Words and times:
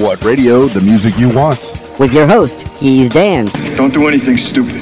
What 0.00 0.24
radio? 0.24 0.64
The 0.64 0.80
music 0.80 1.18
you 1.18 1.28
want. 1.28 1.60
With 2.00 2.14
your 2.14 2.26
host, 2.26 2.66
Keys 2.78 3.10
Dan. 3.10 3.44
Don't 3.76 3.92
do 3.92 4.08
anything 4.08 4.38
stupid. 4.38 4.80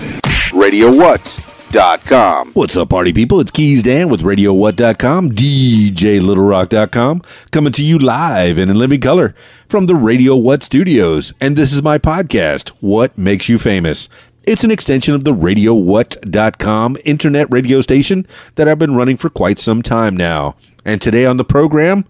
RadioWhat.com. 0.53 2.53
What's 2.53 2.77
up, 2.77 2.91
party 2.91 3.13
people? 3.13 3.41
It's 3.41 3.51
Keys 3.51 3.83
Dan 3.83 4.11
with 4.11 4.21
RadioWhat.com, 4.21 5.33
DJLittleRock.com, 5.33 7.23
coming 7.51 7.73
to 7.73 7.85
you 7.85 7.99
live 7.99 8.59
and 8.59 8.71
in 8.71 8.79
living 8.79 9.01
color 9.01 9.35
from 9.69 9.87
the 9.87 9.97
Radio 9.97 10.37
What 10.37 10.63
studios. 10.63 11.35
And 11.41 11.57
this 11.57 11.73
is 11.73 11.83
my 11.83 11.99
podcast, 11.99 12.69
What 12.81 13.19
Makes 13.19 13.49
You 13.49 13.59
Famous. 13.59 14.09
It's 14.45 14.63
an 14.63 14.71
extension 14.71 15.15
of 15.15 15.25
the 15.25 15.35
RadioWhat.com 15.35 16.97
internet 17.05 17.49
radio 17.51 17.81
station 17.81 18.25
that 18.55 18.69
I've 18.69 18.79
been 18.79 18.95
running 18.95 19.17
for 19.17 19.31
quite 19.31 19.59
some 19.59 19.83
time 19.83 20.17
now. 20.17 20.55
And 20.85 21.03
today 21.03 21.27
on 21.27 21.39
the 21.39 21.45
program, 21.45 22.05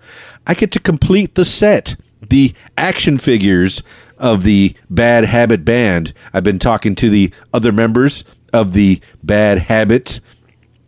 I 0.47 0.53
get 0.53 0.73
to 0.73 0.81
complete 0.81 1.37
the 1.37 1.47
set, 1.47 1.97
the 2.29 2.53
action 2.77 3.19
figures 3.19 3.83
of 4.19 4.43
the 4.43 4.75
Bad 4.91 5.25
Habit 5.25 5.65
Band. 5.65 6.13
I've 6.33 6.45
been 6.45 6.59
talking 6.59 6.95
to 6.97 7.11
the 7.11 7.33
other 7.53 7.73
members 7.73 8.25
of 8.53 8.73
the 8.73 9.01
Bad 9.23 9.59
Habit 9.59 10.21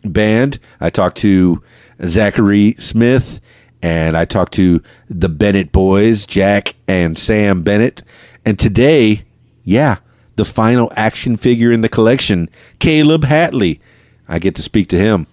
Band. 0.03 0.59
I 0.79 0.89
talked 0.89 1.17
to 1.17 1.61
Zachary 2.05 2.73
Smith 2.73 3.39
and 3.81 4.15
I 4.15 4.25
talked 4.25 4.53
to 4.53 4.81
the 5.09 5.29
Bennett 5.29 5.71
boys, 5.71 6.25
Jack 6.25 6.75
and 6.87 7.17
Sam 7.17 7.63
Bennett. 7.63 8.03
And 8.45 8.57
today, 8.59 9.23
yeah, 9.63 9.97
the 10.35 10.45
final 10.45 10.91
action 10.95 11.37
figure 11.37 11.71
in 11.71 11.81
the 11.81 11.89
collection, 11.89 12.49
Kaleb 12.79 13.23
Hatley. 13.23 13.79
I 14.27 14.39
get 14.39 14.55
to 14.55 14.61
speak 14.61 14.87
to 14.89 14.97
him. 14.97 15.27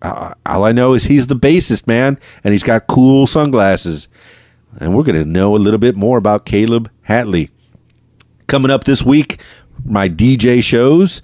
Uh, 0.00 0.32
all 0.46 0.64
I 0.64 0.72
know 0.72 0.94
is 0.94 1.04
he's 1.04 1.28
the 1.28 1.36
bassist, 1.36 1.86
man, 1.86 2.18
and 2.42 2.52
he's 2.52 2.64
got 2.64 2.88
cool 2.88 3.26
sunglasses. 3.26 4.08
And 4.80 4.94
we're 4.94 5.02
going 5.02 5.22
to 5.22 5.28
know 5.28 5.56
a 5.56 5.58
little 5.58 5.78
bit 5.78 5.96
more 5.96 6.18
about 6.18 6.46
Kaleb 6.46 6.88
Hatley. 7.08 7.50
Coming 8.46 8.70
up 8.70 8.84
this 8.84 9.02
week, 9.02 9.40
my 9.84 10.08
DJ 10.08 10.62
shows. 10.62 11.22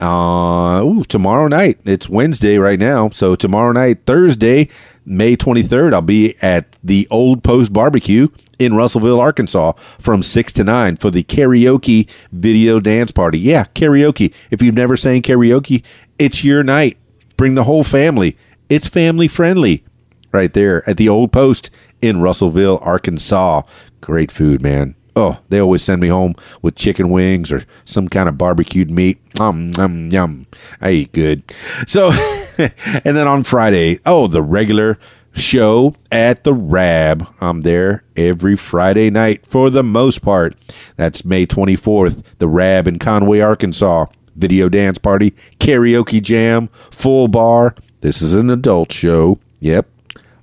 Uh, 0.00 0.80
ooh, 0.84 1.04
tomorrow 1.04 1.48
night. 1.48 1.80
It's 1.84 2.08
Wednesday 2.08 2.58
right 2.58 2.78
now. 2.78 3.08
So 3.08 3.34
tomorrow 3.34 3.72
night, 3.72 4.06
Thursday, 4.06 4.68
May 5.04 5.36
23rd, 5.36 5.92
I'll 5.92 6.02
be 6.02 6.36
at 6.40 6.76
the 6.84 7.08
Old 7.10 7.42
Post 7.42 7.72
Barbecue 7.72 8.28
in 8.58 8.74
Russellville, 8.74 9.20
Arkansas 9.20 9.72
from 9.72 10.22
6 10.22 10.52
to 10.54 10.64
9 10.64 10.96
for 10.96 11.10
the 11.10 11.22
karaoke 11.22 12.08
video 12.32 12.80
dance 12.80 13.10
party. 13.10 13.38
Yeah, 13.38 13.64
karaoke. 13.74 14.34
If 14.50 14.62
you've 14.62 14.74
never 14.74 14.96
sang 14.96 15.22
karaoke, 15.22 15.82
it's 16.18 16.44
your 16.44 16.62
night. 16.62 16.98
Bring 17.36 17.54
the 17.54 17.64
whole 17.64 17.84
family. 17.84 18.36
It's 18.68 18.86
family 18.86 19.28
friendly 19.28 19.84
right 20.32 20.52
there 20.52 20.88
at 20.88 20.96
the 20.96 21.08
Old 21.08 21.32
Post 21.32 21.70
in 22.00 22.20
Russellville, 22.20 22.78
Arkansas. 22.82 23.62
Great 24.00 24.30
food, 24.30 24.62
man. 24.62 24.94
Oh, 25.16 25.38
they 25.48 25.58
always 25.58 25.82
send 25.82 26.00
me 26.00 26.08
home 26.08 26.34
with 26.62 26.76
chicken 26.76 27.10
wings 27.10 27.50
or 27.50 27.64
some 27.84 28.08
kind 28.08 28.28
of 28.28 28.38
barbecued 28.38 28.90
meat. 28.90 29.18
Um, 29.40 29.72
yum, 29.76 30.10
yum. 30.10 30.46
I 30.80 30.90
eat 30.90 31.12
good. 31.12 31.42
So, 31.86 32.10
and 32.58 33.16
then 33.16 33.26
on 33.26 33.42
Friday, 33.42 33.98
oh, 34.06 34.28
the 34.28 34.42
regular 34.42 34.98
show 35.34 35.94
at 36.12 36.44
the 36.44 36.54
Rab. 36.54 37.26
I'm 37.40 37.62
there 37.62 38.04
every 38.16 38.56
Friday 38.56 39.10
night 39.10 39.44
for 39.44 39.70
the 39.70 39.82
most 39.82 40.22
part. 40.22 40.56
That's 40.96 41.24
May 41.24 41.46
24th, 41.46 42.22
the 42.38 42.48
Rab 42.48 42.86
in 42.86 42.98
Conway, 42.98 43.40
Arkansas 43.40 44.06
video 44.38 44.68
dance 44.68 44.98
party, 44.98 45.32
karaoke 45.58 46.22
jam, 46.22 46.68
full 46.68 47.28
bar. 47.28 47.74
This 48.00 48.22
is 48.22 48.34
an 48.34 48.48
adult 48.48 48.92
show. 48.92 49.38
Yep. 49.60 49.88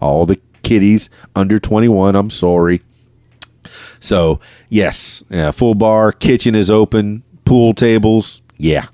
All 0.05 0.25
the 0.25 0.39
kiddies 0.63 1.09
under 1.35 1.59
21. 1.59 2.15
I'm 2.15 2.29
sorry. 2.29 2.81
So, 3.99 4.39
yes, 4.69 5.23
yeah, 5.29 5.51
full 5.51 5.75
bar, 5.75 6.11
kitchen 6.11 6.53
is 6.53 6.69
open, 6.69 7.23
pool 7.45 7.73
tables. 7.73 8.41
Yeah. 8.57 8.87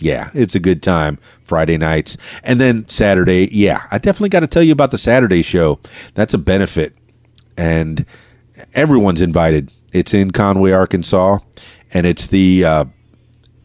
Yeah, 0.00 0.30
it's 0.32 0.54
a 0.54 0.60
good 0.60 0.82
time 0.82 1.18
Friday 1.42 1.76
nights. 1.76 2.16
And 2.44 2.60
then 2.60 2.86
Saturday, 2.86 3.48
yeah, 3.50 3.82
I 3.90 3.98
definitely 3.98 4.28
got 4.28 4.40
to 4.40 4.46
tell 4.46 4.62
you 4.62 4.72
about 4.72 4.92
the 4.92 4.98
Saturday 4.98 5.42
show. 5.42 5.80
That's 6.14 6.34
a 6.34 6.38
benefit. 6.38 6.96
And 7.56 8.06
everyone's 8.74 9.22
invited. 9.22 9.72
It's 9.92 10.14
in 10.14 10.30
Conway, 10.30 10.70
Arkansas, 10.70 11.38
and 11.92 12.06
it's 12.06 12.28
the 12.28 12.64
uh, 12.64 12.84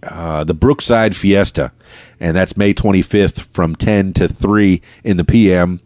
uh, 0.04 0.44
the 0.44 0.56
Brookside 0.56 1.16
Fiesta, 1.16 1.72
and 2.20 2.36
that's 2.36 2.58
May 2.58 2.74
25th 2.74 3.42
from 3.54 3.76
10 3.76 4.14
to 4.14 4.28
3 4.28 4.82
in 5.04 5.18
the 5.18 5.24
PM 5.24 5.80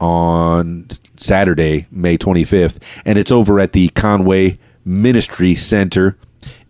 on 0.00 0.88
Saturday, 1.16 1.86
May 1.90 2.16
25th, 2.18 2.78
and 3.04 3.18
it's 3.18 3.32
over 3.32 3.60
at 3.60 3.72
the 3.72 3.88
Conway 3.90 4.58
Ministry 4.84 5.54
Center 5.54 6.16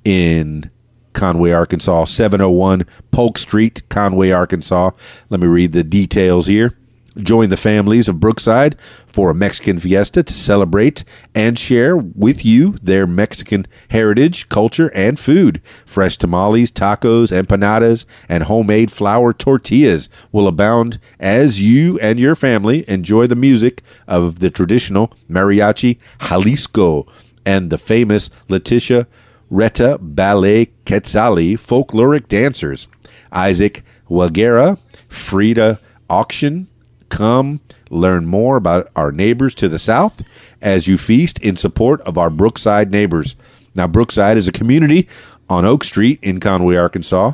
in 0.04 0.70
Conway, 1.12 1.52
Arkansas, 1.52 2.04
701 2.04 2.84
Polk 3.10 3.38
Street, 3.38 3.82
Conway, 3.88 4.30
Arkansas. 4.30 4.90
Let 5.28 5.40
me 5.40 5.46
read 5.46 5.72
the 5.72 5.84
details 5.84 6.46
here. 6.46 6.76
Join 7.22 7.50
the 7.50 7.56
families 7.56 8.08
of 8.08 8.20
Brookside 8.20 8.80
for 9.06 9.30
a 9.30 9.34
Mexican 9.34 9.78
fiesta 9.78 10.22
to 10.22 10.32
celebrate 10.32 11.04
and 11.34 11.58
share 11.58 11.96
with 11.96 12.44
you 12.44 12.72
their 12.82 13.06
Mexican 13.06 13.66
heritage, 13.90 14.48
culture, 14.48 14.90
and 14.94 15.18
food. 15.18 15.62
Fresh 15.84 16.18
tamales, 16.18 16.72
tacos, 16.72 17.30
empanadas, 17.30 18.06
and 18.28 18.44
homemade 18.44 18.90
flour 18.90 19.32
tortillas 19.32 20.08
will 20.32 20.48
abound 20.48 20.98
as 21.18 21.60
you 21.60 21.98
and 22.00 22.18
your 22.18 22.34
family 22.34 22.88
enjoy 22.88 23.26
the 23.26 23.36
music 23.36 23.82
of 24.06 24.38
the 24.38 24.50
traditional 24.50 25.12
mariachi 25.28 25.98
Jalisco 26.28 27.06
and 27.44 27.70
the 27.70 27.78
famous 27.78 28.30
Leticia 28.48 29.06
Reta 29.50 29.98
Ballet 30.00 30.70
Quetzali 30.84 31.54
folkloric 31.54 32.28
dancers. 32.28 32.88
Isaac 33.32 33.84
Wagera, 34.08 34.78
Frida 35.08 35.80
Auction, 36.08 36.68
Come 37.10 37.60
learn 37.90 38.24
more 38.24 38.56
about 38.56 38.88
our 38.96 39.12
neighbors 39.12 39.54
to 39.56 39.68
the 39.68 39.78
south 39.78 40.22
as 40.62 40.88
you 40.88 40.96
feast 40.96 41.38
in 41.40 41.56
support 41.56 42.00
of 42.02 42.16
our 42.16 42.30
Brookside 42.30 42.90
neighbors. 42.90 43.36
Now, 43.74 43.86
Brookside 43.86 44.36
is 44.36 44.48
a 44.48 44.52
community 44.52 45.08
on 45.48 45.64
Oak 45.64 45.84
Street 45.84 46.20
in 46.22 46.40
Conway, 46.40 46.76
Arkansas, 46.76 47.32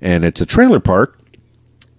and 0.00 0.24
it's 0.24 0.40
a 0.40 0.46
trailer 0.46 0.80
park, 0.80 1.18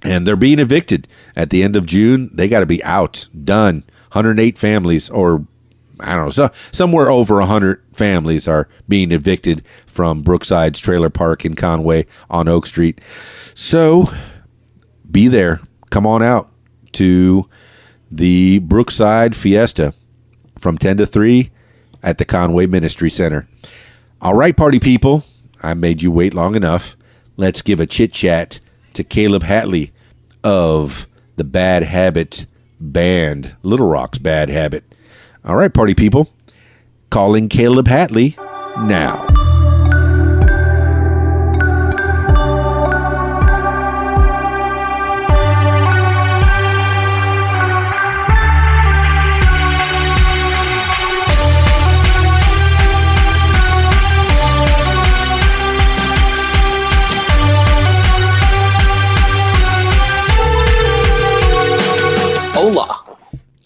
and 0.01 0.25
they're 0.25 0.35
being 0.35 0.59
evicted 0.59 1.07
at 1.35 1.49
the 1.49 1.63
end 1.63 1.75
of 1.75 1.85
June. 1.85 2.29
They 2.33 2.47
got 2.47 2.61
to 2.61 2.65
be 2.65 2.83
out, 2.83 3.27
done. 3.43 3.83
108 4.13 4.57
families, 4.57 5.09
or 5.09 5.45
I 5.99 6.15
don't 6.15 6.25
know, 6.25 6.29
so, 6.29 6.49
somewhere 6.71 7.09
over 7.09 7.35
100 7.35 7.83
families 7.93 8.47
are 8.47 8.69
being 8.87 9.11
evicted 9.11 9.65
from 9.85 10.23
Brookside's 10.23 10.79
trailer 10.79 11.09
park 11.09 11.43
in 11.43 11.55
Conway 11.55 12.05
on 12.29 12.47
Oak 12.47 12.67
Street. 12.67 13.01
So 13.53 14.05
be 15.11 15.27
there. 15.27 15.59
Come 15.89 16.05
on 16.05 16.23
out 16.23 16.51
to 16.97 17.47
the 18.11 18.59
Brookside 18.59 19.35
Fiesta 19.35 19.93
from 20.57 20.77
10 20.77 20.97
to 20.97 21.05
3 21.05 21.49
at 22.03 22.17
the 22.17 22.25
Conway 22.25 22.65
Ministry 22.65 23.09
Center. 23.09 23.47
All 24.21 24.33
right, 24.33 24.55
party 24.55 24.79
people, 24.79 25.23
I 25.61 25.73
made 25.73 26.01
you 26.01 26.11
wait 26.11 26.33
long 26.33 26.55
enough. 26.55 26.97
Let's 27.35 27.61
give 27.61 27.79
a 27.79 27.85
chit 27.85 28.13
chat 28.13 28.59
to 28.93 29.03
Kaleb 29.03 29.43
Hatley 29.43 29.91
of 30.43 31.07
the 31.35 31.43
Bad 31.43 31.83
Habit 31.83 32.47
Band, 32.79 33.55
Little 33.61 33.87
Rock's 33.87 34.17
Bad 34.17 34.49
Habit. 34.49 34.83
All 35.45 35.55
right, 35.55 35.73
party 35.73 35.93
people, 35.93 36.29
calling 37.11 37.47
Kaleb 37.49 37.85
Hatley 37.85 38.35
now. 38.87 39.56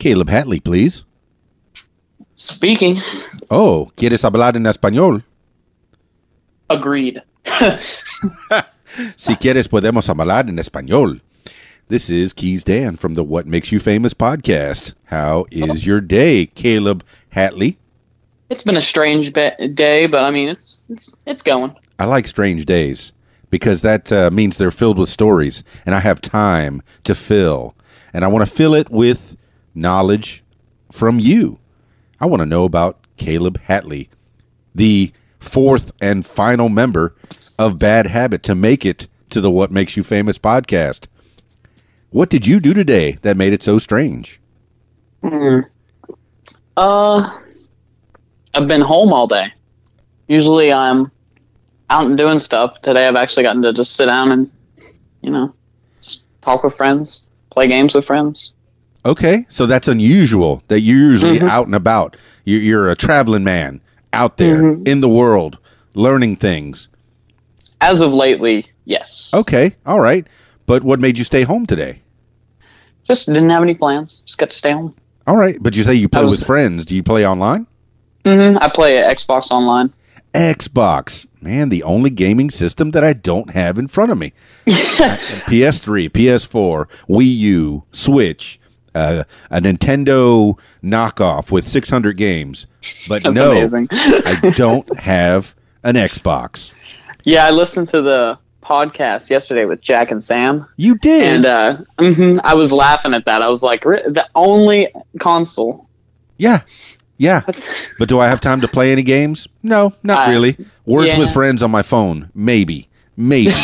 Kaleb 0.01 0.29
Hatley, 0.29 0.59
please. 0.59 1.05
Speaking. 2.33 2.97
Oh, 3.51 3.91
¿quieres 3.95 4.25
hablar 4.25 4.55
en 4.55 4.63
español? 4.63 5.23
Agreed. 6.71 7.19
si 9.15 9.35
quieres, 9.35 9.67
podemos 9.67 10.09
hablar 10.09 10.49
en 10.49 10.57
español. 10.57 11.21
This 11.89 12.09
is 12.09 12.33
Keys 12.33 12.63
Dan 12.63 12.95
from 12.95 13.13
the 13.13 13.23
What 13.23 13.45
Makes 13.45 13.71
You 13.71 13.79
Famous 13.79 14.15
podcast. 14.15 14.95
How 15.05 15.45
is 15.51 15.85
your 15.85 16.01
day, 16.01 16.47
Kaleb 16.47 17.03
Hatley? 17.31 17.77
It's 18.49 18.63
been 18.63 18.77
a 18.77 18.81
strange 18.81 19.31
be- 19.33 19.67
day, 19.67 20.07
but 20.07 20.23
I 20.23 20.31
mean, 20.31 20.49
it's, 20.49 20.83
it's 20.89 21.15
it's 21.27 21.43
going. 21.43 21.75
I 21.99 22.05
like 22.05 22.27
strange 22.27 22.65
days 22.65 23.13
because 23.51 23.83
that 23.83 24.11
uh, 24.11 24.31
means 24.31 24.57
they're 24.57 24.71
filled 24.71 24.97
with 24.97 25.09
stories, 25.09 25.63
and 25.85 25.93
I 25.93 25.99
have 25.99 26.21
time 26.21 26.81
to 27.03 27.13
fill, 27.13 27.75
and 28.13 28.25
I 28.25 28.29
want 28.29 28.49
to 28.49 28.51
fill 28.51 28.73
it 28.73 28.89
with 28.89 29.37
knowledge 29.73 30.43
from 30.91 31.19
you. 31.19 31.59
I 32.19 32.25
want 32.25 32.41
to 32.41 32.45
know 32.45 32.65
about 32.65 32.99
Kaleb 33.17 33.57
Hatley. 33.67 34.07
the 34.73 35.11
fourth 35.39 35.91
and 36.01 36.25
final 36.25 36.69
member 36.69 37.15
of 37.57 37.79
Bad 37.79 38.05
Habit 38.07 38.43
to 38.43 38.55
make 38.55 38.85
it 38.85 39.07
to 39.31 39.41
the 39.41 39.51
What 39.51 39.71
Makes 39.71 39.97
You 39.97 40.03
Famous 40.03 40.37
podcast. 40.37 41.07
What 42.11 42.29
did 42.29 42.45
you 42.45 42.59
do 42.59 42.73
today 42.73 43.17
that 43.23 43.37
made 43.37 43.53
it 43.53 43.63
so 43.63 43.79
strange? 43.79 44.39
Hmm. 45.23 45.61
Uh, 46.77 47.39
I've 48.53 48.67
been 48.67 48.81
home 48.81 49.13
all 49.13 49.27
day. 49.27 49.51
Usually 50.27 50.71
I'm 50.71 51.11
out 51.89 52.05
and 52.05 52.17
doing 52.17 52.39
stuff. 52.39 52.81
Today 52.81 53.07
I've 53.07 53.15
actually 53.15 53.43
gotten 53.43 53.61
to 53.63 53.73
just 53.73 53.95
sit 53.95 54.05
down 54.05 54.31
and, 54.31 54.51
you 55.21 55.31
know, 55.31 55.53
talk 56.41 56.63
with 56.63 56.75
friends, 56.75 57.29
play 57.49 57.67
games 57.67 57.95
with 57.95 58.05
friends. 58.05 58.53
Okay, 59.05 59.45
so 59.49 59.65
that's 59.65 59.87
unusual 59.87 60.61
that 60.67 60.81
you're 60.81 60.97
usually 61.11 61.39
Mhm. 61.39 61.47
out 61.49 61.65
and 61.65 61.73
about. 61.75 62.17
You're, 62.45 62.61
you're 62.61 62.89
a 62.91 62.95
traveling 62.95 63.43
man 63.43 63.81
out 64.13 64.37
there 64.37 64.61
Mhm. 64.61 64.87
in 64.87 65.01
the 65.01 65.09
world 65.09 65.57
learning 65.95 66.35
things. 66.35 66.87
As 67.79 68.01
of 68.01 68.13
lately, 68.13 68.65
yes. 68.85 69.31
Okay, 69.33 69.75
all 69.85 69.99
right. 69.99 70.27
But 70.67 70.83
what 70.83 70.99
made 70.99 71.17
you 71.17 71.23
stay 71.23 71.41
home 71.43 71.65
today? 71.65 72.01
Just 73.03 73.25
didn't 73.27 73.49
have 73.49 73.63
any 73.63 73.73
plans. 73.73 74.19
Just 74.25 74.37
got 74.37 74.51
to 74.51 74.55
stay 74.55 74.71
home. 74.71 74.93
All 75.25 75.35
right, 75.35 75.57
but 75.59 75.75
you 75.75 75.81
say 75.83 75.95
you 75.95 76.07
play 76.07 76.23
was- 76.23 76.39
with 76.39 76.47
friends. 76.47 76.85
Do 76.85 76.95
you 76.95 77.01
play 77.03 77.25
online? 77.25 77.65
Mm-hmm. 78.23 78.59
I 78.61 78.67
play 78.69 78.93
Xbox 78.97 79.49
Online. 79.51 79.91
Xbox, 80.35 81.25
man, 81.41 81.69
the 81.69 81.83
only 81.83 82.09
gaming 82.11 82.49
system 82.51 82.91
that 82.91 83.03
I 83.03 83.13
don't 83.13 83.49
have 83.49 83.77
in 83.79 83.87
front 83.87 84.11
of 84.11 84.17
me. 84.19 84.31
PS3, 84.67 86.09
PS4, 86.09 86.85
Wii 87.09 87.35
U, 87.37 87.83
Switch, 87.91 88.59
uh, 88.95 89.23
a 89.49 89.59
Nintendo 89.61 90.57
knockoff 90.83 91.51
with 91.51 91.67
600 91.67 92.17
games. 92.17 92.67
But 93.07 93.23
That's 93.23 93.35
no. 93.35 93.51
I 93.53 94.51
don't 94.55 94.99
have 94.99 95.55
an 95.83 95.95
Xbox. 95.95 96.73
yeah, 97.23 97.45
I 97.45 97.51
listened 97.51 97.87
to 97.89 98.01
the 98.01 98.37
podcast 98.63 99.29
yesterday 99.29 99.65
with 99.65 99.81
Jack 99.81 100.11
and 100.11 100.23
Sam, 100.23 100.67
You 100.77 100.95
did. 100.97 101.23
and 101.23 101.45
uh, 101.45 101.77
mhm, 101.97 102.39
I 102.43 102.53
was 102.53 102.71
laughing 102.71 103.13
at 103.13 103.25
that. 103.25 103.41
I 103.41 103.49
was 103.49 103.63
like, 103.63 103.81
the 103.83 104.27
only 104.35 104.87
console. 105.19 105.87
yeah. 106.37 106.61
Yeah. 107.17 107.41
But 107.99 108.09
do 108.09 108.19
I 108.19 108.27
have 108.27 108.39
time 108.41 108.61
to 108.61 108.67
play 108.67 108.91
any 108.91 109.03
games? 109.03 109.47
No, 109.61 109.93
not 110.03 110.27
Uh, 110.27 110.31
really. 110.31 110.57
Words 110.87 111.13
yeah. 111.13 111.19
with 111.19 111.31
friends 111.31 111.61
on 111.61 111.69
my 111.69 111.83
phone. 111.83 112.31
Maybe. 112.33 112.87
Maybe. 113.17 113.51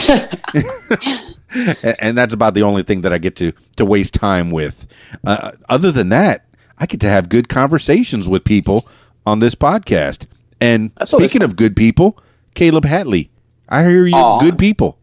And 2.02 2.18
that's 2.18 2.34
about 2.34 2.54
the 2.54 2.64
only 2.64 2.84
thing 2.84 3.02
that 3.02 3.14
I 3.14 3.18
get 3.18 3.36
to 3.38 3.54
to 3.78 3.86
waste 3.86 4.14
time 4.14 4.52
with. 4.52 4.86
Uh, 5.26 5.54
other 5.70 5.92
than 5.92 6.10
that, 6.10 6.46
I 6.78 6.86
get 6.86 7.00
to 7.02 7.10
have 7.10 7.30
good 7.30 7.50
conversations 7.50 8.28
with 8.28 8.44
people 8.44 8.84
on 9.26 9.40
this 9.40 9.56
podcast. 9.56 10.28
And 10.60 10.92
That's 10.98 11.12
speaking 11.12 11.42
of 11.42 11.56
good 11.56 11.76
people, 11.76 12.22
Kaleb 12.56 12.84
Hatley, 12.84 13.30
I 13.70 13.84
hear 13.84 14.06
you 14.06 14.16
Aw. 14.16 14.40
good 14.40 14.58
people. 14.58 14.98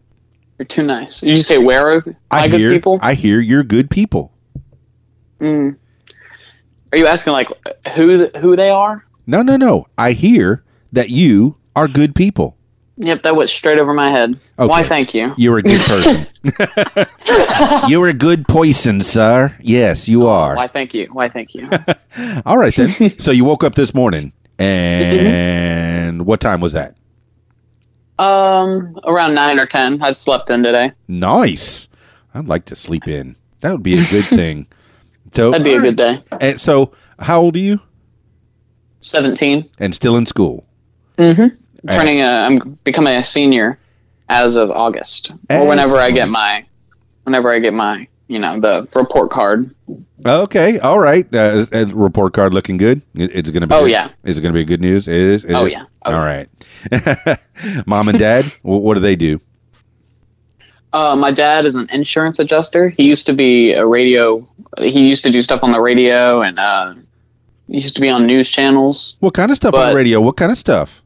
You're 0.58 0.66
too 0.66 0.82
nice. 0.82 1.20
Did 1.20 1.30
you 1.30 1.42
say 1.42 1.58
where 1.58 1.90
are 1.90 2.04
I 2.30 2.48
hear 2.48 2.70
good 2.70 2.76
people? 2.76 2.98
I 3.02 3.14
hear 3.14 3.40
you're 3.40 3.64
good 3.64 3.90
people. 3.90 4.32
Mm. 5.40 5.76
Are 6.92 6.98
you 6.98 7.06
asking 7.06 7.32
like 7.32 7.48
who 7.94 8.28
who 8.38 8.54
they 8.54 8.70
are? 8.70 9.04
No, 9.26 9.42
no, 9.42 9.56
no. 9.56 9.86
I 9.98 10.12
hear 10.12 10.62
that 10.92 11.08
you 11.08 11.56
are 11.74 11.88
good 11.88 12.14
people. 12.14 12.56
Yep, 12.96 13.22
that 13.24 13.34
went 13.34 13.50
straight 13.50 13.78
over 13.78 13.92
my 13.92 14.10
head. 14.10 14.38
Okay. 14.58 14.68
Why? 14.68 14.82
Thank 14.84 15.14
you. 15.14 15.34
You're 15.36 15.58
a 15.58 15.62
good 15.62 15.80
person. 15.80 16.26
You're 17.88 18.08
a 18.08 18.12
good 18.14 18.46
poison, 18.46 19.02
sir. 19.02 19.52
Yes, 19.60 20.06
you 20.06 20.26
are. 20.28 20.54
Why? 20.54 20.68
Thank 20.68 20.94
you. 20.94 21.08
Why? 21.12 21.28
Thank 21.28 21.54
you. 21.54 21.68
All 22.46 22.56
right 22.56 22.72
then. 22.74 22.88
so 23.18 23.32
you 23.32 23.44
woke 23.44 23.64
up 23.64 23.74
this 23.74 23.94
morning, 23.94 24.32
and 24.58 26.24
what 26.26 26.40
time 26.40 26.60
was 26.60 26.72
that? 26.74 26.96
um, 28.18 28.96
around 29.04 29.34
nine 29.34 29.58
or 29.58 29.66
ten. 29.66 30.00
I 30.00 30.12
slept 30.12 30.48
in 30.50 30.62
today. 30.62 30.92
Nice. 31.08 31.88
I'd 32.32 32.46
like 32.46 32.66
to 32.66 32.76
sleep 32.76 33.08
in. 33.08 33.34
That 33.60 33.72
would 33.72 33.82
be 33.82 33.94
a 33.94 34.04
good 34.08 34.24
thing. 34.24 34.68
So 35.32 35.50
That'd 35.50 35.64
be 35.64 35.74
a 35.74 35.80
good 35.80 35.96
day. 35.96 36.22
And 36.40 36.60
so, 36.60 36.92
how 37.18 37.40
old 37.40 37.56
are 37.56 37.60
you? 37.60 37.80
Seventeen. 39.00 39.68
And 39.80 39.92
still 39.94 40.16
in 40.16 40.26
school? 40.26 40.64
Mm-hmm. 41.18 41.56
Turning 41.90 42.20
a, 42.20 42.26
I'm 42.26 42.78
becoming 42.84 43.14
a 43.16 43.22
senior 43.22 43.78
as 44.28 44.56
of 44.56 44.70
August, 44.70 45.32
or 45.50 45.66
whenever 45.68 45.96
I 45.96 46.10
get 46.10 46.28
my, 46.28 46.64
whenever 47.24 47.50
I 47.50 47.58
get 47.58 47.74
my, 47.74 48.08
you 48.28 48.38
know, 48.38 48.58
the 48.58 48.88
report 48.94 49.30
card. 49.30 49.74
Okay. 50.26 50.78
All 50.78 50.98
right. 50.98 51.26
Uh, 51.34 51.66
report 51.92 52.32
card 52.32 52.54
looking 52.54 52.78
good. 52.78 53.02
It's 53.14 53.50
going 53.50 53.60
to 53.60 53.66
be. 53.66 53.74
Oh, 53.74 53.84
yeah. 53.84 54.08
Is 54.24 54.38
it 54.38 54.40
going 54.40 54.54
to 54.54 54.58
be 54.58 54.64
good 54.64 54.80
news? 54.80 55.08
It 55.08 55.14
is. 55.16 55.44
It 55.44 55.52
Oh, 55.52 55.66
is? 55.66 55.72
yeah. 55.72 55.84
Oh, 56.06 56.14
All 56.14 56.24
right. 56.24 56.48
Mom 57.86 58.08
and 58.08 58.18
dad. 58.18 58.44
wh- 58.62 58.64
what 58.80 58.94
do 58.94 59.00
they 59.00 59.16
do? 59.16 59.38
Uh, 60.94 61.16
my 61.16 61.30
dad 61.32 61.66
is 61.66 61.74
an 61.74 61.88
insurance 61.92 62.38
adjuster. 62.38 62.88
He 62.88 63.04
used 63.04 63.26
to 63.26 63.32
be 63.34 63.72
a 63.72 63.84
radio. 63.84 64.46
He 64.78 65.06
used 65.08 65.24
to 65.24 65.30
do 65.30 65.42
stuff 65.42 65.62
on 65.62 65.72
the 65.72 65.80
radio, 65.80 66.40
and 66.40 66.58
uh, 66.58 66.94
he 67.66 67.74
used 67.74 67.94
to 67.96 68.00
be 68.00 68.08
on 68.08 68.26
news 68.26 68.48
channels. 68.48 69.16
What 69.20 69.34
kind 69.34 69.50
of 69.50 69.56
stuff 69.58 69.74
on 69.74 69.80
But- 69.80 69.90
the 69.90 69.96
radio? 69.96 70.20
What 70.22 70.36
kind 70.38 70.50
of 70.52 70.56
stuff? 70.56 71.02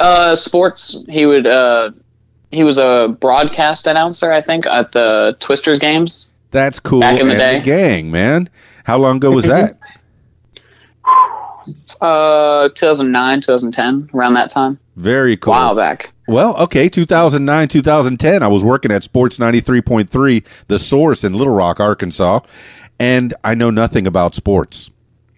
Uh, 0.00 0.36
sports. 0.36 0.96
He 1.08 1.26
would. 1.26 1.46
Uh, 1.46 1.90
he 2.50 2.64
was 2.64 2.78
a 2.78 3.16
broadcast 3.20 3.86
announcer, 3.86 4.32
I 4.32 4.40
think, 4.40 4.66
at 4.66 4.92
the 4.92 5.36
Twisters 5.40 5.78
games. 5.78 6.30
That's 6.50 6.78
cool. 6.78 7.00
Back 7.00 7.18
in 7.20 7.26
the 7.26 7.34
and 7.34 7.40
day. 7.40 7.60
gang, 7.60 8.10
man. 8.10 8.48
How 8.84 8.98
long 8.98 9.16
ago 9.16 9.30
was 9.30 9.44
that? 9.46 9.78
Uh, 12.00 12.68
2009, 12.74 13.40
2010, 13.40 14.10
around 14.12 14.34
that 14.34 14.50
time. 14.50 14.78
Very 14.96 15.38
cool. 15.38 15.52
Wow, 15.52 15.74
back. 15.74 16.12
Well, 16.28 16.54
okay, 16.64 16.90
2009, 16.90 17.68
2010, 17.68 18.42
I 18.42 18.46
was 18.46 18.62
working 18.62 18.92
at 18.92 19.02
Sports 19.02 19.38
93.3, 19.38 20.44
The 20.66 20.78
Source 20.78 21.24
in 21.24 21.32
Little 21.32 21.54
Rock, 21.54 21.80
Arkansas, 21.80 22.40
and 22.98 23.32
I 23.42 23.54
know 23.54 23.70
nothing 23.70 24.06
about 24.06 24.34
sports. 24.34 24.90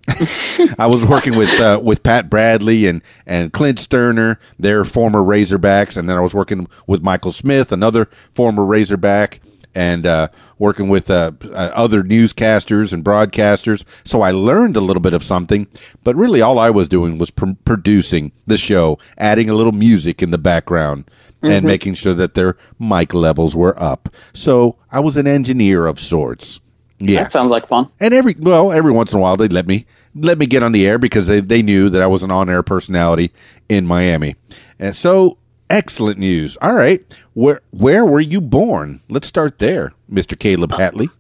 I 0.79 0.87
was 0.87 1.05
working 1.05 1.37
with 1.37 1.61
uh, 1.61 1.81
with 1.83 2.03
Pat 2.03 2.31
Bradley 2.31 2.87
and 2.87 3.03
and 3.27 3.53
Clint 3.53 3.79
Stoerner, 3.79 4.39
their 4.59 4.85
former 4.85 5.21
Razorbacks, 5.21 5.97
and 5.97 6.09
then 6.09 6.17
I 6.17 6.21
was 6.21 6.35
working 6.35 6.69
with 6.87 7.03
Michael 7.03 7.33
Smith, 7.33 7.73
another 7.73 8.07
former 8.33 8.65
Razorback, 8.65 9.41
and 9.75 10.07
uh, 10.07 10.29
working 10.59 10.89
with 10.89 11.11
uh, 11.11 11.33
uh, 11.45 11.71
other 11.75 12.03
newscasters 12.03 12.93
and 12.93 13.05
broadcasters. 13.05 13.85
So 14.07 14.23
I 14.23 14.31
learned 14.31 14.77
a 14.77 14.81
little 14.81 15.03
bit 15.03 15.13
of 15.13 15.23
something, 15.23 15.69
but 16.03 16.17
really 16.17 16.41
all 16.41 16.59
I 16.59 16.71
was 16.71 16.89
doing 16.89 17.19
was 17.19 17.31
pr- 17.31 17.53
producing 17.65 18.33
the 18.47 18.57
show, 18.57 18.99
adding 19.19 19.51
a 19.51 19.55
little 19.55 19.73
music 19.73 20.23
in 20.23 20.31
the 20.31 20.39
background. 20.39 21.05
And 21.43 21.65
making 21.65 21.95
sure 21.95 22.15
that 22.15 22.35
their 22.35 22.57
mic 22.81 23.15
levels 23.15 23.55
were 23.55 23.81
up. 23.81 24.09
So 24.33 24.79
I 24.91 24.99
was 24.99 25.17
an 25.17 25.29
engineer 25.29 25.87
of 25.87 26.01
sorts. 26.01 26.59
Yeah. 26.99 27.23
That 27.23 27.33
sounds 27.33 27.51
like 27.51 27.67
fun. 27.69 27.89
And 28.01 28.15
every 28.15 28.35
well, 28.39 28.73
every 28.73 28.93
once 28.93 29.13
in 29.13 29.19
a 29.19 29.23
while 29.23 29.37
they'd 29.37 29.53
let 29.53 29.67
me 29.67 29.87
let 30.15 30.39
me 30.39 30.47
get 30.47 30.63
on 30.63 30.73
the 30.73 30.87
air 30.87 30.99
because 30.99 31.27
they, 31.27 31.41
they 31.41 31.63
knew 31.63 31.91
that 31.91 32.03
I 32.03 32.07
was 32.07 32.23
an 32.23 32.31
on 32.31 32.49
air 32.49 32.63
personality 32.63 33.33
in 33.69 33.87
Miami. 33.87 34.37
And 34.79 34.97
so 34.97 35.39
excellent 35.69 36.19
news. 36.19 36.57
All 36.61 36.75
right. 36.75 37.05
Where 37.35 37.61
where 37.71 38.05
were 38.05 38.21
you 38.21 38.41
born? 38.41 39.01
Let's 39.09 39.29
start 39.29 39.59
there, 39.59 39.93
Mr. 40.11 40.37
Kaleb 40.37 40.71
Hatley. 40.71 41.11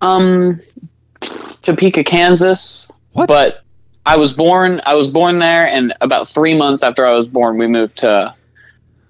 Um, 0.00 0.60
Topeka, 1.62 2.04
Kansas. 2.04 2.90
What? 3.12 3.28
But 3.28 3.64
I 4.06 4.16
was 4.16 4.32
born. 4.32 4.80
I 4.86 4.94
was 4.94 5.08
born 5.08 5.38
there, 5.38 5.66
and 5.66 5.92
about 6.00 6.28
three 6.28 6.56
months 6.56 6.82
after 6.82 7.04
I 7.04 7.12
was 7.12 7.28
born, 7.28 7.58
we 7.58 7.66
moved 7.66 7.98
to 7.98 8.34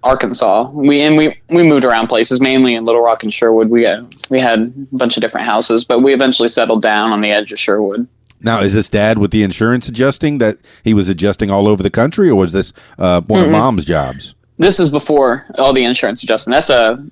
Arkansas. 0.03 0.71
We 0.71 1.01
and 1.01 1.17
we 1.17 1.37
we 1.51 1.63
moved 1.63 1.85
around 1.85 2.07
places, 2.09 2.41
mainly 2.41 2.75
in 2.75 2.85
Little 2.85 3.03
Rock 3.03 3.23
and 3.25 3.33
Sherwood. 3.33 3.69
We 3.69 3.83
had 3.85 4.15
we 4.31 4.41
had 4.41 4.61
a 4.61 4.97
bunch 4.97 5.17
of 5.17 5.21
different 5.23 5.47
houses, 5.47 5.85
but 5.85 6.01
we 6.03 6.15
eventually 6.15 6.49
settled 6.49 6.83
down 6.83 7.13
on 7.13 7.21
the 7.21 7.31
edge 7.31 7.53
of 7.53 7.59
Sherwood. 7.59 8.07
Now, 8.41 8.61
is 8.61 8.73
this 8.73 8.89
dad 8.89 9.19
with 9.19 9.33
the 9.33 9.43
insurance 9.43 9.89
adjusting 9.89 10.39
that 10.39 10.59
he 10.85 10.95
was 10.95 11.09
adjusting 11.09 11.51
all 11.51 11.67
over 11.67 11.83
the 11.83 11.91
country, 11.91 12.29
or 12.29 12.37
was 12.37 12.53
this 12.53 12.73
uh, 12.99 13.21
one 13.23 13.43
of 13.43 13.51
mom's 13.51 13.85
jobs? 13.85 14.37
This 14.59 14.79
is 14.79 14.91
before 14.91 15.45
all 15.57 15.73
the 15.73 15.83
insurance 15.85 16.23
adjusting. 16.23 16.53
That's 16.53 16.71
a 16.71 17.05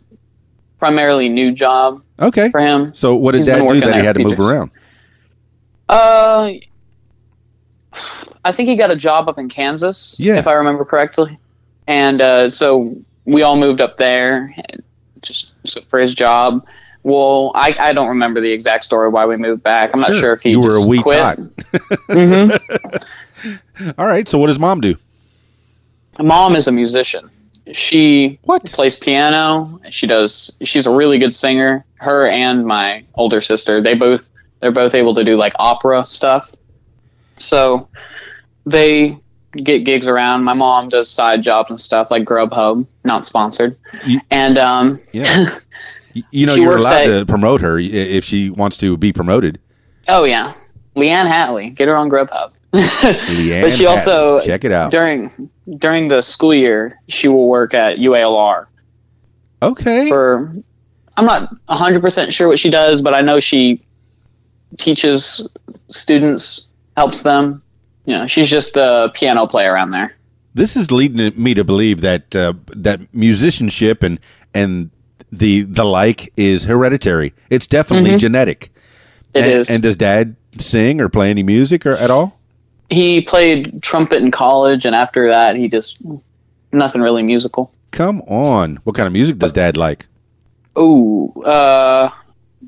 primarily 0.78 1.28
new 1.28 1.50
job 1.52 2.02
Okay. 2.20 2.50
for 2.50 2.60
him. 2.60 2.94
So 2.94 3.16
what 3.16 3.32
did 3.32 3.38
He's 3.38 3.46
dad 3.46 3.66
do 3.66 3.80
that 3.80 3.96
he 3.96 4.04
had 4.04 4.14
to 4.16 4.22
move 4.22 4.38
around? 4.38 4.70
Uh, 5.88 6.52
I 8.44 8.52
think 8.52 8.68
he 8.68 8.76
got 8.76 8.90
a 8.90 8.96
job 8.96 9.28
up 9.28 9.38
in 9.38 9.48
Kansas, 9.48 10.16
Yeah. 10.20 10.36
if 10.38 10.46
I 10.46 10.52
remember 10.52 10.84
correctly, 10.84 11.38
and 11.86 12.20
uh, 12.20 12.50
so 12.50 12.96
we 13.24 13.42
all 13.42 13.56
moved 13.56 13.80
up 13.80 13.96
there 13.96 14.54
just 15.22 15.78
for 15.90 15.98
his 16.00 16.14
job. 16.14 16.66
Well, 17.02 17.52
I, 17.54 17.76
I 17.78 17.92
don't 17.92 18.08
remember 18.08 18.40
the 18.40 18.50
exact 18.50 18.82
story 18.84 19.08
why 19.08 19.26
we 19.26 19.36
moved 19.36 19.62
back. 19.62 19.90
I'm 19.94 20.00
not 20.00 20.08
Sure. 20.12 20.20
sure 20.20 20.32
if 20.32 20.42
he 20.42 20.50
You 20.50 20.60
were 20.60 20.70
just 20.70 20.84
a 20.84 20.88
wee 20.88 21.02
quit. 21.02 21.18
tot. 21.18 21.38
hmm 22.10 22.50
All 23.98 24.06
right. 24.06 24.28
So 24.28 24.38
what 24.38 24.48
does 24.48 24.58
mom 24.58 24.80
do? 24.80 24.96
Mom 26.18 26.56
is 26.56 26.66
a 26.66 26.72
musician. 26.72 27.30
She 27.72 28.38
What? 28.42 28.64
plays 28.64 28.96
piano. 28.96 29.80
She 29.90 30.06
does. 30.06 30.58
She's 30.62 30.86
a 30.86 30.94
really 30.94 31.18
good 31.18 31.34
singer. 31.34 31.84
Her 31.96 32.26
and 32.26 32.64
my 32.66 33.04
older 33.14 33.40
sister, 33.40 33.80
they 33.80 33.94
both 33.94 34.28
they're 34.60 34.72
both 34.72 34.94
able 34.94 35.14
to 35.16 35.24
do 35.24 35.36
like 35.36 35.52
opera 35.58 36.06
stuff. 36.06 36.52
So 37.38 37.88
they 38.64 39.18
get 39.56 39.84
gigs 39.84 40.06
around. 40.06 40.44
My 40.44 40.54
mom 40.54 40.88
does 40.88 41.10
side 41.10 41.42
jobs 41.42 41.70
and 41.70 41.80
stuff 41.80 42.10
like 42.10 42.24
Grubhub, 42.24 42.86
not 43.04 43.24
sponsored. 43.26 43.76
You- 44.04 44.20
and 44.30 44.58
um, 44.58 45.00
Yeah. 45.12 45.58
You 46.30 46.46
know, 46.46 46.54
you're 46.54 46.78
allowed 46.78 47.08
at- 47.08 47.18
to 47.20 47.26
promote 47.26 47.60
her 47.60 47.78
if 47.78 48.24
she 48.24 48.48
wants 48.48 48.78
to 48.78 48.96
be 48.96 49.12
promoted. 49.12 49.60
oh 50.08 50.24
yeah, 50.24 50.54
Leanne 50.96 51.26
Hatley, 51.28 51.74
get 51.74 51.88
her 51.88 51.94
on 51.94 52.08
Grubhub. 52.08 52.52
Leanne 52.72 53.60
but 53.60 53.72
she 53.74 53.84
also 53.84 54.40
check 54.40 54.64
it 54.64 54.72
out. 54.72 54.90
during 54.90 55.50
during 55.78 56.08
the 56.08 56.22
school 56.22 56.54
year 56.54 56.98
she 57.08 57.28
will 57.28 57.48
work 57.50 57.74
at 57.74 57.98
UALR 57.98 58.64
Okay. 59.62 60.08
for. 60.08 60.54
I'm 61.18 61.26
not 61.26 61.50
100 61.66 62.00
percent 62.00 62.32
sure 62.32 62.48
what 62.48 62.58
she 62.58 62.70
does, 62.70 63.02
but 63.02 63.12
I 63.12 63.20
know 63.20 63.38
she 63.38 63.82
teaches 64.78 65.46
students, 65.88 66.68
helps 66.96 67.22
them. 67.22 67.62
You 68.06 68.18
know, 68.18 68.26
she's 68.26 68.48
just 68.48 68.76
a 68.76 69.10
piano 69.14 69.46
player 69.46 69.74
around 69.74 69.90
there. 69.90 70.16
this 70.54 70.76
is 70.76 70.90
leading 70.90 71.32
me 71.42 71.52
to 71.54 71.64
believe 71.64 72.00
that 72.00 72.34
uh, 72.34 72.54
that 72.68 73.00
musicianship 73.14 74.02
and 74.02 74.18
and 74.54 74.90
the 75.30 75.62
the 75.62 75.84
like 75.84 76.32
is 76.36 76.64
hereditary. 76.64 77.34
It's 77.50 77.66
definitely 77.66 78.16
genetic. 78.16 78.70
It 79.34 79.42
and, 79.42 79.60
is. 79.60 79.70
and 79.70 79.82
does 79.82 79.96
Dad 79.96 80.36
sing 80.58 81.00
or 81.00 81.08
play 81.10 81.28
any 81.30 81.42
music 81.42 81.84
or 81.84 81.96
at 81.96 82.10
all? 82.10 82.38
he 82.88 83.20
played 83.20 83.82
trumpet 83.82 84.22
in 84.22 84.30
college, 84.30 84.84
and 84.86 84.94
after 84.94 85.28
that, 85.28 85.56
he 85.56 85.68
just 85.68 86.00
nothing 86.72 87.02
really 87.02 87.22
musical. 87.22 87.72
Come 87.90 88.20
on. 88.22 88.76
What 88.84 88.94
kind 88.94 89.06
of 89.06 89.12
music 89.12 89.38
does 89.38 89.52
Dad 89.52 89.76
like? 89.76 90.06
Ooh, 90.78 91.32
uh, 91.44 92.10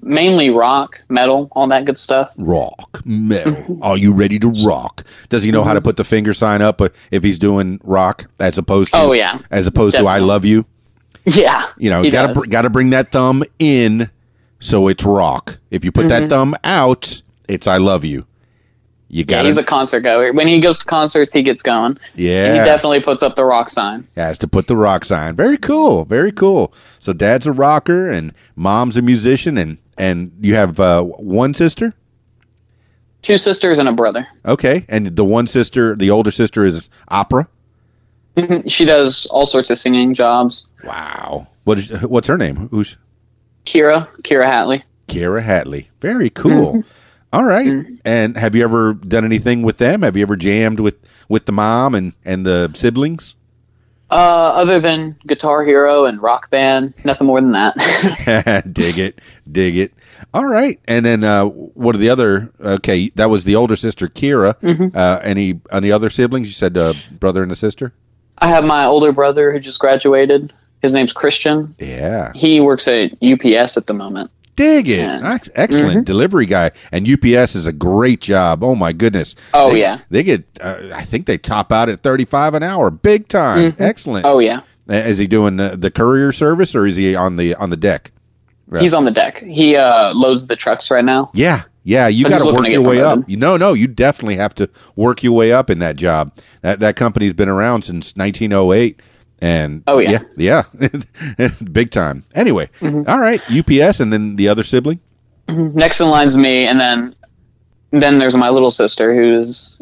mainly 0.08 0.50
rock, 0.50 1.02
metal, 1.08 1.48
all 1.52 1.68
that 1.68 1.84
good 1.84 1.98
stuff. 1.98 2.32
Rock, 2.36 3.00
metal. 3.04 3.78
Are 3.82 3.96
you 3.96 4.12
ready 4.12 4.38
to 4.40 4.50
rock? 4.66 5.04
Does 5.28 5.42
he 5.42 5.50
know 5.52 5.62
how 5.64 5.74
to 5.74 5.80
put 5.80 5.96
the 5.96 6.04
finger 6.04 6.34
sign 6.34 6.62
up 6.62 6.80
if 7.10 7.22
he's 7.22 7.38
doing 7.38 7.80
rock 7.84 8.26
as 8.40 8.58
opposed 8.58 8.92
to 8.92 8.98
Oh, 8.98 9.12
yeah. 9.12 9.38
as 9.50 9.66
opposed 9.66 9.96
to 9.96 10.04
I 10.06 10.18
love 10.18 10.44
you? 10.44 10.64
Yeah, 11.24 11.66
You 11.76 11.90
know, 11.90 12.10
got 12.10 12.26
to 12.28 12.32
br- 12.32 12.46
got 12.48 12.62
to 12.62 12.70
bring 12.70 12.90
that 12.90 13.12
thumb 13.12 13.42
in 13.58 14.08
so 14.60 14.88
it's 14.88 15.04
rock. 15.04 15.58
If 15.70 15.84
you 15.84 15.92
put 15.92 16.06
Mm-hmm. 16.06 16.28
that 16.28 16.30
thumb 16.30 16.54
out, 16.64 17.20
it's 17.48 17.66
I 17.66 17.76
love 17.76 18.04
you. 18.04 18.24
You 19.10 19.24
got 19.24 19.38
yeah, 19.38 19.42
he's 19.44 19.56
a 19.56 19.64
concert 19.64 20.00
goer. 20.00 20.32
When 20.34 20.46
he 20.46 20.60
goes 20.60 20.78
to 20.80 20.84
concerts, 20.84 21.32
he 21.32 21.42
gets 21.42 21.62
going. 21.62 21.98
Yeah. 22.14 22.52
He 22.52 22.58
definitely 22.58 23.00
puts 23.00 23.22
up 23.22 23.36
the 23.36 23.44
rock 23.44 23.70
sign. 23.70 24.04
has 24.16 24.36
to 24.38 24.48
put 24.48 24.66
the 24.66 24.76
rock 24.76 25.04
sign. 25.06 25.34
Very 25.34 25.56
cool. 25.56 26.04
Very 26.04 26.30
cool. 26.30 26.74
So 26.98 27.14
dad's 27.14 27.46
a 27.46 27.52
rocker 27.52 28.10
and 28.10 28.34
mom's 28.54 28.96
a 28.98 29.02
musician 29.02 29.56
and 29.56 29.78
and 29.96 30.32
you 30.40 30.54
have 30.54 30.78
uh, 30.78 31.02
one 31.02 31.54
sister? 31.54 31.94
Two 33.22 33.38
sisters 33.38 33.78
and 33.78 33.88
a 33.88 33.92
brother. 33.92 34.28
Okay. 34.44 34.84
And 34.88 35.16
the 35.16 35.24
one 35.24 35.46
sister, 35.46 35.96
the 35.96 36.10
older 36.10 36.30
sister 36.30 36.64
is 36.64 36.88
opera. 37.08 37.48
Mhm. 38.36 38.70
She 38.70 38.84
does 38.84 39.26
all 39.26 39.46
sorts 39.46 39.70
of 39.70 39.78
singing 39.78 40.14
jobs. 40.14 40.68
Wow. 40.84 41.48
What 41.64 41.78
is 41.78 41.90
what's 42.02 42.28
her 42.28 42.38
name? 42.38 42.68
Who's 42.70 42.96
Kira, 43.64 44.06
Kira 44.22 44.46
Hatley. 44.46 44.82
Kira 45.08 45.42
Hatley. 45.42 45.86
Very 46.00 46.30
cool. 46.30 46.84
All 47.32 47.44
right. 47.44 47.84
And 48.04 48.36
have 48.36 48.54
you 48.54 48.64
ever 48.64 48.94
done 48.94 49.24
anything 49.24 49.62
with 49.62 49.76
them? 49.78 50.02
Have 50.02 50.16
you 50.16 50.22
ever 50.22 50.36
jammed 50.36 50.80
with 50.80 50.96
with 51.28 51.46
the 51.46 51.52
mom 51.52 51.94
and 51.94 52.14
and 52.24 52.46
the 52.46 52.70
siblings? 52.74 53.34
Uh, 54.10 54.14
other 54.14 54.80
than 54.80 55.18
Guitar 55.26 55.64
Hero 55.66 56.06
and 56.06 56.22
Rock 56.22 56.48
Band, 56.48 56.94
nothing 57.04 57.26
more 57.26 57.42
than 57.42 57.52
that. 57.52 58.64
dig 58.72 58.98
it, 58.98 59.20
dig 59.50 59.76
it. 59.76 59.92
All 60.32 60.46
right, 60.46 60.80
and 60.88 61.04
then 61.04 61.22
uh, 61.24 61.44
what 61.44 61.94
are 61.94 61.98
the 61.98 62.08
other? 62.08 62.50
Okay, 62.58 63.10
that 63.16 63.28
was 63.28 63.44
the 63.44 63.54
older 63.54 63.76
sister, 63.76 64.08
Kira. 64.08 64.54
Uh, 64.96 65.20
any 65.22 65.60
any 65.70 65.92
other 65.92 66.08
siblings? 66.08 66.48
You 66.48 66.54
said 66.54 66.78
uh, 66.78 66.94
brother 67.20 67.42
and 67.42 67.52
a 67.52 67.56
sister. 67.56 67.92
I 68.38 68.48
have 68.48 68.64
my 68.64 68.86
older 68.86 69.12
brother 69.12 69.52
who 69.52 69.60
just 69.60 69.78
graduated. 69.78 70.52
His 70.80 70.92
name's 70.92 71.12
Christian. 71.12 71.74
Yeah, 71.78 72.32
He 72.34 72.60
works 72.60 72.86
at 72.88 73.12
UPS 73.22 73.76
at 73.76 73.88
the 73.88 73.94
moment. 73.94 74.30
Dig 74.58 74.88
it. 74.88 74.98
Yeah. 74.98 75.20
Ex- 75.34 75.50
Excellent 75.54 76.04
delivery 76.06 76.44
guy, 76.46 76.72
and 76.92 77.08
UPS 77.08 77.54
is 77.54 77.66
a 77.66 77.72
great 77.72 78.20
job. 78.20 78.62
Oh 78.64 78.74
my 78.74 78.92
goodness. 78.92 79.36
Oh, 79.54 79.70
They- 79.72 79.80
yeah. 79.80 79.98
they 80.10 80.22
get. 80.24 80.44
Uh, 80.60 80.76
I 80.92 81.04
think 81.04 81.26
they 81.26 81.38
top 81.38 81.70
out 81.72 81.88
at 81.88 82.00
thirty 82.00 82.24
five 82.24 82.54
an 82.54 82.62
hour, 82.62 82.90
big 82.90 83.28
time. 83.28 83.74
Excellent. 83.78 84.26
Oh 84.26 84.40
yeah, 84.40 84.60
Uh, 84.90 84.94
Is 84.94 85.18
he 85.18 85.26
doing 85.26 85.56
the, 85.56 85.76
the 85.76 85.90
courier 85.90 86.32
service 86.32 86.74
or 86.74 86.84
is 86.86 86.96
he 86.96 87.14
on 87.14 87.36
the 87.36 87.54
on 87.54 87.70
the 87.70 87.76
deck? 87.76 88.10
Yeah. 88.70 88.80
he's 88.80 88.92
on 88.92 89.04
the 89.06 89.10
deck. 89.10 89.40
He 89.42 89.76
uh, 89.76 90.12
loads 90.12 90.46
the 90.46 90.56
trucks 90.56 90.90
right 90.90 91.04
now. 91.04 91.30
Yeah, 91.32 91.62
yeah, 91.84 92.06
you 92.08 92.28
got 92.28 92.40
to 92.40 92.52
work 92.52 92.68
your 92.68 92.82
way 92.82 93.00
up. 93.00 93.20
You 93.26 93.38
no, 93.38 93.56
no, 93.56 93.72
you 93.72 93.86
definitely 93.86 94.36
have 94.36 94.54
to 94.56 94.68
work 94.96 95.22
your 95.22 95.32
way 95.32 95.52
up 95.52 95.70
in 95.70 95.78
that 95.78 95.96
job. 95.96 96.34
That 96.60 96.80
that 96.80 96.96
company's 96.96 97.32
been 97.32 97.48
around 97.48 97.82
since 97.82 98.14
1908, 98.16 99.00
and 99.40 99.82
Oh, 99.86 99.98
yeah. 99.98 100.22
yeah, 100.36 100.64
yeah. 101.38 101.48
big 101.72 101.90
time. 101.90 102.24
Anyway, 102.34 102.68
Mm-hmm. 102.80 103.08
all 103.10 103.18
right, 103.18 103.40
UPS, 103.50 104.00
and 104.00 104.12
then 104.12 104.36
the 104.36 104.48
other 104.48 104.62
sibling. 104.62 105.00
Next 105.48 106.00
in 106.00 106.08
line's 106.08 106.36
me, 106.36 106.66
and 106.66 106.78
then 106.78 107.14
then 107.90 108.18
there's 108.18 108.36
my 108.36 108.50
little 108.50 108.70
sister 108.70 109.14
who's 109.14 109.80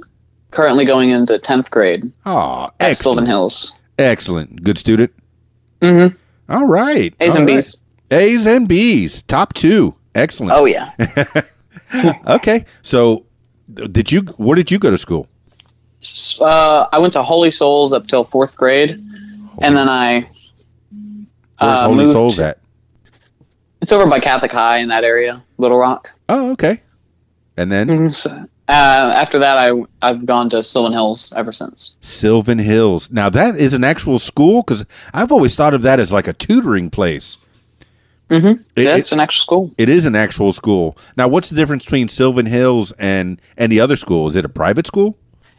currently 0.52 0.84
going 0.84 1.10
into 1.10 1.38
tenth 1.40 1.70
grade 1.72 2.10
Oh, 2.24 2.70
at 2.78 2.96
Sylvan 2.96 3.24
excellent, 3.24 3.28
Hills. 3.28 3.74
excellent, 3.98 4.62
good 4.62 4.78
student. 4.78 5.12
Mm-hmm. 5.80 6.16
All 6.52 6.66
right, 6.66 7.12
A's 7.20 7.34
all 7.34 7.40
and 7.42 7.48
right. 7.48 7.56
B's. 7.56 7.76
A's 8.12 8.46
and 8.46 8.68
B's, 8.68 9.22
top 9.24 9.54
two, 9.54 9.94
excellent. 10.14 10.52
Oh 10.52 10.66
yeah, 10.66 10.92
Okay, 12.28 12.64
so 12.82 13.26
did 13.74 14.12
you? 14.12 14.20
Where 14.38 14.54
did 14.54 14.70
you 14.70 14.78
go 14.78 14.90
to 14.92 14.98
school? 14.98 15.26
Uh, 16.40 16.86
I 16.92 16.98
went 17.00 17.14
to 17.14 17.22
Holy 17.22 17.50
Souls 17.50 17.92
up 17.92 18.06
till 18.06 18.22
fourth 18.22 18.56
grade, 18.56 19.02
and 19.60 19.76
then 19.76 19.88
I 19.88 20.20
Where's 20.20 21.80
uh, 21.80 21.84
Holy 21.86 22.04
moved. 22.04 22.12
Souls 22.12 22.38
at? 22.38 22.58
It's 23.80 23.92
over 23.92 24.06
by 24.08 24.20
Catholic 24.20 24.52
High 24.52 24.78
in 24.78 24.88
that 24.88 25.04
area, 25.04 25.42
Little 25.58 25.78
Rock. 25.78 26.12
Oh, 26.28 26.50
okay. 26.52 26.80
And 27.56 27.70
then 27.72 28.10
So, 28.10 28.30
uh, 28.30 28.42
after 28.68 29.38
that, 29.38 29.56
I 29.58 29.72
I've 30.02 30.26
gone 30.26 30.50
to 30.50 30.62
Sylvan 30.62 30.92
Hills 30.92 31.32
ever 31.36 31.52
since. 31.52 31.94
Sylvan 32.00 32.58
Hills. 32.58 33.10
Now 33.10 33.30
that 33.30 33.56
is 33.56 33.72
an 33.72 33.84
actual 33.84 34.18
school 34.18 34.62
because 34.62 34.84
I've 35.14 35.32
always 35.32 35.56
thought 35.56 35.72
of 35.74 35.82
that 35.82 36.00
as 36.00 36.12
like 36.12 36.28
a 36.28 36.32
tutoring 36.32 36.90
place. 36.90 37.38
Mm-hmm. 38.28 38.60
It- 38.74 38.84
yeah, 38.84 38.94
it- 38.96 38.98
it's 38.98 39.12
an 39.12 39.20
actual 39.20 39.42
school. 39.42 39.74
It 39.78 39.88
is 39.88 40.04
an 40.04 40.16
actual 40.16 40.52
school. 40.52 40.98
Now, 41.16 41.28
what's 41.28 41.48
the 41.48 41.56
difference 41.56 41.84
between 41.84 42.08
Sylvan 42.08 42.44
Hills 42.46 42.92
and 42.98 43.40
any 43.56 43.78
other 43.78 43.94
school? 43.96 44.26
Is 44.28 44.36
it 44.36 44.44
a 44.44 44.48
private 44.48 44.86
school? 44.86 45.16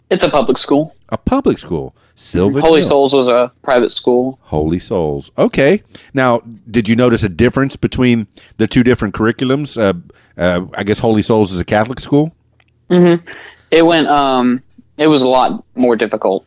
It's 0.10 0.24
a 0.24 0.30
public 0.30 0.58
school. 0.58 0.96
A 1.10 1.18
public 1.18 1.60
school? 1.60 1.96
Sylvan 2.16 2.62
Holy 2.62 2.80
Hills. 2.80 2.88
Souls 2.90 3.14
was 3.14 3.28
a 3.28 3.52
private 3.62 3.92
school. 3.92 4.40
Holy 4.42 4.80
Souls. 4.80 5.32
Okay. 5.38 5.84
Now, 6.14 6.42
did 6.72 6.90
you 6.90 6.96
notice 6.96 7.24
a 7.24 7.30
difference 7.30 7.76
between 7.76 8.26
the 8.58 8.66
two 8.68 8.84
different 8.84 9.14
curriculums? 9.14 9.78
Uh, 9.80 9.94
uh, 10.42 10.66
I 10.76 10.84
guess 10.84 10.98
Holy 11.00 11.22
Souls 11.22 11.52
is 11.52 11.60
a 11.60 11.66
Catholic 11.66 12.00
school. 12.00 12.34
It 12.90 13.86
went. 13.86 14.08
Um, 14.08 14.64
it 14.98 15.08
was 15.08 15.22
a 15.22 15.28
lot 15.28 15.64
more 15.76 15.96
difficult, 15.96 16.46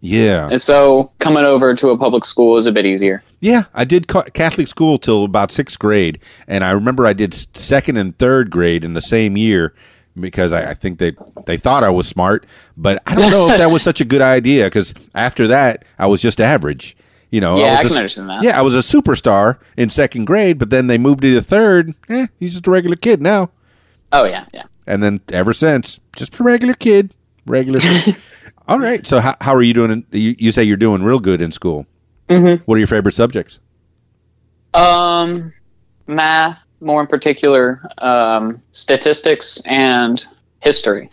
Yeah. 0.00 0.48
and 0.48 0.62
so 0.62 1.10
coming 1.18 1.44
over 1.44 1.74
to 1.74 1.90
a 1.90 1.98
public 1.98 2.24
school 2.24 2.52
was 2.52 2.66
a 2.66 2.72
bit 2.72 2.86
easier. 2.86 3.22
Yeah, 3.40 3.64
I 3.74 3.84
did 3.84 4.06
ca- 4.06 4.22
Catholic 4.32 4.68
school 4.68 4.96
till 4.96 5.24
about 5.24 5.50
sixth 5.50 5.78
grade, 5.78 6.20
and 6.46 6.62
I 6.64 6.70
remember 6.70 7.04
I 7.04 7.12
did 7.12 7.34
second 7.34 7.96
and 7.96 8.16
third 8.16 8.48
grade 8.50 8.84
in 8.84 8.94
the 8.94 9.00
same 9.02 9.36
year 9.36 9.74
because 10.18 10.52
I, 10.52 10.70
I 10.70 10.74
think 10.74 10.98
they 10.98 11.12
they 11.46 11.56
thought 11.56 11.84
I 11.84 11.90
was 11.90 12.06
smart, 12.08 12.46
but 12.76 13.02
I 13.06 13.14
don't 13.14 13.30
know 13.30 13.50
if 13.50 13.58
that 13.58 13.70
was 13.70 13.82
such 13.82 14.00
a 14.00 14.04
good 14.04 14.22
idea 14.22 14.64
because 14.64 14.94
after 15.14 15.46
that 15.48 15.84
I 15.98 16.06
was 16.06 16.20
just 16.20 16.40
average. 16.40 16.96
You 17.30 17.40
know, 17.40 17.58
Yeah, 17.58 17.70
was 17.70 17.76
I 17.76 17.80
a 17.80 17.82
can 17.82 17.90
s- 17.90 17.96
understand 17.96 18.28
that. 18.30 18.42
Yeah, 18.44 18.58
I 18.58 18.62
was 18.62 18.74
a 18.74 18.78
superstar 18.78 19.58
in 19.76 19.90
second 19.90 20.26
grade, 20.26 20.58
but 20.58 20.70
then 20.70 20.86
they 20.86 20.96
moved 20.96 21.22
me 21.24 21.34
to 21.34 21.42
third. 21.42 21.92
Eh, 22.08 22.26
he's 22.38 22.52
just 22.54 22.66
a 22.66 22.70
regular 22.70 22.96
kid 22.96 23.20
now, 23.20 23.50
Oh 24.12 24.24
yeah, 24.24 24.44
yeah. 24.54 24.62
and 24.86 25.02
then 25.02 25.20
ever 25.32 25.52
since, 25.52 25.98
just 26.14 26.38
a 26.38 26.42
regular 26.44 26.74
kid, 26.74 27.14
regular. 27.44 27.80
All 28.68 28.78
right, 28.78 29.04
so 29.06 29.20
how 29.20 29.34
how 29.40 29.54
are 29.54 29.62
you 29.62 29.74
doing? 29.74 29.90
In, 29.90 30.06
you, 30.12 30.34
you 30.38 30.52
say 30.52 30.62
you're 30.62 30.76
doing 30.76 31.02
real 31.02 31.18
good 31.18 31.42
in 31.42 31.50
school. 31.52 31.84
Mm-hmm. 32.28 32.62
What 32.64 32.76
are 32.76 32.78
your 32.78 32.86
favorite 32.88 33.14
subjects? 33.14 33.58
Um, 34.74 35.52
math, 36.06 36.60
more 36.80 37.00
in 37.00 37.06
particular, 37.06 37.80
um, 37.98 38.60
statistics 38.72 39.62
and 39.66 40.24
history. 40.60 41.10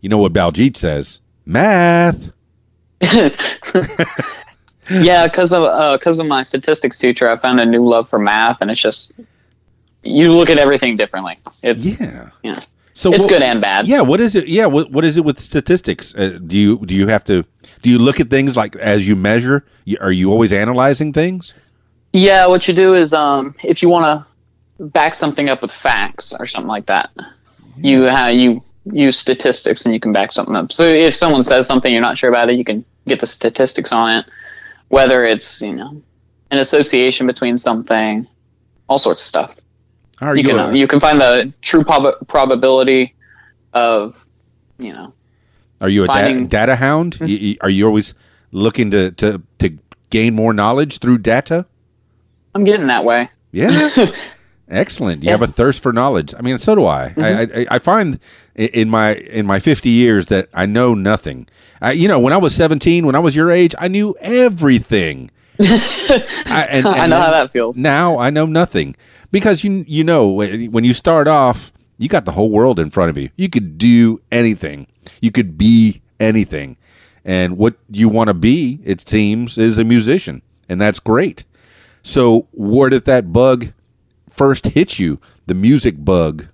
You 0.00 0.08
know 0.08 0.18
what 0.18 0.32
Baljeet 0.32 0.76
says? 0.76 1.20
Math. 1.44 2.30
yeah, 4.90 5.26
because 5.26 5.52
of 5.52 5.98
because 5.98 6.18
of 6.18 6.26
my 6.26 6.42
statistics 6.42 6.98
teacher, 6.98 7.28
I 7.28 7.36
found 7.36 7.60
a 7.60 7.66
new 7.66 7.86
love 7.86 8.08
for 8.08 8.18
math, 8.18 8.60
and 8.60 8.70
it's 8.70 8.80
just 8.80 9.12
you 10.02 10.32
look 10.32 10.50
at 10.50 10.58
everything 10.58 10.96
differently. 10.96 11.36
It's 11.62 12.00
Yeah. 12.00 12.30
yeah, 12.42 12.60
So 12.94 13.12
it's 13.12 13.24
what- 13.24 13.28
good 13.28 13.42
and 13.42 13.60
bad. 13.60 13.86
Yeah. 13.86 14.02
What 14.02 14.20
is 14.20 14.34
it? 14.36 14.46
Yeah. 14.48 14.66
What 14.66 14.90
What 14.92 15.04
is 15.04 15.16
it 15.16 15.24
with 15.24 15.40
statistics? 15.40 16.14
Uh, 16.14 16.38
do 16.46 16.56
you 16.56 16.78
Do 16.86 16.94
you 16.94 17.08
have 17.08 17.24
to 17.24 17.44
Do 17.82 17.90
you 17.90 17.98
look 17.98 18.20
at 18.20 18.30
things 18.30 18.56
like 18.56 18.76
as 18.76 19.06
you 19.08 19.16
measure? 19.16 19.64
You, 19.84 19.96
are 20.00 20.12
you 20.12 20.30
always 20.30 20.52
analyzing 20.52 21.12
things? 21.12 21.54
Yeah, 22.12 22.46
what 22.46 22.66
you 22.68 22.74
do 22.74 22.94
is 22.94 23.12
um, 23.12 23.54
if 23.64 23.82
you 23.82 23.88
want 23.88 24.04
to 24.06 24.26
back 24.78 25.14
something 25.14 25.48
up 25.48 25.62
with 25.62 25.70
facts 25.72 26.34
or 26.38 26.46
something 26.46 26.68
like 26.68 26.86
that, 26.86 27.10
you 27.76 28.08
ha- 28.08 28.28
you 28.28 28.62
use 28.92 29.18
statistics 29.18 29.84
and 29.84 29.92
you 29.94 30.00
can 30.00 30.12
back 30.12 30.32
something 30.32 30.54
up. 30.56 30.72
So 30.72 30.84
if 30.84 31.14
someone 31.14 31.42
says 31.42 31.66
something 31.66 31.92
you're 31.92 32.02
not 32.02 32.16
sure 32.18 32.30
about 32.30 32.48
it, 32.50 32.56
you 32.56 32.64
can 32.64 32.84
get 33.06 33.20
the 33.20 33.26
statistics 33.26 33.92
on 33.92 34.18
it. 34.18 34.26
Whether 34.88 35.24
it's 35.24 35.60
you 35.62 35.74
know 35.74 36.02
an 36.50 36.58
association 36.58 37.26
between 37.26 37.58
something, 37.58 38.26
all 38.88 38.98
sorts 38.98 39.22
of 39.22 39.26
stuff. 39.26 39.56
Are 40.20 40.36
You 40.36 40.42
you, 40.44 40.48
can 40.48 40.76
you 40.76 40.86
can 40.86 41.00
find 41.00 41.20
the 41.20 41.52
true 41.60 41.84
prob- 41.84 42.26
probability 42.28 43.14
of 43.72 44.24
you 44.78 44.92
know 44.92 45.12
are 45.80 45.88
you 45.88 46.04
a 46.04 46.06
da- 46.06 46.12
finding- 46.12 46.38
Hmm. 46.44 46.46
data 46.46 46.76
hound? 46.76 47.18
You- 47.20 47.26
you- 47.26 47.56
are 47.60 47.68
you 47.70 47.86
always 47.86 48.14
looking 48.52 48.90
to, 48.92 49.10
to 49.12 49.42
to 49.58 49.76
gain 50.10 50.34
more 50.34 50.52
knowledge 50.54 50.98
through 51.00 51.18
data? 51.18 51.66
I'm 52.54 52.64
getting 52.64 52.86
that 52.86 53.04
way. 53.04 53.28
Yeah. 53.52 53.70
Excellent. 54.68 55.22
You 55.22 55.28
Yeah. 55.28 55.34
Mm-hmm. 55.34 55.42
have 55.42 55.50
a 55.50 55.52
thirst 55.52 55.82
for 55.82 55.92
knowledge. 55.92 56.34
I 56.36 56.42
mean, 56.42 56.58
so 56.58 56.74
do 56.74 56.84
I. 56.86 57.12
I, 57.16 57.40
I. 57.42 57.66
I 57.72 57.78
find 57.78 58.18
in 58.54 58.88
my 58.90 59.14
in 59.14 59.46
my 59.46 59.58
fifty 59.60 59.90
years 59.90 60.26
that 60.26 60.48
I 60.52 60.66
know 60.66 60.94
nothing. 60.94 61.46
I, 61.80 61.92
you 61.92 62.08
know, 62.08 62.18
when 62.18 62.32
I 62.32 62.36
was 62.38 62.54
seventeen, 62.54 63.06
when 63.06 63.14
I 63.14 63.20
was 63.20 63.36
your 63.36 63.50
age, 63.50 63.74
I 63.78 63.88
knew 63.88 64.14
everything. 64.20 65.30
I, 65.60 66.66
and, 66.70 66.86
I 66.86 66.98
and 67.04 67.10
know 67.10 67.20
how 67.20 67.30
that 67.30 67.50
feels. 67.50 67.76
Now 67.78 68.18
I 68.18 68.30
know 68.30 68.44
nothing 68.46 68.96
because 69.30 69.64
you 69.64 69.84
you 69.86 70.04
know 70.04 70.28
when 70.28 70.70
when 70.72 70.84
you 70.84 70.92
start 70.92 71.28
off, 71.28 71.72
you 71.98 72.08
got 72.08 72.24
the 72.24 72.32
whole 72.32 72.50
world 72.50 72.78
in 72.80 72.90
front 72.90 73.10
of 73.10 73.16
you. 73.16 73.30
You 73.36 73.48
could 73.48 73.78
do 73.78 74.20
anything. 74.32 74.86
You 75.20 75.30
could 75.30 75.56
be 75.56 76.02
anything, 76.20 76.76
and 77.24 77.56
what 77.56 77.74
you 77.90 78.08
want 78.08 78.28
to 78.28 78.34
be, 78.34 78.80
it 78.84 79.00
seems, 79.08 79.56
is 79.58 79.78
a 79.78 79.84
musician, 79.84 80.42
and 80.68 80.80
that's 80.80 80.98
great. 81.00 81.44
So, 82.02 82.48
where 82.52 82.90
did 82.90 83.04
that 83.06 83.32
bug 83.32 83.72
first 84.36 84.66
hit 84.66 84.98
you? 84.98 85.20
The 85.46 85.54
music 85.54 86.04
bug. 86.04 86.46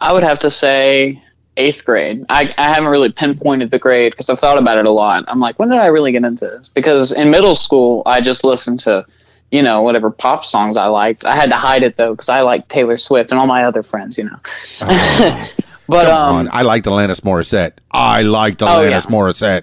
I 0.00 0.12
would 0.12 0.22
have 0.22 0.38
to 0.40 0.50
say 0.50 1.22
eighth 1.56 1.84
grade. 1.84 2.24
I, 2.28 2.52
I 2.58 2.74
haven't 2.74 2.90
really 2.90 3.12
pinpointed 3.12 3.70
the 3.70 3.78
grade 3.78 4.12
because 4.12 4.28
I've 4.28 4.38
thought 4.40 4.58
about 4.58 4.76
it 4.78 4.86
a 4.86 4.90
lot. 4.90 5.24
I'm 5.28 5.40
like, 5.40 5.58
when 5.58 5.68
did 5.70 5.78
I 5.78 5.86
really 5.86 6.12
get 6.12 6.24
into 6.24 6.46
this? 6.46 6.68
Because 6.68 7.12
in 7.12 7.30
middle 7.30 7.54
school, 7.54 8.02
I 8.04 8.20
just 8.20 8.42
listened 8.44 8.80
to, 8.80 9.06
you 9.50 9.62
know, 9.62 9.82
whatever 9.82 10.10
pop 10.10 10.44
songs 10.44 10.76
I 10.76 10.86
liked. 10.86 11.24
I 11.24 11.34
had 11.36 11.50
to 11.50 11.56
hide 11.56 11.82
it 11.84 11.96
though 11.96 12.12
because 12.12 12.28
I 12.28 12.40
liked 12.40 12.68
Taylor 12.68 12.96
Swift 12.96 13.30
and 13.30 13.38
all 13.38 13.46
my 13.46 13.64
other 13.64 13.82
friends, 13.82 14.18
you 14.18 14.24
know. 14.24 14.36
but 15.86 16.06
Come 16.06 16.36
um, 16.46 16.48
I 16.52 16.62
liked 16.62 16.86
Alanis 16.86 17.20
Morissette. 17.20 17.74
I 17.90 18.22
liked 18.22 18.62
Oh, 18.62 18.66
Alanis 18.66 18.90
yeah. 18.90 19.00
Morissette. 19.16 19.62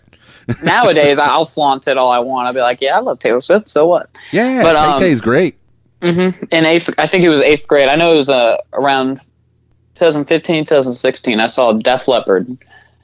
nowadays, 0.64 1.18
I'll 1.20 1.46
flaunt 1.46 1.88
it 1.88 1.98
all 1.98 2.12
I 2.12 2.20
want. 2.20 2.48
I'll 2.48 2.54
be 2.54 2.62
like, 2.62 2.82
yeah, 2.82 2.98
I 2.98 3.02
love 3.02 3.20
Taylor 3.20 3.42
Swift. 3.42 3.70
So 3.70 3.86
what? 3.88 4.10
Yeah, 4.32 4.64
But, 4.64 4.76
um, 4.76 5.00
Tay's 5.00 5.22
great. 5.22 5.56
In 6.52 6.66
eighth 6.66 6.90
i 6.98 7.06
think 7.08 7.24
it 7.24 7.30
was 7.30 7.42
eighth 7.42 7.68
grade. 7.68 7.88
I 7.88 7.96
know 7.96 8.14
it 8.14 8.18
was 8.18 8.30
uh, 8.30 8.58
around 8.74 9.18
2015 9.96 10.66
2016 10.66 11.40
i 11.40 11.46
saw 11.46 11.74
def 11.74 12.08
leppard. 12.08 12.48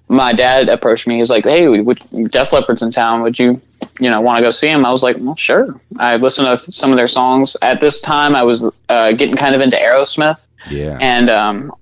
My 0.10 0.32
dad 0.32 0.70
approached 0.70 1.06
me. 1.06 1.16
He 1.16 1.22
was 1.22 1.30
like 1.30 1.44
hey 1.44 1.68
would, 1.68 2.00
def 2.32 2.54
leppard's 2.54 2.82
in 2.82 2.92
town. 2.92 3.22
Would 3.22 3.38
you 3.38 3.62
you 4.00 4.10
know 4.10 4.22
want 4.22 4.38
to 4.38 4.44
go 4.44 4.50
see 4.50 4.70
him? 4.70 4.86
I 4.86 4.92
was 4.92 5.04
like 5.04 5.18
well 5.20 5.36
sure. 5.36 5.80
I 6.00 6.16
listened 6.16 6.48
to 6.48 6.72
some 6.72 6.92
of 6.92 6.98
their 6.98 7.08
songs. 7.08 7.56
At 7.62 7.82
this 7.82 8.02
time 8.02 8.36
i 8.36 8.44
was 8.44 8.64
uh, 8.90 9.12
getting 9.12 9.36
kind 9.36 9.54
of 9.54 9.62
into 9.62 9.78
aerosmith. 9.78 10.40
Yeah, 10.70 10.98
and 11.00 11.30
um 11.30 11.74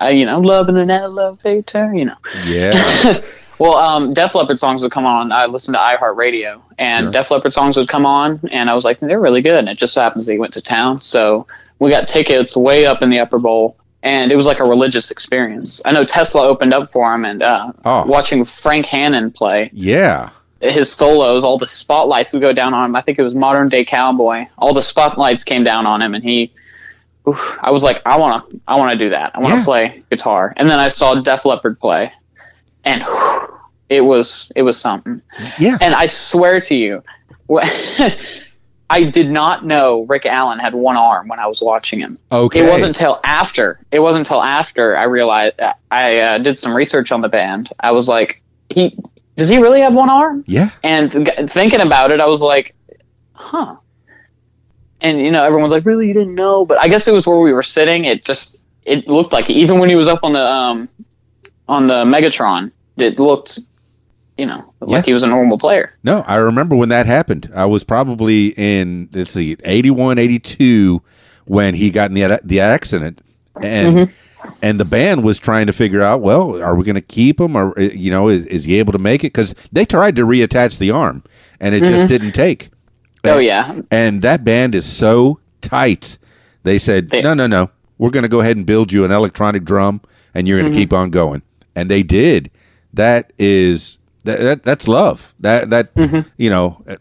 I, 0.00 0.10
you 0.10 0.24
know 0.24 0.40
loving 0.40 0.78
an 0.78 0.90
elevator 0.90 1.92
you 1.94 2.06
know. 2.06 2.16
Yeah. 2.44 3.22
well, 3.58 3.74
um, 3.74 4.12
Def 4.14 4.34
Leppard 4.34 4.58
songs 4.58 4.82
would 4.82 4.92
come 4.92 5.06
on. 5.06 5.32
I 5.32 5.46
listened 5.46 5.74
to 5.74 5.80
iHeartRadio, 5.80 6.60
and 6.78 7.04
Sure. 7.06 7.12
Def 7.12 7.30
Leppard 7.30 7.52
songs 7.52 7.76
would 7.76 7.88
come 7.88 8.06
on, 8.06 8.40
and 8.52 8.70
I 8.70 8.74
was 8.74 8.84
like, 8.84 9.00
they're 9.00 9.20
really 9.20 9.42
good. 9.42 9.54
And 9.58 9.68
it 9.68 9.76
just 9.78 9.94
so 9.94 10.00
happens 10.00 10.26
they 10.26 10.38
went 10.38 10.52
to 10.54 10.62
town, 10.62 11.00
so 11.00 11.46
we 11.78 11.90
got 11.90 12.08
tickets 12.08 12.56
way 12.56 12.86
up 12.86 13.02
in 13.02 13.10
the 13.10 13.18
upper 13.20 13.38
bowl, 13.38 13.76
and 14.02 14.30
it 14.32 14.36
was 14.36 14.46
like 14.46 14.60
a 14.60 14.64
religious 14.64 15.10
experience. 15.10 15.80
I 15.84 15.92
know 15.92 16.04
Tesla 16.04 16.42
opened 16.46 16.72
up 16.74 16.92
for 16.92 17.12
him, 17.14 17.24
and 17.24 17.42
uh, 17.42 17.72
Oh. 17.84 18.04
watching 18.06 18.44
Frank 18.44 18.86
Hannon 18.86 19.30
play 19.30 19.70
yeah. 19.72 20.30
his 20.60 20.90
solos, 20.92 21.44
all 21.44 21.58
the 21.58 21.66
spotlights 21.66 22.32
would 22.32 22.42
go 22.42 22.52
down 22.52 22.74
on 22.74 22.84
him. 22.86 22.96
I 22.96 23.00
think 23.00 23.18
it 23.18 23.22
was 23.22 23.34
Modern 23.34 23.68
Day 23.68 23.84
Cowboy. 23.84 24.46
All 24.58 24.72
the 24.74 24.82
spotlights 24.82 25.44
came 25.44 25.62
down 25.64 25.86
on 25.86 26.00
him, 26.02 26.14
and 26.14 26.22
he. 26.24 26.52
I 27.60 27.70
was 27.72 27.84
like, 27.84 28.00
I 28.06 28.16
want 28.16 28.48
to, 28.50 28.60
I 28.66 28.76
want 28.76 28.92
to 28.92 28.98
do 29.04 29.10
that. 29.10 29.32
I 29.34 29.40
want 29.40 29.52
to 29.52 29.58
Yeah. 29.58 29.64
play 29.64 30.02
guitar. 30.10 30.54
And 30.56 30.70
then 30.70 30.78
I 30.78 30.88
saw 30.88 31.14
Def 31.16 31.44
Leppard 31.44 31.78
play, 31.78 32.10
and 32.84 33.02
whew, 33.02 33.58
it 33.88 34.02
was, 34.02 34.52
it 34.54 34.62
was 34.62 34.78
something. 34.78 35.22
Yeah. 35.58 35.78
And 35.80 35.94
I 35.94 36.06
swear 36.06 36.60
to 36.60 36.74
you, 36.74 37.02
I 38.90 39.04
did 39.04 39.30
not 39.30 39.66
know 39.66 40.02
Rick 40.02 40.24
Allen 40.26 40.58
had 40.58 40.74
one 40.74 40.96
arm 40.96 41.28
when 41.28 41.38
I 41.38 41.46
was 41.46 41.60
watching 41.60 42.00
him. 42.00 42.18
Okay. 42.32 42.60
It 42.60 42.70
wasn't 42.70 42.96
until 42.96 43.20
after. 43.22 43.80
It 43.90 44.00
wasn't 44.00 44.26
until 44.26 44.42
after 44.42 44.96
I 44.96 45.04
realized 45.04 45.60
I 45.90 46.18
uh, 46.18 46.38
did 46.38 46.58
some 46.58 46.74
research 46.74 47.12
on 47.12 47.20
the 47.20 47.28
band. 47.28 47.70
I 47.80 47.92
was 47.92 48.08
like, 48.08 48.42
he 48.70 48.96
does 49.36 49.48
he 49.48 49.58
really 49.58 49.80
have 49.80 49.94
one 49.94 50.10
arm? 50.10 50.42
Yeah. 50.46 50.70
And 50.82 51.10
th- 51.10 51.50
thinking 51.50 51.80
about 51.80 52.10
it, 52.10 52.20
I 52.20 52.26
was 52.26 52.42
like, 52.42 52.74
huh. 53.34 53.76
And 55.00 55.20
you 55.20 55.30
know, 55.30 55.44
everyone's 55.44 55.72
like, 55.72 55.84
really, 55.84 56.08
you 56.08 56.14
didn't 56.14 56.34
know? 56.34 56.64
But 56.64 56.78
I 56.80 56.88
guess 56.88 57.06
it 57.06 57.12
was 57.12 57.26
where 57.26 57.38
we 57.38 57.52
were 57.52 57.62
sitting. 57.62 58.04
It 58.06 58.24
just 58.24 58.64
it 58.84 59.06
looked 59.06 59.32
like 59.32 59.50
even 59.50 59.78
when 59.78 59.90
he 59.90 59.94
was 59.96 60.08
up 60.08 60.24
on 60.24 60.32
the 60.32 60.40
um 60.40 60.88
on 61.68 61.86
the 61.86 62.04
Megatron, 62.04 62.70
it 62.96 63.18
looked, 63.18 63.58
you 64.36 64.46
know, 64.46 64.64
like 64.80 65.02
Yeah. 65.04 65.06
he 65.06 65.12
was 65.12 65.22
a 65.22 65.28
normal 65.28 65.58
player. 65.58 65.92
No, 66.04 66.24
I 66.26 66.36
remember 66.36 66.76
when 66.76 66.88
that 66.90 67.06
happened. 67.06 67.50
I 67.54 67.66
was 67.66 67.84
probably 67.84 68.48
in 68.56 69.08
let's 69.12 69.30
see, 69.32 69.56
81, 69.64 70.18
82 70.18 71.02
when 71.46 71.74
he 71.74 71.90
got 71.90 72.10
in 72.10 72.14
the 72.14 72.40
the 72.44 72.60
accident, 72.60 73.20
and 73.60 73.96
Mm-hmm. 73.96 74.50
and 74.62 74.78
the 74.80 74.84
band 74.84 75.24
was 75.24 75.38
trying 75.38 75.66
to 75.66 75.72
figure 75.72 76.02
out, 76.02 76.20
well, 76.20 76.62
are 76.62 76.74
we 76.76 76.84
going 76.84 76.94
to 76.94 77.00
keep 77.00 77.40
him, 77.40 77.56
or 77.56 77.78
uh, 77.78 77.82
you 77.82 78.10
know, 78.10 78.28
is 78.28 78.46
is 78.46 78.64
he 78.64 78.78
able 78.78 78.92
to 78.92 78.98
make 78.98 79.22
it? 79.24 79.28
Because 79.32 79.54
they 79.72 79.84
tried 79.84 80.16
to 80.16 80.22
reattach 80.26 80.78
the 80.78 80.90
arm, 80.90 81.22
and 81.60 81.74
it 81.74 81.82
just 81.84 82.06
didn't 82.08 82.32
take. 82.32 82.64
Mm-hmm. 83.24 83.28
Oh 83.36 83.38
yeah, 83.38 83.80
And 83.90 84.22
that 84.22 84.44
band 84.44 84.74
is 84.76 84.86
so 84.86 85.40
tight. 85.60 86.18
They 86.62 86.78
said, 86.78 87.10
They- 87.10 87.20
no, 87.22 87.34
no, 87.34 87.46
no. 87.48 87.70
We're 87.98 88.10
going 88.10 88.22
to 88.22 88.28
go 88.28 88.40
ahead 88.40 88.56
and 88.56 88.64
build 88.64 88.92
you 88.92 89.04
an 89.04 89.10
electronic 89.10 89.64
drum, 89.64 90.00
and 90.34 90.46
you're 90.46 90.60
going 90.60 90.70
to 90.70 90.76
Mm-hmm. 90.76 90.82
keep 90.82 90.92
on 90.92 91.10
going. 91.10 91.42
And 91.78 91.88
they 91.90 92.02
did. 92.02 92.50
That 92.94 93.32
is 93.38 93.98
that, 94.24 94.40
that 94.40 94.62
that's 94.64 94.88
love. 94.88 95.34
That 95.40 95.70
that 95.70 95.94
Mm-hmm. 95.94 96.28
you 96.36 96.50
know 96.50 96.82
uh, 96.88 96.96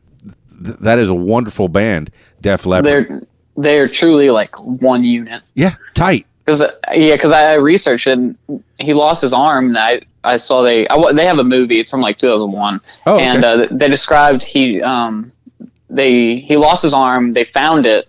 th- 0.64 0.78
that 0.82 1.00
is 1.00 1.10
a 1.10 1.16
wonderful 1.16 1.68
band. 1.68 2.12
Def 2.42 2.66
Leppard. 2.66 2.86
they're 2.86 3.22
they're 3.58 3.88
truly 3.88 4.30
like 4.30 4.52
one 4.82 5.04
unit. 5.04 5.42
yeah, 5.56 5.72
tight. 5.96 6.26
Because 6.46 6.62
yeah, 6.94 7.16
because 7.16 7.32
I 7.32 7.56
researched 7.56 8.08
it. 8.08 8.18
And 8.20 8.38
he 8.80 8.94
lost 8.94 9.22
his 9.22 9.34
arm, 9.34 9.68
and 9.70 9.78
I 9.78 10.02
I 10.24 10.38
saw 10.38 10.62
they 10.62 10.88
I, 10.88 11.12
they 11.14 11.26
have 11.26 11.40
a 11.40 11.44
movie. 11.44 11.80
It's 11.80 11.90
from 11.92 12.02
like 12.02 12.18
2001, 12.20 12.80
Oh, 13.08 13.16
okay. 13.16 13.24
and 13.26 13.44
uh, 13.44 13.68
they 13.72 13.88
described 13.90 14.44
he 14.44 14.82
um 14.82 15.32
they 15.90 16.36
he 16.36 16.56
lost 16.58 16.84
his 16.84 16.94
arm. 16.94 17.32
They 17.32 17.44
found 17.46 17.86
it, 17.86 18.08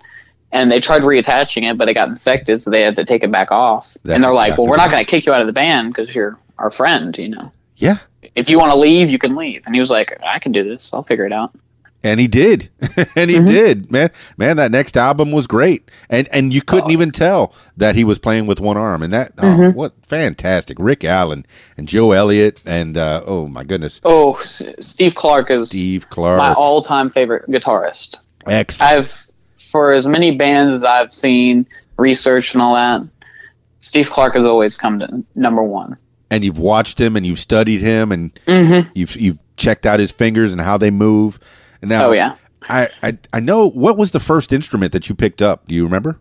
and 0.53 0.71
they 0.71 0.81
tried 0.81 1.03
reattaching 1.03 1.69
it, 1.71 1.79
but 1.79 1.89
it 1.89 1.95
got 1.95 2.09
infected, 2.09 2.61
so 2.61 2.71
they 2.71 2.83
had 2.83 2.97
to 2.97 3.05
take 3.05 3.23
it 3.25 3.31
back 3.33 3.51
off. 3.51 3.97
That's 4.03 4.15
and 4.17 4.23
they're 4.25 4.33
like, 4.33 4.49
exactly 4.51 4.63
"Well, 4.65 4.71
we're 4.71 4.77
not 4.77 4.85
right. 4.89 4.93
going 4.93 5.05
to 5.05 5.11
kick 5.11 5.27
you 5.27 5.33
out 5.33 5.41
of 5.41 5.47
the 5.47 5.53
band 5.53 5.95
because 5.95 6.15
you're 6.15 6.39
our 6.59 6.71
friend. 6.71 7.17
You 7.19 7.29
know, 7.29 7.53
Yeah, 7.77 7.99
if 8.35 8.49
you 8.51 8.59
want 8.59 8.73
to 8.73 8.79
leave, 8.79 9.11
you 9.11 9.19
can 9.19 9.37
leave." 9.37 9.63
And 9.67 9.75
he 9.75 9.81
was 9.81 9.91
like, 9.91 10.19
"I 10.25 10.39
can 10.39 10.53
do 10.53 10.63
this. 10.65 10.93
I'll 10.93 11.03
figure 11.03 11.27
it 11.27 11.33
out." 11.33 11.53
and 12.05 12.21
he 12.21 12.29
did, 12.29 12.71
and 13.17 13.29
he 13.29 13.37
Mm-hmm. 13.39 13.45
did. 13.47 13.91
Man, 13.91 14.11
man, 14.37 14.57
that 14.59 14.71
next 14.71 14.97
album 14.97 15.33
was 15.33 15.49
great, 15.49 15.91
and 16.09 16.29
and 16.33 16.53
you 16.55 16.63
couldn't 16.63 16.93
even 16.93 17.11
tell 17.11 17.53
that 17.77 17.97
he 17.97 18.05
was 18.05 18.21
playing 18.21 18.47
with 18.47 18.61
one 18.61 18.77
arm. 18.77 19.03
And 19.03 19.13
that, 19.13 19.33
oh, 19.39 19.43
Mm-hmm. 19.43 19.77
what 19.77 19.95
fantastic! 20.07 20.77
Rick 20.79 21.05
Allen 21.05 21.45
and 21.77 21.89
Joe 21.89 22.13
Elliott, 22.13 22.63
and 22.65 22.97
uh, 22.97 23.23
oh 23.27 23.49
my 23.49 23.65
goodness, 23.65 24.01
Oh, 24.05 24.35
S- 24.35 24.75
Steve 24.79 25.17
Clark 25.17 25.51
is 25.51 25.71
Steve 25.71 26.09
Clark. 26.09 26.39
my 26.39 26.53
all-time 26.55 27.11
favorite 27.11 27.47
guitarist. 27.49 28.21
Excellent. 28.47 28.93
I've 28.93 29.27
for 29.57 29.93
as 29.93 30.07
many 30.07 30.31
bands 30.37 30.73
as 30.75 30.85
I've 30.85 31.13
seen, 31.13 31.67
researched 31.99 32.55
and 32.55 32.63
all 32.63 32.75
that, 32.77 33.03
Steve 33.81 34.09
Clark 34.09 34.35
has 34.35 34.45
always 34.47 34.77
come 34.77 35.01
to 35.01 35.23
number 35.35 35.63
one. 35.65 35.97
And 36.31 36.45
you've 36.45 36.59
watched 36.59 37.01
him 37.01 37.17
and 37.17 37.25
you've 37.27 37.39
studied 37.41 37.81
him 37.81 38.13
and 38.13 38.39
Mm-hmm. 38.47 38.91
you've 38.95 39.17
you've 39.17 39.39
checked 39.57 39.87
out 39.87 39.99
his 40.01 40.13
fingers 40.13 40.53
and 40.53 40.61
how 40.63 40.77
they 40.79 40.91
move. 40.91 41.39
And 41.83 41.89
now, 41.89 42.09
Oh 42.09 42.13
yeah, 42.13 42.37
I, 42.69 42.89
I 43.03 43.19
I 43.33 43.41
know 43.41 43.69
what 43.69 43.97
was 43.97 44.11
the 44.13 44.21
first 44.21 44.53
instrument 44.53 44.93
that 44.93 45.09
you 45.09 45.15
picked 45.15 45.43
up. 45.43 45.67
Do 45.67 45.75
you 45.75 45.85
remember? 45.85 46.19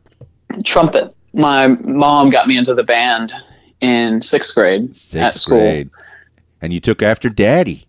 trumpet. 0.64 1.14
My 1.34 1.68
mom 1.68 2.30
got 2.30 2.48
me 2.48 2.58
into 2.58 2.74
the 2.74 2.84
band 2.84 3.34
in 3.82 4.22
sixth 4.22 4.56
grade 4.56 4.90
at 5.16 5.34
school. 5.36 5.60
grade. 5.60 5.90
And 6.62 6.74
you 6.74 6.80
took 6.80 7.04
after 7.04 7.30
Daddy. 7.30 7.86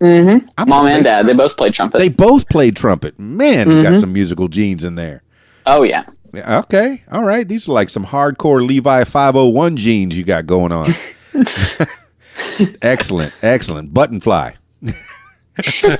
Mm-hmm. 0.00 0.46
I'm 0.58 0.68
Mom 0.68 0.86
and 0.86 1.04
dad, 1.04 1.26
they 1.26 1.34
both 1.34 1.56
played 1.56 1.72
trumpet. 1.74 1.98
They 1.98 2.08
both 2.08 2.48
played 2.48 2.74
trumpet. 2.76 3.18
Man, 3.18 3.68
you 3.68 3.74
Mm-hmm. 3.76 3.92
got 3.92 4.00
some 4.00 4.12
musical 4.12 4.48
genes 4.48 4.82
in 4.84 4.94
there. 4.96 5.22
oh 5.66 5.82
yeah, 5.82 6.04
Yeah, 6.34 6.58
Okay, 6.60 7.02
all 7.12 7.24
right. 7.24 7.46
These 7.46 7.68
are 7.68 7.72
like 7.72 7.88
some 7.90 8.04
hardcore 8.04 8.66
Levi 8.66 9.04
501 9.04 9.76
genes 9.76 10.16
you 10.18 10.24
got 10.24 10.46
going 10.46 10.72
on. 10.72 10.86
excellent, 12.82 13.32
excellent. 13.42 13.92
Button 13.94 14.20
fly. 14.20 14.54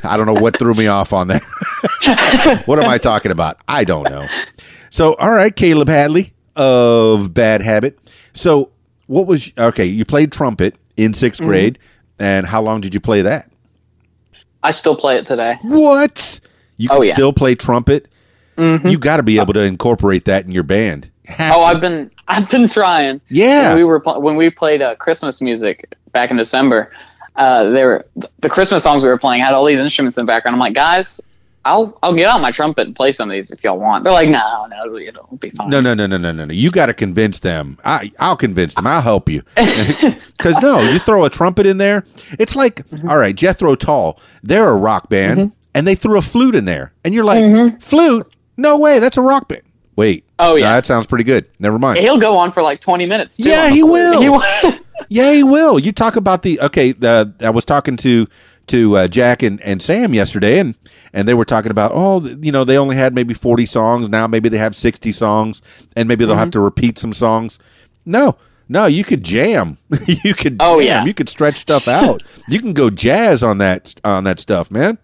I 0.04 0.16
don't 0.16 0.26
know 0.26 0.34
what 0.40 0.58
threw 0.58 0.74
me 0.74 0.86
off 0.86 1.12
on 1.12 1.28
that. 1.28 1.42
what 2.66 2.78
am 2.82 2.88
I 2.88 2.98
talking 2.98 3.30
about? 3.32 3.58
I 3.68 3.84
don't 3.84 4.08
know. 4.08 4.26
So, 4.90 5.14
all 5.14 5.30
right, 5.32 5.54
Kaleb 5.54 5.86
Hatley 5.88 6.32
of 6.56 7.32
Bad 7.34 7.60
Habit. 7.62 7.98
So, 8.32 8.70
What 9.06 9.26
was 9.26 9.52
okay? 9.58 9.84
You 9.84 10.04
played 10.04 10.32
trumpet 10.32 10.76
in 10.96 11.12
6th 11.12 11.36
Mm-hmm. 11.36 11.46
grade, 11.46 11.78
and 12.18 12.46
how 12.46 12.62
long 12.62 12.80
did 12.80 12.94
you 12.94 13.00
play 13.00 13.22
that? 13.22 13.50
I 14.62 14.70
still 14.72 14.94
play 14.96 15.16
it 15.16 15.26
today. 15.26 15.58
What? 15.62 16.40
You 16.76 16.88
can 16.88 16.98
Oh, 16.98 17.02
yeah. 17.02 17.14
still 17.14 17.32
play 17.32 17.54
trumpet? 17.54 18.08
Mhm. 18.56 18.90
You 18.90 18.98
got 18.98 19.16
to 19.18 19.22
be 19.22 19.38
able 19.40 19.52
to 19.54 19.62
incorporate 19.62 20.26
that 20.26 20.44
in 20.44 20.52
your 20.52 20.62
band. 20.64 21.10
Oh. 21.38 21.62
I've 21.62 21.80
been 21.80 22.10
I've 22.28 22.48
been 22.50 22.68
trying. 22.68 23.20
yeah. 23.28 23.68
When 23.70 23.78
we 23.78 23.84
were 23.84 23.98
when 24.00 24.36
we 24.36 24.50
played 24.50 24.82
uh, 24.82 24.94
Christmas 24.96 25.40
music 25.40 25.94
back 26.12 26.30
in 26.30 26.36
December, 26.36 26.90
uh, 27.36 27.70
they 27.70 27.84
were 27.84 28.06
the 28.40 28.48
Christmas 28.48 28.82
songs 28.82 29.02
we 29.02 29.08
were 29.08 29.18
playing 29.18 29.42
had 29.42 29.52
all 29.54 29.64
these 29.64 29.78
instruments 29.78 30.16
in 30.18 30.24
the 30.26 30.30
background. 30.30 30.54
I'm 30.54 30.60
like, 30.60 30.74
guys, 30.74 31.20
I'll 31.64 31.96
I'll 32.02 32.14
get 32.14 32.28
out 32.28 32.40
my 32.40 32.50
trumpet 32.50 32.86
and 32.86 32.96
play 32.96 33.12
some 33.12 33.28
of 33.30 33.34
these 33.34 33.50
if 33.50 33.62
y'all 33.64 33.78
want. 33.78 34.02
They're 34.04 34.12
like, 34.12 34.28
no, 34.28 34.66
no, 34.70 34.96
it'll 34.96 35.36
be 35.36 35.50
fine. 35.50 35.68
no, 35.70 35.80
no, 35.80 35.92
no, 35.94 36.06
no, 36.06 36.16
no, 36.16 36.32
no, 36.32 36.44
no. 36.46 36.52
You 36.54 36.70
got 36.70 36.86
to 36.86 36.94
convince 36.94 37.38
them. 37.40 37.78
I, 37.84 38.10
I'll 38.18 38.36
convince 38.36 38.74
them. 38.74 38.86
I'll 38.86 39.02
help 39.02 39.28
you. 39.28 39.42
Because 40.40 40.60
no, 40.62 40.80
you 40.80 40.98
throw 40.98 41.26
a 41.26 41.30
trumpet 41.30 41.66
in 41.66 41.76
there. 41.76 42.02
It's 42.38 42.56
like, 42.56 42.86
Mm-hmm. 42.86 43.10
all 43.10 43.18
right, 43.18 43.34
Jethro 43.36 43.74
Tull. 43.74 44.18
They're 44.42 44.68
a 44.70 44.74
rock 44.74 45.10
band, 45.10 45.52
and 45.74 45.86
they 45.86 45.94
threw 45.94 46.16
a 46.16 46.22
flute 46.22 46.54
in 46.54 46.64
there, 46.64 46.92
and 47.04 47.12
you're 47.14 47.24
like, 47.24 47.80
flute? 47.82 48.26
No 48.56 48.78
way, 48.78 48.98
that's 49.00 49.18
a 49.18 49.22
rock 49.22 49.48
band. 49.48 49.60
Wait. 50.00 50.24
Oh, 50.38 50.54
yeah. 50.56 50.72
that 50.72 50.86
sounds 50.86 51.06
pretty 51.06 51.24
good. 51.24 51.50
Never 51.58 51.78
mind. 51.78 51.98
He'll 51.98 52.18
go 52.18 52.34
on 52.34 52.52
for 52.52 52.62
like 52.62 52.80
20 52.80 53.04
minutes. 53.04 53.36
Too 53.36 53.50
Yeah, 53.50 53.68
he 53.68 53.82
will. 53.82 54.18
He 54.22 54.28
will. 54.30 54.42
Yeah, 55.10 55.32
he 55.32 55.42
will. 55.42 55.78
You 55.78 55.92
talk 55.92 56.16
about 56.16 56.42
the 56.42 56.60
okay. 56.60 56.92
The, 56.92 57.34
I 57.40 57.50
was 57.50 57.64
talking 57.64 57.96
to 57.98 58.26
to 58.68 58.96
uh, 58.96 59.08
Jack 59.08 59.42
and, 59.42 59.60
and 59.62 59.82
Sam 59.82 60.12
yesterday, 60.14 60.58
and 60.60 60.76
and 61.12 61.26
they 61.26 61.34
were 61.34 61.44
talking 61.46 61.70
about 61.70 61.90
oh, 61.94 62.20
you 62.40 62.52
know, 62.52 62.64
they 62.64 62.76
only 62.78 62.96
had 62.96 63.14
maybe 63.14 63.34
forty 63.34 63.66
songs. 63.66 64.08
Now 64.08 64.26
maybe 64.26 64.48
they 64.50 64.58
have 64.58 64.76
sixty 64.76 65.10
songs, 65.10 65.62
and 65.96 66.06
maybe 66.06 66.24
they'll 66.24 66.34
Mm-hmm. 66.34 66.40
have 66.40 66.50
to 66.52 66.60
repeat 66.60 66.98
some 66.98 67.12
songs. 67.14 67.58
No, 68.06 68.36
no, 68.68 68.86
you 68.86 69.02
could 69.02 69.24
jam. 69.24 69.78
you 70.06 70.34
could. 70.34 70.58
Oh, 70.60 70.78
jam. 70.78 70.86
yeah. 70.86 71.04
you 71.04 71.14
could 71.14 71.28
stretch 71.30 71.56
stuff 71.56 71.88
out. 71.88 72.22
you 72.48 72.60
can 72.60 72.72
go 72.74 72.88
jazz 72.90 73.42
on 73.42 73.58
that 73.58 73.94
on 74.04 74.24
that 74.24 74.38
stuff, 74.38 74.70
man. 74.70 74.98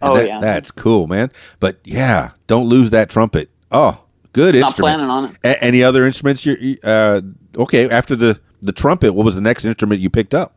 And 0.00 0.10
Oh, 0.12 0.14
that- 0.16 0.26
yeah. 0.26 0.38
that's 0.40 0.70
cool, 0.70 1.06
man. 1.08 1.30
But 1.60 1.78
yeah, 1.84 2.30
don't 2.46 2.66
lose 2.68 2.90
that 2.90 3.08
trumpet. 3.10 3.48
Oh, 3.72 4.04
good 4.32 4.54
Not 4.54 4.68
instrument. 4.68 4.96
planning 4.96 5.10
on 5.10 5.24
it. 5.26 5.36
A- 5.44 5.64
any 5.64 5.82
other 5.82 6.04
instruments? 6.06 6.44
You 6.46 6.76
uh, 6.84 7.20
okay? 7.56 7.88
After 7.90 8.14
the 8.14 8.38
the 8.60 8.72
trumpet, 8.72 9.12
what 9.14 9.24
was 9.24 9.34
the 9.34 9.40
next 9.40 9.64
instrument 9.64 10.00
you 10.00 10.10
picked 10.10 10.34
up? 10.34 10.54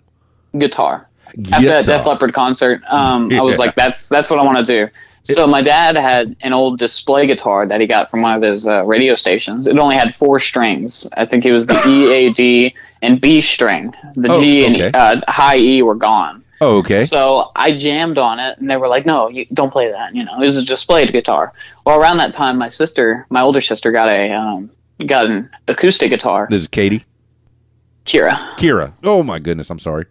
Guitar. 0.58 1.10
After 1.28 1.66
that 1.68 1.82
Guitar. 1.82 1.98
Def 1.98 2.06
Leppard 2.06 2.34
concert, 2.34 2.82
um, 2.88 3.32
I 3.32 3.42
was 3.42 3.58
like, 3.58 3.76
"That's 3.76 4.08
that's 4.10 4.30
what 4.30 4.40
I 4.40 4.44
want 4.44 4.66
to 4.66 4.86
do." 4.86 4.92
So 5.24 5.48
my 5.48 5.64
dad 5.64 5.98
had 5.98 6.36
an 6.42 6.54
old 6.54 6.78
display 6.78 7.26
guitar 7.26 7.66
that 7.66 7.82
he 7.82 7.88
got 7.88 8.12
from 8.12 8.22
one 8.22 8.36
of 8.36 8.44
his 8.44 8.68
uh, 8.68 8.86
radio 8.86 9.16
stations. 9.16 9.66
It 9.68 9.78
only 9.80 9.96
had 9.96 10.14
four 10.14 10.40
strings. 10.40 11.10
I 11.18 11.26
think 11.26 11.46
it 11.48 11.52
was 11.52 11.66
the 11.66 11.82
E, 11.88 12.14
A, 12.14 12.32
D, 12.32 12.76
and 13.02 13.20
B 13.20 13.42
string. 13.42 13.92
The 14.16 14.32
Oh, 14.32 14.40
G 14.40 14.68
okay. 14.70 14.86
and 14.86 14.96
uh, 14.96 15.22
high 15.28 15.58
E 15.58 15.82
were 15.82 15.96
gone. 15.96 16.44
Oh, 16.62 16.78
okay. 16.78 17.04
So 17.04 17.52
I 17.56 17.76
jammed 17.76 18.18
on 18.18 18.40
it, 18.40 18.58
and 18.58 18.70
they 18.70 18.78
were 18.78 18.88
like, 18.88 19.06
"No, 19.06 19.30
you 19.30 19.46
don't 19.54 19.72
play 19.72 19.92
that." 19.92 20.16
You 20.16 20.24
know, 20.24 20.36
it 20.36 20.46
was 20.46 20.58
a 20.58 20.64
displayed 20.64 21.12
guitar. 21.12 21.54
Well, 21.86 22.00
around 22.00 22.18
that 22.18 22.34
time, 22.34 22.58
my 22.58 22.70
sister, 22.70 23.26
my 23.30 23.42
older 23.42 23.62
sister, 23.62 23.92
got 23.92 24.10
a 24.10 24.32
um, 24.32 24.70
got 25.06 25.26
an 25.26 25.50
acoustic 25.68 26.10
guitar. 26.10 26.48
This 26.50 26.62
is 26.62 26.68
Katie. 26.68 27.04
Kira. 28.06 28.56
Kira. 28.58 28.94
Oh 29.04 29.24
my 29.24 29.40
goodness, 29.40 29.70
I'm 29.70 29.80
sorry. 29.80 30.06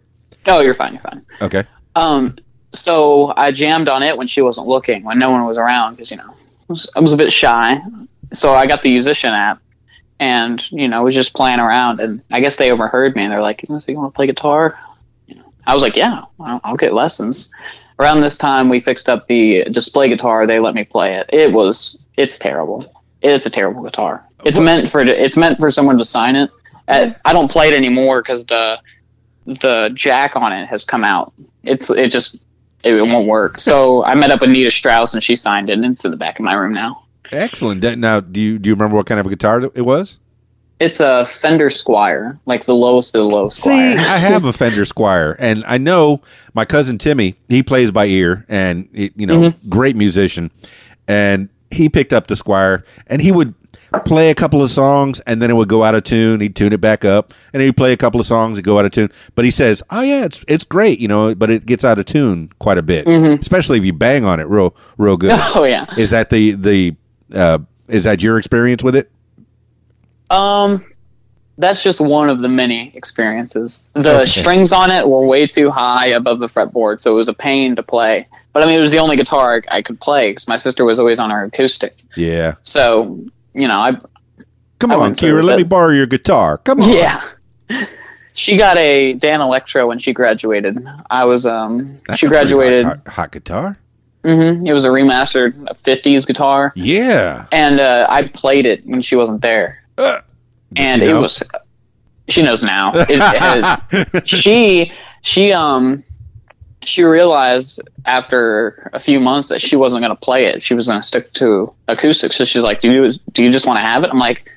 Oh, 0.47 0.61
you're 0.61 0.73
fine. 0.73 0.93
You're 0.93 1.01
fine. 1.01 1.25
Okay. 1.41 1.63
Um, 1.95 2.35
so 2.71 3.33
I 3.35 3.51
jammed 3.51 3.89
on 3.89 4.03
it 4.03 4.17
when 4.17 4.27
she 4.27 4.41
wasn't 4.41 4.67
looking, 4.67 5.03
when 5.03 5.17
no 5.17 5.31
one 5.31 5.45
was 5.45 5.57
around, 5.57 5.95
because 5.95 6.11
you 6.11 6.17
know 6.17 6.29
I 6.29 6.35
was, 6.67 6.91
I 6.95 6.99
was 6.99 7.13
a 7.13 7.17
bit 7.17 7.31
shy. 7.31 7.81
So 8.33 8.53
I 8.53 8.67
got 8.67 8.81
the 8.81 8.95
Yousician 8.95 9.31
app, 9.31 9.61
and 10.19 10.71
you 10.71 10.87
know 10.87 11.03
was 11.03 11.15
just 11.15 11.33
playing 11.33 11.59
around, 11.59 11.99
and 11.99 12.21
I 12.31 12.41
guess 12.41 12.57
they 12.57 12.71
overheard 12.71 13.15
me, 13.15 13.23
and 13.23 13.31
they're 13.31 13.41
like, 13.41 13.63
"You 13.67 13.73
want 13.73 14.13
to 14.13 14.15
play 14.15 14.27
guitar?" 14.27 14.77
I 15.67 15.73
was 15.73 15.83
like, 15.83 15.95
"Yeah, 15.95 16.23
I'll, 16.39 16.61
I'll 16.63 16.75
get 16.77 16.93
lessons." 16.93 17.51
Around 17.97 18.21
this 18.21 18.37
time, 18.37 18.67
we 18.67 18.79
fixed 18.81 19.07
up 19.07 19.27
the 19.27 19.63
display 19.65 20.09
guitar. 20.09 20.45
They 20.45 20.59
let 20.59 20.75
me 20.75 20.83
play 20.83 21.15
it. 21.15 21.29
It 21.31 21.53
was 21.53 21.97
it's 22.17 22.37
terrible. 22.37 22.93
It's 23.21 23.45
a 23.45 23.49
terrible 23.49 23.83
guitar. 23.83 24.25
It's 24.43 24.59
meant 24.59 24.89
for 24.89 25.01
it's 25.01 25.37
meant 25.37 25.59
for 25.59 25.69
someone 25.69 25.97
to 25.97 26.05
sign 26.05 26.35
it. 26.35 26.51
Uh, 26.87 27.11
I 27.23 27.33
don't 27.33 27.49
play 27.49 27.69
it 27.69 27.73
anymore 27.73 28.21
because 28.21 28.45
the 28.45 28.79
the 29.45 29.91
jack 29.93 30.35
on 30.35 30.51
it 30.51 30.67
has 30.67 30.85
come 30.85 31.03
out. 31.03 31.33
It's 31.63 31.89
it 31.89 32.09
just 32.11 32.41
it, 32.83 33.01
won't 33.01 33.27
work. 33.27 33.59
So 33.65 34.03
I 34.03 34.13
met 34.15 34.31
up 34.31 34.41
with 34.41 34.51
Nita 34.51 34.69
Strauss 34.69 35.13
and 35.13 35.23
she 35.23 35.35
signed 35.35 35.69
it, 35.69 35.73
and 35.73 35.85
it's 35.85 36.05
in 36.05 36.11
the 36.11 36.17
back 36.17 36.37
of 36.37 36.45
my 36.45 36.53
room 36.53 36.73
now. 36.73 37.03
Excellent. 37.31 37.83
Now, 37.97 38.19
do 38.19 38.39
you 38.39 38.59
do 38.59 38.69
you 38.69 38.75
remember 38.75 38.95
what 38.95 39.07
kind 39.07 39.19
of 39.19 39.25
a 39.25 39.29
guitar 39.29 39.63
it 39.73 39.81
was? 39.81 40.17
It's 40.79 40.99
a 40.99 41.25
Fender 41.25 41.69
Squier, 41.69 42.37
like 42.45 42.65
the 42.65 42.75
lowest 42.75 43.15
of 43.15 43.21
the 43.23 43.27
low 43.29 43.47
Squier. 43.47 43.93
See. 43.93 43.97
I 43.97 44.17
have 44.17 44.43
a 44.45 44.51
Fender 44.53 44.83
Squier, 44.83 45.35
and 45.39 45.63
I 45.65 45.77
know 45.77 46.21
my 46.53 46.65
cousin 46.65 46.97
Timmy. 46.97 47.35
He 47.47 47.63
plays 47.63 47.91
by 47.91 48.05
ear, 48.05 48.45
and 48.49 48.87
he- 48.93 49.11
you 49.15 49.25
know, 49.25 49.53
great 49.69 49.95
musician. 49.95 50.51
And 51.07 51.49
he 51.71 51.87
picked 51.89 52.11
up 52.13 52.27
the 52.27 52.35
Squier, 52.35 52.83
and 53.07 53.21
he 53.21 53.31
would 53.31 53.53
play 54.03 54.29
a 54.29 54.35
couple 54.35 54.61
of 54.61 54.69
songs, 54.69 55.21
and 55.21 55.41
then 55.41 55.49
it 55.49 55.53
would 55.53 55.69
go 55.69 55.83
out 55.83 55.95
of 55.95 56.03
tune. 56.03 56.41
He'd 56.41 56.55
tune 56.57 56.73
it 56.73 56.81
back 56.81 57.05
up, 57.05 57.31
and 57.53 57.61
he'd 57.61 57.77
play 57.77 57.93
a 57.93 57.97
couple 57.97 58.19
of 58.19 58.25
songs 58.25 58.57
and 58.57 58.65
go 58.65 58.77
out 58.77 58.83
of 58.83 58.91
tune. 58.91 59.09
But 59.35 59.45
he 59.45 59.51
says, 59.51 59.81
"Oh 59.91 60.01
yeah, 60.01 60.25
it's 60.25 60.43
it's 60.49 60.65
great, 60.65 60.99
you 60.99 61.07
know, 61.07 61.33
but 61.35 61.49
it 61.49 61.65
gets 61.65 61.85
out 61.85 61.99
of 61.99 62.05
tune 62.05 62.49
quite 62.59 62.77
a 62.77 62.83
bit, 62.83 63.07
especially 63.07 63.77
if 63.77 63.85
you 63.85 63.93
bang 63.93 64.25
on 64.25 64.41
it 64.41 64.47
real 64.49 64.75
real 64.97 65.15
good." 65.15 65.31
oh 65.55 65.63
yeah. 65.63 65.85
is 65.97 66.09
that 66.09 66.29
the 66.31 66.51
the 66.51 66.95
uh, 67.33 67.59
is 67.87 68.03
that 68.03 68.21
your 68.21 68.37
experience 68.37 68.83
with 68.83 68.95
it? 68.97 69.09
Um, 70.29 70.85
that's 71.57 71.81
just 71.83 72.01
one 72.01 72.29
of 72.29 72.39
the 72.39 72.49
many 72.49 72.91
experiences. 72.95 73.89
The 73.93 74.21
Okay. 74.21 74.25
strings 74.25 74.73
on 74.73 74.91
it 74.91 75.07
were 75.07 75.25
way 75.25 75.47
too 75.47 75.71
high 75.71 76.07
above 76.07 76.39
the 76.39 76.47
fretboard, 76.47 76.99
so 76.99 77.13
it 77.13 77.15
was 77.15 77.29
a 77.29 77.33
pain 77.33 77.75
to 77.77 77.83
play. 77.83 78.27
But 78.51 78.63
I 78.63 78.65
mean, 78.65 78.77
it 78.77 78.81
was 78.81 78.91
the 78.91 78.99
only 78.99 79.15
guitar 79.15 79.63
I 79.71 79.81
could 79.81 79.99
play 79.99 80.31
because 80.31 80.47
my 80.47 80.57
sister 80.57 80.83
was 80.85 80.99
always 80.99 81.19
on 81.19 81.29
her 81.29 81.43
acoustic. 81.45 81.95
Yeah. 82.15 82.55
So 82.63 83.19
you 83.53 83.67
know, 83.67 83.79
I 83.79 83.97
Come 84.79 84.91
I 84.91 84.95
on, 84.95 85.15
Kira, 85.15 85.41
let 85.43 85.55
me 85.57 85.63
borrow 85.63 85.91
your 85.93 86.05
guitar. 86.07 86.57
Come 86.57 86.81
on. 86.81 86.91
Yeah. 86.91 87.21
She 88.37 88.57
got 88.57 88.75
a 88.75 89.13
Danelectro 89.17 89.87
when 89.87 89.97
she 89.97 90.11
graduated. 90.11 90.77
I 91.09 91.23
was 91.23 91.45
um 91.45 92.01
That's 92.05 92.19
she 92.19 92.25
a 92.25 92.29
graduated. 92.29 92.83
Hot, 92.83 93.07
hot 93.07 93.31
guitar. 93.31 93.77
hmm 94.25 94.59
It 94.67 94.73
was 94.73 94.83
a 94.83 94.89
remastered 94.89 95.53
50s 95.83 96.27
guitar 96.27 96.73
Yeah. 96.75 97.45
and 97.53 97.79
uh, 97.79 98.07
I 98.09 98.27
played 98.27 98.65
it 98.65 98.85
when 98.85 99.01
she 99.01 99.15
wasn't 99.15 99.41
there. 99.41 99.81
Uh, 99.97 100.19
and 100.75 101.01
it 101.01 101.07
know? 101.07 101.21
was 101.21 101.41
she 102.27 102.41
knows 102.41 102.63
now. 102.63 102.91
It 102.95 103.19
has 103.19 104.23
she 104.27 104.91
she 105.21 105.51
um 105.53 106.03
she 106.83 107.03
realized 107.03 107.81
after 108.05 108.89
a 108.93 108.99
few 108.99 109.19
months 109.19 109.47
that 109.49 109.59
she 109.61 109.75
wasn't 109.75 110.01
going 110.01 110.11
to 110.15 110.19
play 110.19 110.45
it. 110.45 110.61
She 110.61 110.73
was 110.73 110.87
going 110.87 110.99
to 110.99 111.05
stick 111.05 111.31
to 111.33 111.73
acoustic. 111.87 112.31
So 112.33 112.43
she's 112.43 112.63
like, 112.63 112.79
"Do 112.79 112.91
you 112.91 113.09
do 113.31 113.43
you 113.43 113.51
just 113.51 113.65
want 113.65 113.77
to 113.77 113.81
have 113.81 114.03
it?" 114.03 114.09
I'm 114.11 114.19
like, 114.19 114.51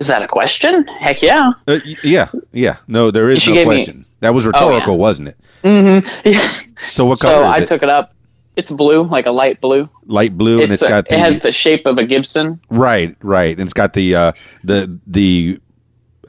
"Is 0.00 0.06
that 0.08 0.22
a 0.22 0.28
question? 0.28 0.86
Heck 0.86 1.22
yeah!" 1.22 1.52
Uh, 1.66 1.78
yeah, 2.02 2.28
yeah. 2.52 2.76
No, 2.88 3.10
there 3.10 3.30
is 3.30 3.42
She 3.42 3.50
no 3.50 3.54
gave 3.56 3.68
me- 3.68 3.74
question. 3.84 4.04
that 4.20 4.34
was 4.34 4.44
Oh, 4.46 4.48
rhetorical, 4.50 4.94
yeah. 4.94 4.98
wasn't 5.00 5.28
it? 5.28 5.36
Mm-hmm. 5.62 6.28
Yeah. 6.28 6.48
So 6.92 7.04
what 7.04 7.18
So 7.18 7.28
color 7.28 7.44
is 7.46 7.50
I 7.50 7.58
it? 7.58 7.68
took 7.68 7.82
it 7.82 7.88
up. 7.88 8.14
It's 8.58 8.72
blue, 8.72 9.04
like 9.04 9.26
a 9.26 9.30
light 9.30 9.60
blue. 9.60 9.88
Light 10.06 10.36
blue, 10.36 10.62
and 10.62 10.72
It's 10.72 10.82
it's 10.82 10.90
a- 10.90 10.92
got 10.92 11.06
the 11.08 11.14
it 11.14 11.20
has 11.20 11.38
the 11.38 11.52
shape 11.52 11.86
of 11.86 11.96
a 11.96 12.04
Gibson. 12.04 12.60
right, 12.70 13.14
right, 13.22 13.52
and 13.56 13.60
it's 13.60 13.72
got 13.72 13.92
the 13.92 14.14
uh, 14.16 14.32
the 14.64 14.98
the 15.06 15.60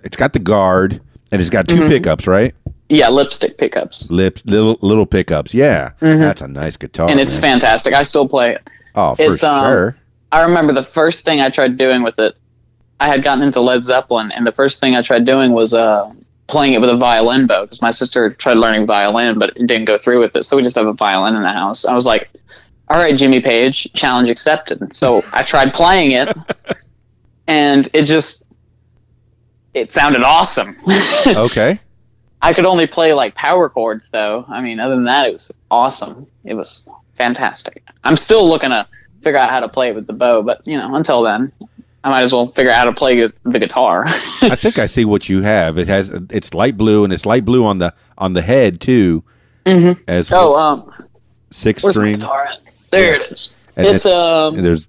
it's 0.04 0.15
got 0.15 0.34
the 0.34 0.39
guard, 0.39 1.02
and 1.32 1.42
it's 1.42 1.50
got 1.50 1.68
2 1.68 1.76
Mhm. 1.82 1.88
pickups, 1.88 2.28
right? 2.28 2.54
Yeah, 2.88 3.10
lipstick 3.10 3.58
pickups, 3.58 4.10
Lips, 4.12 4.44
little 4.46 4.78
little 4.82 5.06
pickups. 5.08 5.54
Yeah, 5.56 5.92
Mhm. 6.02 6.20
that's 6.20 6.42
a 6.42 6.48
nice 6.48 6.78
guitar, 6.78 7.10
and 7.10 7.20
it's 7.20 7.34
man. 7.42 7.60
fantastic. 7.60 7.94
I 7.96 8.04
still 8.04 8.28
play 8.28 8.52
it. 8.54 8.70
Oh, 8.96 9.15
for 9.15 9.34
it's, 9.34 9.44
um, 9.44 9.63
sure. 9.65 9.98
I 10.32 10.42
remember 10.42 10.72
the 10.74 10.84
first 10.84 11.26
thing 11.26 11.42
I 11.42 11.50
tried 11.50 11.78
doing 11.78 12.04
with 12.04 12.20
it. 12.20 12.36
I 13.00 13.08
had 13.08 13.24
gotten 13.24 13.44
into 13.44 13.60
Led 13.62 13.86
Zeppelin, 13.86 14.32
and 14.36 14.46
the 14.46 14.52
first 14.52 14.80
thing 14.82 14.96
I 14.96 15.02
tried 15.02 15.26
doing 15.26 15.52
was 15.54 15.74
uh, 15.74 16.12
playing 16.49 16.73
it 16.73 16.81
with 16.81 16.89
a 16.89 16.97
violin 16.97 17.47
bow 17.47 17.63
because 17.63 17.81
my 17.81 17.91
sister 17.91 18.31
tried 18.31 18.57
learning 18.57 18.85
violin, 18.85 19.39
but 19.39 19.53
didn't 19.55 19.85
go 19.85 19.97
through 19.97 20.19
with 20.19 20.35
it. 20.35 20.43
So 20.43 20.57
we 20.57 20.63
just 20.63 20.75
have 20.75 20.88
a 20.88 20.93
violin 20.93 21.35
in 21.35 21.41
the 21.41 21.51
house. 21.51 21.85
I 21.85 21.93
was 21.93 22.05
like, 22.05 22.29
"All 22.89 22.97
right, 22.97 23.15
Jimmy 23.15 23.39
Page, 23.39 23.93
challenge 23.93 24.29
accepted." 24.29 24.93
So 24.93 25.23
I 25.31 25.43
tried 25.43 25.73
playing 25.73 26.12
it, 26.12 26.35
and 27.47 27.88
it 27.93 28.03
just 28.03 28.45
it 29.73 29.93
sounded 29.93 30.23
awesome. 30.23 30.75
Okay. 31.27 31.79
I 32.41 32.53
could 32.53 32.65
only 32.65 32.88
play 32.88 33.13
like 33.13 33.35
power 33.35 33.69
chords 33.69 34.09
though. 34.09 34.45
I 34.47 34.62
mean, 34.62 34.79
other 34.79 34.95
than 34.95 35.03
that, 35.05 35.27
it 35.27 35.33
was 35.33 35.51
awesome. 35.69 36.25
It 36.45 36.53
was 36.53 36.88
fantastic. 37.15 37.83
I'm 38.05 38.15
still 38.15 38.47
looking 38.47 38.69
to 38.69 38.88
figure 39.21 39.38
out 39.38 39.49
how 39.49 39.59
to 39.59 39.67
play 39.67 39.89
it 39.89 39.95
with 39.95 40.07
the 40.07 40.13
bow, 40.13 40.41
but 40.41 40.65
you 40.65 40.77
know, 40.77 40.95
until 40.95 41.21
then, 41.21 41.51
I 42.10 42.12
might 42.12 42.22
as 42.22 42.34
well 42.34 42.48
figure 42.48 42.72
out 42.72 42.78
how 42.80 42.86
to 42.86 42.91
play 42.93 43.24
the 43.43 43.60
guitar. 43.60 44.04
I 44.08 44.56
think 44.56 44.80
I 44.80 44.88
see 44.88 45.06
what 45.06 45.30
you 45.30 45.43
have. 45.43 45.78
It 45.78 45.88
has 45.88 46.10
it's 46.32 46.56
light 46.56 46.76
blue, 46.76 47.04
and 47.04 47.13
it's 47.13 47.24
light 47.26 47.45
blue 47.45 47.65
on 47.65 47.78
the 47.78 47.93
on 48.17 48.34
the 48.34 48.41
head 48.41 48.82
too, 48.82 49.24
Mhm. 49.65 50.00
as 50.08 50.32
oh, 50.32 50.56
um, 50.56 50.91
six 51.52 51.84
string. 51.88 52.19
There 52.89 53.13
it 53.13 53.32
is. 53.32 53.54
And 53.76 53.86
it's 53.88 54.08
um, 54.08 54.60
there's 54.62 54.88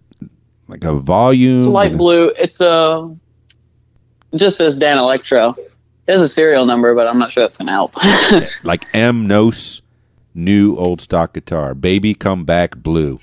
like 0.66 0.82
a 0.84 0.94
volume. 0.94 1.58
it's 1.58 1.66
light 1.66 1.94
blue. 1.94 2.32
It's 2.38 2.62
a 2.62 3.14
it 4.32 4.38
just 4.38 4.56
says 4.56 4.78
Danelectro. 4.78 5.58
There's 6.06 6.22
a 6.22 6.28
serial 6.28 6.64
number, 6.64 6.94
but 6.94 7.06
I'm 7.06 7.18
not 7.18 7.30
sure 7.30 7.42
that's 7.44 7.58
gonna 7.58 7.72
help. 7.72 7.94
like 8.64 8.82
M 8.94 9.26
Nos 9.26 9.82
new 10.34 10.74
old 10.76 11.02
stock 11.02 11.34
guitar. 11.34 11.74
Baby 11.74 12.14
come 12.14 12.44
back 12.44 12.76
blue. 12.78 13.18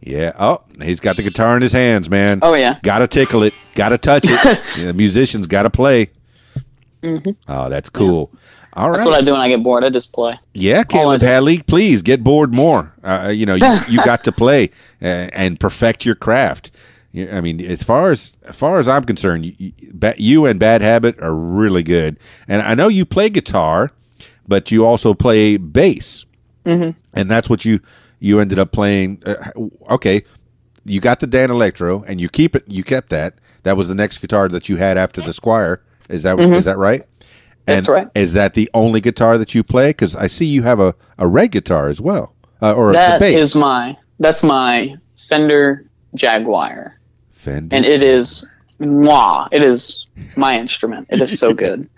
Yeah. 0.00 0.32
Oh, 0.38 0.62
he's 0.82 1.00
got 1.00 1.16
the 1.16 1.22
guitar 1.22 1.56
in 1.56 1.62
his 1.62 1.72
hands, 1.72 2.08
man. 2.08 2.40
oh 2.42 2.54
yeah. 2.54 2.78
Gotta 2.82 3.06
tickle 3.06 3.42
it. 3.42 3.54
Gotta 3.74 3.98
touch 3.98 4.24
it. 4.24 4.44
yeah, 4.78 4.86
the 4.86 4.94
musicians 4.94 5.46
gotta 5.46 5.70
play. 5.70 6.10
Oh, 7.02 7.68
that's 7.68 7.90
cool. 7.90 8.30
All 8.74 8.90
right. 8.90 8.94
Mm-hmm. 8.94 8.94
That's 8.94 9.06
what 9.06 9.14
I 9.14 9.22
do 9.22 9.32
when 9.32 9.40
I 9.40 9.48
get 9.48 9.62
bored. 9.62 9.84
I 9.84 9.90
just 9.90 10.12
play. 10.12 10.34
Yeah, 10.54 10.84
Kaleb. 10.84 11.20
Hatley, 11.20 11.66
please 11.66 12.02
get 12.02 12.22
bored 12.22 12.54
more. 12.54 12.94
Uh, 13.02 13.32
you 13.34 13.46
know, 13.46 13.54
you, 13.54 13.66
you 13.88 14.04
got 14.04 14.24
to 14.24 14.32
play 14.42 14.70
uh, 15.02 15.28
and 15.32 15.58
perfect 15.58 16.04
your 16.04 16.14
craft. 16.14 16.70
I 17.14 17.40
mean, 17.40 17.60
as 17.64 17.82
far 17.82 18.12
as 18.12 18.36
as 18.44 18.54
far 18.54 18.78
as 18.78 18.88
I'm 18.88 19.02
concerned, 19.02 19.44
you, 19.44 19.54
you, 19.58 19.72
you 20.16 20.46
and 20.46 20.60
Bad 20.60 20.80
Habit 20.80 21.18
are 21.20 21.34
really 21.34 21.82
good. 21.82 22.18
And 22.46 22.62
I 22.62 22.74
know 22.74 22.86
you 22.86 23.04
play 23.04 23.28
guitar, 23.30 23.90
but 24.46 24.70
you 24.70 24.86
also 24.86 25.12
play 25.12 25.56
bass, 25.56 26.24
mm-hmm. 26.64 26.96
and 27.12 27.28
that's 27.28 27.50
what 27.50 27.64
you 27.64 27.80
you 28.20 28.38
ended 28.40 28.58
up 28.58 28.70
playing. 28.72 29.22
Uh, 29.26 29.34
okay, 29.90 30.22
you 30.84 31.00
got 31.00 31.20
the 31.20 31.26
Danelectro, 31.26 32.04
and 32.06 32.20
you 32.20 32.28
keep 32.28 32.54
it. 32.54 32.64
You 32.68 32.84
kept 32.84 33.08
that. 33.10 33.34
That 33.64 33.76
was 33.76 33.88
the 33.88 33.94
next 33.94 34.18
guitar 34.18 34.48
that 34.48 34.68
you 34.68 34.76
had 34.76 34.96
after 34.96 35.20
the 35.20 35.32
Squier. 35.32 35.78
Is 36.08 36.22
that 36.22 36.38
is 36.38 36.64
that 36.64 36.78
right? 36.78 37.00
Mm-hmm. 37.00 37.06
That's 37.66 37.88
and 37.88 37.94
right. 37.94 38.08
Is 38.14 38.32
that 38.32 38.54
the 38.54 38.68
only 38.74 39.00
guitar 39.00 39.38
that 39.38 39.54
you 39.54 39.62
play? 39.62 39.90
Because 39.90 40.16
I 40.16 40.26
see 40.26 40.46
you 40.46 40.62
have 40.62 40.80
a, 40.80 40.94
a 41.18 41.26
red 41.28 41.50
guitar 41.52 41.88
as 41.88 42.00
well, 42.00 42.34
uh, 42.62 42.74
or 42.74 42.90
a 42.90 42.92
That 42.94 43.20
bass. 43.20 43.36
is 43.36 43.54
my 43.54 43.96
that's 44.18 44.42
my 44.42 44.96
Fender 45.16 45.86
Jaguar, 46.14 46.98
Fender. 47.30 47.76
and 47.76 47.84
it 47.84 48.02
is 48.02 48.49
mwah. 48.80 49.48
It 49.52 49.62
is 49.62 50.06
my 50.36 50.56
instrument. 50.58 51.08
It 51.10 51.20
is 51.20 51.38
so 51.38 51.54
good. 51.64 51.88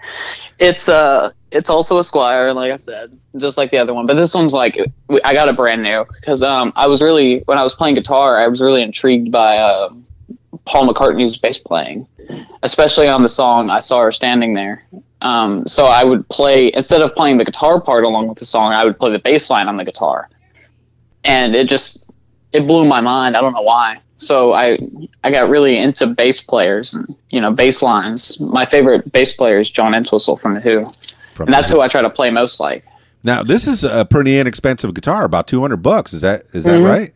It's 0.58 0.88
uh 0.88 1.30
it's 1.50 1.68
also 1.70 1.98
a 1.98 2.02
Squier, 2.02 2.54
like 2.54 2.72
I 2.72 2.76
said, 2.76 3.12
just 3.36 3.58
like 3.58 3.70
the 3.70 3.78
other 3.78 3.94
one. 3.94 4.06
But 4.06 4.14
this 4.14 4.34
one's 4.34 4.54
like 4.54 4.78
I 5.24 5.34
got 5.34 5.48
it 5.48 5.56
brand 5.56 5.82
new 5.82 6.04
because 6.04 6.42
um 6.42 6.72
I 6.76 6.86
was 6.86 7.02
really 7.02 7.40
when 7.46 7.58
I 7.58 7.62
was 7.62 7.74
playing 7.74 7.94
guitar, 7.94 8.38
I 8.38 8.48
was 8.48 8.60
really 8.60 8.82
intrigued 8.82 9.30
by 9.32 9.58
um 9.58 10.06
Paul 10.64 10.86
McCartney's 10.86 11.36
bass 11.36 11.58
playing, 11.58 12.06
especially 12.62 13.08
on 13.08 13.22
the 13.22 13.28
song 13.28 13.70
"I 13.70 13.80
Saw 13.80 14.02
Her 14.02 14.12
Standing 14.12 14.54
There." 14.54 14.84
Um, 15.20 15.66
so 15.66 15.86
I 15.86 16.02
would 16.04 16.28
play 16.28 16.72
instead 16.74 17.00
of 17.00 17.14
playing 17.14 17.38
the 17.38 17.44
guitar 17.44 17.80
part 17.80 18.04
along 18.04 18.28
with 18.28 18.38
the 18.38 18.44
song, 18.44 18.72
I 18.72 18.84
would 18.84 18.98
play 18.98 19.12
the 19.12 19.20
bass 19.20 19.50
line 19.50 19.68
on 19.68 19.76
the 19.76 19.84
guitar, 19.84 20.28
and 21.24 21.54
it 21.54 21.68
just 21.68 22.10
it 22.52 22.66
blew 22.66 22.84
my 22.84 23.00
mind. 23.00 23.36
I 23.36 23.40
don't 23.40 23.52
know 23.52 23.62
why. 23.62 24.00
So 24.22 24.52
I 24.52 24.78
I 25.24 25.30
got 25.30 25.48
really 25.50 25.76
into 25.78 26.06
bass 26.06 26.40
players 26.40 26.94
and 26.94 27.14
you 27.30 27.40
know 27.40 27.52
bass 27.52 27.82
lines. 27.82 28.40
My 28.40 28.64
favorite 28.64 29.10
bass 29.12 29.32
player 29.32 29.58
is 29.58 29.70
John 29.70 29.94
Entwistle 29.94 30.36
from 30.36 30.54
the 30.54 30.60
Who, 30.60 30.84
From 31.34 31.48
and 31.48 31.54
that's 31.54 31.70
who 31.70 31.80
I 31.80 31.88
try 31.88 32.02
to 32.02 32.10
play 32.10 32.30
most 32.30 32.60
like. 32.60 32.84
now 33.24 33.42
this 33.42 33.66
is 33.66 33.84
a 33.84 34.04
pretty 34.04 34.38
inexpensive 34.38 34.94
guitar, 34.94 35.24
about 35.24 35.46
two 35.48 35.60
hundred 35.60 35.78
bucks. 35.82 36.12
Is 36.12 36.20
that 36.22 36.44
is 36.52 36.64
that 36.64 36.78
right? 36.82 37.12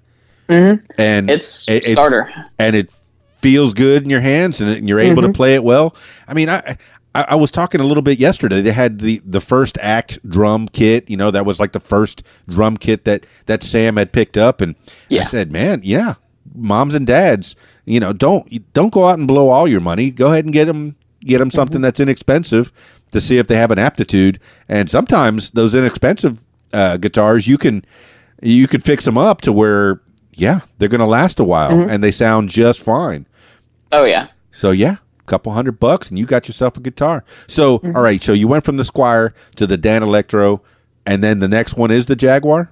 Mm-hmm. 0.48 0.84
And 0.98 1.30
It's 1.30 1.68
it- 1.68 1.86
it- 1.86 1.92
starter. 1.92 2.32
and 2.58 2.76
it 2.76 2.92
feels 3.40 3.74
good 3.74 4.02
in 4.04 4.10
your 4.10 4.20
hands, 4.20 4.60
and, 4.60 4.88
you're 4.88 4.98
able 5.00 5.22
Mm-hmm. 5.22 5.32
to 5.32 5.36
play 5.36 5.54
it 5.54 5.62
well. 5.62 5.94
I 6.26 6.34
mean, 6.34 6.48
I, 6.48 6.76
I 7.14 7.24
I 7.30 7.34
was 7.36 7.50
talking 7.50 7.80
a 7.80 7.84
little 7.84 8.02
bit 8.02 8.18
yesterday. 8.18 8.60
They 8.62 8.72
had 8.72 8.98
the 9.00 9.20
the 9.24 9.40
first 9.40 9.78
act 9.80 10.18
drum 10.28 10.68
kit. 10.68 11.08
You 11.10 11.16
know, 11.16 11.30
that 11.30 11.44
was 11.46 11.60
like 11.60 11.72
the 11.72 11.80
first 11.80 12.22
drum 12.48 12.76
kit 12.76 13.04
that 13.04 13.26
that 13.46 13.62
Sam 13.62 13.96
had 13.96 14.12
picked 14.12 14.36
up, 14.36 14.60
and 14.60 14.74
I 15.10 15.22
said, 15.24 15.52
man, 15.52 15.80
yeah, 15.84 16.14
moms 16.56 16.94
and 16.94 17.06
dads, 17.06 17.56
you 17.84 18.00
know, 18.00 18.12
don't 18.12 18.72
don't 18.72 18.92
go 18.92 19.06
out 19.06 19.18
and 19.18 19.28
blow 19.28 19.48
all 19.48 19.68
your 19.68 19.80
money. 19.80 20.10
Go 20.10 20.32
ahead 20.32 20.44
and 20.44 20.52
get 20.54 20.64
them 20.66 20.96
get 21.20 21.38
them 21.38 21.50
something 21.50 21.80
that's 21.80 22.00
inexpensive 22.00 22.72
to 23.12 23.20
see 23.20 23.38
if 23.38 23.46
they 23.46 23.56
have 23.56 23.70
an 23.70 23.78
aptitude. 23.78 24.38
And 24.68 24.88
sometimes 24.90 25.50
those 25.50 25.74
inexpensive 25.74 26.42
uh, 26.72 26.96
guitars, 26.98 27.46
you 27.46 27.58
can 27.58 27.84
you 28.42 28.66
could 28.68 28.82
fix 28.82 29.04
them 29.04 29.18
up 29.18 29.40
to 29.42 29.52
where 29.52 30.00
yeah, 30.34 30.60
they're 30.78 30.88
going 30.90 31.00
to 31.00 31.06
last 31.06 31.40
a 31.40 31.44
while 31.44 31.88
and 31.88 32.04
they 32.04 32.10
sound 32.10 32.50
just 32.50 32.82
fine. 32.82 33.26
Oh 33.92 34.04
yeah. 34.04 34.28
So 34.50 34.70
yeah, 34.70 34.96
a 35.18 35.22
couple 35.24 35.52
hundred 35.52 35.80
bucks 35.80 36.10
and 36.10 36.18
you 36.18 36.26
got 36.26 36.46
yourself 36.48 36.76
a 36.76 36.80
guitar. 36.80 37.24
So 37.46 37.78
Mm-hmm. 37.78 37.96
all 37.96 38.02
right, 38.02 38.20
so 38.22 38.32
you 38.32 38.46
went 38.48 38.64
from 38.64 38.76
the 38.76 38.82
Squier 38.82 39.32
to 39.56 39.66
the 39.66 39.78
Danelectro, 39.78 40.60
and 41.06 41.22
then 41.24 41.38
the 41.38 41.48
next 41.48 41.76
one 41.76 41.90
is 41.90 42.06
the 42.06 42.16
Jaguar. 42.16 42.70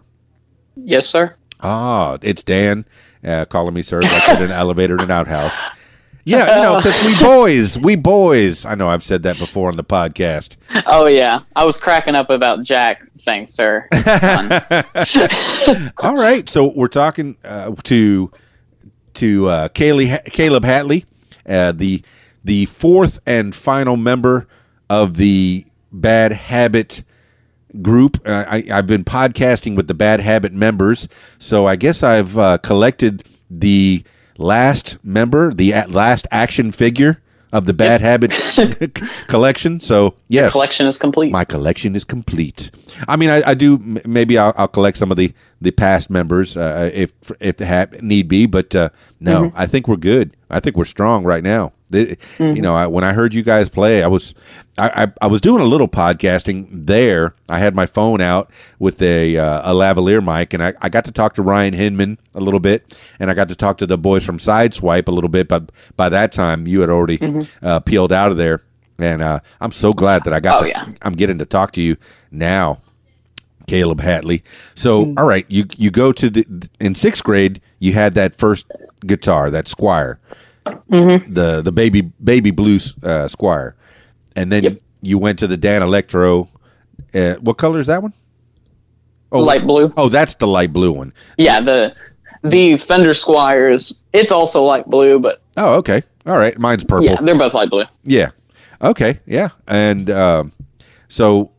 Yes, 0.76 1.06
sir. 1.06 1.34
Ah, 1.60 2.18
it's 2.20 2.42
Dan 2.42 2.84
uh, 3.24 3.44
calling 3.46 3.74
me 3.74 3.82
sir, 3.82 4.00
like 4.00 4.28
in 4.28 4.42
an 4.42 4.50
elevator 4.50 4.94
in 4.94 5.00
an 5.00 5.10
outhouse. 5.10 5.58
Yeah, 6.26 6.56
you 6.56 6.62
know, 6.62 6.76
because 6.76 7.04
we 7.04 7.18
boys, 7.22 7.78
we 7.78 7.96
boys. 7.96 8.64
I 8.64 8.76
know 8.76 8.88
I've 8.88 9.02
said 9.02 9.24
that 9.24 9.38
before 9.38 9.68
on 9.68 9.76
the 9.76 9.84
podcast. 9.84 10.56
Oh 10.86 11.04
yeah. 11.04 11.40
I 11.54 11.64
was 11.64 11.78
cracking 11.78 12.14
up 12.14 12.30
about 12.30 12.62
Jack. 12.62 13.06
Thanks, 13.18 13.52
sir. 13.52 13.86
All 15.98 16.16
right, 16.16 16.48
so 16.48 16.72
we're 16.74 16.88
talking 16.88 17.36
uh, 17.44 17.74
to 17.84 18.32
to 19.14 19.48
uh, 19.48 19.68
Kaylee, 19.68 20.24
Kaleb 20.24 20.62
Hatley, 20.62 21.04
uh, 21.46 21.72
the 21.72 22.02
the 22.42 22.64
fourth 22.66 23.18
and 23.26 23.54
final 23.54 23.98
member 23.98 24.48
of 24.88 25.16
the 25.16 25.66
Bad 25.92 26.32
Habit 26.32 27.04
group. 27.82 28.18
Uh, 28.26 28.44
I, 28.48 28.64
I've 28.70 28.86
been 28.86 29.04
podcasting 29.04 29.76
with 29.76 29.88
the 29.88 29.94
Bad 29.94 30.20
Habit 30.20 30.52
members, 30.52 31.08
so 31.38 31.66
I 31.66 31.76
guess 31.76 32.02
I've 32.02 32.36
uh, 32.38 32.58
collected 32.58 33.24
the 33.50 34.02
last 34.38 34.98
member, 35.04 35.52
the 35.54 35.72
last 35.88 36.26
action 36.30 36.72
figure 36.72 37.20
of 37.52 37.66
the 37.66 37.72
Bad 37.72 38.00
Habit 38.00 38.32
collection. 39.28 39.78
So 39.78 40.16
yes, 40.26 40.50
Collection 40.50 40.86
is 40.88 40.98
complete. 40.98 41.30
my 41.30 41.44
collection 41.44 41.94
is 41.94 42.02
complete. 42.04 42.72
I 43.06 43.14
mean, 43.16 43.30
I, 43.30 43.42
I 43.50 43.54
do. 43.54 43.78
Maybe 44.04 44.36
I'll, 44.38 44.52
I'll 44.56 44.66
collect 44.66 44.96
some 44.96 45.10
of 45.12 45.16
the 45.16 45.32
the 45.60 45.70
past 45.70 46.10
members 46.10 46.56
uh, 46.56 46.90
if 46.92 47.12
if 47.38 47.60
ha- 47.60 47.86
need 48.02 48.26
be. 48.26 48.46
But 48.46 48.74
uh, 48.74 48.88
no, 49.20 49.52
I 49.54 49.66
think 49.66 49.86
we're 49.86 49.96
good. 49.96 50.36
I 50.50 50.58
think 50.58 50.76
we're 50.76 50.84
strong 50.84 51.22
right 51.22 51.44
now. 51.44 51.72
The- 51.90 52.16
You 52.38 52.62
know, 52.62 52.74
I, 52.74 52.86
when 52.86 53.04
I 53.04 53.12
heard 53.12 53.34
you 53.34 53.42
guys 53.42 53.68
play, 53.68 54.02
I 54.02 54.06
was 54.08 54.34
I, 54.76 55.04
I, 55.04 55.12
I 55.22 55.26
was 55.28 55.40
doing 55.40 55.60
a 55.62 55.66
little 55.66 55.86
podcasting 55.86 56.66
there. 56.70 57.34
I 57.48 57.58
had 57.60 57.76
my 57.76 57.86
phone 57.86 58.20
out 58.20 58.50
with 58.80 59.00
a 59.02 59.36
uh, 59.36 59.70
a 59.72 59.74
lavalier 59.74 60.24
mic, 60.24 60.52
and 60.54 60.62
I, 60.62 60.72
I 60.82 60.88
got 60.88 61.04
to 61.04 61.12
talk 61.12 61.34
to 61.34 61.42
Ryan 61.42 61.74
Hinman 61.74 62.18
a 62.34 62.40
little 62.40 62.58
bit, 62.60 62.96
and 63.20 63.30
I 63.30 63.34
got 63.34 63.48
to 63.48 63.54
talk 63.54 63.78
to 63.78 63.86
the 63.86 63.96
boys 63.98 64.24
from 64.24 64.38
Sideswipe 64.38 65.06
a 65.08 65.12
little 65.12 65.28
bit. 65.30 65.46
But 65.46 65.70
by 65.96 66.08
that 66.08 66.32
time, 66.32 66.66
you 66.66 66.80
had 66.80 66.90
already 66.90 67.46
uh, 67.62 67.80
peeled 67.80 68.12
out 68.12 68.30
of 68.32 68.36
there. 68.36 68.60
And 68.98 69.22
uh, 69.22 69.40
I'm 69.60 69.72
so 69.72 69.92
glad 69.92 70.24
that 70.24 70.32
I 70.32 70.40
got. 70.40 70.60
Oh, 70.60 70.62
to, 70.64 70.68
yeah. 70.70 70.86
I'm 71.02 71.14
getting 71.14 71.38
to 71.38 71.44
talk 71.44 71.72
to 71.72 71.82
you 71.82 71.96
now, 72.30 72.78
Kaleb 73.66 74.00
Hatley. 74.00 74.42
So, 74.74 75.06
Mm. 75.06 75.18
all 75.18 75.26
right, 75.26 75.44
you 75.48 75.64
you 75.76 75.90
go 75.90 76.12
to 76.12 76.30
the 76.30 76.68
in 76.80 76.94
sixth 76.94 77.22
grade. 77.24 77.60
You 77.78 77.92
had 77.92 78.14
that 78.14 78.34
first 78.34 78.66
guitar, 79.06 79.50
that 79.50 79.66
Squier, 79.66 80.16
Mm-hmm. 80.66 81.32
the 81.32 81.60
the 81.62 81.72
baby 81.72 82.00
baby 82.00 82.50
blues 82.50 82.94
uh, 83.02 83.26
Squier, 83.28 83.74
and 84.36 84.50
then 84.50 84.62
Yep. 84.64 84.80
you 85.02 85.18
went 85.18 85.38
to 85.40 85.46
the 85.46 85.58
Danelectro. 85.58 86.48
Uh, 87.14 87.34
what 87.40 87.58
color 87.58 87.78
is 87.78 87.86
that 87.88 88.02
one? 88.02 88.12
Oh, 89.30 89.40
Light 89.40 89.66
blue. 89.66 89.92
Oh, 89.96 90.08
that's 90.08 90.34
the 90.36 90.46
light 90.46 90.72
blue 90.72 90.92
one. 90.92 91.12
Yeah, 91.36 91.60
the 91.60 91.94
the 92.42 92.76
Fender 92.78 93.10
Squiers. 93.10 93.98
It's 94.12 94.32
also 94.32 94.62
light 94.62 94.86
blue, 94.86 95.18
but 95.18 95.42
Oh, 95.56 95.74
okay. 95.76 96.02
All 96.26 96.38
right, 96.38 96.58
mine's 96.58 96.84
purple. 96.84 97.04
yeah, 97.06 97.16
they're 97.20 97.36
both 97.36 97.52
light 97.54 97.68
blue. 97.70 97.84
Yeah. 98.04 98.30
Okay. 98.80 99.20
Yeah. 99.26 99.48
And 99.68 100.08
um, 100.10 100.52
so, 101.08 101.52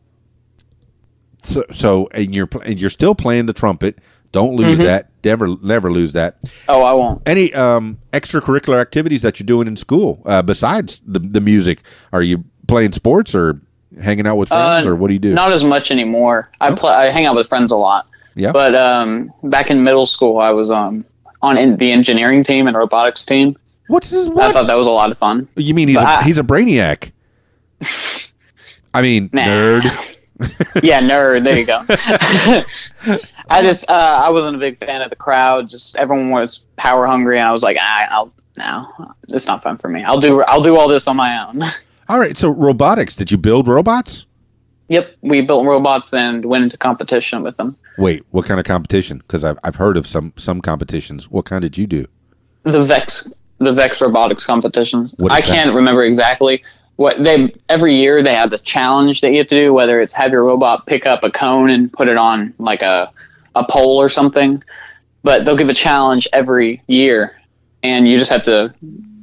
so, 1.42 1.64
so, 1.72 2.08
and 2.12 2.34
you're 2.34 2.48
and 2.64 2.80
you're 2.80 2.90
still 2.90 3.14
playing 3.14 3.46
the 3.46 3.52
trumpet. 3.52 3.98
Don't 4.36 4.54
lose 4.54 4.76
that. 4.78 5.08
Never, 5.24 5.56
never 5.62 5.90
lose 5.90 6.12
that. 6.12 6.36
Oh, 6.68 6.82
I 6.82 6.92
won't. 6.92 7.22
Any 7.26 7.52
um, 7.54 7.96
extracurricular 8.12 8.78
activities 8.80 9.22
that 9.22 9.40
you're 9.40 9.46
doing 9.46 9.66
in 9.66 9.76
school 9.76 10.20
uh, 10.26 10.42
besides 10.42 11.00
the 11.06 11.18
the 11.18 11.40
music? 11.40 11.80
Are 12.12 12.22
you 12.22 12.44
playing 12.68 12.92
sports 12.92 13.34
or 13.34 13.58
hanging 14.00 14.26
out 14.26 14.36
with 14.36 14.48
friends, 14.50 14.84
Uh, 14.84 14.90
or 14.90 14.94
what 14.94 15.08
do 15.08 15.14
you 15.14 15.18
do? 15.18 15.32
Not 15.32 15.52
as 15.52 15.64
much 15.64 15.90
anymore. 15.90 16.50
I 16.60 16.74
play. 16.74 16.92
I 16.92 17.08
hang 17.10 17.24
out 17.24 17.34
with 17.34 17.48
friends 17.48 17.72
a 17.72 17.76
lot. 17.76 18.06
Yeah. 18.34 18.52
But 18.52 18.74
um, 18.74 19.32
back 19.42 19.70
in 19.70 19.82
middle 19.82 20.04
school, 20.04 20.38
I 20.38 20.50
was 20.50 20.70
um 20.70 21.04
on 21.40 21.56
in 21.56 21.78
the 21.78 21.90
engineering 21.92 22.44
team 22.44 22.66
and 22.68 22.76
robotics 22.76 23.24
team. 23.24 23.56
What's 23.88 24.10
this? 24.10 24.28
I 24.28 24.52
thought 24.52 24.66
that 24.66 24.74
was 24.74 24.86
a 24.86 24.90
lot 24.90 25.10
of 25.10 25.16
fun. 25.18 25.48
you 25.56 25.72
mean 25.72 25.88
he's 25.88 25.96
but 25.96 26.04
a, 26.04 26.08
I- 26.18 26.22
he's 26.24 26.36
a 26.38 26.42
brainiac? 26.44 27.10
I 28.94 29.02
mean, 29.02 29.30
Nah. 29.32 29.42
nerd. 29.42 30.15
yeah, 30.82 31.00
nerd. 31.00 31.44
There 31.44 31.58
you 31.58 31.66
go. 31.66 31.80
I 33.48 33.62
just 33.62 33.90
uh, 33.90 34.20
I 34.24 34.30
wasn't 34.30 34.56
a 34.56 34.58
big 34.58 34.78
fan 34.78 35.02
of 35.02 35.10
the 35.10 35.16
crowd. 35.16 35.68
Just 35.68 35.96
everyone 35.96 36.30
was 36.30 36.66
power 36.76 37.06
hungry, 37.06 37.38
and 37.38 37.46
I 37.48 37.52
was 37.52 37.62
like, 37.62 37.76
ah, 37.80 38.06
I'll 38.10 38.32
no, 38.56 39.14
it's 39.28 39.46
not 39.46 39.62
fun 39.62 39.78
for 39.78 39.88
me. 39.88 40.02
I'll 40.02 40.20
do 40.20 40.42
I'll 40.42 40.62
do 40.62 40.76
all 40.76 40.88
this 40.88 41.08
on 41.08 41.16
my 41.16 41.46
own. 41.46 41.62
All 42.08 42.20
right. 42.20 42.36
So 42.36 42.50
robotics. 42.50 43.16
Did 43.16 43.32
you 43.32 43.38
build 43.38 43.66
robots? 43.66 44.26
yep, 44.88 45.16
we 45.22 45.40
built 45.40 45.66
robots 45.66 46.14
and 46.14 46.44
went 46.44 46.62
into 46.62 46.78
competition 46.78 47.42
with 47.42 47.56
them. 47.56 47.76
Wait, 47.98 48.24
what 48.30 48.46
kind 48.46 48.60
of 48.60 48.66
competition? 48.66 49.18
Because 49.18 49.44
I've 49.44 49.58
I've 49.64 49.76
heard 49.76 49.96
of 49.96 50.06
some 50.06 50.32
some 50.36 50.60
competitions. 50.60 51.30
What 51.30 51.44
kind 51.44 51.62
did 51.62 51.76
you 51.76 51.86
do? 51.86 52.06
The 52.62 52.82
Vex 52.82 53.32
the 53.58 53.72
Vex 53.72 54.02
robotics 54.02 54.46
competitions. 54.46 55.14
I 55.18 55.40
that? 55.40 55.44
can't 55.44 55.74
remember 55.74 56.02
exactly, 56.02 56.62
what 56.96 57.22
they 57.22 57.54
every 57.68 57.94
year 57.94 58.22
they 58.22 58.34
have 58.34 58.50
the 58.50 58.58
challenge 58.58 59.20
that 59.20 59.30
you 59.30 59.38
have 59.38 59.46
to 59.48 59.54
do, 59.54 59.72
whether 59.72 60.00
it's 60.00 60.14
have 60.14 60.32
your 60.32 60.44
robot 60.44 60.86
pick 60.86 61.06
up 61.06 61.24
a 61.24 61.30
cone 61.30 61.70
and 61.70 61.92
put 61.92 62.08
it 62.08 62.16
on 62.16 62.54
like 62.58 62.82
a 62.82 63.12
a 63.54 63.64
pole 63.64 63.98
or 63.98 64.08
something. 64.08 64.62
But 65.22 65.44
they'll 65.44 65.56
give 65.56 65.68
a 65.68 65.74
challenge 65.74 66.28
every 66.32 66.82
year, 66.86 67.30
and 67.82 68.08
you 68.08 68.18
just 68.18 68.30
have 68.30 68.42
to 68.42 68.74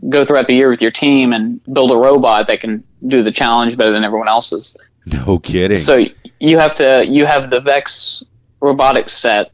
go 0.09 0.25
throughout 0.25 0.47
the 0.47 0.53
year 0.53 0.69
with 0.69 0.81
your 0.81 0.91
team 0.91 1.33
and 1.33 1.63
build 1.73 1.91
a 1.91 1.95
robot 1.95 2.47
that 2.47 2.59
can 2.59 2.83
do 3.07 3.23
the 3.23 3.31
challenge 3.31 3.77
better 3.77 3.91
than 3.91 4.03
everyone 4.03 4.27
else's. 4.27 4.77
No 5.05 5.39
kidding. 5.39 5.77
So 5.77 6.03
you 6.39 6.57
have 6.57 6.75
to 6.75 7.05
you 7.07 7.25
have 7.25 7.49
the 7.49 7.59
Vex 7.59 8.23
robotics 8.59 9.13
set, 9.13 9.51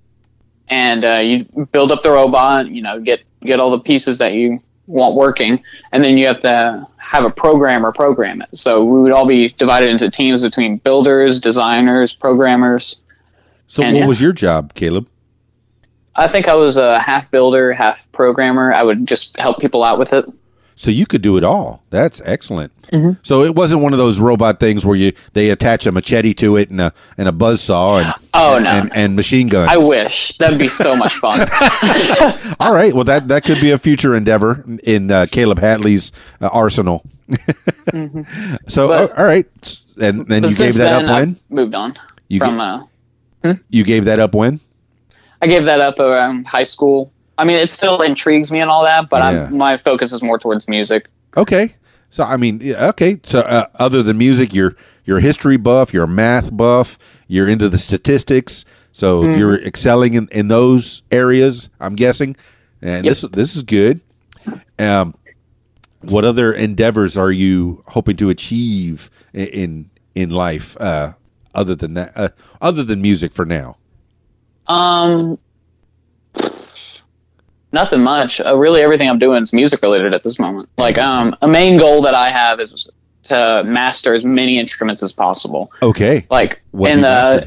and 0.68 1.06
uh, 1.06 1.18
you 1.18 1.46
build 1.72 1.92
up 1.92 2.02
the 2.02 2.12
robot. 2.12 2.70
You 2.70 2.82
know, 2.82 3.00
get 3.00 3.24
get 3.42 3.60
all 3.60 3.72
the 3.72 3.80
pieces 3.80 4.18
that 4.18 4.34
you 4.34 4.62
want 4.88 5.16
working, 5.16 5.64
and 5.92 6.04
then 6.04 6.18
you 6.18 6.28
have 6.28 6.40
to 6.42 6.88
have 7.10 7.26
a 7.26 7.30
programmer 7.32 7.92
program 7.92 8.44
it. 8.44 8.50
So 8.56 8.86
we 8.86 9.00
would 9.02 9.12
all 9.12 9.26
be 9.26 9.50
divided 9.50 9.90
into 9.90 10.12
teams 10.12 10.44
between 10.44 10.78
builders, 10.78 11.40
designers, 11.40 12.14
programmers. 12.14 13.02
so 13.66 13.82
and 13.82 13.96
what 13.96 14.02
yeah. 14.02 14.06
was 14.06 14.22
your 14.22 14.32
job, 14.32 14.76
Kaleb? 14.76 15.08
I 16.16 16.28
think 16.28 16.48
I 16.48 16.54
was 16.54 16.78
a 16.78 17.00
half 17.00 17.32
builder, 17.32 17.74
half 17.74 18.12
programmer. 18.12 18.72
I 18.72 18.84
would 18.84 19.08
just 19.08 19.40
help 19.40 19.60
people 19.60 19.84
out 19.84 19.98
with 19.98 20.14
it. 20.14 20.26
So 20.82 20.92
you 20.92 21.06
could 21.06 21.22
do 21.22 21.36
it 21.36 21.44
all. 21.44 21.84
That's 21.90 22.22
excellent. 22.24 22.72
Mm-hmm. 22.94 23.20
So 23.22 23.44
it 23.44 23.54
wasn't 23.54 23.82
one 23.82 23.92
of 23.92 24.00
those 24.00 24.18
robot 24.18 24.62
things 24.62 24.86
where 24.86 24.96
you 24.96 25.12
they 25.34 25.50
attach 25.50 25.86
a 25.86 25.92
machete 25.92 26.34
to 26.36 26.56
it 26.56 26.70
and 26.70 26.80
a 26.80 26.94
and 27.18 27.28
a 27.28 27.34
buzz 27.34 27.60
saw 27.62 27.98
and 28.00 28.14
Oh, 28.34 28.56
and, 28.56 28.64
no. 28.64 28.70
and, 28.72 28.92
and 28.96 29.16
machine 29.18 29.50
guns. 29.50 29.70
I 29.70 29.76
wish 29.76 30.38
that'd 30.38 30.58
be 30.58 30.70
so 30.70 30.96
much 30.96 31.16
fun. 31.16 31.42
All 32.62 32.74
right. 32.74 32.94
Well, 32.94 33.04
that 33.04 33.28
that 33.28 33.44
could 33.44 33.60
be 33.60 33.72
a 33.72 33.78
future 33.78 34.16
endeavor 34.16 34.64
in 34.86 35.12
uh, 35.12 35.26
Kaleb 35.30 35.60
Hatley's 35.60 36.14
uh, 36.40 36.48
arsenal. 36.48 37.04
So 38.68 38.88
But- 38.88 39.18
all 39.18 39.26
right, 39.26 39.48
and 40.02 40.26
then 40.28 40.44
you 40.44 40.56
gave 40.56 40.76
that 40.76 40.94
up 40.94 41.04
when 41.04 41.12
I've 41.12 41.52
moved 41.52 41.76
on 41.76 41.96
You 42.28 42.40
from. 42.40 42.58
get- 42.58 43.50
uh, 43.52 43.54
you 43.70 43.84
gave 43.84 44.06
that 44.06 44.20
up 44.20 44.34
when. 44.34 44.60
I 45.42 45.48
gave 45.48 45.66
that 45.66 45.82
up 45.82 46.00
around 46.00 46.48
high 46.48 46.64
school. 46.64 47.12
I 47.40 47.46
mean, 47.46 47.58
it 47.58 47.68
still 47.70 48.02
intrigues 48.02 48.52
me 48.52 48.60
and 48.60 48.70
all 48.70 48.84
that, 48.84 49.10
but 49.10 49.18
Yeah. 49.20 49.46
I'm, 49.46 49.58
my 49.58 49.78
focus 49.78 50.12
is 50.12 50.22
more 50.22 50.38
towards 50.38 50.68
music. 50.68 51.08
Okay. 51.38 51.74
So 52.12 52.24
I 52.24 52.38
mean, 52.38 52.60
yeah, 52.62 52.88
okay. 52.90 53.20
So 53.24 53.40
uh, 53.42 53.66
other 53.80 54.04
than 54.04 54.18
music, 54.18 54.54
you're 54.54 54.76
you're 55.06 55.20
a 55.20 55.22
history 55.22 55.58
buff, 55.58 55.94
you're 55.94 56.04
a 56.04 56.08
math 56.08 56.56
buff, 56.56 56.98
you're 57.28 57.48
into 57.48 57.70
the 57.70 57.78
statistics. 57.78 58.66
So 58.92 59.24
Mm-hmm. 59.24 59.40
you're 59.40 59.62
excelling 59.64 60.16
in, 60.16 60.28
in 60.32 60.48
those 60.50 61.04
areas. 61.12 61.70
I'm 61.80 61.96
guessing, 61.96 62.36
and 62.82 63.06
Yep. 63.06 63.12
this 63.12 63.22
this 63.32 63.56
is 63.56 63.64
good. 63.64 64.02
Um, 64.80 65.14
what 66.10 66.26
other 66.26 66.54
endeavors 66.54 67.18
are 67.18 67.32
you 67.32 67.84
hoping 67.88 68.18
to 68.18 68.30
achieve 68.30 69.10
in 69.34 69.90
in 70.16 70.30
life 70.32 70.76
uh, 70.82 71.14
other 71.54 71.76
than 71.76 71.94
that? 71.94 72.12
Uh, 72.16 72.30
other 72.62 72.84
than 72.84 73.02
music 73.02 73.32
for 73.34 73.46
now. 73.46 73.76
Um, 74.68 75.38
nothing 77.72 78.02
much. 78.02 78.42
Uh, 78.42 78.56
really, 78.58 78.82
everything 78.82 79.10
I'm 79.10 79.20
doing 79.20 79.42
is 79.44 79.54
music 79.54 79.82
related 79.82 80.14
at 80.14 80.24
this 80.24 80.40
moment. 80.40 80.70
Like, 80.78 80.98
um, 80.98 81.36
a 81.42 81.48
main 81.48 81.78
goal 81.78 82.02
that 82.04 82.14
I 82.16 82.30
have 82.30 82.60
is 82.60 82.90
to 83.24 83.64
master 83.66 84.14
as 84.14 84.26
many 84.26 84.58
instruments 84.58 85.04
as 85.04 85.14
possible. 85.14 85.72
Okay. 85.82 86.26
Like, 86.30 86.62
What 86.72 86.92
and 86.92 87.06
uh. 87.06 87.42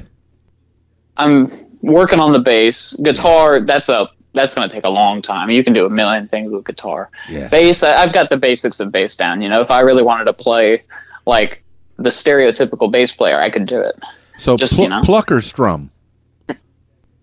I'm 1.16 1.50
working 1.82 2.20
on 2.20 2.32
the 2.32 2.38
bass. 2.38 2.94
Guitar, 2.96 3.60
that's 3.60 3.88
a 3.88 4.08
that's 4.34 4.54
going 4.54 4.66
to 4.66 4.74
take 4.74 4.84
a 4.84 4.88
long 4.88 5.20
time. 5.20 5.50
You 5.50 5.62
can 5.62 5.74
do 5.74 5.84
a 5.84 5.90
million 5.90 6.26
things 6.26 6.50
with 6.52 6.64
guitar. 6.64 7.10
Yeah. 7.28 7.48
Bass, 7.48 7.82
I- 7.82 7.96
I've 8.02 8.14
got 8.14 8.30
the 8.30 8.38
basics 8.38 8.80
of 8.80 8.90
bass 8.90 9.14
down. 9.14 9.42
You 9.42 9.50
know, 9.50 9.60
if 9.60 9.70
I 9.70 9.80
really 9.80 10.02
wanted 10.02 10.24
to 10.24 10.32
play 10.32 10.84
like 11.26 11.62
the 11.98 12.08
stereotypical 12.08 12.90
bass 12.90 13.14
player, 13.14 13.38
I 13.38 13.50
could 13.50 13.66
do 13.66 13.80
it. 13.80 13.94
So 14.38 14.56
just, 14.56 14.74
pl- 14.74 14.84
you 14.84 14.90
know. 14.90 15.02
pluck 15.02 15.30
or 15.30 15.42
strum. 15.42 15.90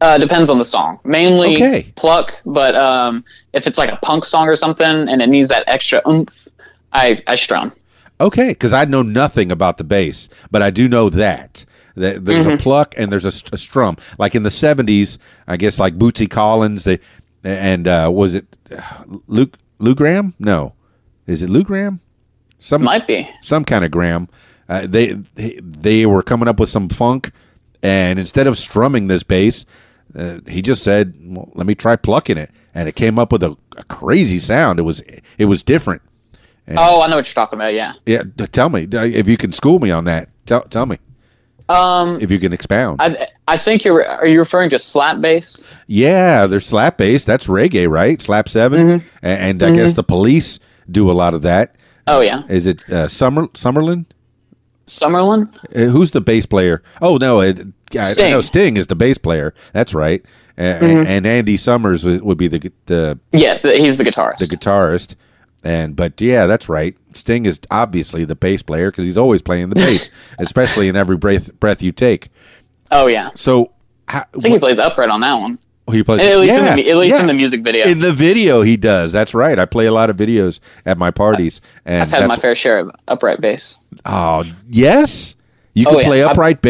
Uh, 0.01 0.17
depends 0.17 0.49
on 0.49 0.57
the 0.59 0.65
song. 0.65 0.97
Mainly 1.03 1.55
Okay. 1.55 1.91
pluck, 1.95 2.33
but 2.45 2.73
um, 2.75 3.23
if 3.53 3.67
it's 3.67 3.77
like 3.77 3.91
a 3.91 3.97
punk 3.97 4.23
song 4.23 4.47
or 4.47 4.55
something 4.55 4.85
and 5.09 5.21
it 5.21 5.27
needs 5.27 5.49
that 5.49 5.63
extra 5.67 6.01
oomph, 6.07 6.47
I, 6.93 7.21
I 7.27 7.35
strum. 7.35 7.73
Okay, 8.21 8.49
because 8.49 8.71
I 8.73 8.85
know 8.85 9.01
nothing 9.01 9.51
about 9.51 9.77
the 9.77 9.83
bass, 9.83 10.29
but 10.51 10.61
I 10.61 10.69
do 10.69 10.87
know 10.87 11.09
that. 11.09 11.65
that 11.95 12.23
there's 12.25 12.45
Mm-hmm. 12.45 12.55
a 12.55 12.57
pluck 12.57 12.93
and 12.97 13.11
there's 13.11 13.25
a, 13.25 13.53
a 13.53 13.57
strum. 13.57 13.97
Like 14.17 14.35
in 14.35 14.43
the 14.43 14.49
'70s, 14.49 15.17
I 15.47 15.57
guess 15.57 15.79
like 15.79 15.97
Bootsy 15.97 16.29
Collins, 16.29 16.85
they 16.85 16.99
and 17.43 17.87
uh, 17.87 18.09
was 18.13 18.35
it 18.35 18.45
Luke 19.27 19.57
Lou 19.79 19.95
Graham? 19.95 20.33
No, 20.39 20.73
is 21.27 21.43
it 21.43 21.49
Lou 21.49 21.63
Graham? 21.63 21.99
Some 22.57 22.83
Might 22.83 23.05
be. 23.07 23.29
some 23.41 23.63
kind 23.65 23.83
of 23.85 23.91
Graham. 23.91 24.27
Uh, 24.69 24.85
they 24.87 25.13
they 25.35 26.05
were 26.05 26.21
coming 26.23 26.47
up 26.47 26.59
with 26.59 26.69
some 26.69 26.87
funk, 26.89 27.31
and 27.83 28.17
instead 28.19 28.47
of 28.47 28.57
strumming 28.57 29.07
this 29.07 29.23
bass, 29.23 29.65
uh, 30.15 30.39
he 30.47 30.61
just 30.61 30.83
said, 30.83 31.13
well, 31.19 31.49
"Let 31.55 31.65
me 31.67 31.75
try 31.75 31.95
plucking 31.95 32.37
it," 32.37 32.51
and 32.73 32.87
it 32.89 32.95
came 32.95 33.17
up 33.19 33.31
with 33.31 33.43
a, 33.43 33.55
a 33.77 33.83
crazy 33.85 34.39
sound. 34.39 34.79
It 34.79 34.83
was 34.83 35.01
it 35.37 35.45
was 35.45 35.63
different. 35.63 36.01
Oh, 36.77 37.01
I 37.01 37.07
know 37.07 37.15
what 37.15 37.27
you're 37.27 37.33
talking 37.33 37.57
about. 37.57 37.73
Yeah. 37.73 37.93
Yeah, 38.05 38.21
tell 38.51 38.69
me 38.69 38.87
if 38.91 39.27
you 39.27 39.37
can 39.37 39.51
school 39.51 39.79
me 39.79 39.89
on 39.91 40.03
that. 40.05 40.29
Tell 40.45 40.61
tell 40.61 40.85
me 40.85 40.97
Um, 41.67 42.19
if 42.21 42.29
you 42.29 42.37
can 42.39 42.53
expound. 42.53 43.01
I 43.01 43.27
I 43.47 43.57
think 43.57 43.83
you're. 43.85 44.05
Are 44.07 44.27
you 44.27 44.37
referring 44.39 44.69
to 44.71 44.79
slap 44.79 45.19
bass? 45.21 45.67
yeah, 45.87 46.45
they're 46.45 46.59
slap 46.59 46.97
bass. 46.97 47.25
That's 47.25 47.47
reggae, 47.47 47.89
right? 47.89 48.21
Slap 48.21 48.47
7 48.49 48.79
Mm-hmm. 48.79 49.07
A- 49.23 49.27
and, 49.27 49.63
I 49.63 49.71
guess 49.73 49.93
the 49.93 50.03
police 50.03 50.59
do 50.91 51.09
a 51.09 51.13
lot 51.13 51.33
of 51.33 51.41
that. 51.43 51.75
Oh 52.05 52.21
yeah, 52.21 52.43
Is 52.49 52.65
it 52.67 52.87
uh, 52.89 53.07
Summer 53.07 53.47
Summerlin? 53.49 54.05
Summerlin. 54.87 55.53
Uh, 55.75 55.89
who's 55.91 56.11
the 56.11 56.21
bass 56.21 56.45
player? 56.45 56.81
Oh 57.01 57.17
no, 57.17 57.41
it, 57.41 57.59
I, 57.95 57.99
I 57.99 58.03
Sting. 58.03 58.31
know 58.31 58.41
Sting 58.41 58.77
is 58.77 58.87
the 58.87 58.95
bass 58.95 59.17
player. 59.17 59.53
That's 59.73 59.93
right. 59.93 60.23
Uh, 60.57 60.61
And 61.07 61.25
Andy 61.25 61.55
Summers 61.57 62.05
would 62.05 62.37
be 62.37 62.47
the 62.47 62.71
the 62.85 63.19
Yeah, 63.31 63.57
he's 63.57 63.97
the 63.97 64.03
guitarist. 64.03 64.37
the 64.39 64.45
guitarist. 64.45 65.15
And 65.63 65.95
but 65.95 66.19
yeah, 66.21 66.47
that's 66.47 66.69
right. 66.69 66.95
Sting 67.13 67.45
is 67.45 67.59
obviously 67.71 68.23
the 68.25 68.35
bass 68.35 68.61
player 68.61 68.91
because 68.91 69.03
he's 69.05 69.17
always 69.17 69.41
playing 69.41 69.69
the 69.69 69.75
bass, 69.85 70.09
especially 70.37 70.87
in 70.89 70.95
every 70.95 71.17
breath 71.17 71.57
breath 71.59 71.81
you 71.81 71.91
take. 71.91 72.29
oh 72.91 73.07
yeah, 73.07 73.29
So 73.35 73.71
how, 74.07 74.19
I 74.33 74.39
think 74.39 74.53
he 74.53 74.59
plays 74.59 74.79
upright 74.79 75.09
on 75.09 75.21
that 75.21 75.35
one. 75.35 75.59
Oh, 75.87 75.91
he 75.91 76.03
plays 76.03 76.19
At 76.21 76.37
least 76.37 76.53
yeah, 76.53 76.69
in 76.71 76.75
the 76.77 76.89
at 76.91 76.97
least 76.97 77.15
yeah. 77.15 77.21
in 77.21 77.27
the 77.27 77.33
music 77.33 77.61
video. 77.61 77.85
In 77.87 77.99
the 77.99 78.11
video, 78.13 78.61
he 78.61 78.77
does. 78.77 79.11
That's 79.11 79.33
right. 79.33 79.57
I 79.57 79.65
play 79.65 79.85
a 79.87 79.91
lot 79.91 80.09
of 80.09 80.15
videos 80.17 80.59
at 80.85 80.97
my 80.97 81.09
parties, 81.11 81.61
and 81.85 82.03
I've 82.03 82.11
had 82.11 82.27
my 82.27 82.35
fair 82.37 82.53
share 82.55 82.79
of 82.79 82.91
upright 83.07 83.41
bass. 83.41 83.83
oh 84.05 84.43
yes, 84.69 85.35
you 85.73 85.85
Oh, 85.87 85.91
can 85.91 85.99
yeah. 86.01 86.05
play 86.07 86.23
I- 86.23 86.29
upright 86.31 86.61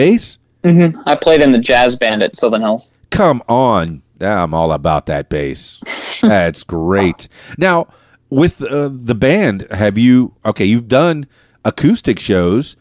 bass. 0.61 0.95
I 1.05 1.15
played 1.15 1.41
in 1.41 1.51
the 1.51 1.59
jazz 1.59 1.95
band 1.95 2.23
at 2.23 2.35
Southern 2.35 2.61
Hills. 2.61 2.91
Come 3.11 3.41
on, 3.47 4.01
I'm 4.21 4.53
all 4.53 4.71
about 4.71 5.05
that 5.07 5.29
bass. 5.29 5.81
That's 6.21 6.63
great. 6.63 7.27
Now, 7.57 7.87
with 8.29 8.61
uh, 8.61 8.89
the 8.91 9.15
band, 9.15 9.67
have 9.71 9.97
you? 9.97 10.33
Okay, 10.45 10.65
you've 10.65 10.87
done 10.87 11.27
acoustic 11.65 12.19
shows. 12.19 12.75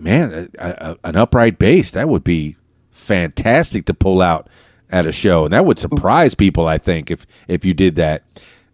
Man, 0.00 0.50
a, 0.58 0.68
a, 0.68 1.08
an 1.08 1.16
upright 1.16 1.58
bass 1.58 1.90
that 1.92 2.08
would 2.08 2.24
be 2.24 2.56
fantastic 2.90 3.86
to 3.86 3.94
pull 3.94 4.22
out 4.22 4.48
at 4.90 5.06
a 5.06 5.12
show, 5.12 5.44
and 5.44 5.52
that 5.52 5.64
would 5.66 5.78
surprise 5.78 6.34
people. 6.34 6.66
I 6.66 6.78
think 6.78 7.10
if 7.10 7.26
if 7.48 7.64
you 7.64 7.74
did 7.74 7.96
that. 7.96 8.22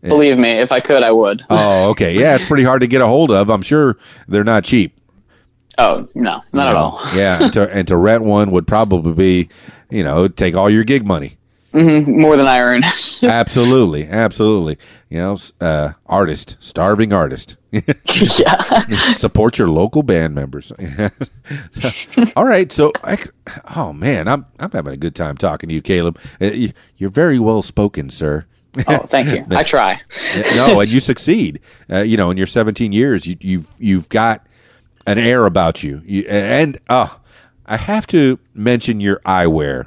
Believe 0.02 0.38
me, 0.38 0.50
if 0.50 0.70
I 0.70 0.78
could, 0.78 1.02
I 1.02 1.10
would. 1.10 1.44
Oh, 1.50 1.90
okay. 1.90 2.14
Yeah, 2.14 2.36
it's 2.36 2.46
pretty 2.46 2.62
hard 2.62 2.82
to 2.82 2.86
get 2.86 3.00
a 3.00 3.06
hold 3.06 3.32
of. 3.32 3.50
I'm 3.50 3.62
sure 3.62 3.98
they're 4.28 4.44
not 4.44 4.62
cheap. 4.62 4.97
Oh 5.78 6.08
no, 6.14 6.42
not 6.52 6.68
at 6.68 6.74
all. 6.76 7.00
yeah, 7.14 7.42
and 7.44 7.52
to, 7.52 7.70
and 7.74 7.86
to 7.88 7.96
rent 7.96 8.24
one 8.24 8.50
would 8.50 8.66
probably 8.66 9.12
be, 9.14 9.48
you 9.90 10.02
know, 10.04 10.26
take 10.28 10.54
all 10.54 10.68
your 10.68 10.84
gig 10.84 11.06
money. 11.06 11.34
More 11.72 12.36
than 12.36 12.46
I 12.48 12.58
earn. 12.60 12.82
Absolutely, 13.22 14.06
absolutely. 14.08 14.78
You 15.10 15.18
know, 15.18 15.36
uh, 15.60 15.90
artist, 16.06 16.56
starving 16.60 17.12
artist. 17.12 17.56
yeah. 17.72 18.56
Support 19.16 19.58
your 19.58 19.68
local 19.68 20.02
band 20.02 20.34
members. 20.34 20.72
all 22.36 22.44
right, 22.44 22.70
so 22.72 22.92
I 23.04 23.18
oh 23.76 23.92
man, 23.92 24.28
I'm 24.28 24.46
I'm 24.58 24.70
having 24.70 24.92
a 24.92 24.96
good 24.96 25.14
time 25.14 25.36
talking 25.36 25.68
to 25.68 25.74
you, 25.74 25.82
Kaleb. 25.82 26.18
Uh, 26.40 26.46
you- 26.54 26.72
You're 26.96 27.10
very 27.10 27.38
well 27.38 27.62
spoken, 27.62 28.08
sir. 28.10 28.46
Oh, 28.86 28.98
thank 28.98 29.28
you. 29.28 29.44
I 29.56 29.62
try. 29.62 30.00
no, 30.56 30.80
and 30.80 30.88
you 30.90 31.00
succeed. 31.00 31.60
Uh, 31.90 31.98
you 32.00 32.16
know, 32.16 32.30
in 32.30 32.36
your 32.36 32.46
17 32.46 32.92
years, 32.92 33.26
you, 33.26 33.36
you've 33.40 33.70
you've 33.78 34.08
got 34.08 34.46
an 35.08 35.18
air 35.18 35.46
about 35.46 35.82
you. 35.82 36.02
you 36.04 36.24
and 36.28 36.78
uh, 36.90 37.08
I 37.66 37.78
have 37.78 38.06
to 38.08 38.38
mention 38.54 39.00
your 39.00 39.20
eyewear. 39.20 39.86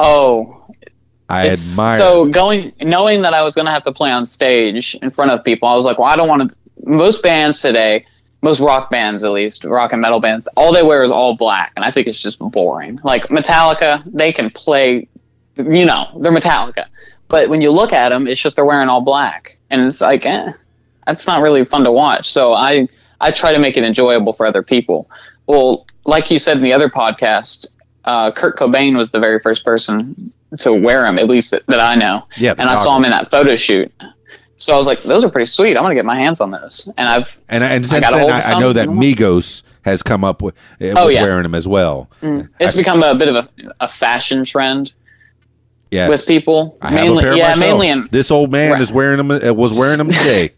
Oh, 0.00 0.66
I 1.28 1.50
admire. 1.50 1.98
So 1.98 2.26
going, 2.26 2.72
knowing 2.80 3.22
that 3.22 3.34
I 3.34 3.42
was 3.42 3.54
going 3.54 3.66
to 3.66 3.72
have 3.72 3.82
to 3.82 3.92
play 3.92 4.10
on 4.10 4.26
stage 4.26 4.96
in 4.96 5.10
front 5.10 5.30
of 5.30 5.44
people, 5.44 5.68
I 5.68 5.76
was 5.76 5.86
like, 5.86 5.98
well, 5.98 6.08
I 6.08 6.16
don't 6.16 6.28
want 6.28 6.50
to. 6.50 6.56
Most 6.88 7.22
bands 7.22 7.60
today, 7.60 8.04
most 8.42 8.58
rock 8.58 8.90
bands 8.90 9.22
at 9.22 9.30
least, 9.30 9.64
rock 9.64 9.92
and 9.92 10.00
metal 10.00 10.20
bands, 10.20 10.48
all 10.56 10.72
they 10.72 10.82
wear 10.82 11.04
is 11.04 11.10
all 11.10 11.36
black, 11.36 11.72
and 11.76 11.84
I 11.84 11.90
think 11.90 12.08
it's 12.08 12.20
just 12.20 12.40
boring. 12.40 12.98
Like 13.04 13.24
Metallica, 13.28 14.02
they 14.06 14.32
can 14.32 14.50
play, 14.50 15.08
you 15.56 15.84
know, 15.84 16.06
they're 16.20 16.32
Metallica, 16.32 16.86
but 17.28 17.48
when 17.48 17.60
you 17.60 17.70
look 17.70 17.92
at 17.92 18.10
them, 18.10 18.26
it's 18.28 18.40
just 18.40 18.56
they're 18.56 18.64
wearing 18.64 18.88
all 18.88 19.00
black, 19.00 19.56
and 19.70 19.84
it's 19.86 20.00
like, 20.00 20.24
eh, 20.24 20.52
that's 21.04 21.26
not 21.26 21.42
really 21.42 21.64
fun 21.64 21.82
to 21.82 21.92
watch. 21.92 22.30
So 22.30 22.54
I, 22.54 22.88
I 23.20 23.30
try 23.30 23.52
to 23.52 23.58
make 23.58 23.76
it 23.76 23.84
enjoyable 23.84 24.32
for 24.32 24.46
other 24.46 24.62
people. 24.62 25.10
Well, 25.46 25.86
like 26.04 26.30
you 26.30 26.38
said 26.38 26.56
in 26.56 26.62
the 26.62 26.72
other 26.72 26.88
podcast, 26.88 27.68
uh, 28.04 28.30
Kurt 28.32 28.56
Cobain 28.56 28.96
was 28.96 29.10
the 29.10 29.18
very 29.20 29.40
first 29.40 29.64
person 29.64 30.32
to 30.58 30.72
wear 30.72 31.02
them, 31.02 31.18
at 31.18 31.26
least 31.28 31.50
that, 31.50 31.66
that 31.66 31.80
I 31.80 31.94
know. 31.94 32.26
Yeah, 32.36 32.54
and 32.56 32.68
I 32.70 32.74
saw 32.76 32.96
him 32.96 33.04
in 33.04 33.10
that 33.10 33.30
photo 33.30 33.56
shoot. 33.56 33.92
So 34.56 34.74
I 34.74 34.76
was 34.76 34.86
like, 34.86 35.00
those 35.02 35.22
are 35.22 35.28
pretty 35.28 35.46
sweet. 35.46 35.76
I'm 35.76 35.84
gonna 35.84 35.94
get 35.94 36.04
my 36.04 36.16
hands 36.18 36.40
on 36.40 36.50
those. 36.50 36.88
And 36.96 37.08
I've 37.08 37.38
And, 37.48 37.62
and 37.62 37.86
since 37.86 38.00
got 38.00 38.12
then, 38.12 38.30
I, 38.30 38.56
I 38.56 38.60
know 38.60 38.72
that 38.72 38.88
Migos 38.88 39.62
has 39.82 40.02
come 40.02 40.24
up 40.24 40.42
with, 40.42 40.56
uh, 40.80 40.94
Oh, 40.96 41.06
with 41.06 41.14
yeah. 41.14 41.22
wearing 41.22 41.44
them 41.44 41.54
as 41.54 41.68
well. 41.68 42.08
it's 42.22 42.74
become 42.74 43.02
a 43.04 43.14
bit 43.14 43.28
of 43.28 43.36
a, 43.36 43.48
a 43.80 43.88
fashion 43.88 44.44
trend 44.44 44.92
Yes. 45.90 46.10
with 46.10 46.26
people. 46.26 46.76
I 46.82 46.90
have 46.90 47.00
mainly, 47.04 47.18
a 47.24 47.26
pair 47.28 47.36
yeah, 47.36 47.48
myself. 47.48 47.60
mainly 47.60 47.88
in 47.88 48.08
this 48.10 48.30
old 48.30 48.50
man 48.52 48.72
Right. 48.72 48.80
is 48.82 48.92
wearing 48.92 49.16
them. 49.16 49.30
Uh, 49.30 49.54
was 49.54 49.72
wearing 49.72 49.98
them 49.98 50.08
today. 50.10 50.50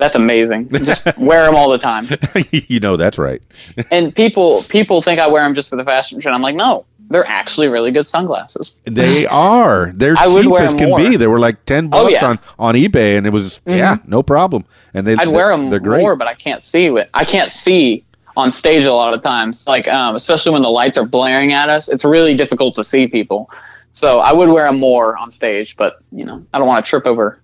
that's 0.00 0.16
amazing. 0.16 0.68
Just 0.70 1.06
wear 1.18 1.44
them 1.44 1.54
all 1.54 1.70
the 1.70 1.78
time. 1.78 2.08
you 2.50 2.80
know 2.80 2.96
that's 2.96 3.18
right. 3.18 3.42
And 3.90 4.14
people 4.14 4.62
people 4.64 5.02
think 5.02 5.20
I 5.20 5.28
wear 5.28 5.42
them 5.44 5.54
just 5.54 5.70
for 5.70 5.76
the 5.76 5.84
fashion 5.84 6.20
trend. 6.20 6.34
I'm 6.34 6.42
like, 6.42 6.54
no, 6.54 6.84
they're 7.10 7.26
actually 7.26 7.68
really 7.68 7.90
good 7.90 8.06
sunglasses. 8.06 8.78
They 8.84 9.26
are. 9.26 9.92
They're 9.94 10.16
I 10.16 10.26
cheap 10.26 10.52
as 10.52 10.74
can 10.74 10.90
more. 10.90 10.98
be. 10.98 11.16
They 11.16 11.26
were 11.26 11.40
like 11.40 11.64
ten 11.66 11.88
bucks 11.88 12.12
yeah. 12.12 12.20
Mm-hmm. 12.20 12.60
on 12.62 12.74
on 12.74 12.74
eBay, 12.76 13.18
and 13.18 13.26
it 13.26 13.30
was 13.30 13.60
yeah, 13.66 13.98
no 14.06 14.22
problem. 14.22 14.64
And 14.94 15.06
they 15.06 15.14
I'd 15.14 15.26
they're, 15.26 15.30
wear 15.30 15.48
them 15.50 15.70
They're 15.70 15.80
great. 15.80 16.00
more, 16.00 16.16
but 16.16 16.28
I 16.28 16.34
can't 16.34 16.62
see 16.62 16.90
with 16.90 17.10
I 17.12 17.24
can't 17.24 17.50
see 17.50 18.04
on 18.36 18.50
stage 18.50 18.84
a 18.84 18.92
lot 18.92 19.12
of 19.12 19.22
times. 19.22 19.66
Like 19.66 19.88
um, 19.88 20.14
especially 20.14 20.52
when 20.52 20.62
the 20.62 20.70
lights 20.70 20.96
are 20.98 21.06
blaring 21.06 21.52
at 21.52 21.68
us, 21.68 21.88
it's 21.88 22.04
really 22.04 22.34
difficult 22.34 22.74
to 22.74 22.84
see 22.84 23.06
people. 23.06 23.50
So 23.92 24.20
I 24.20 24.32
would 24.32 24.48
wear 24.48 24.66
them 24.66 24.78
more 24.78 25.16
on 25.16 25.30
stage, 25.30 25.76
but 25.76 25.98
you 26.12 26.24
know 26.24 26.44
I 26.54 26.58
don't 26.58 26.68
want 26.68 26.84
to 26.84 26.88
trip 26.88 27.06
over 27.06 27.40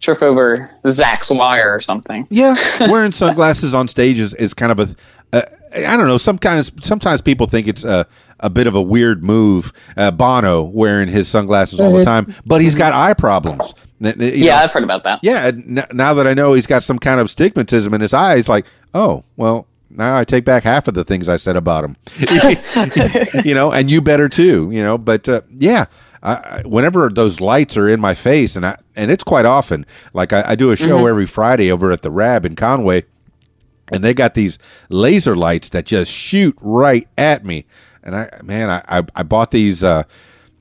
trip 0.00 0.22
over 0.22 0.70
Zach's 0.88 1.30
wire 1.30 1.74
or 1.74 1.80
something. 1.80 2.26
Yeah, 2.30 2.54
wearing 2.90 3.12
sunglasses 3.12 3.74
on 3.74 3.88
stage 3.88 4.18
is, 4.18 4.34
is 4.34 4.54
kind 4.54 4.72
of 4.72 4.78
a, 4.80 4.94
uh, 5.32 5.42
I 5.74 5.96
don't 5.96 6.06
know. 6.06 6.16
Sometimes 6.16 6.70
sometimes 6.80 7.20
people 7.20 7.46
think 7.46 7.68
it's 7.68 7.84
a, 7.84 8.06
a 8.40 8.48
bit 8.50 8.66
of 8.66 8.74
a 8.74 8.82
weird 8.82 9.22
move. 9.24 9.72
Uh, 9.96 10.10
Bono 10.10 10.62
wearing 10.62 11.08
his 11.08 11.28
sunglasses 11.28 11.80
all 11.80 11.92
the 11.92 12.02
time, 12.04 12.32
but 12.46 12.60
he's 12.60 12.74
got 12.74 12.92
eye 12.92 13.14
problems. 13.14 13.74
You 14.00 14.12
Mm-hmm. 14.12 14.22
Yeah, 14.44 14.56
know, 14.58 14.62
I've 14.62 14.72
heard 14.72 14.84
about 14.84 15.02
that. 15.02 15.18
yeah. 15.24 15.46
n- 15.46 15.84
now 15.92 16.14
that 16.14 16.26
I 16.28 16.32
know 16.32 16.52
he's 16.52 16.68
got 16.68 16.84
some 16.84 17.00
kind 17.00 17.18
of 17.18 17.26
stigmatism 17.26 17.92
in 17.92 18.00
his 18.00 18.14
eyes, 18.14 18.48
like, 18.48 18.64
oh 18.94 19.24
well. 19.36 19.66
Now 19.90 20.16
I 20.18 20.24
take 20.24 20.44
back 20.44 20.64
half 20.64 20.86
of 20.86 20.92
the 20.94 21.02
things 21.02 21.30
I 21.30 21.38
said 21.38 21.56
about 21.56 21.82
him, 21.82 21.96
you 23.44 23.54
know, 23.54 23.72
and 23.72 23.90
you 23.90 24.00
better 24.02 24.28
too, 24.28 24.70
you 24.70 24.82
know. 24.82 24.98
But 24.98 25.26
uh, 25.28 25.40
yeah, 25.58 25.86
I, 26.22 26.62
whenever 26.64 27.08
those 27.08 27.40
lights 27.40 27.76
are 27.76 27.88
in 27.88 28.00
my 28.00 28.14
face, 28.14 28.56
and 28.56 28.66
I 28.66 28.76
and 28.96 29.10
it's 29.10 29.24
quite 29.24 29.44
often. 29.44 29.86
Like 30.12 30.32
I, 30.32 30.42
I 30.48 30.54
do 30.56 30.70
a 30.70 30.76
show 30.76 31.06
every 31.06 31.26
Friday 31.26 31.70
over 31.70 31.92
at 31.92 32.02
the 32.02 32.10
Rab 32.10 32.44
in 32.44 32.56
Conway, 32.56 33.04
and 33.92 34.02
they 34.02 34.14
got 34.14 34.34
these 34.34 34.58
laser 34.88 35.36
lights 35.36 35.68
that 35.70 35.86
just 35.86 36.10
shoot 36.10 36.56
right 36.60 37.06
at 37.16 37.44
me. 37.44 37.66
And 38.02 38.16
I, 38.16 38.40
man, 38.42 38.70
I, 38.70 38.82
I, 38.88 39.02
I 39.14 39.22
bought 39.22 39.50
these 39.50 39.84
uh, 39.84 40.04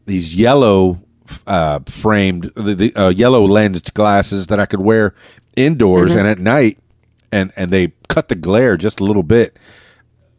these 0.05 0.35
yellow 0.35 0.99
uh, 1.45 1.79
framed, 1.85 2.51
the, 2.55 2.75
the 2.75 2.95
uh, 2.95 3.09
yellow 3.09 3.43
lensed 3.45 3.93
glasses 3.93 4.47
that 4.47 4.59
I 4.59 4.65
could 4.65 4.81
wear 4.81 5.13
indoors 5.55 6.13
and 6.15 6.27
at 6.27 6.39
night, 6.39 6.79
and 7.31 7.51
and 7.55 7.71
they 7.71 7.93
cut 8.07 8.29
the 8.29 8.35
glare 8.35 8.77
just 8.77 8.99
a 8.99 9.03
little 9.03 9.23
bit. 9.23 9.57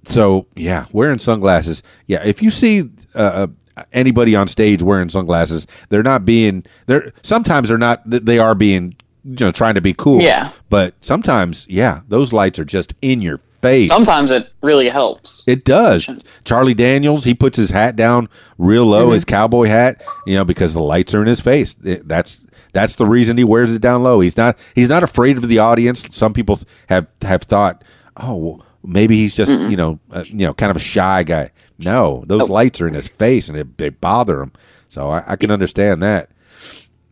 So 0.07 0.47
yeah, 0.55 0.87
wearing 0.93 1.19
sunglasses. 1.19 1.83
Yeah, 2.07 2.25
if 2.25 2.43
you 2.43 2.51
see 2.51 2.85
uh, 3.15 3.49
anybody 3.93 4.35
on 4.37 4.49
stage 4.49 4.83
wearing 4.83 5.09
sunglasses, 5.09 5.67
they're 5.89 6.03
not 6.03 6.25
being. 6.25 6.65
They're 6.87 7.13
sometimes 7.23 7.69
they're 7.69 7.79
not. 7.79 8.03
They 8.05 8.39
are 8.39 8.55
being, 8.55 8.95
you 9.25 9.37
know, 9.41 9.51
trying 9.53 9.75
to 9.75 9.81
be 9.81 9.93
cool. 9.95 10.21
Yeah. 10.21 10.51
But 10.71 10.95
sometimes, 11.01 11.67
yeah, 11.69 12.01
those 12.09 12.33
lights 12.33 12.59
are 12.59 12.65
just 12.65 12.95
in 13.03 13.21
your 13.21 13.41
face. 13.63 13.89
Sometimes 13.89 14.31
it 14.31 14.51
really 14.63 14.89
helps. 14.89 15.47
It 15.49 15.65
does. 15.65 16.09
Charlie 16.45 16.75
Daniels, 16.75 17.25
he 17.25 17.35
puts 17.35 17.57
his 17.57 17.71
hat 17.71 17.97
down 17.97 18.29
real 18.59 18.85
low, 18.87 19.07
Mm-hmm. 19.07 19.15
his 19.15 19.25
cowboy 19.25 19.67
hat, 19.67 20.03
you 20.27 20.35
know, 20.37 20.45
because 20.45 20.75
the 20.75 20.81
lights 20.83 21.15
are 21.15 21.23
in 21.23 21.27
his 21.29 21.41
face. 21.41 21.75
It- 21.85 22.07
that's 22.07 22.47
that's 22.73 22.97
the 22.97 23.07
reason 23.07 23.39
he 23.39 23.45
wears 23.45 23.75
it 23.75 23.81
down 23.81 24.03
low. 24.03 24.21
He's 24.21 24.37
not 24.37 24.59
he's 24.75 24.89
not 24.91 25.03
afraid 25.03 25.37
of 25.39 25.49
the 25.49 25.59
audience. 25.59 26.07
Some 26.15 26.33
people 26.35 26.61
have 26.89 27.13
have 27.23 27.43
thought, 27.43 27.83
oh, 28.19 28.37
well, 28.37 28.67
maybe 28.85 29.17
he's 29.17 29.35
just 29.35 29.51
you 29.53 29.77
know 29.77 29.99
uh, 30.13 30.23
you 30.27 30.47
know 30.47 30.55
kind 30.55 30.71
of 30.71 30.77
a 30.77 30.81
shy 30.81 31.23
guy. 31.25 31.51
No, 31.79 32.25
those 32.27 32.49
lights 32.49 32.81
are 32.81 32.89
in 32.89 32.95
his 32.95 33.07
face 33.09 33.49
and 33.49 33.57
they, 33.57 33.63
they 33.77 33.89
bother 33.91 34.43
him. 34.43 34.53
So 34.89 35.09
I, 35.11 35.23
I 35.29 35.37
can 35.37 35.51
understand 35.51 36.03
that. 36.03 36.31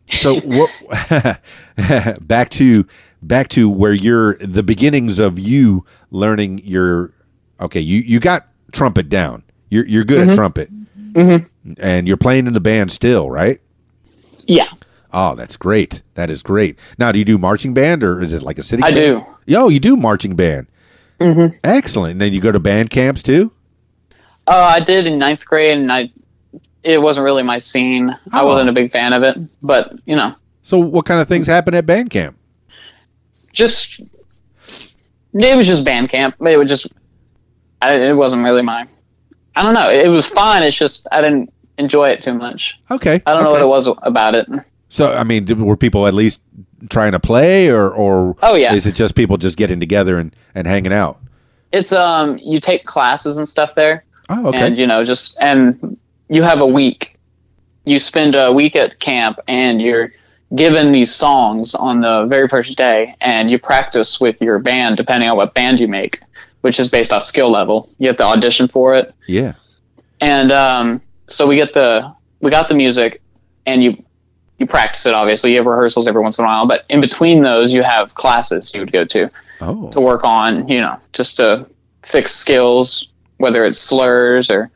So 0.09 0.39
what? 0.41 0.71
back 2.21 2.49
to 2.51 2.85
back 3.21 3.47
to 3.49 3.69
where 3.69 3.93
you're 3.93 4.35
the 4.35 4.63
beginnings 4.63 5.19
of 5.19 5.39
you 5.39 5.85
learning 6.11 6.61
your. 6.63 7.11
Okay, 7.59 7.79
you 7.79 8.01
you 8.01 8.19
got 8.19 8.47
trumpet 8.71 9.09
down. 9.09 9.43
You're 9.69 9.85
you're 9.87 10.03
good 10.03 10.19
Mm-hmm. 10.21 10.29
at 10.31 10.35
trumpet, 10.35 10.69
and 11.79 12.07
you're 12.07 12.17
playing 12.17 12.47
in 12.47 12.53
the 12.53 12.59
band 12.59 12.91
still, 12.91 13.29
right? 13.29 13.59
Yeah, 14.45 14.69
Oh, 15.13 15.35
that's 15.35 15.57
great. 15.57 16.01
That 16.15 16.29
is 16.29 16.41
great. 16.43 16.77
Now, 16.97 17.11
do 17.11 17.19
you 17.19 17.25
do 17.25 17.37
marching 17.37 17.73
band 17.73 18.03
or 18.03 18.21
is 18.21 18.33
it 18.33 18.43
like 18.43 18.57
a 18.59 18.63
city? 18.63 18.83
I 18.83 18.91
band? 18.91 18.95
do. 18.95 19.25
Yo, 19.45 19.67
you 19.69 19.79
do 19.79 19.97
marching 19.97 20.35
band. 20.35 20.67
Mm-hmm. 21.19 21.57
Excellent. 21.63 22.11
And 22.13 22.21
then 22.21 22.33
you 22.33 22.39
go 22.41 22.51
to 22.51 22.59
band 22.59 22.89
camps 22.91 23.23
too. 23.23 23.51
Uh, 24.47 24.51
I 24.75 24.79
did 24.79 25.05
in 25.07 25.17
ninth 25.19 25.45
grade, 25.45 25.77
and 25.77 25.91
I 25.91 26.09
it 26.83 27.01
wasn't 27.01 27.25
really 27.25 27.43
my 27.43 27.57
scene. 27.57 28.09
I 28.31 28.41
Oh. 28.41 28.45
wasn't 28.47 28.69
a 28.69 28.73
big 28.73 28.91
fan 28.91 29.11
of 29.13 29.21
it, 29.23 29.37
but 29.61 29.91
you 30.05 30.15
know, 30.15 30.33
So, 30.61 30.79
what 30.79 31.05
kind 31.05 31.19
of 31.19 31.27
things 31.27 31.47
happen 31.47 31.73
at 31.73 31.85
band 31.85 32.09
camp? 32.11 32.37
just 33.51 33.99
it 35.33 35.57
was 35.57 35.67
just 35.67 35.83
band 35.83 36.09
camp. 36.09 36.35
It 36.41 36.57
was 36.57 36.69
just 36.69 36.87
I, 37.81 37.93
it 37.95 38.13
wasn't 38.13 38.43
really 38.43 38.61
my. 38.61 38.87
I 39.55 39.63
don't 39.63 39.73
know. 39.73 39.89
It 39.89 40.07
was 40.07 40.27
fine. 40.29 40.63
It's 40.63 40.77
just 40.77 41.07
I 41.11 41.21
didn't 41.21 41.51
enjoy 41.77 42.09
it 42.09 42.21
too 42.21 42.33
much. 42.33 42.79
Okay, 42.89 43.21
I 43.25 43.33
don't 43.33 43.43
know 43.43 43.51
what 43.51 43.61
it 43.61 43.67
was 43.67 43.87
about 44.03 44.35
it. 44.35 44.47
So, 44.89 45.11
I 45.11 45.23
mean, 45.25 45.43
did, 45.45 45.59
were 45.59 45.75
people 45.75 46.07
at 46.07 46.13
least 46.13 46.39
trying 46.89 47.11
to 47.11 47.19
play, 47.19 47.69
or 47.69 47.89
or 47.89 48.35
Oh, 48.41 48.55
yeah. 48.55 48.73
is 48.73 48.87
it 48.87 48.95
just 48.95 49.15
people 49.15 49.37
just 49.37 49.57
getting 49.57 49.79
together 49.79 50.17
and 50.17 50.35
and 50.55 50.65
hanging 50.67 50.93
out? 50.93 51.19
It's 51.71 51.91
um 51.91 52.39
you 52.41 52.59
take 52.59 52.85
classes 52.85 53.37
and 53.37 53.47
stuff 53.47 53.75
there, 53.75 54.05
Oh, 54.29 54.47
okay. 54.47 54.67
and 54.67 54.77
you 54.77 54.87
know 54.87 55.03
just 55.03 55.37
and 55.39 55.97
you 56.29 56.43
have 56.43 56.59
a 56.61 56.67
week. 56.67 57.15
You 57.85 57.99
spend 57.99 58.35
a 58.35 58.51
week 58.51 58.75
at 58.75 58.99
camp, 58.99 59.39
and 59.47 59.81
you're 59.81 60.11
given 60.55 60.91
these 60.91 61.13
songs 61.13 61.73
on 61.75 62.01
the 62.01 62.25
very 62.25 62.47
first 62.47 62.77
day, 62.77 63.15
and 63.21 63.49
you 63.49 63.59
practice 63.59 64.19
with 64.19 64.41
your 64.41 64.59
band 64.59 64.97
depending 64.97 65.29
on 65.29 65.37
what 65.37 65.53
band 65.53 65.79
you 65.79 65.87
make, 65.87 66.19
which 66.61 66.79
is 66.79 66.89
based 66.89 67.13
off 67.13 67.23
skill 67.23 67.49
level. 67.49 67.89
You 67.97 68.07
have 68.07 68.17
to 68.17 68.23
audition 68.23 68.67
for 68.67 68.95
it, 68.95 69.13
yeah. 69.27 69.53
and 70.19 70.51
um, 70.51 71.01
so 71.27 71.47
we 71.47 71.55
get 71.55 71.73
the 71.73 72.13
we 72.41 72.51
got 72.51 72.67
the 72.67 72.75
music, 72.75 73.21
and 73.65 73.81
you 73.83 74.03
you 74.59 74.65
practice 74.67 75.05
it. 75.05 75.13
Obviously, 75.13 75.51
you 75.51 75.57
have 75.57 75.65
rehearsals 75.65 76.07
every 76.07 76.21
once 76.21 76.37
in 76.37 76.43
a 76.43 76.47
while, 76.47 76.67
but 76.67 76.85
in 76.89 76.99
between 76.99 77.41
those, 77.41 77.73
you 77.73 77.83
have 77.83 78.15
classes 78.15 78.73
you 78.73 78.81
would 78.81 78.91
go 78.91 79.05
to 79.05 79.29
Oh, 79.59 79.89
to 79.91 79.99
work 80.01 80.23
on, 80.23 80.67
you 80.67 80.79
know, 80.79 80.97
just 81.13 81.37
to 81.37 81.67
fix 82.03 82.31
skills, 82.31 83.11
whether 83.37 83.65
it's 83.65 83.77
slurs 83.79 84.49
or, 84.51 84.69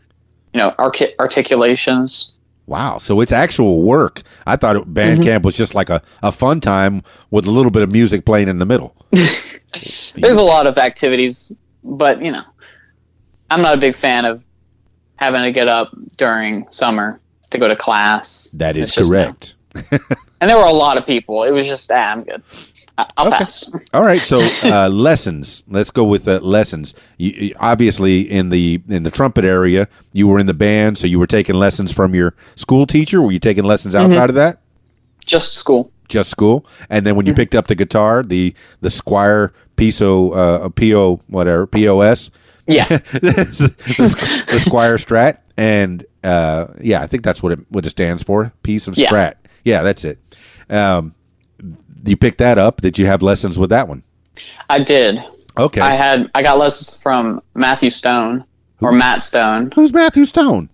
you 0.53 0.57
know, 0.59 0.73
artic- 0.77 1.15
articulations. 1.19 2.35
wow. 2.67 2.97
So 2.97 3.19
it's 3.21 3.31
actual 3.31 3.81
work. 3.83 4.21
I 4.47 4.55
thought 4.55 4.91
band 4.93 5.19
Mm-hmm. 5.19 5.23
camp 5.23 5.45
was 5.45 5.55
just 5.55 5.75
like 5.75 5.89
a, 5.89 6.01
a 6.23 6.31
fun 6.31 6.59
time 6.59 7.01
with 7.31 7.45
a 7.47 7.51
little 7.51 7.71
bit 7.71 7.83
of 7.83 7.91
music 7.91 8.25
playing 8.25 8.47
in 8.47 8.59
the 8.59 8.65
middle. 8.65 8.95
There's 9.11 10.37
a 10.37 10.41
lot 10.41 10.67
of 10.67 10.77
activities, 10.77 11.51
but, 11.83 12.21
you 12.21 12.31
know, 12.31 12.43
I'm 13.49 13.61
not 13.61 13.73
a 13.73 13.77
big 13.77 13.95
fan 13.95 14.25
of 14.25 14.43
having 15.15 15.41
to 15.43 15.51
get 15.51 15.67
up 15.67 15.89
during 16.17 16.69
summer 16.69 17.19
to 17.49 17.57
go 17.57 17.67
to 17.67 17.75
class. 17.75 18.49
That 18.53 18.75
is 18.75 18.93
just, 18.95 19.09
correct. 19.09 19.55
And 20.41 20.49
there 20.49 20.57
were 20.57 20.63
a 20.65 20.71
lot 20.73 20.97
of 20.97 21.05
people. 21.05 21.43
It 21.43 21.51
was 21.51 21.67
just, 21.67 21.91
ah, 21.91 22.11
I'm 22.11 22.23
good. 22.23 22.41
I'll 22.97 23.27
Okay. 23.27 23.37
pass. 23.37 23.71
All 23.93 24.03
right, 24.03 24.19
so 24.19 24.39
uh, 24.63 24.89
lessons. 24.89 25.63
Let's 25.67 25.91
go 25.91 26.03
with 26.03 26.27
uh, 26.27 26.39
lessons. 26.39 26.93
You, 27.17 27.31
you- 27.31 27.55
obviously, 27.59 28.21
in 28.21 28.49
the 28.49 28.81
in 28.89 29.03
the 29.03 29.11
trumpet 29.11 29.45
area, 29.45 29.87
you 30.13 30.27
were 30.27 30.39
in 30.39 30.45
the 30.45 30.53
band, 30.53 30.97
so 30.97 31.07
you 31.07 31.17
were 31.19 31.27
taking 31.27 31.55
lessons 31.55 31.91
from 31.91 32.13
your 32.13 32.35
school 32.55 32.85
teacher. 32.85 33.21
Were 33.21 33.31
you 33.31 33.39
taking 33.39 33.63
lessons 33.63 33.95
Mm-hmm. 33.95 34.07
outside 34.07 34.29
of 34.29 34.35
that? 34.35 34.59
Just 35.25 35.53
school. 35.55 35.91
Just 36.09 36.29
school, 36.29 36.65
and 36.89 37.05
then 37.05 37.15
when 37.15 37.23
Mm-hmm. 37.25 37.29
you 37.29 37.35
picked 37.35 37.55
up 37.55 37.67
the 37.67 37.75
guitar, 37.75 38.21
the 38.23 38.53
the 38.81 38.89
Squier 38.89 39.53
Piso 39.77 40.31
uh, 40.31 40.69
Po 40.69 41.19
whatever 41.27 41.65
POS, 41.65 42.31
Yeah. 42.67 42.85
the, 42.87 42.97
the, 42.99 44.45
the 44.51 44.57
Squier 44.57 44.97
Strat, 45.03 45.37
and 45.57 46.05
uh, 46.23 46.67
yeah, 46.81 47.01
I 47.01 47.07
think 47.07 47.23
that's 47.23 47.41
what 47.41 47.53
it 47.53 47.59
what 47.69 47.85
it 47.85 47.89
stands 47.91 48.23
for. 48.23 48.51
Piece 48.63 48.87
of 48.87 48.97
Yeah. 48.97 49.09
Strat. 49.09 49.33
Yeah, 49.63 49.83
that's 49.83 50.03
it. 50.03 50.19
Um, 50.69 51.15
you 52.05 52.17
picked 52.17 52.37
that 52.39 52.57
up. 52.57 52.81
Did 52.81 52.97
you 52.97 53.05
have 53.05 53.21
lessons 53.21 53.57
with 53.59 53.69
that 53.71 53.87
one? 53.87 54.03
I 54.69 54.79
did. 54.81 55.23
Okay. 55.57 55.81
I 55.81 55.91
had, 55.93 56.29
I 56.33 56.41
got 56.43 56.57
lessons 56.57 57.01
from 57.01 57.41
Matthew 57.53 57.89
Stone 57.89 58.45
or 58.81 58.91
Matt 58.91 59.23
Stone. 59.23 59.71
Who's 59.75 59.93
Matthew 59.93 60.25
Stone? 60.25 60.69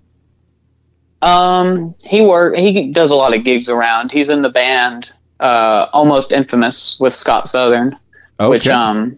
Um, 1.21 1.95
he 2.05 2.21
work. 2.21 2.55
He 2.55 2.91
does 2.91 3.09
a 3.11 3.15
lot 3.15 3.35
of 3.35 3.43
gigs 3.43 3.69
around. 3.69 4.11
He's 4.11 4.29
in 4.29 4.41
the 4.43 4.49
band, 4.49 5.13
uh, 5.39 5.87
almost 5.91 6.31
infamous 6.31 6.99
with 6.99 7.11
Scott 7.13 7.47
Southern, 7.47 7.97
Okay. 8.39 8.49
which 8.49 8.67
um, 8.67 9.17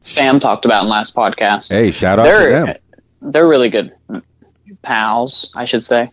Sam 0.00 0.38
talked 0.38 0.64
about 0.64 0.84
in 0.84 0.88
last 0.88 1.16
podcast. 1.16 1.70
Hey, 1.72 1.90
shout 1.90 2.18
out 2.20 2.24
to 2.24 2.28
they're 2.30 2.50
them. 2.66 2.76
they're 3.32 3.48
really 3.48 3.68
good 3.68 3.92
pals, 4.82 5.52
I 5.56 5.64
should 5.64 5.84
say. 5.84 6.10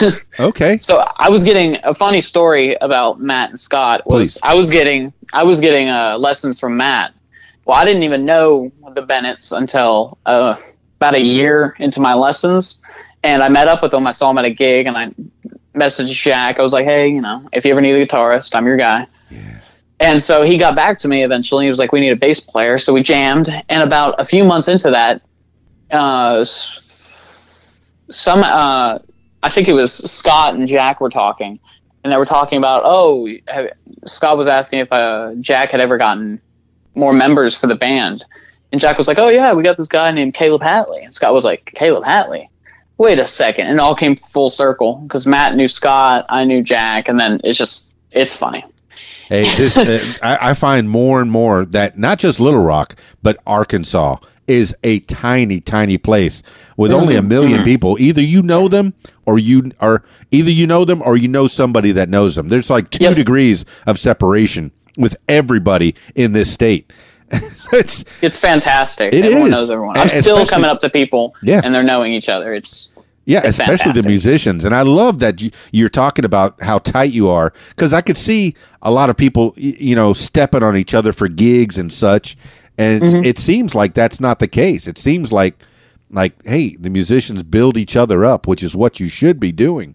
Okay. 0.38 0.78
So 0.78 1.04
I 1.18 1.28
was 1.28 1.44
getting 1.44 1.76
a 1.84 1.92
funny 1.94 2.20
story 2.20 2.74
about 2.80 3.20
Matt 3.20 3.50
and 3.50 3.60
Scott. 3.60 4.02
Was 4.06 4.34
Please. 4.34 4.40
I 4.42 4.54
was 4.54 4.70
getting 4.70 5.12
I 5.32 5.44
was 5.44 5.60
getting 5.60 5.88
uh, 5.88 6.16
lessons 6.18 6.58
from 6.58 6.76
Matt. 6.78 7.12
Well, 7.66 7.76
I 7.76 7.84
didn't 7.84 8.02
even 8.02 8.24
know 8.24 8.72
the 8.94 9.02
Bennetts 9.02 9.52
until 9.52 10.18
uh, 10.24 10.56
about 10.96 11.14
a 11.14 11.20
year 11.20 11.76
into 11.78 12.00
my 12.00 12.14
lessons, 12.14 12.80
and 13.22 13.42
I 13.42 13.48
met 13.48 13.68
up 13.68 13.82
with 13.82 13.90
them. 13.92 14.06
I 14.06 14.12
saw 14.12 14.28
them 14.28 14.38
at 14.38 14.46
a 14.46 14.50
gig, 14.50 14.86
and 14.86 14.96
I 14.96 15.12
messaged 15.74 16.14
Jack. 16.14 16.58
I 16.58 16.62
was 16.62 16.72
like, 16.72 16.86
"Hey, 16.86 17.08
you 17.08 17.20
know, 17.20 17.48
if 17.52 17.64
you 17.64 17.72
ever 17.72 17.80
need 17.80 17.94
a 17.94 18.06
guitarist, 18.06 18.56
I'm 18.56 18.66
your 18.66 18.78
guy." 18.78 19.06
And 20.00 20.20
so 20.20 20.42
he 20.42 20.58
got 20.58 20.74
back 20.74 20.98
to 20.98 21.08
me 21.08 21.22
eventually. 21.22 21.66
He 21.66 21.68
was 21.68 21.78
like, 21.78 21.92
"We 21.92 22.00
need 22.00 22.12
a 22.12 22.16
bass 22.16 22.40
player," 22.40 22.78
so 22.78 22.92
we 22.92 23.02
jammed. 23.02 23.48
And 23.68 23.82
about 23.82 24.18
a 24.18 24.24
few 24.24 24.44
months 24.44 24.66
into 24.66 24.90
that, 24.90 25.22
uh, 25.90 26.44
some 28.12 28.42
uh, 28.42 28.98
I 29.42 29.48
think 29.48 29.68
it 29.68 29.72
was 29.72 29.92
Scott 29.92 30.54
and 30.54 30.68
Jack 30.68 31.00
were 31.00 31.10
talking, 31.10 31.58
and 32.04 32.12
they 32.12 32.16
were 32.16 32.24
talking 32.24 32.58
about 32.58 32.82
oh, 32.84 33.28
have, 33.48 33.70
Scott 34.04 34.36
was 34.36 34.46
asking 34.46 34.80
if 34.80 34.92
uh, 34.92 35.34
Jack 35.40 35.70
had 35.70 35.80
ever 35.80 35.98
gotten 35.98 36.40
more 36.94 37.12
members 37.12 37.58
for 37.58 37.66
the 37.66 37.74
band, 37.74 38.24
and 38.70 38.80
Jack 38.80 38.98
was 38.98 39.08
like, 39.08 39.18
oh 39.18 39.28
yeah, 39.28 39.52
we 39.52 39.62
got 39.62 39.76
this 39.76 39.88
guy 39.88 40.10
named 40.12 40.34
Kaleb 40.34 40.60
Hatley, 40.60 41.04
and 41.04 41.14
Scott 41.14 41.34
was 41.34 41.44
like, 41.44 41.72
Kaleb 41.74 42.04
Hatley. 42.04 42.48
Wait 42.98 43.18
a 43.18 43.26
second, 43.26 43.66
and 43.66 43.78
it 43.78 43.80
all 43.80 43.96
came 43.96 44.14
full 44.14 44.50
circle 44.50 44.96
because 44.96 45.26
Matt 45.26 45.56
knew 45.56 45.66
Scott, 45.66 46.26
I 46.28 46.44
knew 46.44 46.62
Jack, 46.62 47.08
and 47.08 47.18
then 47.18 47.40
it's 47.42 47.58
just 47.58 47.92
it's 48.12 48.36
funny. 48.36 48.64
Hey, 49.28 49.44
this 49.44 49.76
uh, 49.78 49.98
I, 50.22 50.50
I 50.50 50.54
find 50.54 50.88
more 50.88 51.20
and 51.20 51.30
more 51.30 51.64
that 51.66 51.98
not 51.98 52.18
just 52.18 52.38
Little 52.38 52.62
Rock, 52.62 52.96
but 53.22 53.38
Arkansas 53.46 54.18
is 54.52 54.76
a 54.82 55.00
tiny, 55.00 55.60
tiny 55.60 55.98
place 55.98 56.42
with 56.76 56.90
mm-hmm. 56.90 57.00
only 57.00 57.16
a 57.16 57.22
1000000 57.22 57.54
mm-hmm. 57.54 57.64
people. 57.64 57.96
Either 57.98 58.20
you 58.20 58.42
know 58.42 58.68
them, 58.68 58.94
or 59.26 59.38
you 59.38 59.70
are 59.80 60.04
either 60.30 60.50
you 60.50 60.66
know 60.66 60.84
them, 60.84 61.02
or 61.02 61.16
you 61.16 61.28
know 61.28 61.46
somebody 61.46 61.92
that 61.92 62.08
knows 62.08 62.36
them. 62.36 62.48
There's 62.48 62.70
like 62.70 62.90
two 62.90 63.04
Yep. 63.04 63.16
degrees 63.16 63.64
of 63.86 63.98
separation 63.98 64.70
with 64.98 65.16
everybody 65.28 65.94
in 66.14 66.32
this 66.32 66.52
state. 66.52 66.92
it's 67.72 68.04
It's 68.20 68.38
fantastic. 68.38 69.14
It 69.14 69.24
everyone 69.24 69.44
is. 69.44 69.50
knows 69.50 69.70
everyone. 69.70 69.96
I'm 69.96 70.08
still 70.08 70.46
coming 70.46 70.68
up 70.70 70.80
to 70.80 70.90
people, 70.90 71.34
Yeah. 71.42 71.62
and 71.64 71.74
they're 71.74 71.82
knowing 71.82 72.12
each 72.12 72.28
other. 72.28 72.52
It's 72.52 72.92
Yeah, 73.24 73.38
It's 73.38 73.58
especially 73.58 73.92
the 73.92 74.06
musicians, 74.06 74.64
and 74.64 74.74
I 74.74 74.82
love 74.82 75.20
that 75.20 75.40
you, 75.40 75.50
you're 75.70 75.88
talking 75.88 76.24
about 76.24 76.60
how 76.60 76.78
tight 76.78 77.12
you 77.12 77.30
are 77.30 77.52
because 77.70 77.92
I 77.94 78.00
could 78.00 78.16
see 78.16 78.54
a 78.82 78.90
lot 78.90 79.08
of 79.10 79.16
people, 79.16 79.54
you 79.56 79.94
know, 79.94 80.12
stepping 80.12 80.62
on 80.62 80.76
each 80.76 80.92
other 80.92 81.12
for 81.12 81.28
gigs 81.28 81.78
and 81.78 81.92
such, 81.92 82.36
and 82.78 83.02
Mm-hmm. 83.02 83.24
it 83.24 83.38
seems 83.38 83.74
like 83.74 83.94
that's 83.94 84.20
not 84.20 84.38
the 84.38 84.48
case. 84.48 84.86
It 84.88 84.98
seems 84.98 85.32
like, 85.32 85.62
like, 86.10 86.34
hey, 86.46 86.76
the 86.76 86.90
musicians 86.90 87.42
build 87.42 87.76
each 87.76 87.96
other 87.96 88.24
up, 88.24 88.46
which 88.46 88.62
is 88.62 88.74
what 88.76 89.00
you 89.00 89.08
should 89.08 89.38
be 89.40 89.52
doing. 89.52 89.94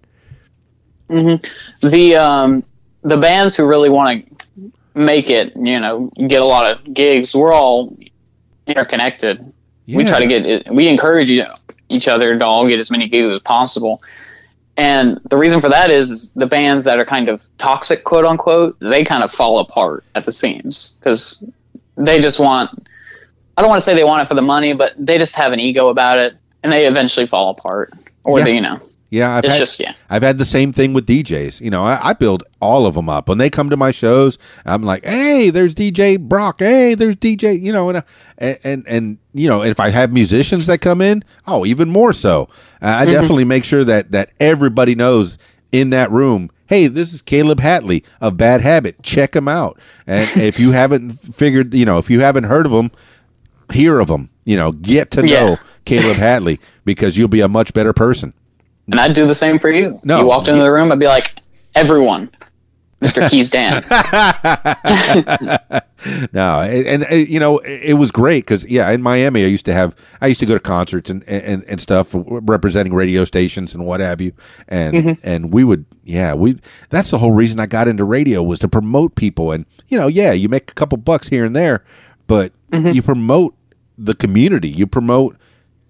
the 1.81 2.15
um, 2.15 2.63
the 3.03 3.17
bands 3.17 3.55
who 3.55 3.65
really 3.65 3.89
want 3.89 4.27
to 4.55 4.71
make 4.93 5.29
it, 5.29 5.55
you 5.55 5.79
know, 5.79 6.11
get 6.27 6.41
a 6.41 6.45
lot 6.45 6.69
of 6.71 6.93
gigs. 6.93 7.35
We're 7.35 7.53
all 7.53 7.95
interconnected. 8.65 9.53
We 9.87 10.03
try 10.03 10.19
to 10.19 10.27
get 10.27 10.73
we 10.73 10.87
encourage 10.89 11.29
each 11.89 12.07
other 12.07 12.37
to 12.37 12.45
all 12.45 12.67
get 12.67 12.79
as 12.79 12.91
many 12.91 13.07
gigs 13.07 13.31
as 13.31 13.39
possible. 13.39 14.01
And 14.75 15.19
the 15.29 15.37
reason 15.37 15.59
for 15.61 15.69
that 15.69 15.89
is, 15.89 16.11
is 16.11 16.33
the 16.33 16.45
bands 16.45 16.83
that 16.85 16.99
are 16.99 17.05
kind 17.05 17.29
of 17.29 17.47
toxic, 17.57 18.03
quote 18.03 18.25
unquote, 18.25 18.77
they 18.79 19.03
kind 19.03 19.23
of 19.23 19.31
fall 19.31 19.57
apart 19.59 20.03
at 20.13 20.25
the 20.25 20.31
seams 20.31 20.97
because 20.99 21.43
they 21.97 22.19
just 22.19 22.39
want. 22.39 22.71
I 23.57 23.61
don't 23.61 23.69
want 23.69 23.79
to 23.79 23.85
say 23.85 23.95
they 23.95 24.03
want 24.03 24.21
it 24.21 24.27
for 24.27 24.35
the 24.35 24.41
money, 24.41 24.73
but 24.73 24.93
they 24.97 25.17
just 25.17 25.35
have 25.35 25.51
an 25.51 25.59
ego 25.59 25.89
about 25.89 26.19
it, 26.19 26.37
and 26.63 26.71
they 26.71 26.85
eventually 26.85 27.25
fall 27.25 27.49
apart, 27.49 27.91
or 28.23 28.37
Yeah. 28.39 28.45
they, 28.45 28.55
you 28.55 28.61
know, 28.61 28.79
Yeah, 29.09 29.35
I've 29.35 29.45
it's 29.45 29.53
had, 29.53 29.59
just 29.59 29.79
yeah. 29.79 29.93
I've 30.11 30.21
had 30.21 30.37
the 30.37 30.45
same 30.45 30.71
thing 30.71 30.93
with 30.93 31.07
DJs. 31.07 31.59
You 31.61 31.71
know, 31.71 31.83
I, 31.83 31.99
I 32.09 32.13
build 32.13 32.43
all 32.61 32.85
of 32.85 32.93
them 32.93 33.09
up 33.09 33.29
when 33.29 33.39
they 33.39 33.49
come 33.49 33.71
to 33.71 33.77
my 33.77 33.89
shows. 33.89 34.37
I'm 34.65 34.83
like, 34.83 35.03
hey, 35.05 35.49
there's 35.49 35.73
DJ 35.73 36.19
Brock. 36.19 36.59
Hey, 36.59 36.93
there's 36.93 37.15
DJ. 37.15 37.59
You 37.59 37.71
know, 37.71 37.89
and 37.89 38.03
and 38.37 38.57
and, 38.63 38.87
and 38.87 39.17
you 39.33 39.47
know, 39.47 39.63
if 39.63 39.79
I 39.79 39.89
have 39.89 40.13
musicians 40.13 40.67
that 40.67 40.79
come 40.79 41.01
in, 41.01 41.23
oh, 41.47 41.65
even 41.65 41.89
more 41.89 42.13
so. 42.13 42.49
Uh, 42.79 42.89
I 42.89 43.05
definitely 43.05 43.45
make 43.45 43.63
sure 43.63 43.83
that 43.85 44.11
that 44.11 44.29
everybody 44.39 44.93
knows 44.93 45.39
in 45.71 45.89
that 45.91 46.11
room. 46.11 46.49
Hey, 46.67 46.87
this 46.87 47.13
is 47.13 47.21
Kaleb 47.21 47.59
Hatley 47.59 48.03
of 48.19 48.35
Bad 48.37 48.61
Habit. 48.61 49.01
Check 49.01 49.35
him 49.35 49.47
out. 49.47 49.79
And 50.05 50.27
if 50.35 50.59
you 50.59 50.71
haven't 50.73 51.11
figured, 51.13 51.73
you 51.73 51.85
know, 51.85 51.97
if 51.97 52.09
you 52.09 52.19
haven't 52.19 52.43
heard 52.45 52.65
of 52.65 52.71
him, 52.71 52.91
hear 53.71 53.99
of 53.99 54.09
him. 54.09 54.29
You 54.45 54.55
know, 54.57 54.71
get 54.71 55.11
to 55.11 55.21
know 55.23 55.27
Yeah. 55.49 55.55
Kaleb 55.85 56.15
Hatley 56.15 56.59
because 56.85 57.17
you'll 57.17 57.27
be 57.27 57.41
a 57.41 57.47
much 57.47 57.73
better 57.73 57.93
person. 57.93 58.33
And 58.89 58.99
I'd 58.99 59.13
do 59.13 59.25
the 59.27 59.35
same 59.35 59.59
for 59.59 59.69
you. 59.69 59.99
No. 60.03 60.21
You 60.21 60.25
walked 60.27 60.47
into 60.47 60.61
the 60.61 60.71
room, 60.71 60.91
I'd 60.91 60.99
be 60.99 61.07
like, 61.07 61.35
everyone, 61.75 62.31
Mr. 63.01 63.29
Keys 63.29 63.49
Dan. 63.49 63.83
no, 66.33 66.61
and, 66.61 66.87
and 66.87 67.05
uh, 67.11 67.15
you 67.15 67.39
know 67.39 67.57
it, 67.59 67.89
it 67.89 67.93
was 67.95 68.11
great 68.11 68.43
because 68.43 68.65
yeah, 68.65 68.89
in 68.91 69.01
Miami 69.01 69.43
I 69.43 69.47
used 69.47 69.65
to 69.65 69.73
have 69.73 69.95
I 70.21 70.27
used 70.27 70.39
to 70.39 70.45
go 70.45 70.53
to 70.53 70.59
concerts 70.59 71.09
and 71.09 71.23
and, 71.27 71.63
and 71.65 71.81
stuff 71.81 72.11
representing 72.13 72.93
radio 72.93 73.23
stations 73.23 73.73
and 73.75 73.85
what 73.85 73.99
have 73.99 74.21
you, 74.21 74.31
and 74.67 75.17
and 75.23 75.53
we 75.53 75.63
would 75.63 75.85
yeah 76.03 76.33
we 76.33 76.59
that's 76.89 77.11
the 77.11 77.17
whole 77.17 77.33
reason 77.33 77.59
I 77.59 77.65
got 77.65 77.87
into 77.87 78.03
radio 78.03 78.41
was 78.41 78.59
to 78.59 78.67
promote 78.67 79.15
people 79.15 79.51
and 79.51 79.65
you 79.87 79.97
know 79.97 80.07
yeah 80.07 80.31
you 80.31 80.49
make 80.49 80.71
a 80.71 80.73
couple 80.73 80.97
bucks 80.97 81.27
here 81.27 81.45
and 81.45 81.55
there, 81.55 81.83
but 82.27 82.51
you 82.71 83.01
promote 83.01 83.55
the 83.97 84.15
community, 84.15 84.69
you 84.69 84.87
promote 84.87 85.37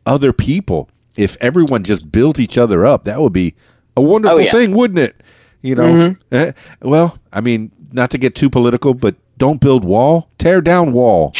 other 0.05 0.33
people. 0.33 0.89
If 1.15 1.35
everyone 1.41 1.83
just 1.83 2.11
built 2.11 2.37
each 2.37 2.59
other 2.59 2.85
up, 2.85 3.05
that 3.05 3.19
would 3.19 3.33
be 3.33 3.55
a 3.95 4.01
wonderful 4.01 4.37
Oh, 4.37 4.39
yeah. 4.39 4.51
thing, 4.51 4.75
wouldn't 4.75 4.99
it? 4.99 5.23
You 5.61 5.75
know, 5.75 6.15
Eh, 6.31 6.51
well, 6.81 7.17
I 7.33 7.41
mean, 7.41 7.71
not 7.91 8.11
to 8.11 8.17
get 8.17 8.35
too 8.35 8.49
political, 8.49 8.93
but 8.93 9.15
don't 9.37 9.59
build 9.61 9.83
wall, 9.83 10.29
tear 10.37 10.61
down 10.61 10.93
wall. 10.93 11.31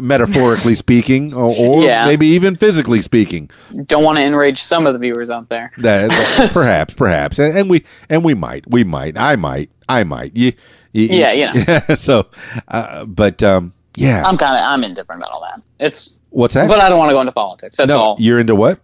Metaphorically 0.00 0.74
speaking, 0.74 1.32
or, 1.34 1.54
or 1.58 1.82
Yeah. 1.84 2.06
maybe 2.06 2.28
even 2.28 2.56
physically 2.56 3.02
speaking. 3.02 3.50
Don't 3.86 4.04
want 4.04 4.18
to 4.18 4.24
enrage 4.24 4.60
some 4.62 4.86
of 4.86 4.92
the 4.92 4.98
viewers 4.98 5.30
out 5.30 5.48
there. 5.48 5.72
That, 5.78 6.10
perhaps, 6.52 6.94
perhaps, 6.94 7.38
and, 7.38 7.56
and 7.56 7.70
we 7.70 7.84
and 8.08 8.24
we 8.24 8.34
might, 8.34 8.68
we 8.70 8.84
might, 8.84 9.18
I 9.18 9.36
might, 9.36 9.70
I 9.88 10.04
might. 10.04 10.36
You, 10.36 10.52
you, 10.92 11.06
Yeah, 11.08 11.82
you 11.88 11.96
so, 11.96 12.26
uh, 12.68 13.04
but 13.06 13.42
um, 13.42 13.72
yeah. 13.96 14.22
I'm 14.26 14.36
kind 14.36 14.56
of 14.56 14.62
I'm 14.62 14.84
indifferent 14.84 15.22
about 15.22 15.32
all 15.32 15.42
that. 15.42 15.62
It's 15.78 16.16
What's 16.30 16.54
that? 16.54 16.68
but 16.68 16.80
I 16.80 16.88
don't 16.88 16.98
want 16.98 17.10
to 17.10 17.14
go 17.14 17.20
into 17.20 17.32
politics. 17.32 17.76
That's 17.76 17.88
no, 17.88 17.98
all. 17.98 18.16
you're 18.18 18.38
into 18.38 18.54
what? 18.54 18.78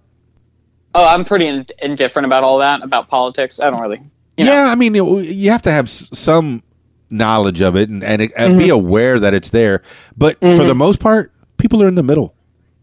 Oh, 0.98 1.06
I'm 1.06 1.24
pretty 1.24 1.46
in, 1.46 1.66
indifferent 1.82 2.24
about 2.26 2.42
all 2.42 2.58
that 2.58 2.82
about 2.82 3.08
politics. 3.08 3.60
I 3.60 3.70
don't 3.70 3.80
really. 3.82 4.00
You 4.38 4.44
know. 4.46 4.52
yeah, 4.52 4.64
I 4.70 4.74
mean, 4.74 4.94
you 4.94 5.50
have 5.50 5.62
to 5.62 5.70
have 5.70 5.88
some 5.88 6.62
knowledge 7.10 7.60
of 7.60 7.76
it 7.76 7.88
and, 7.88 8.02
and, 8.02 8.22
it- 8.22 8.32
and 8.36 8.52
Mm-hmm. 8.52 8.58
be 8.58 8.68
aware 8.70 9.18
that 9.20 9.32
it's 9.34 9.50
there. 9.50 9.82
But 10.16 10.38
for 10.40 10.64
the 10.64 10.74
most 10.74 10.98
part, 11.00 11.32
people 11.58 11.82
are 11.82 11.88
in 11.88 11.94
the 11.96 12.02
middle, 12.02 12.34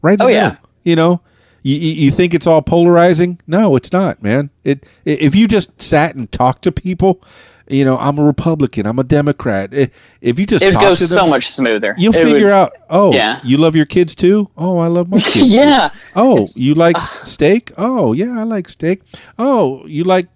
right? 0.01 0.13
In 0.13 0.17
the 0.19 0.23
Oh, 0.25 0.27
middle. 0.27 0.41
yeah. 0.43 0.55
You 0.83 0.95
know, 0.95 1.21
you, 1.63 1.75
you 1.75 1.91
you 2.05 2.11
think 2.11 2.33
it's 2.33 2.45
all 2.47 2.61
polarizing? 2.61 3.39
No, 3.47 3.75
it's 3.75 3.91
not, 3.91 4.21
man. 4.21 4.49
It 4.63 4.85
if 5.05 5.33
you 5.35 5.47
just 5.47 5.81
sat 5.81 6.15
and 6.15 6.31
talked 6.31 6.63
to 6.63 6.71
people, 6.71 7.21
you 7.67 7.85
know, 7.85 7.97
I'm 7.97 8.17
a 8.19 8.23
Republican, 8.23 8.85
I'm 8.85 8.99
a 8.99 9.03
Democrat. 9.03 9.73
If 9.73 10.39
you 10.39 10.45
just 10.45 10.63
It 10.63 10.71
talk 10.73 10.83
goes 10.83 10.99
to 10.99 11.05
them, 11.07 11.17
so 11.19 11.27
much 11.27 11.47
smoother. 11.47 11.95
you'll 11.97 12.15
It 12.15 12.25
would- 12.25 12.33
figure 12.33 12.51
out. 12.51 12.73
Oh, 12.89 13.13
Yeah. 13.13 13.39
you 13.43 13.57
love 13.57 13.75
your 13.75 13.85
kids 13.85 14.15
too. 14.15 14.49
Oh, 14.57 14.77
I 14.79 14.87
love 14.87 15.09
my 15.09 15.17
kids. 15.19 15.33
too. 15.33 15.45
yeah. 15.47 15.89
Oh, 16.15 16.47
you 16.55 16.73
like 16.75 16.97
steak? 16.97 17.71
Oh, 17.77 18.13
yeah, 18.13 18.39
I 18.39 18.43
like 18.43 18.67
steak. 18.69 19.01
Oh, 19.37 19.85
you 19.85 20.03
like 20.03 20.27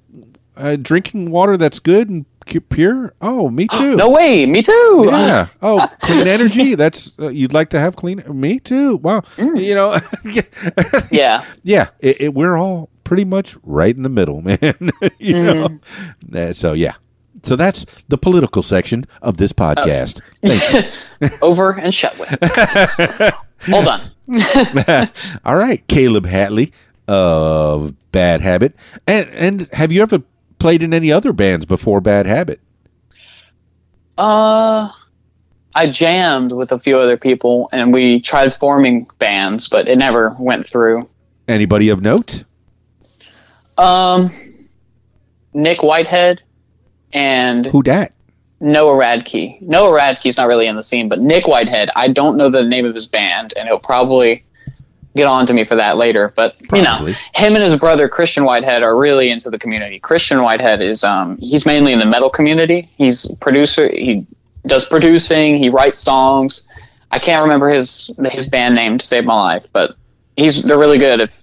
uh, 0.55 0.75
drinking 0.75 1.29
water 1.31 1.55
that's 1.57 1.79
good 1.79 2.09
and 2.09 2.25
pure? 2.69 3.13
Oh, 3.21 3.49
me 3.49 3.67
too. 3.71 3.95
No 3.97 4.09
way. 4.09 4.45
Me 4.45 4.61
too. 4.63 5.05
Yeah. 5.07 5.47
Oh, 5.61 5.85
clean 6.01 6.27
energy. 6.27 6.75
That's 6.75 7.11
uh, 7.19 7.27
you'd 7.27 7.51
like 7.53 7.69
to 7.71 7.79
have 7.79 7.95
clean. 7.97 8.23
Me 8.31 8.59
too. 8.59 8.97
Wow. 8.97 9.21
Mm. 9.35 9.61
You 9.63 9.75
know. 9.75 9.97
Yeah. 11.11 11.43
yeah. 11.63 11.87
It, 11.99 12.21
it, 12.21 12.33
we're 12.33 12.57
all 12.57 12.89
pretty 13.03 13.25
much 13.25 13.55
right 13.63 13.95
in 13.95 14.03
the 14.03 14.09
middle, 14.09 14.41
man. 14.41 14.57
you 15.19 15.33
Mm. 15.35 15.81
know. 16.31 16.39
Uh, 16.39 16.53
so 16.53 16.73
yeah. 16.73 16.93
So 17.43 17.55
that's 17.55 17.85
the 18.07 18.17
political 18.17 18.63
section 18.63 19.05
of 19.21 19.37
this 19.37 19.53
podcast. 19.53 20.21
Thank 20.41 20.91
you. 21.21 21.37
Over 21.41 21.71
and 21.71 21.93
shut 21.93 22.17
with. 22.17 22.29
Hold 23.69 23.87
on. 23.87 24.01
All 25.45 25.55
right, 25.55 25.85
Kaleb 25.87 26.25
Hatley 26.25 26.71
of 27.07 27.93
Bad 28.11 28.41
Habit, 28.41 28.75
and 29.05 29.29
and 29.29 29.69
have 29.71 29.91
you 29.91 30.01
ever 30.01 30.21
played 30.59 30.83
in 30.83 30.93
any 30.93 31.11
other 31.11 31.31
bands 31.31 31.65
before 31.65 32.01
Bad 32.01 32.25
Habit? 32.25 32.59
Uh, 34.17 34.89
I 35.75 35.89
jammed 35.89 36.51
with 36.51 36.71
a 36.71 36.79
few 36.79 36.97
other 36.97 37.17
people, 37.17 37.69
and 37.71 37.93
we 37.93 38.19
tried 38.19 38.53
forming 38.53 39.07
bands, 39.19 39.69
but 39.69 39.87
it 39.87 39.97
never 39.97 40.35
went 40.39 40.67
through. 40.67 41.07
Anybody 41.47 41.89
of 41.89 42.01
note? 42.01 42.43
Um, 43.77 44.31
Nick 45.53 45.83
Whitehead 45.83 46.43
and 47.13 47.65
Who 47.65 47.83
dat? 47.83 48.13
Noah 48.59 48.97
Radke. 48.97 49.61
Noah 49.61 49.99
Radke's 49.99 50.37
not 50.37 50.47
really 50.47 50.67
in 50.67 50.75
the 50.75 50.83
scene, 50.83 51.09
but 51.09 51.19
Nick 51.19 51.47
Whitehead. 51.47 51.89
I 51.95 52.07
don't 52.07 52.37
know 52.37 52.49
the 52.49 52.63
name 52.63 52.85
of 52.85 52.95
his 52.95 53.05
band, 53.05 53.53
and 53.55 53.67
he'll 53.67 53.79
probably 53.79 54.43
get 55.15 55.27
on 55.27 55.45
to 55.47 55.53
me 55.53 55.65
for 55.65 55.75
that 55.75 55.97
later. 55.97 56.31
But 56.35 56.55
you 56.71 56.81
know, 56.81 57.13
him 57.35 57.55
and 57.55 57.63
his 57.63 57.75
brother 57.75 58.07
Christian 58.07 58.45
Whitehead 58.45 58.83
are 58.83 58.95
really 58.95 59.29
into 59.29 59.49
the 59.49 59.59
community. 59.59 59.99
Christian 59.99 60.41
Whitehead 60.41 60.81
is 60.81 61.03
um 61.03 61.37
he's 61.39 61.65
mainly 61.65 61.93
in 61.93 61.99
the 61.99 62.05
metal 62.05 62.29
community. 62.29 62.89
He's 62.97 63.35
producer. 63.37 63.89
He 63.89 64.25
does 64.65 64.85
producing. 64.85 65.57
He 65.57 65.69
writes 65.69 65.97
songs. 65.97 66.67
I 67.11 67.19
can't 67.19 67.43
remember 67.43 67.69
his 67.69 68.11
his 68.31 68.47
band 68.47 68.75
name 68.75 68.97
to 68.97 69.05
save 69.05 69.25
my 69.25 69.39
life, 69.39 69.67
but 69.73 69.95
he's 70.35 70.63
they're 70.63 70.77
really 70.77 70.99
good. 70.99 71.19
If 71.19 71.41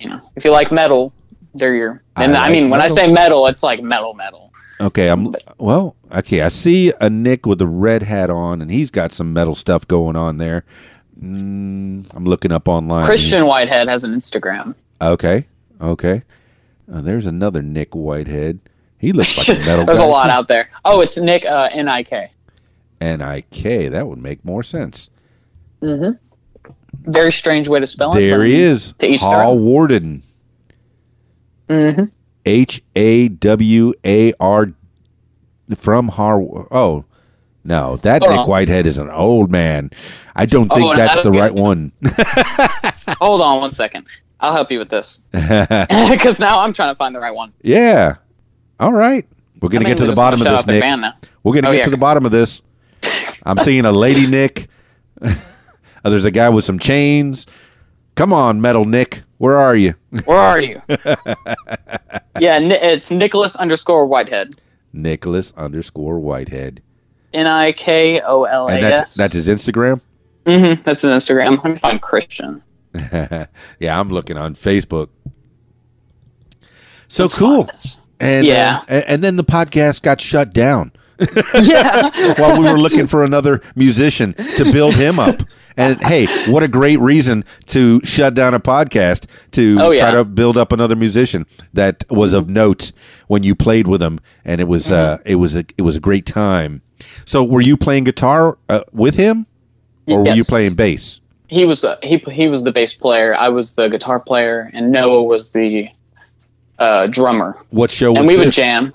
you 0.00 0.08
know 0.08 0.20
if 0.36 0.44
you 0.44 0.50
like 0.50 0.72
metal, 0.72 1.12
they're 1.54 1.74
your. 1.74 2.02
And 2.16 2.36
I, 2.36 2.42
like 2.42 2.52
mean, 2.52 2.70
when. 2.70 2.80
I 2.80 2.88
say 2.88 3.10
metal, 3.10 3.46
it's 3.46 3.62
like 3.62 3.82
metal 3.82 4.14
metal. 4.14 4.39
Okay, 4.80 5.08
I'm 5.08 5.34
well. 5.58 5.96
Okay, 6.12 6.40
I 6.40 6.48
see 6.48 6.92
a 7.00 7.10
Nick 7.10 7.44
with 7.46 7.60
a 7.60 7.66
red 7.66 8.02
hat 8.02 8.30
on, 8.30 8.62
and 8.62 8.70
he's 8.70 8.90
got 8.90 9.12
some 9.12 9.32
metal 9.32 9.54
stuff 9.54 9.86
going 9.86 10.16
on 10.16 10.38
there. 10.38 10.64
Mm, 11.20 12.10
I'm 12.14 12.24
looking 12.24 12.50
up 12.50 12.66
online. 12.66 13.04
Christian 13.04 13.44
Whitehead 13.46 13.88
has 13.88 14.04
an 14.04 14.14
Instagram. 14.14 14.74
Okay, 15.02 15.46
okay. 15.80 16.22
Uh, 16.90 17.00
there's 17.02 17.26
another 17.26 17.62
Nick 17.62 17.94
Whitehead. 17.94 18.58
He 18.98 19.12
looks 19.12 19.36
like 19.36 19.48
a 19.58 19.60
metal. 19.66 19.84
There's 19.84 19.98
guy 19.98 20.04
a 20.04 20.08
lot 20.08 20.30
out 20.30 20.48
there. 20.48 20.70
Oh, 20.84 21.00
it's 21.00 21.18
Nick 21.18 21.44
uh, 21.44 21.68
N 21.72 21.88
I 21.88 22.02
K. 22.02 22.30
N 23.00 23.20
I 23.22 23.42
K. 23.42 23.88
That 23.88 24.06
would 24.06 24.18
make 24.18 24.44
more 24.44 24.62
sense. 24.62 25.10
Mhm. 25.82 26.18
Very 27.02 27.32
strange 27.32 27.68
way 27.68 27.80
to 27.80 27.86
spell 27.86 28.12
it. 28.12 28.20
There 28.20 28.44
he 28.44 28.60
is, 28.60 28.92
To 28.98 29.06
each 29.06 29.20
Hall. 29.20 29.58
Warden. 29.58 30.22
hmm 31.68 32.04
H 32.46 32.82
A 32.96 33.28
W 33.28 33.92
A 34.04 34.32
R 34.40 34.68
from 35.76 36.08
Har. 36.08 36.40
Oh, 36.72 37.04
no, 37.64 37.96
that 37.98 38.22
Hold 38.22 38.30
Nick 38.32 38.40
on. 38.40 38.48
Whitehead 38.48 38.86
is 38.86 38.98
an 38.98 39.10
old 39.10 39.50
man. 39.50 39.90
I 40.34 40.46
don't 40.46 40.70
Oh, 40.72 40.74
think 40.76 40.96
that's 40.96 41.20
the 41.20 41.30
right 41.30 41.52
one. 41.52 41.92
Hold 43.18 43.40
on 43.42 43.60
one 43.60 43.72
second. 43.74 44.06
I'll 44.40 44.52
help 44.54 44.70
you 44.70 44.78
with 44.78 44.88
this 44.88 45.28
because 45.32 46.38
now 46.38 46.60
I'm 46.60 46.72
trying 46.72 46.92
to 46.94 46.96
find 46.96 47.14
the 47.14 47.20
right 47.20 47.34
one. 47.34 47.52
yeah. 47.62 48.14
All 48.78 48.92
right. 48.94 49.26
We're 49.60 49.68
gonna 49.68 49.84
get 49.84 49.98
to 49.98 50.06
the 50.06 50.14
bottom 50.14 50.40
of 50.40 50.44
this, 50.44 50.52
shout 50.52 50.58
out 50.60 50.66
their 50.66 50.96
Nick. 50.96 51.14
We're 51.42 51.52
gonna 51.52 51.68
Oh, 51.68 51.72
get 51.72 51.78
yeah. 51.80 51.84
to 51.84 51.90
the 51.90 51.98
bottom 51.98 52.24
of 52.24 52.32
this. 52.32 52.62
I'm 53.44 53.58
seeing 53.62 53.84
a 53.84 53.92
lady 53.92 54.26
Nick. 54.26 54.68
Oh, 55.22 56.08
There's 56.08 56.24
a 56.24 56.30
guy 56.30 56.48
with 56.48 56.64
some 56.64 56.78
chains. 56.78 57.46
Come 58.14 58.32
on, 58.32 58.62
metal 58.62 58.86
Nick. 58.86 59.22
Where 59.36 59.58
are 59.58 59.76
you? 59.76 59.94
Where 60.24 60.38
are 60.38 60.58
you? 60.60 60.80
Yeah, 62.40 62.58
it's 62.58 63.10
Nicholas 63.10 63.56
underscore 63.56 64.06
Whitehead. 64.06 64.60
Nicholas 64.92 65.52
underscore 65.56 66.18
Whitehead. 66.18 66.82
N 67.32 67.46
I 67.46 67.72
K 67.72 68.20
O 68.20 68.44
L 68.44 68.68
A 68.68 68.72
And 68.72 68.82
that's 68.82 69.14
that's 69.14 69.34
his 69.34 69.48
Instagram. 69.48 70.00
Mm-hmm. 70.46 70.82
That's 70.82 71.02
his 71.02 71.10
Instagram. 71.10 71.62
Let 71.62 71.64
me 71.64 71.76
find 71.76 72.02
Christian. 72.02 72.62
yeah, 72.94 73.46
I'm 74.00 74.08
looking 74.08 74.36
on 74.36 74.54
Facebook. 74.54 75.10
So 77.08 77.24
Let's 77.24 77.34
cool. 77.36 77.70
And 78.18 78.46
Yeah. 78.46 78.78
uh, 78.78 78.84
and, 78.88 79.04
and 79.06 79.24
then 79.24 79.36
the 79.36 79.44
podcast 79.44 80.02
got 80.02 80.20
shut 80.20 80.52
down 80.52 80.92
yeah. 81.62 82.34
while 82.40 82.60
we 82.60 82.68
were 82.68 82.78
looking 82.78 83.06
for 83.06 83.24
another 83.24 83.60
musician 83.76 84.34
to 84.56 84.64
build 84.72 84.94
him 84.94 85.18
up. 85.18 85.42
And 85.76 86.02
hey, 86.02 86.26
what 86.50 86.62
a 86.62 86.68
great 86.68 86.98
reason 87.00 87.44
to 87.66 88.00
shut 88.04 88.34
down 88.34 88.54
a 88.54 88.60
podcast 88.60 89.26
to 89.52 89.76
Oh, 89.80 89.86
try 89.88 89.96
yeah. 89.96 90.06
Mm-hmm. 90.12 90.16
to 90.18 90.24
build 90.24 90.56
up 90.56 90.72
another 90.72 90.96
musician 90.96 91.46
that 91.72 92.04
was 92.10 92.32
of 92.32 92.48
note 92.50 92.92
when 93.28 93.42
you 93.42 93.54
played 93.54 93.86
with 93.86 94.02
him, 94.02 94.18
and 94.44 94.60
it 94.60 94.64
was 94.64 94.90
uh, 94.90 95.18
it 95.24 95.36
was 95.36 95.56
a 95.56 95.64
it 95.78 95.82
was 95.82 95.96
a 95.96 96.00
great 96.00 96.26
time. 96.26 96.82
So, 97.24 97.44
were 97.44 97.60
you 97.60 97.76
playing 97.76 98.04
guitar 98.04 98.58
uh, 98.68 98.82
with 98.92 99.14
him, 99.14 99.46
or 100.06 100.24
were 100.24 100.34
you 100.34 100.44
playing 100.44 100.74
bass? 100.74 101.20
he 101.48 101.64
was 101.64 101.82
uh, 101.84 101.96
he 102.02 102.18
he 102.18 102.48
was 102.48 102.62
the 102.62 102.72
bass 102.72 102.94
player. 102.94 103.34
I 103.34 103.48
was 103.48 103.74
the 103.74 103.88
guitar 103.88 104.20
player, 104.20 104.70
and 104.72 104.90
Noah 104.90 105.22
was 105.22 105.50
the 105.50 105.88
uh, 106.78 107.06
drummer. 107.08 107.56
What 107.70 107.90
show 107.90 108.10
was 108.10 108.18
and 108.18 108.26
we 108.28 108.36
would 108.36 108.50
jam. 108.52 108.94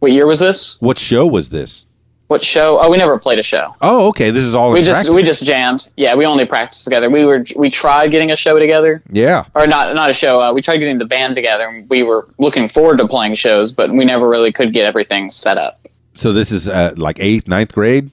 What 0.00 0.12
year 0.12 0.26
was 0.26 0.38
this? 0.38 0.80
What 0.80 0.98
show 0.98 1.26
was 1.26 1.48
this? 1.48 1.84
What 2.28 2.42
show? 2.42 2.78
Oh, 2.80 2.90
we 2.90 2.96
never 2.96 3.18
played 3.20 3.38
a 3.38 3.42
show. 3.42 3.74
Oh, 3.80 4.08
okay. 4.08 4.30
This 4.32 4.42
is 4.42 4.52
all 4.52 4.72
We 4.72 4.80
just 4.82 4.90
practice. 5.04 5.14
we 5.14 5.22
just 5.22 5.44
jammed. 5.44 5.88
Yeah, 5.96 6.16
we 6.16 6.26
only 6.26 6.44
practiced 6.44 6.82
together. 6.84 7.08
We 7.08 7.24
were 7.24 7.44
we 7.54 7.70
tried 7.70 8.08
getting 8.10 8.32
a 8.32 8.36
show 8.36 8.58
together, 8.58 9.00
yeah. 9.10 9.44
or 9.54 9.66
not 9.68 9.94
not 9.94 10.10
a 10.10 10.12
show. 10.12 10.40
Uh, 10.42 10.52
we 10.52 10.60
tried 10.60 10.78
getting 10.78 10.98
the 10.98 11.04
band 11.06 11.36
together. 11.36 11.68
and 11.68 11.88
We 11.88 12.02
were 12.02 12.26
looking 12.38 12.68
forward 12.68 12.98
to 12.98 13.06
playing 13.06 13.34
shows, 13.34 13.72
but 13.72 13.90
we 13.90 14.04
never 14.04 14.28
really 14.28 14.50
could 14.52 14.72
get 14.72 14.86
everything 14.86 15.30
set 15.30 15.56
up. 15.56 15.78
So 16.14 16.32
this 16.32 16.50
is 16.50 16.68
uh, 16.68 16.94
like 16.96 17.18
eighth, 17.20 17.46
ninth 17.46 17.72
grade, 17.72 18.10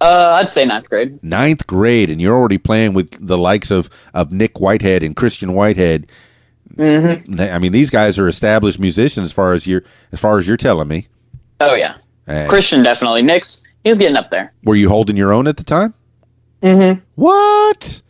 Uh, 0.00 0.36
I'd 0.40 0.50
say 0.50 0.66
ninth 0.66 0.90
grade. 0.90 1.18
ninth 1.22 1.66
grade, 1.66 2.10
and 2.10 2.20
you're 2.20 2.36
already 2.36 2.58
playing 2.58 2.92
with 2.92 3.26
the 3.26 3.38
likes 3.38 3.70
of 3.70 3.88
of 4.12 4.32
Nick 4.32 4.58
Whitehead 4.60 5.02
and 5.02 5.16
Christian 5.16 5.54
Whitehead. 5.54 6.08
Hmm 6.76 7.34
They- 7.36 7.50
I 7.50 7.58
mean, 7.58 7.72
these 7.72 7.90
guys 7.90 8.18
are 8.18 8.28
established 8.28 8.78
musicians 8.78 9.24
as 9.24 9.32
far 9.32 9.52
as 9.52 9.66
you're 9.66 9.82
as 10.12 10.20
far 10.20 10.38
as 10.38 10.46
you're 10.46 10.56
telling 10.56 10.88
me. 10.88 11.08
Oh 11.60 11.74
yeah, 11.74 11.94
And 12.26 12.48
Christian 12.48 12.82
definitely. 12.82 13.22
Nick's 13.22 13.64
he 13.84 13.88
was 13.90 13.98
getting 13.98 14.16
up 14.16 14.30
there. 14.30 14.52
were 14.64 14.76
you 14.76 14.88
holding 14.88 15.16
your 15.16 15.32
own 15.32 15.46
at 15.46 15.56
the 15.56 15.64
time? 15.64 15.94
hmm 16.62 16.92
What? 17.16 18.00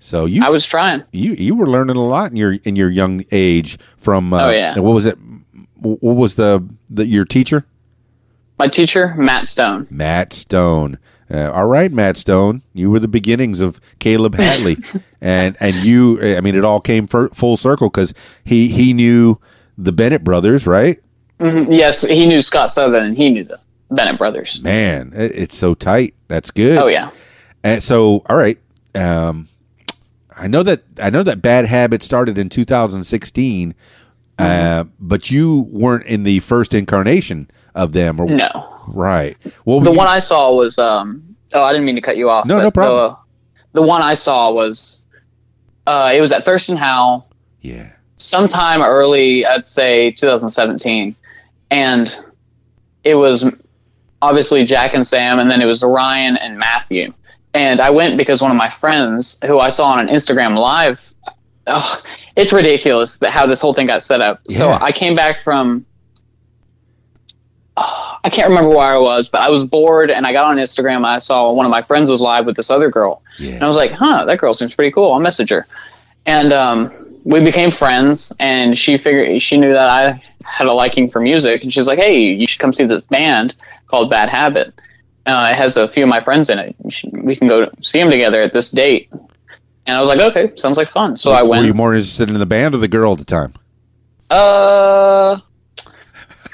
So 0.00 0.24
you 0.24 0.44
I 0.44 0.48
was 0.50 0.66
trying. 0.66 1.02
you 1.12 1.32
you 1.34 1.54
were 1.54 1.66
learning 1.68 1.96
a 1.96 2.04
lot 2.04 2.30
in 2.30 2.36
your 2.36 2.54
in 2.64 2.74
your 2.76 2.90
young 2.90 3.24
age 3.32 3.78
from 3.96 4.32
uh, 4.32 4.46
Oh, 4.46 4.50
yeah. 4.50 4.78
what 4.78 4.94
was 4.94 5.06
it? 5.06 5.18
What 5.82 6.16
was 6.16 6.34
the, 6.34 6.62
the 6.90 7.06
your 7.06 7.24
teacher? 7.24 7.64
My 8.58 8.68
teacher, 8.68 9.14
Matt 9.16 9.46
Stone. 9.46 9.86
Matt 9.90 10.32
Stone. 10.34 10.98
Uh, 11.32 11.50
all 11.52 11.66
right, 11.66 11.92
Matt 11.92 12.16
Stone. 12.16 12.62
You 12.74 12.90
were 12.90 12.98
the 12.98 13.08
beginnings 13.08 13.60
of 13.60 13.80
Kaleb 14.00 14.34
Hatley, 14.34 15.02
and 15.20 15.56
and 15.60 15.74
you. 15.76 16.20
I 16.36 16.40
mean, 16.40 16.54
it 16.56 16.64
all 16.64 16.80
came 16.80 17.06
full 17.06 17.56
circle 17.56 17.88
because 17.88 18.14
he 18.44 18.68
he 18.68 18.92
knew 18.92 19.38
the 19.78 19.92
Bennett 19.92 20.24
brothers, 20.24 20.66
right? 20.66 20.98
hmm 21.38 21.70
Yes, 21.70 22.02
he 22.06 22.26
knew 22.26 22.40
Scott 22.40 22.68
Southern, 22.70 23.04
and 23.04 23.16
he 23.16 23.30
knew 23.30 23.44
the 23.44 23.60
Bennett 23.90 24.18
brothers. 24.18 24.60
Man, 24.62 25.12
it, 25.14 25.32
it's 25.34 25.56
so 25.56 25.74
tight. 25.74 26.14
That's 26.28 26.50
good. 26.50 26.76
Oh 26.78 26.88
yeah. 26.88 27.10
And 27.62 27.82
so, 27.82 28.22
all 28.28 28.36
right. 28.36 28.58
Um, 28.94 29.46
I 30.36 30.46
know 30.48 30.62
that 30.62 30.82
I 31.00 31.10
know 31.10 31.22
that 31.22 31.42
Bad 31.42 31.66
Habit 31.66 32.02
started 32.02 32.38
in 32.38 32.48
2016, 32.48 33.74
uh, 34.40 34.84
but 34.98 35.30
you 35.30 35.66
weren't 35.70 36.06
in 36.06 36.22
the 36.24 36.40
first 36.40 36.74
incarnation 36.74 37.50
of 37.74 37.92
them, 37.92 38.20
or 38.20 38.26
No, 38.26 38.66
right? 38.88 39.36
Well, 39.64 39.80
the 39.80 39.92
one 39.92 40.06
I 40.06 40.18
saw 40.18 40.52
was. 40.52 40.78
um 40.78 41.36
Oh, 41.52 41.62
I 41.62 41.72
didn't 41.72 41.84
mean 41.86 41.96
to 41.96 42.00
cut 42.00 42.16
you 42.16 42.30
off. 42.30 42.46
No, 42.46 42.56
but 42.58 42.62
no 42.62 42.70
problem. 42.70 43.16
The, 43.72 43.80
the 43.80 43.86
one 43.86 44.02
I 44.02 44.14
saw 44.14 44.52
was. 44.52 45.00
Uh, 45.86 46.12
it 46.14 46.20
was 46.20 46.30
at 46.30 46.44
Thurston 46.44 46.76
Howell 46.76 47.26
yeah, 47.62 47.90
sometime 48.16 48.82
early, 48.82 49.44
I'd 49.44 49.66
say 49.66 50.12
2017, 50.12 51.16
and 51.70 52.20
it 53.02 53.14
was 53.16 53.44
obviously 54.22 54.64
Jack 54.64 54.94
and 54.94 55.06
Sam, 55.06 55.38
and 55.38 55.50
then 55.50 55.60
it 55.60 55.66
was 55.66 55.82
Ryan 55.82 56.36
and 56.36 56.58
Matthew. 56.58 57.12
And 57.54 57.80
I 57.80 57.90
went 57.90 58.16
because 58.16 58.40
one 58.40 58.50
of 58.52 58.56
my 58.56 58.68
friends, 58.68 59.40
who 59.44 59.58
I 59.58 59.68
saw 59.70 59.86
on 59.86 59.98
an 59.98 60.08
Instagram 60.08 60.56
live, 60.56 61.14
oh, 61.70 62.02
it's 62.36 62.52
ridiculous 62.52 63.18
that 63.18 63.30
how 63.30 63.46
this 63.46 63.60
whole 63.60 63.74
thing 63.74 63.86
got 63.86 64.02
set 64.02 64.20
up. 64.20 64.40
So 64.48 64.68
I 64.80 64.92
came 64.92 65.14
back 65.14 65.38
from. 65.38 65.84
oh, 67.76 68.18
I 68.22 68.28
can't 68.28 68.48
remember 68.48 68.70
where 68.70 68.86
I 68.86 68.98
was, 68.98 69.28
but 69.28 69.40
I 69.40 69.48
was 69.48 69.64
bored 69.64 70.10
and 70.10 70.26
I 70.26 70.32
got 70.32 70.44
on 70.44 70.56
Instagram. 70.56 70.96
And 70.96 71.06
I 71.06 71.18
saw 71.18 71.52
one 71.52 71.64
of 71.66 71.70
my 71.70 71.82
friends 71.82 72.10
was 72.10 72.20
live 72.20 72.44
with 72.46 72.56
this 72.56 72.70
other 72.70 72.90
girl, 72.90 73.22
and 73.54 73.62
I 73.62 73.66
was 73.66 73.76
like, 73.76 73.92
huh, 73.92 74.24
that 74.26 74.38
girl 74.38 74.52
seems 74.54 74.74
pretty 74.74 74.90
cool. 74.90 75.12
I'll 75.12 75.20
message 75.20 75.50
her. 75.50 75.66
And 76.26 76.52
um, 76.52 76.92
we 77.24 77.40
became 77.42 77.70
friends, 77.70 78.34
and 78.38 78.76
she 78.76 78.96
figured 78.98 79.40
she 79.40 79.56
knew 79.56 79.72
that 79.72 79.88
I 79.88 80.22
had 80.44 80.66
a 80.66 80.72
liking 80.72 81.08
for 81.08 81.20
music, 81.20 81.62
and 81.62 81.72
she's 81.72 81.86
like, 81.86 81.98
hey, 81.98 82.18
you 82.18 82.46
should 82.46 82.60
come 82.60 82.72
see 82.72 82.84
this 82.84 83.02
band 83.04 83.54
called 83.86 84.10
Bad 84.10 84.28
Habit. 84.28 84.74
Uh, 85.26 85.48
it 85.52 85.56
has 85.56 85.76
a 85.76 85.88
few 85.88 86.02
of 86.02 86.08
my 86.08 86.20
friends 86.20 86.50
in 86.50 86.58
it. 86.58 86.76
We 87.12 87.36
can 87.36 87.48
go 87.48 87.70
see 87.80 87.98
them 88.00 88.10
together 88.10 88.40
at 88.40 88.52
this 88.52 88.70
date. 88.70 89.12
And 89.90 89.96
I 89.98 90.00
was 90.00 90.08
like, 90.08 90.20
okay, 90.20 90.54
sounds 90.56 90.76
like 90.78 90.86
fun. 90.88 91.16
So 91.16 91.32
I 91.32 91.42
went. 91.42 91.62
Were 91.62 91.66
you 91.66 91.74
more 91.74 91.92
interested 91.94 92.30
in 92.30 92.38
the 92.38 92.46
band 92.46 92.74
or 92.74 92.78
the 92.78 92.86
girl 92.88 93.12
at 93.12 93.18
the 93.18 93.24
time? 93.24 93.52
uh, 94.30 95.36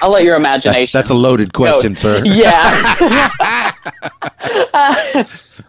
I'll 0.01 0.11
let 0.11 0.24
your 0.24 0.32
That- 0.39 0.41
imagination. 0.41 0.99
that's 0.99 1.11
a 1.11 1.14
loaded 1.14 1.53
question, 1.53 1.95
sir. 1.95 2.22
Yeah. 2.26 3.72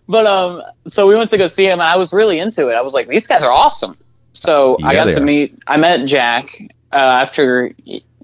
but 0.07 0.25
um, 0.25 0.61
so 0.87 1.07
we 1.07 1.15
went 1.15 1.29
to 1.31 1.37
go 1.37 1.47
see 1.47 1.65
him, 1.65 1.73
and 1.79 1.83
I 1.89 1.95
was 1.97 2.13
really 2.13 2.39
into 2.39 2.69
it. 2.69 2.73
I 2.75 2.81
was 2.81 2.93
like, 2.93 3.07
these 3.07 3.27
guys 3.27 3.43
are 3.43 3.51
awesome. 3.51 3.97
So 4.33 4.77
I 4.83 4.93
got 4.93 5.05
to 5.05 5.17
are. 5.21 5.23
meet. 5.25 5.57
I 5.67 5.77
met 5.77 6.05
Jack 6.05 6.51
uh, 6.91 6.95
after 6.95 7.73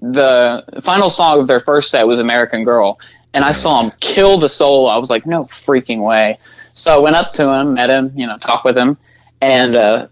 the 0.00 0.64
final 0.82 1.10
song 1.10 1.40
of 1.40 1.46
their 1.46 1.60
first 1.60 1.90
set 1.90 2.06
was 2.06 2.18
"American 2.18 2.64
Girl," 2.64 2.98
and 3.32 3.44
I 3.44 3.52
saw 3.52 3.82
him 3.82 3.92
kill 4.00 4.38
the 4.38 4.48
solo. 4.48 4.88
I 4.88 4.96
was 4.98 5.10
like, 5.10 5.26
no 5.26 5.40
freaking 5.42 6.02
way. 6.02 6.38
So 6.72 6.94
I 6.96 6.98
went 6.98 7.16
up 7.16 7.30
to 7.32 7.48
him, 7.50 7.74
met 7.74 7.88
him, 7.90 8.10
you 8.14 8.26
know, 8.26 8.36
talked 8.36 8.64
with 8.64 8.76
him, 8.76 8.96
and 9.44 9.76
uh, 9.76 10.06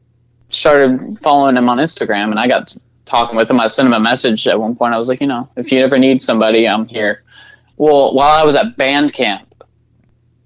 started 0.50 1.18
following 1.20 1.56
him 1.56 1.68
on 1.70 1.78
Instagram. 1.78 2.30
And 2.30 2.38
I 2.38 2.46
got 2.46 2.76
talking 3.06 3.36
with 3.36 3.50
him. 3.50 3.60
I 3.60 3.66
sent 3.66 3.86
him 3.86 3.94
a 3.94 4.00
message 4.00 4.46
at 4.46 4.60
one 4.60 4.76
point. 4.76 4.92
I 4.92 4.98
was 4.98 5.08
like, 5.08 5.22
you 5.22 5.26
know, 5.26 5.48
if 5.56 5.72
you 5.72 5.80
ever 5.80 5.98
need 5.98 6.20
somebody, 6.22 6.68
I'm 6.68 6.86
here 6.86 7.22
Well, 7.78 8.14
while 8.14 8.38
I 8.40 8.44
was 8.44 8.56
at 8.56 8.76
band 8.76 9.14
camp, 9.14 9.64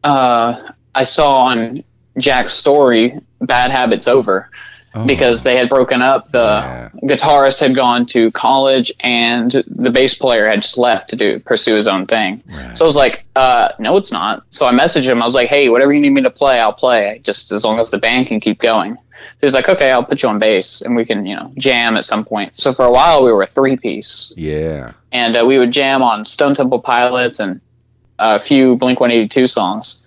uh, 0.05 0.71
I 0.95 1.03
saw 1.03 1.47
on 1.47 1.83
Jack's 2.19 2.53
story 2.53 3.19
"Bad 3.41 3.73
Habits 3.73 4.07
Over" 4.07 4.51
because 5.05 5.43
they 5.43 5.57
had 5.57 5.69
broken 5.69 6.01
up. 6.01 6.31
The 6.31 6.39
Oh. 6.41 6.43
Yeah. 6.43 6.89
guitarist 7.03 7.61
had 7.61 7.75
gone 7.75 8.07
to 8.07 8.31
college, 8.31 8.91
and 9.01 9.51
the 9.51 9.91
bass 9.91 10.15
player 10.15 10.49
had 10.49 10.63
just 10.63 10.79
left 10.79 11.11
to 11.11 11.17
do 11.17 11.39
pursue 11.41 11.75
his 11.75 11.87
own 11.89 12.07
thing. 12.07 12.43
Right. 12.49 12.79
So 12.79 12.85
I 12.85 12.87
was 12.87 12.97
like, 12.97 13.25
uh, 13.37 13.69
"No, 13.79 13.97
it's 13.97 14.13
not." 14.13 14.43
So 14.51 14.67
I 14.67 14.73
messaged 14.73 15.09
him. 15.09 15.21
I 15.23 15.25
was 15.27 15.35
like, 15.35 15.49
"Hey, 15.49 15.69
whatever 15.69 15.93
you 15.93 16.01
need 16.01 16.11
me 16.11 16.23
to 16.23 16.31
play, 16.31 16.59
I'll 16.61 16.73
play. 16.73 17.21
Just 17.23 17.53
as 17.53 17.65
long 17.65 17.79
as 17.81 17.91
the 17.91 17.99
band 17.99 18.29
can 18.29 18.41
keep 18.41 18.59
going." 18.61 18.97
He 19.41 19.45
was 19.45 19.55
like, 19.55 19.69
"Okay, 19.69 19.91
I'll 19.91 20.05
put 20.05 20.23
you 20.23 20.29
on 20.31 20.39
bass, 20.39 20.81
and 20.81 20.97
we 20.97 21.05
can, 21.05 21.27
you 21.27 21.37
know, 21.37 21.51
jam 21.59 21.97
at 21.97 22.05
some 22.05 22.25
point." 22.25 22.57
So 22.57 22.73
for 22.73 22.85
a 22.87 22.91
while, 22.91 23.23
we 23.23 23.33
were 23.33 23.43
a 23.43 23.47
three 23.47 23.77
piece 23.77 24.33
Yeah. 24.37 24.93
and 25.13 25.37
uh, 25.37 25.45
we 25.47 25.59
would 25.59 25.73
jam 25.73 26.03
on 26.03 26.25
Stone 26.25 26.55
Temple 26.55 26.79
Pilots 26.79 27.39
and 27.39 27.61
a 28.19 28.39
few 28.39 28.77
Blink 28.77 28.99
182 28.99 29.47
songs. 29.47 30.05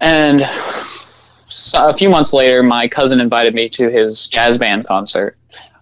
And 0.00 0.48
a 1.74 1.92
few 1.92 2.08
months 2.08 2.32
later, 2.32 2.62
my 2.62 2.88
cousin 2.88 3.20
invited 3.20 3.54
me 3.54 3.68
to 3.70 3.90
his 3.90 4.26
jazz 4.26 4.58
band 4.58 4.86
concert 4.86 5.36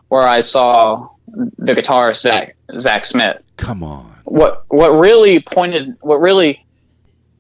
where 0.09 0.27
I 0.27 0.41
saw 0.41 1.09
the 1.29 1.75
guitarist 1.75 2.21
Zach, 2.21 2.57
Zach 2.77 3.05
Smith. 3.05 3.43
Come 3.57 3.83
on. 3.83 4.07
What 4.25 4.65
what 4.69 4.91
really 4.91 5.41
pointed, 5.41 5.97
what 6.01 6.21
really, 6.21 6.65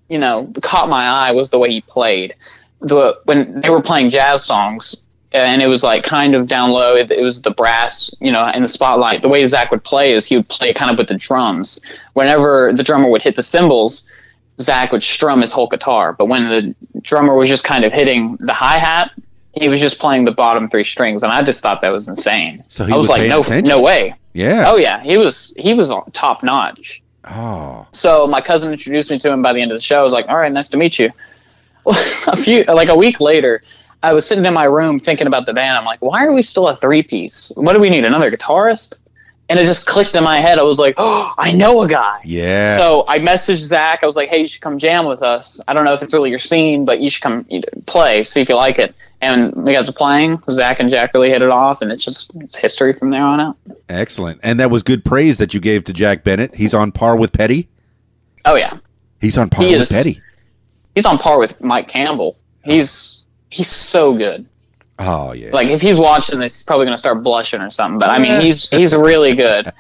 you 0.08 0.18
know, 0.18 0.50
caught 0.62 0.88
my 0.88 1.04
eye 1.04 1.32
was 1.32 1.50
the 1.50 1.58
way 1.58 1.70
he 1.70 1.80
played. 1.82 2.34
The 2.80 3.18
when 3.24 3.60
they 3.60 3.70
were 3.70 3.82
playing 3.82 4.10
jazz 4.10 4.44
songs, 4.44 5.04
and 5.32 5.62
it 5.62 5.66
was 5.66 5.82
like 5.82 6.04
kind 6.04 6.34
of 6.34 6.46
down 6.46 6.70
low. 6.70 6.94
It, 6.94 7.10
it 7.10 7.22
was 7.22 7.42
the 7.42 7.50
brass, 7.50 8.10
you 8.20 8.32
know, 8.32 8.46
in 8.48 8.62
the 8.62 8.68
spotlight. 8.68 9.22
The 9.22 9.28
way 9.28 9.46
Zach 9.46 9.70
would 9.70 9.84
play 9.84 10.12
is 10.12 10.26
he 10.26 10.36
would 10.36 10.48
play 10.48 10.72
kind 10.72 10.90
of 10.90 10.98
with 10.98 11.08
the 11.08 11.14
drums. 11.14 11.84
Whenever 12.14 12.72
the 12.72 12.82
drummer 12.82 13.08
would 13.08 13.22
hit 13.22 13.36
the 13.36 13.42
cymbals, 13.42 14.08
Zach 14.61 14.92
would 14.92 15.02
strum 15.02 15.40
his 15.40 15.52
whole 15.52 15.66
guitar. 15.66 16.12
But 16.12 16.26
when 16.26 16.48
the 16.48 16.74
drummer 17.00 17.34
was 17.34 17.48
just 17.48 17.64
kind 17.64 17.84
of 17.84 17.92
hitting 17.92 18.36
the 18.36 18.52
hi 18.52 18.78
hat, 18.78 19.11
he 19.52 19.68
was 19.68 19.80
just 19.80 19.98
playing 19.98 20.24
the 20.24 20.32
bottom 20.32 20.68
three 20.68 20.84
strings, 20.84 21.22
and 21.22 21.32
I 21.32 21.42
just 21.42 21.62
thought 21.62 21.80
that 21.82 21.92
was 21.92 22.08
insane. 22.08 22.64
So 22.68 22.84
he 22.84 22.92
I 22.92 22.96
was, 22.96 23.04
was 23.04 23.11
like, 23.11 23.28
no, 23.28 23.40
attention. 23.40 23.68
no 23.68 23.80
way. 23.80 24.14
Yeah. 24.32 24.64
Oh 24.68 24.76
yeah, 24.76 25.00
he 25.00 25.16
was 25.16 25.54
he 25.58 25.74
was 25.74 25.90
top 26.12 26.42
notch. 26.42 27.02
Oh. 27.24 27.86
So 27.92 28.26
my 28.26 28.40
cousin 28.40 28.72
introduced 28.72 29.11
me 29.11 29.18
to 29.18 29.32
him 29.32 29.42
by 29.42 29.52
the 29.52 29.61
end 29.61 29.72
of 29.72 29.78
the 29.78 29.82
show. 29.82 29.98
I 29.98 30.02
was 30.02 30.12
like, 30.12 30.28
"All 30.28 30.36
right, 30.36 30.52
nice 30.52 30.68
to 30.68 30.76
meet 30.76 30.98
you." 30.98 31.11
A 31.86 32.36
few 32.36 32.62
like 32.64 32.88
a 32.88 32.94
week 32.94 33.20
later, 33.20 33.62
I 34.02 34.12
was 34.12 34.26
sitting 34.26 34.44
in 34.44 34.54
my 34.54 34.64
room 34.64 35.00
thinking 35.00 35.26
about 35.26 35.46
the 35.46 35.52
band. 35.52 35.76
I'm 35.76 35.84
like, 35.84 36.00
"Why 36.00 36.24
are 36.26 36.32
we 36.32 36.42
still 36.42 36.68
a 36.68 36.76
three 36.76 37.02
piece? 37.02 37.52
What 37.56 37.72
do 37.72 37.80
we 37.80 37.90
need? 37.90 38.04
Another 38.04 38.30
guitarist?" 38.30 38.96
And 39.51 39.59
it 39.59 39.64
just 39.64 39.84
clicked 39.84 40.14
in 40.14 40.22
my 40.24 40.38
head. 40.38 40.59
I 40.59 40.62
was 40.62 40.78
like, 40.78 40.94
"Oh, 40.96 41.34
I 41.38 41.51
know 41.53 41.82
a 41.82 41.88
guy." 41.88 42.20
Yeah. 42.24 42.76
So 42.78 43.05
I 43.09 43.18
messaged 43.18 43.57
Zach. 43.64 43.98
I 44.03 44.07
was 44.07 44.14
like, 44.16 44.28
"Hey, 44.28 44.38
you 44.40 44.46
should 44.46 44.62
come 44.62 44.78
jam 44.78 45.05
with 45.07 45.22
us. 45.22 45.61
I 45.68 45.72
don't 45.74 45.84
know 45.84 45.92
if 45.92 46.03
it's 46.03 46.14
really 46.14 46.30
your 46.30 46.38
scene, 46.38 46.84
but 46.84 47.01
you 47.01 47.11
should 47.11 47.22
come 47.22 47.44
play, 47.86 48.22
see 48.22 48.40
if 48.40 48.48
you 48.48 48.55
like 48.55 48.78
it." 48.78 48.94
And 49.20 49.53
we 49.66 49.72
got 49.72 49.84
to 49.86 49.92
playing. 49.92 50.40
Zach 50.48 50.80
and 50.80 50.88
Jack 50.88 51.12
really 51.12 51.28
hit 51.30 51.42
it 51.42 51.51
off, 51.51 51.82
and 51.82 51.90
it's 51.92 52.05
just 52.05 52.30
it's 52.36 52.55
history 52.57 52.92
from 52.94 53.11
there 53.11 53.24
on 53.24 53.40
out. 53.40 53.57
Excellent. 53.88 54.40
And 54.44 54.61
that 54.61 54.70
was 54.70 54.82
good 54.84 55.05
praise 55.05 55.36
that 55.38 55.53
you 55.53 55.59
gave 55.61 55.84
to 55.84 55.92
Jack 55.92 56.22
Bennett. 56.24 56.55
He's 56.55 56.72
on 56.72 56.92
par 56.92 57.16
with 57.16 57.32
Petty. 57.32 57.68
Oh 58.44 58.55
yeah, 58.55 58.78
He's 59.20 59.36
on 59.36 59.51
par 59.51 59.64
He 59.66 59.72
with 59.72 59.82
is- 59.82 59.92
Petty. 59.92 60.16
he's 60.94 61.05
on 61.05 61.18
par 61.18 61.38
with 61.40 61.61
Mike 61.61 61.88
Campbell. 61.88 62.36
He's 62.64 63.26
he's 63.51 63.66
so 63.68 64.16
good. 64.16 64.46
Oh 65.01 65.32
yeah. 65.32 65.51
like 65.53 65.68
if 65.68 65.80
he's 65.80 65.98
watching 65.98 66.38
this, 66.38 66.59
he's 66.59 66.64
probably 66.64 66.84
gonna 66.86 66.96
start 66.98 67.22
blushing 67.22 67.61
or 67.61 67.70
something. 67.70 67.98
But 67.98 68.11
I 68.11 68.18
mean, 68.18 68.40
he's 68.40 68.68
he's 68.68 68.94
really 68.94 69.34
good. 69.34 69.72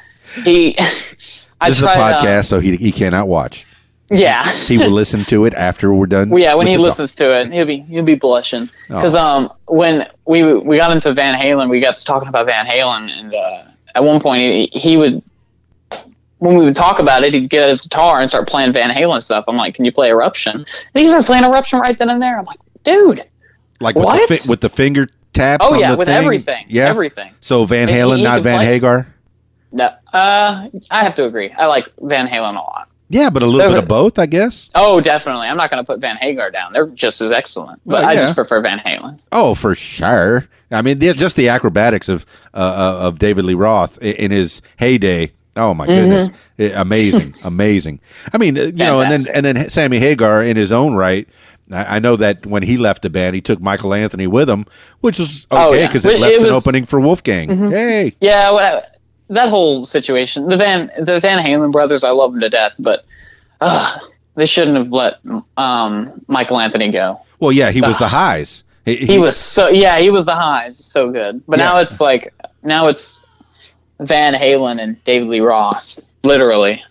He, 0.44 0.76
I 1.60 1.68
this 1.68 1.76
is 1.76 1.82
a 1.82 1.86
tried. 1.86 1.98
uh, 2.12 2.22
podcast, 2.24 2.46
so 2.46 2.58
he 2.58 2.76
he 2.76 2.90
cannot 2.90 3.28
watch. 3.28 3.66
yeah, 4.10 4.50
He 4.64 4.76
will 4.78 4.90
listen 4.90 5.24
to 5.26 5.44
it 5.44 5.54
after 5.54 5.92
we're 5.94 6.06
done. 6.06 6.30
well, 6.30 6.40
yeah. 6.42 6.54
When 6.54 6.66
he 6.66 6.74
the 6.76 6.82
listens 6.82 7.14
to 7.16 7.38
it, 7.38 7.52
he'll 7.52 7.66
be 7.66 7.80
he'll 7.80 8.02
be 8.02 8.14
blushing 8.16 8.68
because 8.88 9.14
Oh. 9.14 9.18
um 9.24 9.52
when 9.66 10.08
we 10.24 10.54
we 10.54 10.78
got 10.78 10.90
into 10.90 11.12
Van 11.12 11.38
Halen, 11.38 11.68
we 11.68 11.80
got 11.80 11.94
to 11.96 12.04
talking 12.04 12.28
about 12.28 12.46
Van 12.46 12.66
Halen, 12.66 13.10
and 13.10 13.34
uh, 13.34 13.62
at 13.94 14.02
one 14.02 14.20
point 14.20 14.40
he, 14.40 14.66
he 14.78 14.96
would. 14.96 15.22
When 16.38 16.56
we 16.56 16.64
would 16.64 16.74
talk 16.74 16.98
about 17.00 17.22
it, 17.22 17.34
he'd 17.34 17.50
get 17.50 17.68
his 17.68 17.82
guitar 17.82 18.18
and 18.18 18.26
start 18.30 18.48
playing 18.48 18.72
Van 18.72 18.88
Halen 18.88 19.20
stuff. 19.22 19.44
I'm 19.46 19.58
like, 19.58 19.74
"Can 19.74 19.84
you 19.84 19.92
play 19.92 20.08
Eruption?" 20.08 20.54
And 20.54 20.66
he 20.94 21.06
started 21.06 21.26
playing 21.26 21.44
Eruption 21.44 21.80
right 21.80 21.98
then 21.98 22.08
and 22.08 22.22
there. 22.22 22.38
I'm 22.38 22.46
like, 22.46 22.58
"Dude, 22.82 23.24
like 23.80 23.94
with 23.96 24.02
the, 24.04 24.06
What? 24.06 24.28
fi- 24.28 24.50
with 24.50 24.60
the 24.60 24.68
finger 24.68 25.06
taps. 25.32 25.64
oh 25.68 25.74
yeah, 25.74 25.94
with 25.94 26.08
thing? 26.08 26.16
everything, 26.16 26.66
Yeah. 26.68 26.88
everything." 26.88 27.32
So 27.40 27.64
Van 27.64 27.88
Halen, 27.88 28.18
he 28.18 28.22
not 28.24 28.42
Van. 28.42 28.60
Hagar. 28.60 29.06
No, 29.72 29.84
uh, 30.12 30.68
I 30.90 31.02
have 31.04 31.14
to 31.14 31.24
agree. 31.24 31.50
I 31.52 31.66
like 31.66 31.86
Van 32.00 32.26
Halen 32.26 32.52
a 32.52 32.54
lot. 32.56 32.88
Yeah, 33.08 33.28
but 33.30 33.42
a 33.42 33.46
little 33.46 33.72
bit 33.72 33.82
of 33.82 33.88
both, 33.88 34.18
I 34.20 34.26
guess. 34.26 34.68
Oh, 34.74 35.00
definitely. 35.00 35.48
I'm 35.48 35.56
not 35.56 35.68
going 35.70 35.82
to 35.84 35.86
put 35.86 35.98
Van 36.00 36.16
Hagar 36.16 36.50
down. 36.52 36.72
They're 36.72 36.86
just 36.86 37.20
as 37.20 37.32
excellent, 37.32 37.80
but 37.84 38.02
Well, 38.02 38.08
I 38.08 38.14
just 38.14 38.36
prefer 38.36 38.60
Van 38.60 38.78
Halen. 38.78 39.20
Oh, 39.32 39.54
for 39.56 39.74
sure. 39.74 40.48
I 40.70 40.82
mean, 40.82 41.00
just 41.00 41.34
the 41.34 41.48
acrobatics 41.48 42.08
of 42.08 42.24
uh, 42.54 42.56
uh, 42.58 43.06
of 43.08 43.18
David 43.18 43.44
Lee 43.44 43.54
Roth 43.54 44.00
in 44.00 44.30
his 44.30 44.62
heyday. 44.76 45.32
Oh 45.56 45.74
my 45.74 45.86
goodness, 45.86 46.30
Mm-hmm. 46.58 46.78
Amazing, 46.80 47.34
amazing. 47.44 48.00
I 48.32 48.38
mean, 48.38 48.56
uh, 48.56 48.62
you 48.62 48.72
know, 48.74 49.00
and 49.00 49.10
then 49.10 49.34
and 49.34 49.44
then 49.44 49.70
Sammy 49.70 49.98
Hagar 49.98 50.42
in 50.44 50.56
his 50.56 50.70
own 50.70 50.94
right. 50.94 51.28
I 51.72 51.96
I 51.96 51.98
know 51.98 52.16
that 52.16 52.44
when 52.46 52.62
he 52.62 52.76
left 52.76 53.02
the 53.02 53.10
band, 53.10 53.34
he 53.34 53.40
took 53.40 53.60
Michael 53.60 53.94
Anthony 53.94 54.26
with 54.26 54.48
him, 54.50 54.64
which 55.00 55.18
was 55.18 55.46
Oh, 55.50 55.68
okay 55.70 55.80
yeah. 55.80 55.86
because 55.86 56.04
Well, 56.04 56.14
it 56.14 56.20
left 56.20 56.34
it 56.34 56.36
an 56.40 56.42
was- 56.46 56.50
Mm-hmm. 56.56 56.68
opening 56.68 56.86
for 56.86 57.00
Wolfgang. 57.00 57.70
Hey, 57.70 58.12
Yeah, 58.20 58.50
what, 58.52 58.84
that 59.28 59.48
whole 59.48 59.84
situation. 59.84 60.48
The 60.48 60.56
Van 60.56 60.90
the 60.98 61.20
Van 61.20 61.44
Halen 61.44 61.72
brothers, 61.72 62.02
I 62.04 62.10
love 62.10 62.32
them 62.32 62.40
to 62.40 62.48
death, 62.50 62.74
but 62.78 63.04
uh, 63.60 63.98
they 64.34 64.46
shouldn't 64.46 64.76
have 64.76 64.90
let 64.92 65.14
um, 65.56 66.20
Michael 66.28 66.58
Anthony 66.58 66.90
go. 66.90 67.20
well, 67.40 67.52
yeah, 67.52 67.70
he 67.70 67.80
was 67.80 67.98
the 67.98 68.08
highs. 68.08 68.64
He, 68.86 68.96
He 68.96 69.18
was 69.18 69.36
so 69.36 69.68
yeah, 69.68 69.98
he 70.00 70.10
was 70.10 70.24
the 70.24 70.34
highs, 70.34 70.78
so 70.78 71.10
good. 71.10 71.42
But 71.46 71.58
now 71.58 71.78
it's 71.78 72.00
like 72.00 72.32
now 72.62 72.88
it's 72.88 73.26
Van 74.00 74.32
Halen 74.34 74.80
and 74.80 75.02
David 75.04 75.28
Lee 75.28 75.40
Roth, 75.40 76.00
literally. 76.24 76.82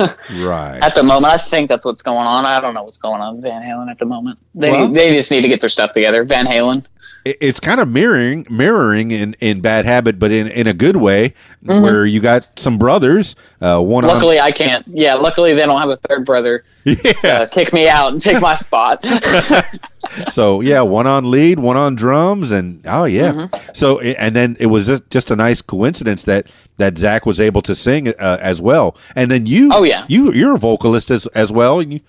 Right. 0.00 0.78
At 0.82 0.94
the 0.94 1.02
moment, 1.02 1.32
I 1.32 1.38
think 1.38 1.68
that's 1.68 1.84
what's 1.84 2.02
going 2.02 2.26
on. 2.26 2.44
I 2.44 2.60
don't 2.60 2.74
know 2.74 2.82
what's 2.82 2.98
going 2.98 3.20
on 3.20 3.34
with 3.34 3.42
Van 3.42 3.62
Halen 3.62 3.90
at 3.90 3.98
the 3.98 4.06
moment. 4.06 4.38
They 4.54 4.70
Well- 4.70 4.88
they 4.88 5.14
just 5.14 5.30
need 5.30 5.42
to 5.42 5.48
get 5.48 5.60
their 5.60 5.68
stuff 5.68 5.92
together. 5.92 6.24
Van 6.24 6.46
Halen. 6.46 6.84
It- 7.26 7.36
it's 7.40 7.60
kind 7.60 7.80
of 7.80 7.88
mirroring 7.88 8.46
mirroring 8.48 9.10
in, 9.10 9.34
in 9.40 9.60
bad 9.60 9.84
habit 9.84 10.18
but 10.18 10.30
in, 10.32 10.46
in 10.48 10.66
a 10.66 10.72
good 10.74 10.96
way 10.96 11.34
where 11.62 12.06
you 12.06 12.20
got 12.20 12.44
some 12.58 12.78
brothers 12.78 13.34
uh, 13.60 13.80
one 13.80 14.04
on 14.04 14.10
Luckily, 14.10 14.38
I 14.38 14.52
can't. 14.52 14.86
Yeah, 14.86 15.14
luckily 15.14 15.52
they 15.54 15.66
don't 15.66 15.80
have 15.80 15.88
a 15.90 15.96
third 15.96 16.24
brother 16.24 16.62
yeah 16.84 17.46
kick 17.46 17.72
me 17.72 17.88
out 17.88 18.12
and 18.12 18.20
take 18.20 18.40
my 18.40 18.54
spot. 18.54 19.04
so 20.32 20.60
yeah 20.60 20.80
one 20.82 21.06
on 21.06 21.30
lead 21.30 21.58
one 21.58 21.76
on 21.76 21.94
drums 21.94 22.50
and 22.52 22.80
oh 22.86 23.04
yeah 23.04 23.32
Mm-hmm. 23.32 23.70
so 23.74 23.98
and 24.00 24.34
then 24.36 24.56
it 24.60 24.66
was 24.66 24.86
just- 25.10 25.30
a 25.30 25.36
nice 25.36 25.60
coincidence 25.60 26.22
that 26.24 26.46
that 26.76 26.96
zach 26.96 27.26
was 27.26 27.40
able 27.40 27.62
to 27.62 27.74
sing 27.74 28.08
uh, 28.08 28.38
as 28.40 28.62
well 28.62 28.96
and 29.16 29.28
then 29.30 29.44
you 29.46 29.70
Oh, 29.72 29.82
yeah. 29.82 30.02
Mm-hmm. 30.02 30.12
you 30.12 30.32
you're 30.32 30.54
a 30.54 30.58
vocalist 30.58 31.10
as, 31.10 31.26
as 31.28 31.50
well 31.50 31.82
you, 31.82 32.00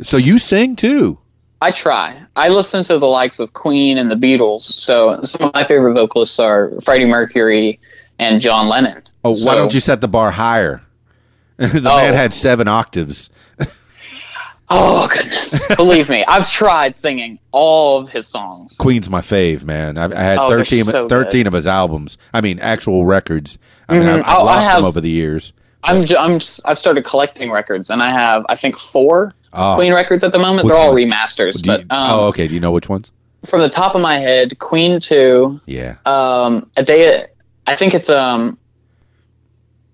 so 0.00 0.16
you 0.16 0.38
sing 0.38 0.74
too 0.74 1.18
I 1.62 1.70
try. 1.70 2.20
I 2.34 2.48
listen 2.48 2.82
to 2.84 2.98
the 2.98 3.06
likes 3.06 3.38
of 3.38 3.52
Queen 3.52 3.96
and 3.98 4.10
the 4.10 4.16
Beatles. 4.16 4.62
So 4.62 5.22
some 5.22 5.42
of 5.48 5.54
my 5.54 5.64
favorite 5.64 5.94
vocalists 5.94 6.38
are 6.40 6.72
Freddie 6.82 7.04
Mercury 7.04 7.78
and 8.18 8.40
John 8.40 8.68
Lennon. 8.68 9.02
oh 9.24 9.30
why 9.30 9.34
So- 9.36 9.54
don't 9.54 9.72
you 9.74 9.80
set 9.80 10.00
the 10.00 10.08
bar 10.08 10.30
higher 10.32 10.82
the 11.56 11.88
Oh. 11.90 11.96
man 11.96 12.14
had 12.14 12.34
seven 12.34 12.66
octaves 12.68 13.30
Oh 14.74 15.06
goodness! 15.06 15.66
Believe 15.76 16.08
me, 16.08 16.24
I've 16.26 16.50
tried 16.50 16.96
singing 16.96 17.38
all 17.50 17.98
of 17.98 18.10
his 18.10 18.26
songs. 18.26 18.78
Queen's 18.78 19.10
my 19.10 19.20
fave, 19.20 19.64
man. 19.64 19.98
I've, 19.98 20.14
I 20.14 20.20
had 20.20 20.38
Oh, 20.38 20.48
13, 20.48 20.84
so 20.84 21.08
13 21.10 21.46
of 21.46 21.52
his 21.52 21.66
albums. 21.66 22.16
I 22.32 22.40
mean, 22.40 22.58
actual 22.58 23.04
records. 23.04 23.58
I 23.86 23.98
mean, 23.98 24.04
Mhm. 24.04 24.20
I've, 24.20 24.26
I've 24.26 24.38
Oh, 24.38 24.44
lost 24.44 24.64
have- 24.64 24.76
them 24.78 24.84
over 24.86 25.00
the 25.02 25.10
years. 25.10 25.52
I'm 25.84 26.02
j- 26.02 26.16
I'm 26.16 26.38
I've 26.64 26.78
started 26.78 27.04
collecting 27.04 27.50
records, 27.50 27.90
and 27.90 28.02
I 28.02 28.08
have 28.10 28.46
I 28.48 28.54
think 28.56 28.78
four 28.78 29.34
Oh, 29.54 29.74
Queen 29.76 29.92
records 29.92 30.24
at 30.24 30.32
the 30.32 30.38
moment. 30.38 30.64
Which 30.66 30.72
They're 30.72 30.80
all 30.80 30.94
ones? 30.94 31.06
remasters, 31.06 31.56
you- 31.66 31.66
but 31.66 31.80
um, 31.82 31.86
oh, 32.10 32.26
okay. 32.28 32.48
Do 32.48 32.54
you 32.54 32.60
know 32.60 32.72
which 32.72 32.88
ones? 32.88 33.10
from 33.44 33.60
the 33.60 33.68
top 33.68 33.96
of 33.96 34.00
my 34.00 34.18
head, 34.18 34.56
Queen 34.60 35.00
two, 35.00 35.60
Yeah. 35.66 35.96
um, 36.06 36.70
a 36.76 36.82
day. 36.84 37.26
I 37.66 37.74
think 37.76 37.92
it's 37.92 38.08
um, 38.08 38.56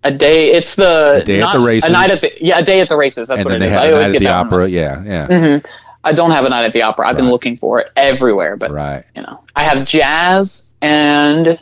a 0.05 0.11
day. 0.13 0.53
It's 0.53 0.75
the 0.75 1.21
A 1.23 1.25
Day 1.25 1.41
at 1.43 1.53
the 1.55 1.59
Races. 1.61 1.89
A 1.91 1.93
night 1.93 2.11
at 2.11 2.21
the 2.21 2.33
yeah, 2.41 2.59
a 2.59 2.63
day 2.63 2.81
at 2.81 2.89
the 2.91 2.97
races. 2.97 3.29
That's 3.29 3.39
and 3.41 3.47
what 3.47 3.53
then 3.59 3.63
it 3.63 3.71
they 3.71 3.75
is. 3.75 3.79
I 3.81 3.93
always 3.93 3.99
night 3.99 4.07
at 4.09 4.13
get 4.13 4.19
the 4.19 4.25
that 4.27 4.47
opera. 4.47 4.69
Yeah, 4.69 5.03
yeah. 5.05 5.27
hmm 5.61 5.67
I 6.05 6.13
don't 6.13 6.31
have 6.31 6.45
a 6.45 6.49
night 6.49 6.65
at 6.65 6.73
the 6.73 6.83
opera. 6.83 7.09
I've 7.09 7.17
been 7.17 7.29
looking 7.29 7.57
for 7.57 7.81
it 7.81 7.91
everywhere, 7.97 8.57
but 8.57 8.71
Right. 8.71 9.03
you 9.17 9.23
know, 9.23 9.43
I 9.57 9.65
have 9.65 9.85
jazz 9.85 10.73
and 10.81 11.59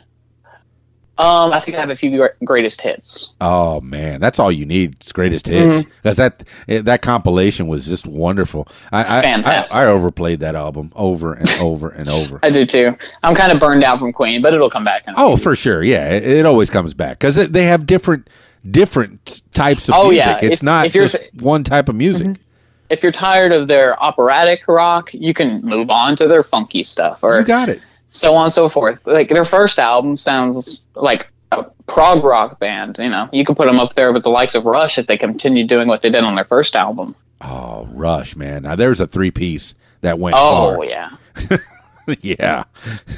um, 1.19 1.51
I 1.53 1.59
think 1.59 1.77
I 1.77 1.79
have 1.79 1.89
a 1.89 1.95
few 1.95 2.27
greatest 2.43 2.81
hits. 2.81 3.33
Oh 3.41 3.81
man, 3.81 4.19
that's 4.21 4.39
all 4.39 4.51
you 4.51 4.65
need. 4.65 4.93
It's 4.95 5.11
greatest 5.11 5.47
hits 5.47 5.75
Mm-hmm. 5.77 5.89
because 6.03 6.17
that 6.17 6.43
eh, 6.67 6.81
that 6.81 7.01
compilation 7.01 7.67
was 7.67 7.85
just 7.87 8.05
wonderful. 8.05 8.67
I 8.91 9.03
I, 9.03 9.17
I 9.19 9.21
Fantastic. 9.21 9.75
I 9.75 9.85
overplayed 9.85 10.39
that 10.41 10.55
album 10.55 10.91
over 10.95 11.33
and 11.33 11.49
over 11.61 11.89
and 11.89 12.07
over. 12.09 12.39
I 12.43 12.49
do 12.49 12.65
too. 12.65 12.95
I'm 13.23 13.33
kind 13.35 13.51
of 13.51 13.59
burned 13.59 13.83
out 13.83 13.99
from 13.99 14.13
Queen, 14.13 14.41
but 14.41 14.53
it'll 14.53 14.69
come 14.69 14.83
back. 14.83 15.03
in 15.07 15.13
a 15.13 15.17
Oh, 15.17 15.37
for 15.37 15.55
sure. 15.55 15.83
Yeah, 15.83 16.09
it, 16.11 16.23
it 16.23 16.45
always 16.45 16.69
comes 16.69 16.93
back 16.93 17.19
because 17.19 17.35
they 17.35 17.63
have 17.63 17.85
different 17.85 18.29
different 18.69 19.41
types 19.53 19.89
of 19.89 19.95
Oh, 19.95 20.09
music. 20.09 20.25
yeah. 20.27 20.39
It's 20.41 20.55
If- 20.57 20.63
not 20.63 20.87
if 20.87 20.95
you're- 20.95 21.07
just 21.07 21.17
one 21.41 21.63
type 21.63 21.89
of 21.89 21.95
music. 21.95 22.37
If 22.89 23.03
you're 23.03 23.11
tired 23.11 23.51
of 23.51 23.67
their 23.67 24.01
operatic 24.01 24.61
rock, 24.67 25.13
you 25.13 25.33
can 25.33 25.59
move 25.63 25.89
on 25.89 26.15
to 26.17 26.27
their 26.27 26.41
funky 26.41 26.83
stuff 26.83 27.19
or 27.21 27.39
You 27.39 27.45
got 27.45 27.67
it. 27.67 27.81
So 28.11 28.33
on 28.35 28.45
and 28.45 28.53
so 28.53 28.69
forth. 28.69 29.05
Like 29.05 29.29
their 29.29 29.45
first 29.45 29.79
album 29.79 30.17
sounds 30.17 30.85
like 30.95 31.27
a 31.51 31.63
prog 31.87 32.23
rock 32.23 32.59
band. 32.59 32.97
You 32.99 33.09
know, 33.09 33.29
you 33.31 33.45
can 33.45 33.55
put 33.55 33.67
them 33.67 33.79
up 33.79 33.93
there 33.93 34.11
with 34.13 34.23
the 34.23 34.29
likes 34.29 34.55
of 34.55 34.65
Rush 34.65 34.97
if 34.97 35.07
they 35.07 35.17
continue 35.17 35.65
doing 35.65 35.87
what 35.87 36.01
they 36.01 36.09
did 36.09 36.23
on 36.23 36.35
their 36.35 36.43
first 36.45 36.75
album. 36.75 37.15
Oh, 37.41 37.87
Rush, 37.95 38.35
man. 38.35 38.63
Now 38.63 38.75
there's 38.75 38.99
a 38.99 39.07
three 39.07 39.31
piece 39.31 39.75
that 40.01 40.17
went 40.19 40.35
Oh 40.37 40.75
far. 40.77 40.85
yeah, 40.85 41.09
yeah. 42.21 42.63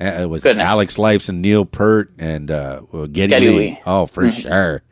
it 0.00 0.28
was 0.28 0.42
Goodness. 0.42 0.66
Alex 0.66 0.96
Lifeson 0.96 1.36
Neil 1.36 1.64
Peart 1.64 2.12
and 2.18 2.50
uh, 2.50 2.80
Geddy, 2.92 3.28
Geddy 3.28 3.48
Lee. 3.48 3.56
Lee. 3.56 3.70
Mm-hmm. 3.70 3.88
Oh, 3.88 4.06
for 4.06 4.30
sure. 4.30 4.82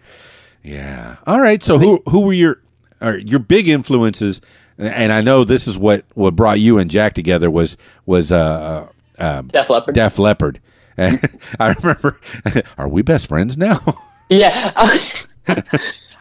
Yeah. 0.62 1.16
All 1.26 1.40
right. 1.40 1.62
So 1.62 1.78
who 1.78 2.02
who 2.08 2.20
were 2.20 2.32
your 2.32 2.60
or 3.00 3.16
your 3.18 3.38
big 3.40 3.68
influences? 3.68 4.40
And 4.78 5.12
I 5.12 5.22
know 5.22 5.44
this 5.44 5.66
is 5.66 5.78
what 5.78 6.04
what 6.14 6.36
brought 6.36 6.60
you 6.60 6.78
and 6.78 6.90
Jack 6.90 7.14
together 7.14 7.50
was 7.50 7.76
was 8.04 8.30
uh, 8.30 8.88
um, 9.18 9.48
Def 9.48 9.70
Leppard. 9.70 9.94
Def 9.94 10.18
Leppard. 10.18 10.60
I 10.98 11.74
remember. 11.78 12.20
Are 12.78 12.88
we 12.88 13.02
best 13.02 13.28
friends 13.28 13.56
now? 13.56 13.80
yeah, 14.28 14.72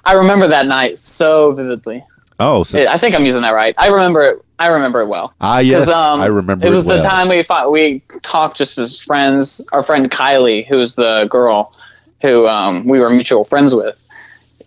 I 0.06 0.14
remember 0.14 0.48
that 0.48 0.68
night 0.68 1.00
so 1.00 1.52
vividly. 1.52 2.04
Oh, 2.40 2.64
so 2.64 2.86
I 2.86 2.98
think 2.98 3.16
I'm 3.16 3.26
using 3.26 3.42
that 3.42 3.52
right. 3.52 3.74
I 3.78 3.88
remember 3.88 4.26
it. 4.26 4.46
I 4.60 4.68
remember 4.68 5.02
it 5.02 5.08
well. 5.08 5.34
ah 5.42 5.60
yes, 5.60 5.90
um, 5.90 6.22
I 6.22 6.26
remember. 6.28 6.66
It 6.66 6.72
was 6.72 6.86
well. 6.86 6.98
the 6.98 7.04
time 7.04 7.30
we 7.30 7.44
fought, 7.44 7.72
we 7.72 8.02
talked 8.22 8.58
just 8.58 8.78
as 8.78 9.00
friends. 9.00 9.66
Our 9.72 9.84
friend 9.84 10.10
Kylie, 10.10 10.66
who 10.66 10.78
was 10.78 10.96
the 10.96 11.28
girl 11.30 11.74
who 12.22 12.48
um, 12.48 12.86
we 12.86 13.00
were 13.00 13.10
mutual 13.10 13.46
friends 13.46 13.76
with, 13.76 13.98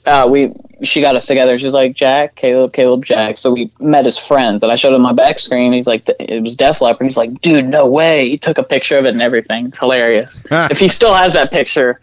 uh, 0.07 0.26
we 0.30 0.53
she 0.82 1.01
got 1.01 1.16
us 1.16 1.26
together. 1.26 1.59
She's 1.59 1.72
like 1.72 1.94
Jack, 1.94 2.36
Kaleb, 2.36 2.72
Kaleb, 2.72 3.05
Jack. 3.05 3.38
So 3.38 3.53
we 3.53 3.70
met 3.80 4.07
as 4.07 4.18
friends, 4.18 4.62
and 4.62 4.70
I 4.70 4.76
showed 4.76 4.94
him 4.94 5.03
my 5.03 5.12
back 5.12 5.38
screen. 5.38 5.72
He's 5.72 5.86
like, 5.86 6.09
it 6.20 6.42
was 6.42 6.57
Def 6.57 6.80
Leppard. 6.80 7.05
He's 7.05 7.16
like, 7.16 7.40
dude, 7.40 7.66
no 7.66 7.86
way. 7.86 8.28
He 8.28 8.38
took 8.38 8.59
a 8.59 8.62
picture 8.62 8.96
of 8.99 9.05
it 9.05 9.11
and 9.11 9.22
everything. 9.22 9.66
It's 9.66 9.78
hilarious. 9.78 10.44
if 10.51 10.78
he 10.78 10.88
still 10.88 11.14
has 11.14 11.32
that 11.32 11.51
picture, 11.51 12.01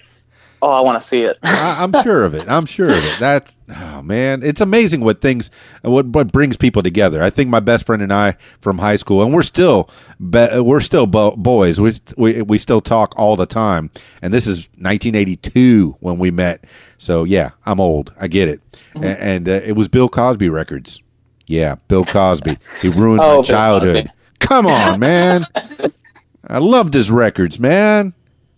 oh, 0.66 0.72
I 0.72 0.82
want 0.82 1.00
to 1.02 1.08
see 1.08 1.22
it. 1.22 1.38
I, 1.44 1.78
I'm 1.84 1.92
sure 2.04 2.24
of 2.26 2.34
it. 2.34 2.50
I'm 2.50 2.66
sure 2.66 2.90
of 2.90 2.98
it. 2.98 3.16
That's 3.20 3.60
oh 3.70 4.02
man, 4.02 4.42
it's 4.44 4.62
amazing 4.62 5.02
what 5.02 5.22
things 5.22 5.50
what 5.84 6.08
what 6.08 6.32
brings 6.32 6.58
people 6.58 6.82
together. 6.82 7.22
I 7.24 7.30
think 7.30 7.50
my 7.50 7.60
best 7.60 7.86
friend 7.86 8.02
and 8.02 8.12
I 8.12 8.32
from 8.62 8.78
high 8.78 8.96
school, 8.96 9.22
and 9.24 9.34
we're 9.34 9.44
still 9.44 9.90
be, 10.30 10.48
we're 10.60 10.82
still 10.82 11.06
bo- 11.08 11.36
boys. 11.36 11.80
We, 11.80 11.94
we 12.18 12.42
we 12.42 12.58
still 12.58 12.82
talk 12.82 13.14
all 13.18 13.36
the 13.36 13.46
time. 13.46 13.92
And 14.22 14.34
this 14.34 14.48
is 14.48 14.68
1982 14.80 15.98
when 16.00 16.18
we 16.18 16.32
met. 16.32 16.64
So 16.98 17.24
yeah, 17.24 17.52
I'm 17.66 17.80
old. 17.80 18.14
I 18.20 18.28
get 18.28 18.48
it. 18.50 18.62
Mm-hmm. 18.96 19.04
A- 19.04 19.08
And, 19.24 19.50
uh, 19.50 19.52
it 19.52 19.74
was 19.76 19.88
Bill 19.88 20.10
Cosby 20.10 20.50
records. 20.50 21.02
Yeah, 21.48 21.76
Bill 21.88 22.06
Cosby. 22.06 22.58
He 22.82 22.90
ruined 22.90 23.22
Oh, 23.22 23.42
my 23.42 23.44
childhood. 23.46 24.12
Come 24.40 24.66
on, 24.68 25.00
man. 25.00 25.46
I 26.48 26.58
loved 26.60 26.94
his 26.94 27.12
records, 27.12 27.60
man. 27.60 28.14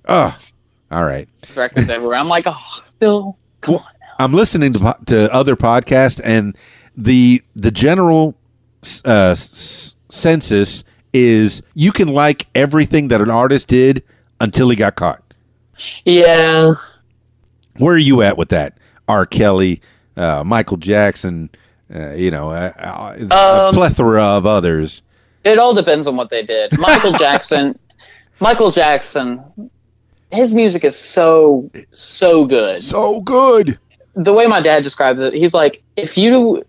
Ugh. 0.06 0.34
All 0.92 1.04
right. 1.06 1.28
Records 1.56 1.90
everywhere. 1.90 2.18
I'm 2.18 2.28
like, 2.28 2.46
oh, 2.48 2.80
Bill, 3.00 3.38
come 3.62 3.76
on. 3.76 3.84
I'm 4.20 4.34
listening 4.34 4.74
to 4.74 4.98
to 5.08 5.34
other 5.34 5.56
podcasts, 5.56 6.20
and 6.24 6.58
the 6.96 7.42
the 7.56 7.72
general 7.72 8.36
uh, 9.06 9.36
census 9.36 10.84
is 11.14 11.62
you 11.74 11.92
can 11.92 12.08
like 12.08 12.48
everything 12.56 13.10
that 13.10 13.22
an 13.22 13.30
artist 13.30 13.68
did 13.68 14.04
until 14.40 14.70
he 14.70 14.76
got 14.76 14.96
caught. 14.96 15.22
Yeah. 16.06 16.74
Where 17.78 17.94
are 17.94 18.00
you 18.00 18.22
at 18.24 18.38
with 18.38 18.50
that? 18.50 18.78
R. 19.08 19.26
Kelly, 19.26 19.82
uh, 20.16 20.44
Michael 20.44 20.78
Jackson, 20.78 21.50
uh, 21.94 22.14
you 22.14 22.32
know, 22.32 22.50
uh, 22.50 22.72
uh, 22.78 23.16
a 23.30 23.68
Um, 23.68 23.74
plethora 23.74 24.24
of 24.24 24.46
others. 24.46 25.02
It 25.44 25.60
all 25.60 25.74
depends 25.74 26.08
on 26.08 26.18
what 26.18 26.30
they 26.30 26.44
did. 26.44 26.78
Michael 26.80 27.12
Jackson, 27.20 27.78
Michael 28.40 28.72
Jackson, 28.72 29.42
his 30.32 30.54
music 30.54 30.84
is 30.84 30.98
so 30.98 31.70
so 31.92 32.46
good. 32.46 32.76
So 32.78 33.22
good. 33.22 33.78
The 34.16 34.34
way 34.34 34.46
my 34.48 34.62
dad 34.62 34.84
describes 34.84 35.22
it, 35.22 35.34
he's 35.34 35.54
like, 35.54 35.84
if 35.96 36.18
you, 36.18 36.64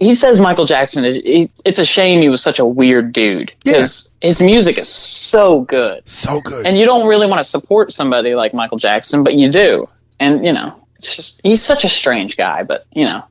he 0.00 0.14
says 0.14 0.40
Michael 0.40 0.64
Jackson, 0.66 1.04
is- 1.04 1.50
it's 1.64 1.78
a 1.78 1.84
shame 1.84 2.20
he 2.22 2.28
was 2.28 2.42
such 2.42 2.58
a 2.58 2.64
weird 2.64 3.12
dude 3.12 3.52
because 3.64 4.14
his 4.20 4.40
music 4.42 4.78
is 4.78 4.88
so 4.88 5.62
good, 5.62 6.06
So 6.08 6.40
good. 6.40 6.66
and 6.66 6.76
you 6.78 6.84
don't 6.84 7.06
really 7.06 7.26
want 7.26 7.38
to 7.38 7.44
support 7.44 7.92
somebody 7.92 8.34
like 8.34 8.54
Michael 8.54 8.78
Jackson, 8.78 9.24
but 9.24 9.34
you 9.34 9.48
do, 9.48 9.86
and 10.20 10.44
you 10.44 10.52
know, 10.52 10.74
it's 10.96 11.16
just 11.16 11.40
he's 11.44 11.62
such 11.62 11.84
a 11.84 11.88
strange 11.88 12.36
guy, 12.36 12.62
but 12.62 12.84
you 12.92 13.04
know, 13.04 13.22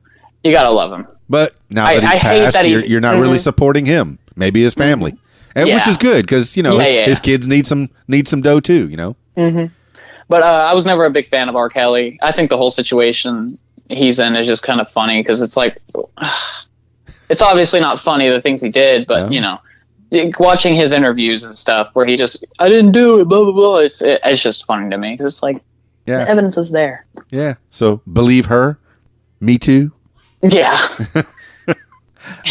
you 0.42 0.52
gotta 0.52 0.70
love 0.70 0.92
him. 0.92 1.06
But 1.28 1.54
now 1.70 1.86
I- 1.86 1.94
that 1.94 2.02
he's 2.02 2.10
I 2.10 2.16
hate 2.16 2.40
passed, 2.40 2.54
that 2.54 2.64
he- 2.64 2.70
you're, 2.72 2.84
you're 2.84 3.00
not 3.00 3.16
really 3.18 3.38
Mhm. 3.38 3.42
supporting 3.44 3.86
him. 3.86 4.18
Maybe 4.36 4.62
his 4.62 4.74
family, 4.74 5.16
and 5.54 5.68
which 5.68 5.86
is 5.86 5.96
good 5.96 6.22
because 6.24 6.56
you 6.56 6.62
know 6.62 6.78
Yeah, 6.80 6.86
yeah. 6.88 7.04
his 7.06 7.20
kids 7.20 7.46
need 7.46 7.66
some 7.66 7.88
need 8.08 8.28
some 8.28 8.40
dough 8.42 8.60
too. 8.60 8.88
You 8.88 8.96
know. 8.96 9.16
But 10.28 10.42
uh, 10.42 10.46
I 10.46 10.72
was 10.74 10.86
never 10.86 11.04
a 11.04 11.10
big 11.10 11.26
fan 11.26 11.48
of 11.50 11.56
R. 11.56 11.68
Kelly. 11.68 12.18
I 12.22 12.32
think 12.32 12.48
the 12.50 12.56
whole 12.56 12.70
situation 12.70 13.58
he's 13.90 14.18
in 14.18 14.34
is 14.36 14.46
just 14.46 14.62
kind 14.62 14.80
of 14.80 14.90
funny 14.90 15.20
because 15.20 15.42
it's 15.42 15.54
like, 15.56 15.82
it's 17.28 17.42
obviously 17.42 17.78
not 17.80 18.00
funny 18.00 18.30
the 18.30 18.40
things 18.40 18.62
he 18.62 18.70
did, 18.70 19.06
but 19.06 19.24
No. 19.24 19.30
you 19.30 19.40
know, 19.42 19.60
watching 20.38 20.74
his 20.74 20.92
interviews 20.92 21.44
and 21.44 21.54
stuff 21.54 21.90
where 21.92 22.06
he 22.06 22.16
just, 22.16 22.46
I 22.58 22.70
didn't 22.70 22.92
do 22.92 23.20
it, 23.20 23.24
blah 23.26 23.42
blah 23.44 23.52
blah. 23.52 23.76
It's 23.78 24.00
it, 24.02 24.20
it's 24.24 24.42
just 24.42 24.64
funny 24.64 24.88
to 24.88 24.96
me 24.96 25.12
because 25.12 25.26
it's 25.26 25.42
like 25.42 25.56
the 26.06 26.12
Yeah. 26.12 26.24
evidence 26.26 26.56
is 26.56 26.70
there. 26.70 27.04
Yeah. 27.30 27.54
So 27.70 28.00
believe 28.10 28.46
her. 28.46 28.78
Me 29.40 29.58
too. 29.58 29.92
Yeah, 30.42 30.74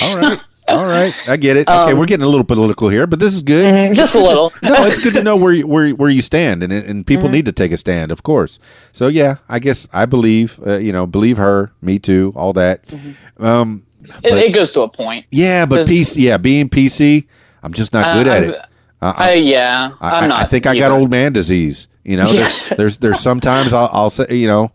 All 0.03 0.17
right. 0.17 0.39
All 0.69 0.85
right. 0.85 1.13
I 1.27 1.37
get 1.37 1.57
it. 1.57 1.67
Okay, 1.67 1.91
Um, 1.91 1.97
we're 1.99 2.05
getting 2.05 2.23
a 2.25 2.29
little 2.29 2.43
political 2.45 2.89
here, 2.89 3.05
but 3.07 3.19
this 3.19 3.33
is 3.33 3.41
good. 3.41 3.65
Mhm, 3.65 3.95
just 3.95 4.15
a 4.15 4.19
little. 4.19 4.53
No, 4.63 4.85
it's 4.85 4.99
good 4.99 5.13
to 5.13 5.23
know 5.23 5.35
where 5.35 5.53
you, 5.53 5.67
where 5.67 5.89
where 5.91 6.09
you 6.09 6.21
stand, 6.21 6.63
and 6.63 6.71
and 6.71 7.05
people 7.05 7.25
Mm-hmm. 7.25 7.33
need 7.33 7.45
to 7.45 7.51
take 7.51 7.71
a 7.71 7.77
stand, 7.77 8.11
of 8.11 8.23
course. 8.23 8.59
So 8.91 9.07
yeah, 9.07 9.35
I 9.49 9.59
guess 9.59 9.87
I 9.93 10.05
believe. 10.05 10.59
Uh, 10.65 10.77
you 10.77 10.91
know, 10.93 11.05
believe 11.05 11.37
her. 11.37 11.71
Me 11.81 11.99
too. 11.99 12.33
All 12.35 12.53
that. 12.53 12.85
Mm-hmm. 12.87 13.45
Um. 13.45 13.83
it, 14.23 14.33
it 14.33 14.53
goes 14.53 14.71
to 14.73 14.81
a 14.81 14.89
point. 14.89 15.25
Yeah, 15.31 15.65
but 15.65 15.85
PC. 15.87 16.15
Yeah, 16.17 16.37
being 16.37 16.69
PC, 16.69 17.25
I'm 17.61 17.73
just 17.73 17.93
not 17.93 18.05
Uh, 18.07 18.13
good 18.15 18.27
at 18.27 18.41
I'm- 18.43 18.49
it. 18.51 18.57
Uh, 19.01 19.13
I, 19.17 19.33
yeah, 19.33 19.91
I, 19.99 20.19
I'm 20.21 20.29
not. 20.29 20.41
I 20.43 20.45
think 20.45 20.65
I 20.65 20.77
got 20.77 20.91
old 20.91 21.11
man 21.11 21.33
disease. 21.33 21.89
You 22.05 22.15
know, 22.15 22.25
there's, 22.25 22.69
there's 22.77 22.97
there's 22.97 23.19
sometimes 23.19 23.73
I'll, 23.73 23.89
I'll 23.91 24.09
say 24.09 24.27
you 24.29 24.47
know 24.47 24.71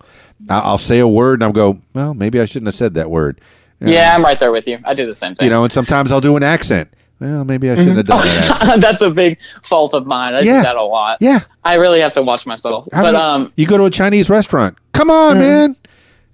I'll 0.50 0.76
say 0.76 0.98
a 0.98 1.08
word 1.08 1.34
and 1.40 1.44
I'll 1.44 1.52
go 1.52 1.78
well 1.94 2.12
maybe 2.12 2.38
I 2.38 2.44
shouldn't 2.44 2.66
have 2.66 2.74
said 2.74 2.92
that 2.94 3.10
word. 3.10 3.40
Yeah, 3.80 4.14
I'm 4.14 4.22
right 4.24 4.38
there 4.38 4.50
with 4.52 4.66
you. 4.66 4.78
I 4.84 4.94
do 4.94 5.06
the 5.06 5.14
same 5.14 5.34
thing. 5.34 5.44
You 5.44 5.50
know, 5.50 5.62
and 5.64 5.72
sometimes 5.72 6.10
I'll 6.12 6.20
do 6.20 6.36
an 6.36 6.42
accent. 6.42 6.92
Well, 7.20 7.44
maybe 7.44 7.68
I 7.70 7.74
shouldn't 7.74 7.96
have 7.96 8.06
done 8.06 8.24
that. 8.26 8.78
That's 8.80 9.02
a 9.02 9.10
big 9.10 9.40
fault 9.62 9.92
of 9.94 10.06
mine. 10.06 10.34
I 10.34 10.40
Yeah. 10.40 10.58
do 10.58 10.62
that 10.62 10.76
a 10.76 10.82
lot. 10.82 11.18
Yeah, 11.20 11.40
I 11.64 11.74
really 11.74 12.00
have 12.00 12.12
to 12.12 12.22
watch 12.22 12.46
myself. 12.46 12.86
How 12.92 13.02
but 13.02 13.10
do- 13.12 13.16
um, 13.16 13.52
you 13.56 13.66
go 13.66 13.76
to 13.76 13.84
a 13.84 13.90
Chinese 13.90 14.30
restaurant. 14.30 14.76
Come 14.92 15.10
on, 15.10 15.38
man. 15.38 15.76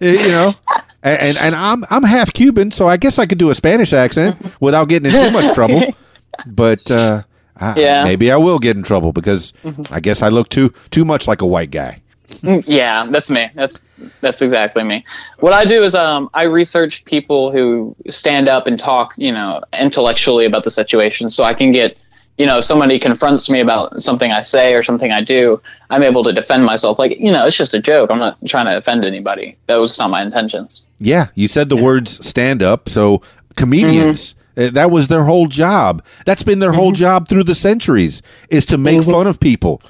Uh, 0.02 0.06
You 0.06 0.28
know, 0.28 0.54
and, 1.02 1.38
and 1.38 1.54
I'm 1.54 1.84
I'm 1.90 2.02
half 2.02 2.32
Cuban, 2.34 2.70
so 2.70 2.86
I 2.88 2.96
guess 2.98 3.18
I 3.18 3.26
could 3.26 3.38
do 3.38 3.48
a 3.50 3.54
Spanish 3.54 3.92
accent 3.94 4.36
without 4.60 4.88
getting 4.88 5.10
in 5.10 5.12
too 5.12 5.30
much 5.30 5.54
trouble. 5.54 5.82
But 6.46 6.90
uh, 6.90 7.22
I, 7.56 7.78
Yeah. 7.78 8.04
maybe 8.04 8.30
I 8.32 8.36
will 8.36 8.58
get 8.58 8.76
in 8.76 8.82
trouble 8.82 9.12
because 9.12 9.52
I 9.90 10.00
guess 10.00 10.20
I 10.20 10.28
look 10.28 10.48
too 10.48 10.70
too 10.90 11.04
much 11.04 11.28
like 11.28 11.40
a 11.42 11.46
white 11.46 11.70
guy. 11.70 12.02
Yeah, 12.66 13.06
that's 13.10 13.30
me. 13.30 13.50
That's 13.54 13.84
that's 14.20 14.42
exactly 14.42 14.84
me. 14.84 15.04
What 15.38 15.52
I 15.52 15.64
do 15.64 15.82
is 15.82 15.94
um 15.94 16.30
I 16.34 16.44
research 16.44 17.04
people 17.04 17.50
who 17.50 17.94
stand 18.08 18.48
up 18.48 18.66
and 18.66 18.78
talk, 18.78 19.14
you 19.16 19.32
know, 19.32 19.62
intellectually 19.78 20.44
about 20.44 20.64
the 20.64 20.70
situation 20.70 21.28
so 21.28 21.44
I 21.44 21.54
can 21.54 21.70
get 21.72 21.96
you 22.36 22.46
know, 22.46 22.58
if 22.58 22.64
somebody 22.64 22.98
confronts 22.98 23.48
me 23.48 23.60
about 23.60 24.02
something 24.02 24.32
I 24.32 24.40
say 24.40 24.74
or 24.74 24.82
something 24.82 25.12
I 25.12 25.22
do, 25.22 25.62
I'm 25.90 26.02
able 26.02 26.24
to 26.24 26.32
defend 26.32 26.64
myself. 26.64 26.98
Like, 26.98 27.18
you 27.18 27.30
know, 27.30 27.46
it's 27.46 27.56
just 27.56 27.74
a 27.74 27.80
joke. 27.80 28.10
I'm 28.10 28.18
not 28.18 28.38
trying 28.46 28.66
to 28.66 28.76
offend 28.76 29.04
anybody. 29.04 29.56
That 29.68 29.76
was 29.76 29.96
not 29.98 30.10
my 30.10 30.22
intentions. 30.22 30.84
Yeah, 30.98 31.28
you 31.36 31.46
said 31.46 31.68
the 31.68 31.76
words 31.76 32.26
stand 32.26 32.60
up. 32.60 32.88
So 32.88 33.22
comedians, 33.54 34.34
uh, 34.56 34.70
that 34.70 34.90
was 34.90 35.08
their 35.08 35.24
whole 35.24 35.46
job. 35.46 36.04
That's 36.26 36.42
been 36.42 36.58
their 36.58 36.72
whole 36.72 36.92
job 36.92 37.28
through 37.28 37.44
the 37.44 37.54
centuries 37.54 38.22
is 38.50 38.66
to 38.66 38.78
make 38.78 39.02
fun 39.04 39.26
of 39.26 39.38
people, 39.38 39.82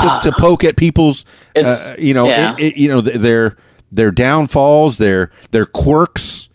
to, 0.00 0.08
ah. 0.08 0.20
to 0.22 0.32
poke 0.32 0.64
at 0.64 0.76
people's, 0.76 1.24
uh, 1.56 1.60
uh, 1.60 1.94
you 1.98 2.14
know, 2.14 2.26
yeah. 2.26 2.54
it, 2.54 2.60
it- 2.60 2.76
you 2.76 2.88
know, 2.88 3.00
their 3.00 3.56
their 3.90 4.10
downfalls, 4.10 4.98
their 4.98 5.30
their 5.50 5.66
quirks. 5.66 6.48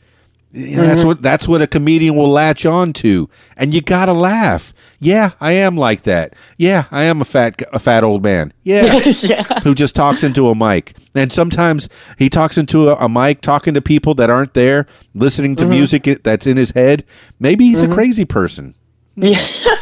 You 0.52 0.78
know, 0.78 0.86
That's 0.86 1.02
mm-hmm. 1.02 1.10
what 1.10 1.22
that's 1.22 1.48
what 1.48 1.62
a 1.62 1.68
comedian 1.68 2.16
will 2.16 2.32
latch 2.32 2.66
on 2.66 2.94
to, 2.94 3.30
and 3.58 3.74
you 3.74 3.82
gotta 3.82 4.14
laugh. 4.14 4.74
Yeah, 5.00 5.32
I 5.40 5.52
am 5.52 5.78
like 5.78 6.04
that. 6.04 6.34
Yeah, 6.58 6.86
I 6.90 7.04
am 7.04 7.22
a 7.22 7.26
fat 7.26 7.62
a 7.72 7.78
fat 7.78 8.04
old 8.04 8.24
man. 8.24 8.52
Yeah, 8.64 9.00
yeah. 9.22 9.44
who 9.62 9.76
just 9.76 9.96
talks 9.96 10.24
into 10.24 10.50
a 10.50 10.56
mic. 10.56 10.96
And 11.16 11.32
sometimes 11.32 11.90
he 12.18 12.30
talks 12.30 12.58
into 12.58 12.90
a, 12.90 12.96
a 12.96 13.10
mic, 13.10 13.42
talking 13.42 13.76
to 13.76 13.82
people 13.82 14.16
that 14.16 14.32
aren't 14.32 14.56
there, 14.56 14.88
listening 15.14 15.56
to 15.58 15.64
mm-hmm. 15.64 15.72
music 15.72 16.24
that's 16.24 16.48
in 16.48 16.58
his 16.58 16.72
head. 16.72 17.06
Maybe 17.40 17.66
he's 17.66 17.82
a 17.82 17.86
mm-hmm. 17.86 17.94
crazy 17.94 18.26
person. 18.26 18.74
Yeah. 19.16 19.40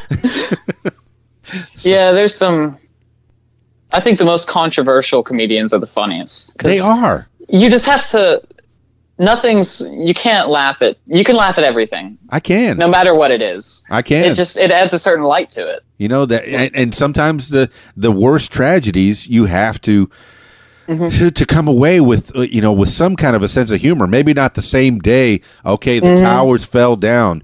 yeah, 1.77 2.11
there's 2.11 2.35
some 2.35 2.77
I 3.95 3.99
think 4.01 4.17
the 4.19 4.25
most 4.25 4.47
controversial 4.47 5.23
comedians 5.23 5.73
are 5.73 5.79
the 5.79 5.87
funniest. 5.87 6.57
They 6.59 6.79
are. 6.79 7.27
You 7.47 7.69
just 7.69 7.85
have 7.87 8.07
to. 8.09 8.41
Nothing's. 9.17 9.81
You 9.93 10.13
can't 10.13 10.49
laugh 10.49 10.81
at. 10.81 10.97
You 11.07 11.23
can 11.23 11.37
laugh 11.37 11.57
at 11.57 11.63
everything, 11.63 12.17
I 12.29 12.41
can. 12.41 12.77
no 12.77 12.87
matter 12.89 13.15
what 13.15 13.31
it 13.31 13.41
is. 13.41 13.85
I 13.89 14.01
can. 14.01 14.25
It 14.25 14.33
just 14.35 14.57
it 14.57 14.71
adds 14.71 14.93
a 14.93 14.99
certain 14.99 15.23
light 15.23 15.49
to 15.51 15.61
it. 15.75 15.83
You 15.97 16.09
know 16.09 16.25
that, 16.25 16.45
and, 16.45 16.75
and 16.75 16.93
sometimes 16.95 17.47
the 17.49 17.69
the 17.95 18.11
worst 18.11 18.51
tragedies 18.51 19.27
you 19.27 19.45
have 19.45 19.79
to, 19.81 20.09
Mm-hmm. 20.87 21.07
to 21.17 21.31
to 21.31 21.45
come 21.47 21.67
away 21.67 21.99
with 22.01 22.35
uh, 22.35 22.41
you 22.41 22.61
know 22.61 22.73
with 22.73 22.89
some 22.89 23.15
kind 23.15 23.35
of 23.35 23.41
a 23.41 23.47
sense 23.47 23.71
of 23.71 23.79
humor. 23.81 24.05
Maybe 24.05 24.33
not 24.33 24.53
the 24.53 24.61
same 24.61 24.99
day. 24.99 25.41
Okay, 25.65 25.99
the 25.99 26.07
Mm-hmm. 26.07 26.23
towers 26.23 26.63
fell 26.65 26.95
down. 26.97 27.41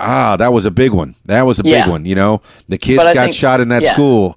Ah, 0.00 0.36
that 0.36 0.52
was 0.52 0.64
a 0.66 0.70
big 0.70 0.92
one. 0.92 1.14
That 1.26 1.42
was 1.42 1.58
a 1.58 1.62
big 1.64 1.72
Yeah. 1.72 1.88
one. 1.88 2.04
You 2.06 2.14
know, 2.14 2.40
the 2.68 2.78
kids 2.78 2.98
got 2.98 3.14
think- 3.14 3.34
shot 3.34 3.60
in 3.60 3.68
that 3.70 3.82
yeah. 3.82 3.92
school. 3.94 4.34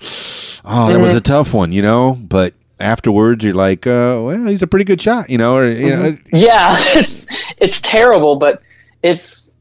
Oh, 0.63 0.87
that 0.87 0.93
Mm-hmm. 0.95 1.01
was 1.03 1.13
a 1.15 1.21
tough 1.21 1.53
one. 1.53 1.71
You 1.71 1.81
know, 1.81 2.17
but 2.23 2.53
afterwards 2.79 3.43
you're 3.43 3.53
like, 3.53 3.85
uh, 3.85 4.19
well, 4.23 4.45
he's 4.47 4.63
a 4.63 4.67
pretty 4.67 4.85
good 4.85 5.01
shot. 5.01 5.29
You 5.29 5.37
know, 5.37 5.55
or 5.57 5.67
you 5.69 5.95
know, 5.95 6.17
Yeah, 6.33 6.75
it's 6.95 7.27
it's 7.59 7.79
terrible, 7.81 8.35
but 8.37 8.61
it's 9.03 9.53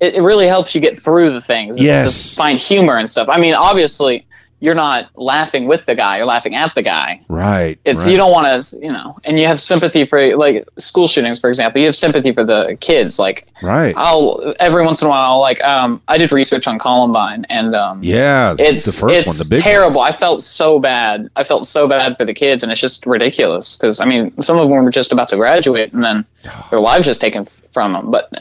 it, 0.00 0.14
it 0.16 0.22
really 0.22 0.46
helps 0.46 0.74
you 0.74 0.80
get 0.80 0.98
through 1.00 1.32
the 1.32 1.40
things. 1.40 1.80
Yes. 1.80 2.12
just 2.12 2.36
find 2.36 2.58
humor 2.58 2.96
and 2.96 3.08
stuff. 3.08 3.28
I 3.28 3.38
mean, 3.38 3.54
obviously, 3.54 4.26
you're 4.62 4.76
not 4.76 5.10
laughing 5.16 5.66
with 5.66 5.84
the 5.86 5.96
guy; 5.96 6.18
you're 6.18 6.26
laughing 6.26 6.54
at 6.54 6.72
the 6.76 6.82
guy. 6.82 7.20
right. 7.26 7.80
It's 7.84 8.04
right. 8.04 8.12
you 8.12 8.16
don't 8.16 8.30
want 8.30 8.62
to, 8.62 8.78
you 8.78 8.92
know, 8.92 9.18
and 9.24 9.40
you 9.40 9.48
have 9.48 9.60
sympathy 9.60 10.04
for 10.04 10.36
like 10.36 10.64
school 10.78 11.08
shootings, 11.08 11.40
for 11.40 11.48
example. 11.48 11.80
You 11.80 11.86
have 11.86 11.96
sympathy 11.96 12.30
for 12.30 12.44
the 12.44 12.78
kids. 12.80 13.18
Like 13.18 13.48
right. 13.60 13.92
I'll 13.96 14.54
every 14.60 14.84
once 14.84 15.02
in 15.02 15.08
a 15.08 15.10
while, 15.10 15.32
I'll 15.32 15.40
like 15.40 15.62
um, 15.64 16.00
I 16.06 16.16
did 16.16 16.30
research 16.30 16.68
on 16.68 16.78
Columbine, 16.78 17.44
and 17.48 17.74
um, 17.74 18.04
yeah, 18.04 18.54
it's 18.56 18.84
the 18.84 18.92
first 18.92 19.14
it's 19.14 19.26
one, 19.26 19.36
the 19.38 19.46
big 19.50 19.58
one. 19.58 19.62
terrible. 19.64 20.00
I 20.00 20.12
felt 20.12 20.42
so 20.42 20.78
bad. 20.78 21.28
I 21.34 21.42
felt 21.42 21.66
so 21.66 21.88
bad 21.88 22.16
for 22.16 22.24
the 22.24 22.34
kids, 22.34 22.62
and 22.62 22.70
it's 22.70 22.80
just 22.80 23.04
ridiculous 23.04 23.76
because 23.76 24.00
I 24.00 24.04
mean, 24.04 24.40
some 24.40 24.60
of 24.60 24.68
them 24.68 24.84
were 24.84 24.90
just 24.90 25.10
about 25.10 25.28
to 25.30 25.36
graduate, 25.36 25.92
and 25.92 26.04
then 26.04 26.24
their 26.70 26.78
lives 26.78 27.06
just 27.06 27.20
taken 27.20 27.46
from 27.72 27.94
them. 27.94 28.12
But 28.12 28.32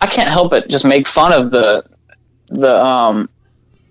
I 0.00 0.06
can't 0.06 0.28
help 0.28 0.50
but 0.50 0.68
just 0.68 0.84
make 0.84 1.08
fun 1.08 1.32
of 1.32 1.50
the 1.50 1.84
the 2.46 2.80
um. 2.80 3.28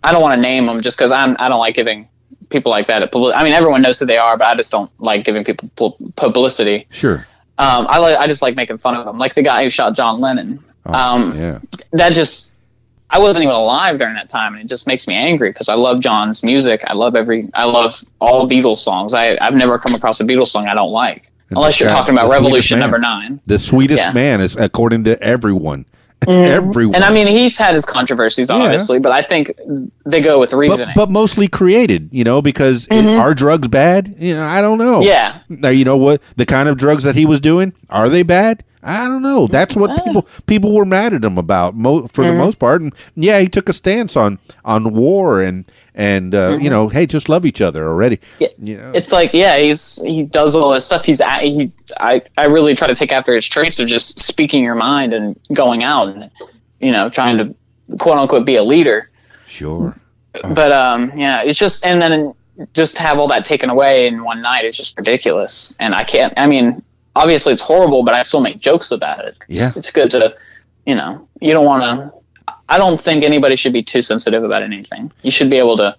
I 0.04 0.12
don't 0.12 0.22
want 0.22 0.36
to 0.36 0.42
name 0.42 0.66
them 0.66 0.82
just 0.82 0.98
because 0.98 1.12
I'm 1.12 1.36
I 1.40 1.50
don't 1.50 1.60
like 1.60 1.76
giving 1.76 2.08
people 2.50 2.72
like 2.72 2.88
that. 2.88 3.02
A 3.04 3.08
publi- 3.08 3.34
I 3.34 3.44
mean, 3.44 3.54
everyone 3.54 3.82
knows 3.82 4.00
who 4.00 4.06
they 4.06 4.18
are, 4.18 4.38
but 4.38 4.48
I 4.48 4.56
just 4.56 4.72
don't 4.72 4.92
like 5.00 5.24
giving 5.24 5.44
people 5.44 5.70
pu- 5.76 6.12
publicity. 6.16 6.86
Sure. 6.92 7.26
Um, 7.58 7.86
I 7.90 8.00
like 8.00 8.18
I 8.18 8.28
just 8.28 8.42
like 8.42 8.56
making 8.56 8.78
fun 8.80 8.96
of 8.96 9.06
them, 9.06 9.18
like 9.18 9.34
the 9.34 9.44
guy 9.44 9.64
who 9.64 9.70
shot 9.70 9.96
John 9.96 10.20
Lennon. 10.20 10.64
Oh, 10.86 10.94
Um, 10.94 11.38
yeah. 11.38 11.60
that 11.94 12.14
just 12.14 12.56
I 13.10 13.20
wasn't 13.20 13.44
even 13.44 13.56
alive 13.56 14.00
during 14.00 14.16
that 14.16 14.28
time, 14.30 14.54
and 14.56 14.64
it 14.64 14.68
just 14.68 14.88
makes 14.88 15.08
me 15.08 15.14
angry 15.16 15.50
because 15.52 15.70
I 15.70 15.76
love 15.76 16.00
John's 16.02 16.44
music. 16.44 16.84
I 16.88 16.94
love 16.94 17.16
every 17.16 17.50
I 17.54 17.66
love 17.66 18.04
all 18.20 18.50
Beatles 18.50 18.78
songs. 18.78 19.14
I 19.14 19.38
I've 19.40 19.56
never 19.56 19.78
come 19.80 19.94
across 19.96 20.20
a 20.20 20.24
Beatles 20.24 20.48
song 20.48 20.68
I 20.68 20.74
don't 20.74 20.92
like, 20.92 21.32
And 21.50 21.58
unless 21.58 21.80
you're 21.80 21.90
guy- 21.90 21.96
talking 21.96 22.14
about 22.16 22.30
Revolution. 22.30 22.80
Number 22.80 22.98
Nine. 22.98 23.40
The 23.46 23.60
sweetest 23.60 24.04
Yeah. 24.04 24.12
man 24.14 24.42
is 24.42 24.56
according 24.56 25.04
to 25.06 25.22
everyone. 25.22 25.86
Everyone. 26.28 26.96
And 26.96 27.04
I 27.04 27.12
mean, 27.12 27.28
he's 27.28 27.58
had 27.58 27.74
his 27.74 27.86
controversies, 27.86 28.50
Yeah. 28.50 28.56
obviously, 28.56 29.00
but 29.00 29.12
I 29.12 29.22
think 29.22 29.52
they 30.06 30.22
go 30.22 30.40
with 30.40 30.52
but, 30.52 30.58
reasoning. 30.58 30.94
but 30.96 31.10
mostly 31.12 31.48
created, 31.48 32.10
you 32.12 32.24
know, 32.24 32.42
because 32.42 32.88
are 32.92 33.34
drugs 33.34 33.68
bad? 33.68 34.16
You 34.20 34.36
know, 34.36 34.44
I 34.44 34.62
don't 34.62 34.78
know. 34.78 35.00
Mm-hmm. 35.02 35.08
yeah, 35.08 35.40
Now 35.50 35.70
you 35.70 35.86
know 35.86 35.98
what 35.98 36.22
the 36.36 36.46
kind 36.46 36.70
of 36.70 36.78
drugs 36.78 37.04
that 37.04 37.16
he 37.16 37.26
was 37.26 37.40
doing 37.42 37.74
are 37.90 38.10
they 38.10 38.24
bad? 38.24 38.64
I 38.84 39.06
don't 39.06 39.22
know. 39.22 39.48
That's 39.48 39.76
what 39.76 40.04
people 40.04 40.28
people 40.46 40.74
were 40.74 40.86
mad 40.86 41.14
at 41.14 41.24
him 41.24 41.38
about 41.38 41.76
mo- 41.76 42.08
for 42.08 42.24
Mm-hmm. 42.24 42.32
the 42.38 42.38
most 42.44 42.60
part. 42.60 42.82
And 42.82 42.94
yeah, 43.16 43.40
he 43.40 43.48
took 43.48 43.70
a 43.70 43.74
stance 43.74 44.16
on 44.18 44.40
on 44.66 44.94
war 44.94 45.42
and 45.42 45.68
and 45.96 46.34
uh, 46.36 46.58
you 46.60 46.70
know, 46.70 46.90
hey, 46.90 47.06
just 47.06 47.30
love 47.30 47.46
each 47.46 47.62
other 47.62 47.86
already. 47.88 48.18
Mm-hmm. 48.18 48.44
Yeah. 48.44 48.48
You 48.60 48.78
know, 48.78 48.92
it's 48.94 49.12
like 49.12 49.34
yeah, 49.34 49.58
he's 49.58 50.02
he 50.02 50.24
does 50.24 50.56
all 50.56 50.72
this 50.72 50.86
stuff. 50.86 51.06
He's 51.06 51.22
he 51.42 51.72
I 52.00 52.22
I 52.38 52.46
really 52.46 52.76
try 52.76 52.88
to 52.88 52.96
take 52.96 53.12
after 53.12 53.34
his 53.36 53.48
traits 53.48 53.80
of 53.80 53.88
just 53.88 54.20
speaking 54.20 54.64
your 54.64 54.76
mind 54.76 55.14
and 55.14 55.40
going 55.54 55.84
out 55.84 56.10
and 56.10 56.30
you 56.80 56.92
know 56.92 57.10
trying 57.10 57.38
to 57.38 57.56
quote 57.98 58.18
unquote 58.18 58.46
be 58.46 58.56
a 58.56 58.64
leader. 58.64 59.10
sure. 59.48 59.96
but 60.56 60.72
um 60.72 61.12
yeah 61.16 61.44
it's 61.44 61.60
just 61.60 61.86
and 61.86 62.02
then 62.02 62.34
just 62.74 62.96
to 62.98 63.04
have 63.04 63.20
all 63.20 63.28
that 63.28 63.46
taken 63.46 63.70
away 63.70 64.08
in 64.08 64.24
one 64.24 64.42
night 64.42 64.66
is 64.66 64.76
just 64.76 64.98
ridiculous 64.98 65.76
and 65.80 65.94
i 65.94 66.04
can't 66.04 66.34
i 66.38 66.48
mean 66.48 66.82
obviously 67.16 67.54
it's 67.54 67.62
horrible 67.62 68.04
but 68.04 68.14
i 68.14 68.22
still 68.22 68.42
make 68.42 68.60
jokes 68.60 68.92
about 68.92 69.24
it 69.26 69.36
Yeah. 69.48 69.72
it's 69.76 69.92
good 69.92 70.10
to 70.12 70.36
you 70.86 70.96
know 70.96 71.28
you 71.42 71.54
don't 71.54 71.66
want 71.66 71.84
to 71.84 72.12
i 72.70 72.78
don't 72.78 73.00
think 73.00 73.24
anybody 73.24 73.56
should 73.56 73.74
be 73.74 73.84
too 73.84 74.02
sensitive 74.02 74.44
about 74.44 74.64
anything 74.64 75.12
you 75.22 75.32
should 75.32 75.50
be 75.50 75.58
able 75.58 75.78
to 75.78 75.96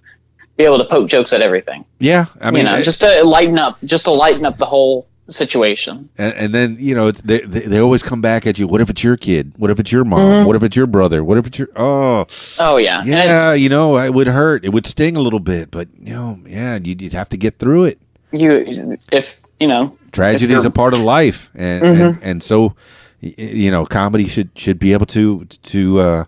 be 0.57 0.65
able 0.65 0.79
to 0.79 0.85
poke 0.85 1.09
jokes 1.09 1.33
at 1.33 1.41
everything 1.41 1.85
Yeah, 1.99 2.27
I 2.41 2.51
mean, 2.51 2.65
you 2.65 2.71
know 2.71 2.83
just 2.83 3.01
to 3.01 3.25
lighten 3.25 3.59
up 3.59 3.79
just 3.85 4.05
to 4.07 4.13
lighten 4.13 4.45
up 4.47 4.57
the 4.59 4.67
whole 4.67 5.07
situation 5.29 6.09
and, 6.19 6.35
and 6.35 6.55
then 6.55 6.77
you 6.79 6.95
know 6.95 7.11
they, 7.11 7.41
they 7.41 7.61
they 7.61 7.79
always 7.81 8.03
come 8.03 8.21
back 8.21 8.47
at 8.47 8.59
you. 8.59 8.69
What 8.69 8.81
if 8.83 8.91
it's 8.91 9.03
your 9.03 9.17
kid? 9.17 9.55
What 9.57 9.71
if 9.71 9.81
it's 9.81 9.91
your 9.91 10.05
mom? 10.05 10.21
Mm-hmm. 10.21 10.47
What 10.47 10.55
if 10.55 10.63
it's 10.63 10.77
your 10.77 10.87
brother? 10.87 11.25
What 11.25 11.39
if 11.39 11.47
it's 11.47 11.59
your 11.59 11.69
oh 11.77 12.27
oh 12.59 12.77
yeah 12.77 13.03
yeah? 13.05 13.55
You 13.55 13.71
know, 13.71 13.97
it 13.99 14.13
would 14.13 14.27
hurt. 14.27 14.65
It 14.67 14.69
would 14.69 14.87
sting 14.87 15.17
a 15.17 15.21
little 15.21 15.41
bit, 15.41 15.71
but 15.71 15.89
you 15.99 16.13
know, 16.13 16.39
yeah, 16.47 16.79
you'd, 16.83 17.01
you'd 17.01 17.15
have 17.15 17.31
to 17.31 17.37
get 17.39 17.59
through 17.59 17.85
it. 17.85 17.99
You 18.35 18.65
if 19.13 19.41
you 19.61 19.69
know 19.69 19.97
Tragedy 20.13 20.55
is 20.55 20.65
a 20.65 20.71
part 20.71 20.93
of 20.95 21.01
life, 21.01 21.51
and 21.55 21.85
and, 21.85 22.19
and 22.23 22.43
so 22.43 22.75
you 23.21 23.71
know, 23.71 23.87
comedy 23.87 24.29
should 24.29 24.51
should 24.59 24.79
be 24.79 24.93
able 24.93 25.07
to 25.07 25.45
to 25.47 26.01
uh, 26.01 26.25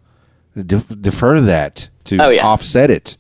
de- 0.57 0.94
defer 1.00 1.40
that 1.40 1.88
to 2.04 2.18
Oh, 2.18 2.30
yeah. 2.30 2.46
offset 2.46 2.90
it. 2.90 3.16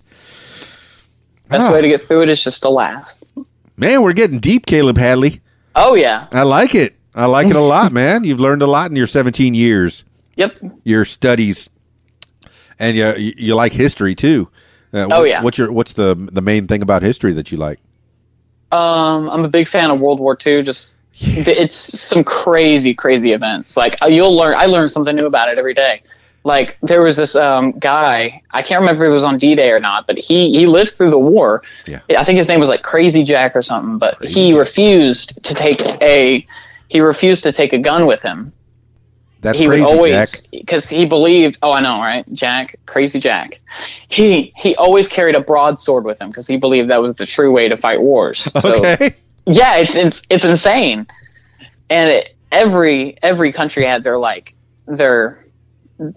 best 1.48 1.66
Ah. 1.68 1.72
way 1.72 1.82
to 1.82 1.88
get 1.88 2.02
through 2.02 2.22
it 2.22 2.28
is 2.28 2.42
just 2.42 2.62
to 2.62 2.68
laugh 2.70 3.22
Man, 3.78 4.00
we're 4.02 4.14
getting 4.14 4.38
deep, 4.38 4.64
Kaleb 4.66 4.96
Hatley. 4.96 5.40
oh 5.74 5.94
yeah 5.94 6.26
I 6.32 6.44
like 6.44 6.74
it. 6.74 6.94
I 7.14 7.26
like 7.26 7.48
it 7.48 7.56
a 7.56 7.60
lot, 7.60 7.92
man. 8.00 8.24
You've 8.24 8.40
learned 8.40 8.62
a 8.62 8.66
lot 8.66 8.90
in 8.90 8.96
your 8.96 9.06
17 9.06 9.54
years. 9.54 10.04
yep 10.36 10.56
your 10.84 11.04
studies, 11.04 11.68
and 12.78 12.96
you 12.96 13.14
you, 13.16 13.32
you 13.36 13.54
like 13.54 13.72
history 13.72 14.14
too. 14.14 14.48
Uh, 14.94 15.06
Oh, 15.10 15.20
what- 15.20 15.28
yeah. 15.28 15.42
What's 15.42 15.58
your 15.58 15.72
what's 15.72 15.92
the 15.94 16.14
the 16.32 16.40
main 16.42 16.66
thing 16.66 16.80
about 16.82 17.02
history 17.02 17.32
that 17.34 17.50
you 17.52 17.58
like? 17.58 17.78
Um, 18.72 19.30
I'm 19.30 19.44
a 19.44 19.48
big 19.48 19.68
fan 19.68 19.90
of 19.90 20.00
World 20.00 20.20
War 20.20 20.36
II. 20.44 20.62
Just 20.62 20.94
it's 21.18 21.76
some 21.76 22.24
crazy, 22.24 22.94
crazy 22.94 23.32
events. 23.32 23.76
Like 23.76 24.00
uh, 24.02 24.06
you'll 24.06 24.36
learn. 24.36 24.54
I 24.56 24.66
learn 24.66 24.88
something 24.88 25.14
new 25.16 25.26
about 25.26 25.48
it 25.48 25.58
every 25.58 25.74
day. 25.74 26.02
Like 26.44 26.78
there 26.80 27.02
was 27.02 27.16
this 27.16 27.34
um, 27.34 27.72
guy. 27.72 28.42
I 28.52 28.62
can't 28.62 28.80
remember 28.80 29.04
if 29.04 29.08
it 29.08 29.12
was 29.12 29.24
on 29.24 29.36
D-Day 29.36 29.72
or 29.72 29.80
not, 29.80 30.06
but 30.06 30.16
he 30.16 30.52
he 30.52 30.66
lived 30.66 30.92
through 30.92 31.10
the 31.10 31.18
war. 31.18 31.62
Yeah. 31.86 32.00
I 32.10 32.22
think 32.22 32.38
his 32.38 32.48
name 32.48 32.60
was 32.60 32.68
like 32.68 32.82
Crazy 32.82 33.24
Jack 33.24 33.56
or 33.56 33.62
something. 33.62 33.98
But 33.98 34.18
Crazy 34.18 34.40
he 34.40 34.50
Jack. 34.52 34.58
refused 34.60 35.44
to 35.44 35.54
take 35.54 35.80
a 36.02 36.46
he 36.88 37.00
refused 37.00 37.42
to 37.44 37.52
take 37.52 37.72
a 37.72 37.78
gun 37.78 38.06
with 38.06 38.22
him. 38.22 38.52
That's 39.42 39.58
he 39.60 39.66
crazy, 39.66 39.82
would 39.82 39.88
always 39.90 40.46
because 40.48 40.88
he 40.88 41.04
believed. 41.06 41.58
Oh, 41.62 41.72
I 41.72 41.80
know, 41.80 41.98
right? 42.00 42.24
Jack, 42.32 42.76
Crazy 42.86 43.20
Jack. 43.20 43.60
He 44.08 44.52
he 44.56 44.74
always 44.76 45.08
carried 45.08 45.34
a 45.34 45.40
broadsword 45.40 46.04
with 46.04 46.20
him 46.20 46.28
because 46.28 46.46
he 46.46 46.56
believed 46.56 46.90
that 46.90 47.02
was 47.02 47.14
the 47.14 47.26
true 47.26 47.52
way 47.52 47.68
to 47.68 47.76
fight 47.76 48.00
wars. 48.00 48.50
So, 48.60 48.74
Okay. 48.84 49.14
yeah, 49.44 49.76
it's 49.76 49.94
it's 49.96 50.22
it's 50.30 50.44
insane, 50.44 51.06
and 51.90 52.10
it, 52.10 52.34
every 52.50 53.18
every 53.22 53.52
country 53.52 53.84
had 53.84 54.02
their 54.04 54.18
like 54.18 54.54
their 54.86 55.44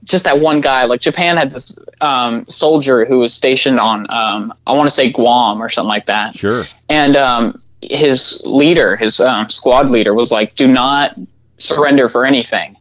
just 0.03 0.23
that 0.25 0.39
one 0.39 0.61
guy. 0.61 0.85
Like 0.85 1.01
Japan 1.01 1.37
had 1.37 1.51
this 1.51 1.77
um, 2.01 2.45
soldier 2.47 3.05
who 3.05 3.19
was 3.19 3.33
stationed 3.33 3.79
on 3.79 4.05
um, 4.09 4.53
I 4.65 4.71
want 4.73 4.87
to 4.87 4.95
say 4.95 5.11
Guam 5.11 5.61
or 5.61 5.69
something 5.69 5.89
like 5.89 6.05
that, 6.07 6.35
Sure. 6.35 6.65
and 6.87 7.15
um, 7.17 7.61
his 7.81 8.41
leader, 8.45 8.95
his 8.95 9.19
um, 9.19 9.49
squad 9.49 9.89
leader, 9.89 10.13
was 10.13 10.31
like, 10.31 10.55
"Do 10.55 10.67
not 10.67 11.17
surrender 11.57 12.07
for 12.09 12.25
anything. 12.25 12.77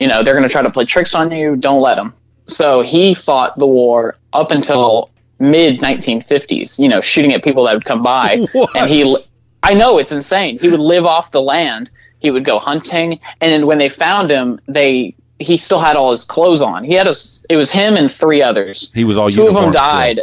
You 0.00 0.08
know 0.08 0.22
they're 0.22 0.34
going 0.34 0.46
to 0.46 0.52
try 0.52 0.62
to 0.62 0.70
play 0.70 0.84
tricks 0.84 1.14
on 1.14 1.30
you. 1.30 1.56
Don't 1.56 1.80
let 1.80 1.96
them." 1.96 2.14
So 2.46 2.82
he 2.82 3.14
fought 3.14 3.58
the 3.58 3.66
war 3.66 4.16
up 4.32 4.50
until 4.50 5.10
mid 5.38 5.80
1950s. 5.80 6.78
You 6.78 6.88
know, 6.88 7.00
shooting 7.00 7.32
at 7.32 7.42
people 7.42 7.64
that 7.64 7.74
would 7.74 7.84
come 7.84 8.02
by, 8.02 8.46
What? 8.52 8.74
and 8.76 8.90
he 8.90 9.16
I 9.62 9.74
know 9.74 9.98
it's 9.98 10.12
insane. 10.12 10.58
He 10.58 10.68
would 10.68 10.80
live 10.80 11.06
off 11.06 11.30
the 11.30 11.40
land. 11.42 11.90
He 12.18 12.30
would 12.30 12.44
go 12.44 12.58
hunting, 12.58 13.12
and 13.40 13.52
then 13.52 13.66
when 13.66 13.78
they 13.78 13.88
found 13.88 14.30
him, 14.30 14.60
they 14.66 15.14
he 15.38 15.56
still 15.56 15.80
had 15.80 15.96
all 15.96 16.10
his 16.10 16.24
clothes 16.24 16.62
on. 16.62 16.84
He 16.84 16.94
had 16.94 17.06
a. 17.06 17.14
It 17.48 17.56
was 17.56 17.70
him 17.72 17.96
and 17.96 18.10
three 18.10 18.42
others. 18.42 18.92
He 18.92 19.04
was 19.04 19.18
all 19.18 19.30
Two 19.30 19.46
of 19.48 19.54
them 19.54 19.70
died. 19.70 20.20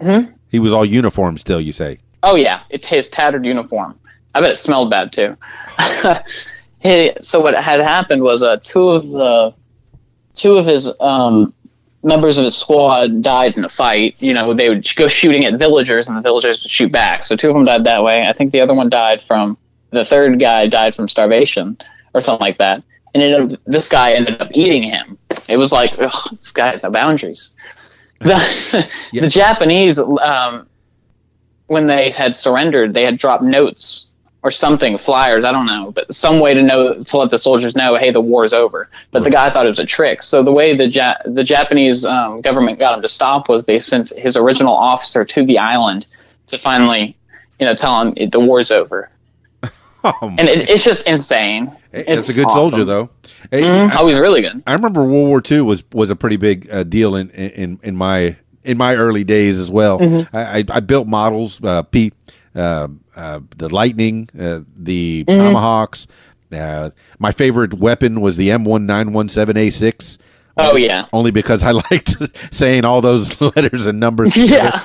Still. 0.00 0.28
He 0.48 0.58
was 0.58 0.72
all 0.72 0.84
uniform 0.84 1.36
still. 1.38 1.60
You 1.60 1.72
say? 1.72 1.98
Oh 2.22 2.36
yeah, 2.36 2.62
it's 2.70 2.86
his 2.86 3.10
tattered 3.10 3.44
uniform. 3.44 3.98
I 4.34 4.40
bet 4.40 4.50
it 4.50 4.56
smelled 4.56 4.90
bad 4.90 5.12
too. 5.12 5.36
He- 6.80 7.12
so 7.20 7.40
what 7.40 7.54
had 7.54 7.80
happened 7.80 8.22
was 8.22 8.42
uh, 8.42 8.58
two 8.62 8.88
of 8.90 9.08
the 9.08 9.54
two 10.34 10.56
of 10.56 10.66
his 10.66 10.92
um, 11.00 11.52
members 12.02 12.38
of 12.38 12.44
his 12.44 12.54
squad 12.56 13.22
died 13.22 13.56
in 13.56 13.64
a 13.64 13.68
fight. 13.68 14.16
You 14.20 14.34
know, 14.34 14.52
they 14.54 14.68
would 14.68 14.86
go 14.96 15.08
shooting 15.08 15.44
at 15.44 15.54
villagers, 15.58 16.08
and 16.08 16.16
the 16.16 16.22
villagers 16.22 16.62
would 16.62 16.70
shoot 16.70 16.92
back. 16.92 17.24
So 17.24 17.36
two 17.36 17.48
of 17.48 17.54
them 17.54 17.64
died 17.64 17.84
that 17.84 18.02
way. 18.04 18.26
I 18.26 18.32
think 18.32 18.52
the 18.52 18.60
other 18.60 18.74
one 18.74 18.88
died 18.88 19.22
from 19.22 19.56
the 19.90 20.04
third 20.04 20.38
guy 20.38 20.66
died 20.66 20.94
from 20.94 21.08
starvation 21.08 21.78
or 22.14 22.20
something 22.20 22.44
like 22.44 22.58
that. 22.58 22.82
And 23.14 23.22
ended 23.22 23.58
this 23.66 23.88
guy 23.88 24.12
ended 24.12 24.40
up 24.42 24.50
eating 24.52 24.82
him. 24.82 25.16
It 25.48 25.56
was 25.56 25.72
like, 25.72 25.94
ugh, 25.98 26.12
this 26.32 26.50
guy 26.52 26.70
has 26.70 26.82
no 26.82 26.90
boundaries. 26.90 27.52
The, 28.20 28.88
Yeah. 29.12 29.20
the 29.22 29.28
Japanese 29.28 29.98
um, 29.98 30.66
when 31.66 31.86
they 31.86 32.10
had 32.10 32.34
surrendered, 32.34 32.94
they 32.94 33.04
had 33.04 33.18
dropped 33.18 33.42
notes 33.42 34.10
or 34.46 34.50
something, 34.52 34.96
flyers, 34.96 35.44
I 35.44 35.50
don't 35.50 35.66
know, 35.66 35.90
but 35.90 36.14
some 36.14 36.38
way 36.38 36.54
to 36.54 36.62
know 36.62 37.02
to 37.02 37.16
let 37.16 37.30
the 37.30 37.38
soldiers 37.38 37.74
know, 37.74 37.96
hey, 37.96 38.10
the 38.12 38.20
war's 38.20 38.52
over. 38.52 38.88
But 39.10 39.24
the 39.24 39.30
guy 39.30 39.50
thought 39.50 39.66
it 39.66 39.68
was 39.68 39.80
a 39.80 39.84
trick. 39.84 40.22
So 40.22 40.42
the 40.44 40.52
way 40.52 40.76
the 40.76 40.86
ja- 40.88 41.18
the 41.24 41.42
Japanese 41.42 42.04
um, 42.04 42.40
government 42.42 42.78
got 42.78 42.94
him 42.94 43.02
to 43.02 43.08
stop 43.08 43.48
was 43.48 43.64
they 43.64 43.78
sent 43.80 44.10
his 44.16 44.36
original 44.36 44.74
officer 44.74 45.24
to 45.24 45.44
the 45.44 45.58
island 45.58 46.06
to 46.46 46.58
finally, 46.58 47.16
you 47.58 47.66
know, 47.66 47.74
tell 47.74 48.00
him 48.02 48.30
the 48.30 48.40
war's 48.40 48.70
over. 48.70 49.10
Oh, 50.04 50.14
And 50.38 50.48
it, 50.48 50.70
it's 50.70 50.84
just 50.84 51.04
insane. 51.08 51.66
Hey, 51.90 52.04
It's 52.06 52.08
that's 52.08 52.28
a 52.28 52.34
good 52.34 52.46
awesome. 52.46 52.70
soldier, 52.70 52.84
though. 52.84 53.10
Hey, 53.50 53.62
Mhm. 53.62 53.90
I, 53.90 54.00
Oh, 54.00 54.06
he's 54.06 54.20
really 54.20 54.40
good. 54.40 54.62
I 54.64 54.72
remember 54.74 55.02
World 55.02 55.26
War 55.28 55.42
II 55.50 55.62
was 55.62 55.82
was 55.92 56.10
a 56.10 56.14
pretty 56.16 56.36
big 56.36 56.68
uh, 56.70 56.84
deal 56.84 57.16
in, 57.16 57.28
in 57.30 57.80
in 57.82 57.96
my 57.96 58.36
in 58.62 58.78
my 58.78 58.94
early 58.94 59.24
days 59.24 59.58
as 59.58 59.68
well. 59.70 59.98
Mm-hmm. 59.98 60.36
I, 60.36 60.58
I, 60.58 60.64
I 60.76 60.80
built 60.80 61.08
models, 61.08 61.60
uh, 61.64 61.82
Pete, 61.82 62.14
uh, 62.56 62.88
uh, 63.14 63.40
the 63.56 63.68
Lightning, 63.68 64.28
uh, 64.38 64.60
the 64.76 65.24
Mm-hmm. 65.28 65.38
Tomahawks. 65.40 66.06
Uh, 66.52 66.90
my 67.18 67.32
favorite 67.32 67.74
weapon 67.74 68.20
was 68.20 68.36
the 68.36 68.48
M1917A6. 68.50 70.18
Oh 70.58 70.76
yeah, 70.76 71.04
Only 71.12 71.30
because 71.32 71.62
I 71.62 71.70
liked 71.90 72.16
saying 72.54 72.84
all 72.86 73.00
those 73.02 73.38
letters 73.56 73.84
and 73.86 74.00
numbers. 74.00 74.32
together. 74.34 74.80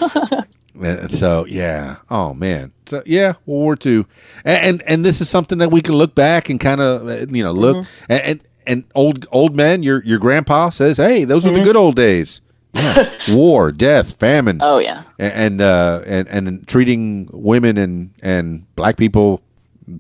yeah. 0.75 1.07
So 1.07 1.45
yeah, 1.45 1.97
oh 2.09 2.33
man, 2.33 2.73
so 2.87 3.03
yeah, 3.05 3.33
World 3.45 3.63
War 3.63 3.77
II, 3.85 4.05
and 4.43 4.65
and, 4.65 4.81
and 4.87 5.05
this 5.05 5.21
is 5.21 5.29
something 5.29 5.59
that 5.59 5.69
we 5.71 5.81
can 5.81 5.95
look 5.95 6.13
back 6.15 6.49
and 6.49 6.59
kind 6.59 6.81
of 6.81 7.33
you 7.33 7.43
know 7.43 7.51
look 7.51 7.77
Mm-hmm. 7.77 8.11
and, 8.11 8.21
and 8.23 8.39
and 8.67 8.83
old 8.95 9.27
old 9.31 9.55
men, 9.55 9.81
your 9.83 10.03
your 10.03 10.19
grandpa 10.19 10.69
says, 10.69 10.97
hey, 10.97 11.23
those 11.23 11.45
are 11.47 11.51
the 11.51 11.61
good 11.61 11.75
old 11.77 11.95
days. 11.95 12.41
Yeah. 12.73 13.11
War, 13.29 13.71
death, 13.71 14.13
famine, 14.13 14.57
Mm-hmm. 14.59 14.63
Oh 14.65 14.77
yeah. 14.79 15.03
and 15.19 15.61
uh, 15.61 16.01
and 16.05 16.27
and 16.29 16.67
treating 16.67 17.29
women 17.33 17.77
and 17.77 18.11
and 18.23 18.65
black 18.75 18.97
people 18.97 19.41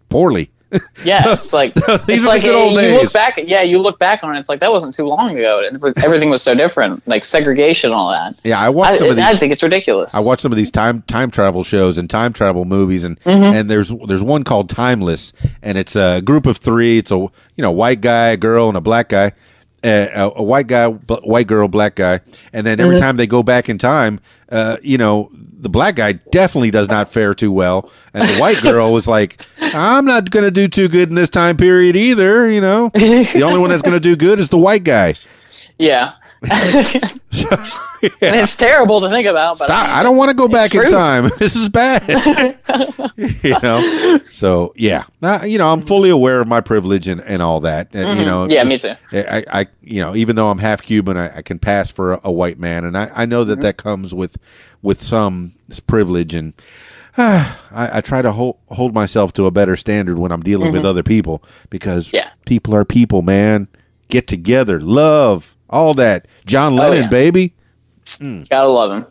poorly. 0.09 0.49
Yeah, 1.03 1.33
it's 1.33 1.51
like 1.51 1.73
These 2.05 2.19
it's 2.19 2.25
like 2.25 2.43
good 2.43 2.55
old 2.55 2.75
you 2.75 2.79
days. 2.79 3.03
look 3.03 3.11
back. 3.11 3.37
Yeah, 3.45 3.61
you 3.61 3.77
look 3.79 3.99
back 3.99 4.23
on 4.23 4.33
it. 4.37 4.39
It's 4.39 4.47
like 4.47 4.61
that 4.61 4.71
wasn't 4.71 4.93
too 4.93 5.03
long 5.05 5.37
ago, 5.37 5.61
and 5.67 5.83
everything 6.01 6.29
was 6.29 6.41
so 6.41 6.55
different, 6.55 7.05
like 7.05 7.25
segregation 7.25 7.89
and 7.89 7.95
all 7.99 8.09
that. 8.11 8.35
Yeah, 8.45 8.57
I 8.57 8.69
watched 8.69 8.93
I, 8.93 8.97
some 8.99 9.09
of 9.09 9.15
these. 9.17 9.25
I 9.25 9.35
think 9.35 9.51
it's 9.51 9.63
ridiculous. 9.63 10.15
I 10.15 10.21
watch 10.21 10.39
some 10.39 10.53
of 10.53 10.57
these 10.57 10.71
time 10.71 11.01
time 11.01 11.29
travel 11.29 11.65
shows 11.65 11.97
and 11.97 12.09
time 12.09 12.31
travel 12.31 12.63
movies, 12.63 13.03
and 13.03 13.17
and 13.25 13.69
there's 13.69 13.91
there's 14.07 14.23
one 14.23 14.45
called 14.45 14.69
Timeless, 14.69 15.33
and 15.61 15.77
it's 15.77 15.97
a 15.97 16.21
group 16.21 16.45
of 16.45 16.55
three. 16.55 16.99
It's 16.99 17.11
a 17.11 17.15
you 17.17 17.29
know 17.57 17.71
white 17.71 17.99
guy, 17.99 18.27
a 18.29 18.37
girl, 18.37 18.69
and 18.69 18.77
a 18.77 18.81
black 18.81 19.09
guy. 19.09 19.33
Uh, 19.83 20.29
a, 20.35 20.39
a 20.39 20.43
white 20.43 20.67
guy, 20.67 20.87
bl- 20.89 21.15
white 21.23 21.47
girl, 21.47 21.67
black 21.67 21.95
guy, 21.95 22.19
and 22.53 22.67
then 22.67 22.79
every 22.79 22.99
time 22.99 23.17
they 23.17 23.25
go 23.25 23.41
back 23.41 23.67
in 23.67 23.79
time, 23.79 24.19
uh, 24.51 24.77
you 24.83 24.95
know, 24.95 25.31
the 25.33 25.69
black 25.69 25.95
guy 25.95 26.11
definitely 26.13 26.69
does 26.69 26.87
not 26.87 27.11
fare 27.11 27.33
too 27.33 27.51
well, 27.51 27.89
and 28.13 28.29
the 28.29 28.37
white 28.37 28.61
girl 28.61 28.93
was 28.93 29.07
like, 29.07 29.43
"I'm 29.73 30.05
not 30.05 30.29
going 30.29 30.45
to 30.45 30.51
do 30.51 30.67
too 30.67 30.87
good 30.87 31.09
in 31.09 31.15
this 31.15 31.31
time 31.31 31.57
period 31.57 31.95
either." 31.95 32.47
You 32.47 32.61
know, 32.61 32.89
the 32.93 33.41
only 33.43 33.59
one 33.59 33.71
that's 33.71 33.81
going 33.81 33.95
to 33.95 33.99
do 33.99 34.15
good 34.15 34.39
is 34.39 34.49
the 34.49 34.57
white 34.59 34.83
guy. 34.83 35.15
Yeah, 35.79 36.13
So, 37.31 37.47
and 38.21 38.35
it's 38.35 38.55
terrible 38.55 38.99
to 39.01 39.09
think 39.09 39.27
about. 39.27 39.59
But 39.59 39.65
Stop. 39.65 39.83
I, 39.85 39.87
mean, 39.87 39.95
I 39.97 40.03
don't 40.03 40.17
want 40.17 40.31
to 40.31 40.35
go 40.37 40.47
back 40.47 40.73
in 40.75 40.89
time. 40.89 41.29
This 41.39 41.55
is 41.55 41.69
bad. 41.69 42.07
you 43.17 43.55
know. 43.61 44.19
So 44.29 44.73
yeah, 44.75 45.03
Uh, 45.21 45.39
you 45.45 45.57
know, 45.57 45.71
I'm 45.71 45.81
fully 45.81 46.09
aware 46.09 46.39
of 46.41 46.47
my 46.47 46.61
privilege 46.61 47.07
and, 47.07 47.21
and 47.21 47.41
all 47.41 47.59
that. 47.61 47.93
And, 47.93 48.19
You 48.19 48.25
know. 48.25 48.43
Mm-hmm. 48.43 48.51
Yeah, 48.51 48.63
me 48.63 48.77
too. 48.77 48.93
I, 49.11 49.43
I, 49.51 49.67
you 49.81 50.01
know, 50.01 50.15
even 50.15 50.35
though 50.35 50.49
I'm 50.49 50.57
half 50.59 50.81
Cuban, 50.81 51.17
I, 51.17 51.37
I 51.37 51.41
can 51.41 51.59
pass 51.59 51.91
for 51.91 52.13
a, 52.13 52.21
a 52.25 52.31
white 52.31 52.59
man, 52.59 52.85
and 52.85 52.97
I, 52.97 53.11
I 53.13 53.25
know 53.25 53.41
Mm-hmm. 53.41 53.49
that 53.51 53.61
that 53.61 53.77
comes 53.77 54.13
with 54.13 54.37
with 54.81 55.01
some 55.01 55.51
privilege, 55.87 56.33
and 56.33 56.53
I, 57.17 57.55
I 57.71 58.01
try 58.01 58.21
to 58.21 58.31
hold 58.31 58.57
hold 58.69 58.93
myself 58.93 59.33
to 59.33 59.45
a 59.45 59.51
better 59.51 59.75
standard 59.75 60.17
when 60.19 60.31
I'm 60.31 60.41
dealing 60.43 60.71
with 60.71 60.85
other 60.85 61.03
people 61.03 61.43
because 61.69 62.07
Mm-hmm. 62.07 62.15
Yeah. 62.17 62.29
people 62.45 62.73
are 62.75 62.85
people, 62.85 63.21
man. 63.21 63.67
Get 64.09 64.27
together, 64.27 64.81
love, 64.81 65.55
all 65.69 65.93
that. 65.95 66.27
John 66.45 66.75
Lennon, 66.75 66.97
Oh, 66.97 67.01
yeah. 67.03 67.07
baby. 67.09 67.53
Gotta 68.49 68.67
love 68.69 68.91
him. 68.91 69.05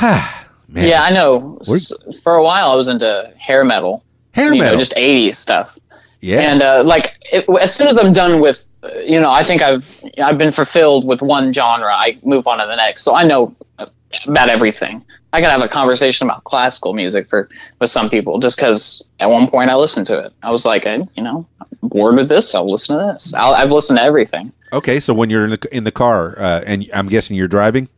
Man. 0.68 0.88
Yeah, 0.88 1.02
I 1.02 1.10
know. 1.10 1.58
We're- 1.68 2.12
For 2.22 2.34
a 2.36 2.42
while, 2.42 2.70
I 2.70 2.74
was 2.74 2.88
into 2.88 3.32
hair 3.38 3.64
metal. 3.64 4.02
Hair 4.32 4.52
you 4.54 4.60
metal. 4.60 4.74
know, 4.74 4.78
just 4.78 4.94
'80s 4.96 5.34
stuff. 5.34 5.78
yeah. 6.20 6.40
And 6.40 6.60
uh, 6.62 6.82
like, 6.84 7.16
it, 7.32 7.46
as 7.60 7.74
soon 7.74 7.86
as 7.88 7.98
I'm 7.98 8.12
done 8.12 8.40
with, 8.40 8.66
you 9.04 9.20
know, 9.20 9.30
I 9.30 9.42
think 9.42 9.62
I've 9.62 10.02
I've 10.18 10.38
been 10.38 10.52
fulfilled 10.52 11.06
with 11.06 11.22
one 11.22 11.52
genre. 11.52 11.92
I 11.92 12.16
move 12.24 12.46
on 12.46 12.58
to 12.58 12.66
the 12.66 12.76
next, 12.76 13.02
so 13.02 13.14
I 13.14 13.24
know 13.24 13.54
about 14.26 14.48
everything. 14.48 15.04
I 15.32 15.40
can 15.40 15.50
have 15.50 15.60
a 15.60 15.68
conversation 15.68 16.26
about 16.26 16.44
classical 16.44 16.94
music 16.94 17.28
for 17.28 17.48
with 17.80 17.90
some 17.90 18.08
people 18.08 18.38
just 18.38 18.56
because 18.56 19.06
at 19.20 19.28
one 19.28 19.48
point 19.48 19.70
I 19.70 19.76
listened 19.76 20.06
to 20.06 20.18
it. 20.18 20.32
I 20.42 20.50
was 20.50 20.64
like, 20.64 20.86
I, 20.86 20.96
you 21.14 21.22
know, 21.22 21.46
I'm 21.60 21.88
bored 21.88 22.16
with 22.16 22.28
this. 22.28 22.54
I'll 22.54 22.70
listen 22.70 22.98
to 22.98 23.12
this. 23.12 23.34
I'll, 23.34 23.54
I've 23.54 23.70
listened 23.70 23.98
to 23.98 24.02
everything. 24.02 24.52
Okay, 24.72 24.98
so 24.98 25.12
when 25.12 25.28
you're 25.30 25.44
in 25.44 25.50
the 25.50 25.68
in 25.72 25.84
the 25.84 25.92
car, 25.92 26.38
uh, 26.38 26.62
and 26.66 26.88
I'm 26.94 27.08
guessing 27.08 27.36
you're 27.36 27.48
driving. 27.48 27.88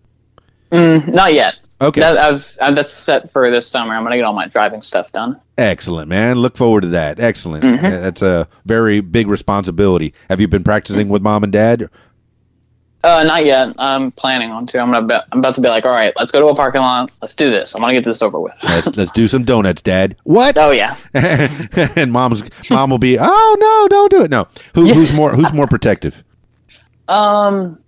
Mm, 0.73 1.15
not 1.15 1.33
yet. 1.33 1.59
Okay, 1.81 2.01
That, 2.01 2.19
I've, 2.19 2.59
i 2.61 2.73
that's 2.73 2.93
set 2.93 3.31
for 3.31 3.51
this 3.53 3.69
summer. 3.69 3.95
I'm 3.95 4.03
gonna 4.03 4.17
get 4.17 4.25
all 4.25 4.33
my 4.33 4.49
driving 4.49 4.83
stuff 4.83 5.13
done. 5.13 5.41
excellent, 5.57 6.09
man. 6.09 6.37
Look 6.39 6.57
forward 6.57 6.81
to 6.81 6.89
that. 6.89 7.21
Excellent. 7.21 7.63
Mm-hmm. 7.63 7.85
Uh, 7.85 7.91
That's 8.01 8.23
a 8.23 8.49
very 8.65 9.01
big 9.01 9.29
responsibility. 9.29 10.13
Have 10.29 10.41
you 10.41 10.49
been 10.49 10.65
practicing 10.65 11.09
with 11.09 11.23
mom 11.23 11.45
and 11.45 11.53
dad? 11.53 11.89
Uh, 13.05 13.23
not 13.23 13.45
yet. 13.45 13.73
I'm 13.79 14.11
planning 14.11 14.51
on 14.51 14.67
to. 14.67 14.81
I'm 14.81 14.91
gonna. 14.91 15.07
Be, 15.07 15.15
I'm 15.31 15.39
about 15.39 15.55
to 15.55 15.61
be 15.61 15.69
like, 15.69 15.85
all 15.85 15.93
right, 15.93 16.13
let's 16.17 16.33
go 16.33 16.41
to 16.41 16.49
a 16.49 16.55
parking 16.57 16.81
lot. 16.81 17.17
Let's 17.23 17.37
do 17.37 17.49
this. 17.49 17.77
I'm 17.77 17.81
gonna 17.81 17.93
get 17.93 18.05
this 18.05 18.23
over 18.23 18.41
with. 18.41 18.55
Let's 18.65 18.97
let's 18.97 19.13
do 19.13 19.29
some 19.29 19.45
donuts, 19.45 19.81
Dad. 19.83 20.17
What? 20.25 20.59
Oh 20.59 20.73
yeah. 20.73 20.97
and 21.15 22.11
mom's 22.11 22.43
mom 22.71 22.91
will 22.91 22.99
be, 22.99 23.17
oh 23.21 23.57
no, 23.61 23.89
don't 23.89 24.11
do 24.11 24.25
it. 24.25 24.33
No, 24.33 24.49
Who, 24.75 24.93
who's 24.93 25.13
more 25.13 25.31
who's 25.33 25.53
more 25.53 25.67
protective? 25.69 26.25
Um, 27.07 27.79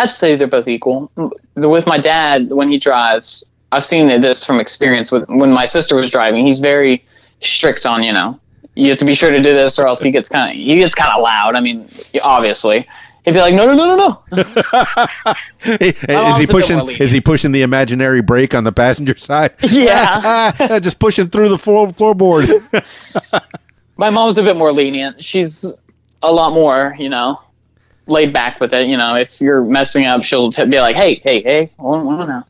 I'd 0.00 0.14
say 0.14 0.36
they're 0.36 0.46
both 0.46 0.68
equal. 0.68 1.10
With 1.54 1.86
my 1.86 1.98
dad, 1.98 2.50
when 2.50 2.70
he 2.70 2.78
drives, 2.78 3.44
I've 3.72 3.84
seen 3.84 4.08
this 4.20 4.44
from 4.44 4.60
experience. 4.60 5.12
With 5.12 5.28
when 5.28 5.52
my 5.52 5.66
sister 5.66 5.96
was 5.96 6.10
driving, 6.10 6.46
he's 6.46 6.60
very 6.60 7.04
strict 7.40 7.86
on 7.86 8.02
you 8.02 8.12
know 8.12 8.38
you 8.74 8.88
have 8.90 8.98
to 8.98 9.04
be 9.04 9.14
sure 9.14 9.30
to 9.30 9.40
do 9.42 9.52
this 9.52 9.78
or 9.78 9.86
else 9.86 10.00
he 10.02 10.10
gets 10.10 10.28
kind 10.28 10.50
of 10.50 10.56
he 10.56 10.76
gets 10.76 10.94
kind 10.94 11.10
of 11.12 11.22
loud. 11.22 11.54
I 11.54 11.60
mean, 11.60 11.88
obviously. 12.22 12.86
He'd 13.24 13.32
be 13.32 13.40
like, 13.40 13.54
no, 13.54 13.66
no, 13.66 13.74
no, 13.74 13.96
no, 13.96 14.22
no. 14.32 14.42
is 15.64 16.00
he 16.00 16.06
mom's 16.08 16.36
a 16.36 16.38
bit 16.38 16.48
pushing? 16.48 16.88
Is 16.88 17.10
he 17.10 17.20
pushing 17.20 17.52
the 17.52 17.60
imaginary 17.60 18.22
brake 18.22 18.54
on 18.54 18.64
the 18.64 18.72
passenger 18.72 19.14
side? 19.16 19.52
Yeah. 19.70 20.78
just 20.82 20.98
pushing 20.98 21.28
through 21.28 21.50
the 21.50 21.58
floor, 21.58 21.88
floorboard. 21.88 22.48
My 23.98 24.08
mom's 24.08 24.38
a 24.38 24.42
bit 24.42 24.56
more 24.56 24.72
lenient. 24.72 25.22
She's 25.22 25.76
a 26.22 26.32
lot 26.32 26.54
more, 26.54 26.96
you 26.98 27.10
know, 27.10 27.38
laid 28.10 28.32
back 28.32 28.60
with 28.60 28.74
it. 28.74 28.88
You 28.88 28.96
know, 28.96 29.14
if 29.16 29.40
you're 29.40 29.64
messing 29.64 30.04
up, 30.04 30.22
she'll 30.24 30.50
t- 30.52 30.64
be 30.66 30.80
like, 30.80 30.96
hey, 30.96 31.14
hey, 31.14 31.42
hey, 31.42 31.70
well, 31.78 32.04
well, 32.04 32.26
no. 32.26 32.42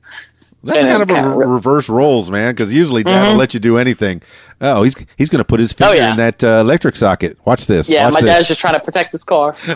That's 0.63 0.79
And 0.79 0.89
kind 0.91 1.03
of 1.03 1.11
a 1.11 1.37
re- 1.39 1.47
re- 1.47 1.53
reverse 1.55 1.89
roles, 1.89 2.31
man. 2.31 2.53
Because 2.53 2.71
usually 2.71 3.03
Dad 3.03 3.29
will 3.29 3.37
let 3.37 3.55
you 3.55 3.61
do 3.61 3.79
anything. 3.79 4.21
Oh, 4.61 4.83
he's 4.83 4.95
he's 5.17 5.31
going 5.31 5.39
to 5.39 5.45
put 5.45 5.59
his 5.59 5.73
finger 5.73 5.95
Mm-hmm. 5.95 6.03
Oh, 6.03 6.05
yeah. 6.05 6.11
in 6.11 6.17
that 6.19 6.45
uh, 6.45 6.61
electric 6.61 6.97
socket. 6.97 7.39
Watch 7.47 7.65
this. 7.67 7.89
Yeah, 7.89 8.05
Watch 8.05 8.15
my 8.15 8.21
this. 8.21 8.29
dad's 8.29 8.49
just 8.49 8.61
trying 8.61 8.75
to 8.75 8.81
protect 8.81 9.13
his 9.13 9.25
car. 9.25 9.57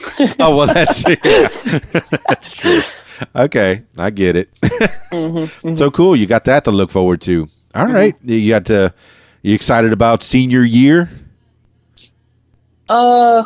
Oh 0.41 0.57
well, 0.57 0.67
that's 0.67 1.03
yeah. 1.09 1.49
that's 2.29 2.53
true. 2.53 2.81
Okay, 3.35 3.83
I 3.97 4.11
get 4.11 4.37
it. 4.37 4.53
Mm-hmm, 5.11 5.75
So 5.77 5.91
cool, 5.91 6.17
you 6.17 6.27
got 6.27 6.45
that 6.45 6.65
to 6.65 6.71
look 6.71 6.91
forward 6.91 7.23
to. 7.23 7.49
All 7.75 7.87
right, 7.87 8.15
you 8.23 8.51
got 8.51 8.67
to. 8.67 8.93
You 9.43 9.55
excited 9.55 9.93
about 9.93 10.23
senior 10.23 10.63
year? 10.65 11.09
Uh, 12.89 13.45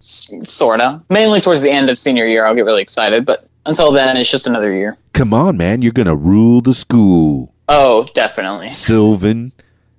sort 0.00 0.80
of. 0.80 1.02
Mainly 1.10 1.40
towards 1.40 1.60
the 1.60 1.70
end 1.70 1.90
of 1.90 1.98
senior 1.98 2.26
year, 2.26 2.46
I'll 2.46 2.54
get 2.54 2.64
really 2.64 2.82
excited. 2.82 3.24
But 3.24 3.48
until 3.66 3.92
then, 3.92 4.16
it's 4.16 4.30
just 4.30 4.46
another 4.46 4.72
year. 4.72 4.96
Come 5.12 5.34
on, 5.34 5.56
man, 5.56 5.82
you're 5.82 5.92
gonna 5.92 6.16
rule 6.16 6.60
the 6.60 6.74
school. 6.74 7.54
Oh, 7.68 8.06
definitely. 8.14 8.68
Sylvan 8.68 9.52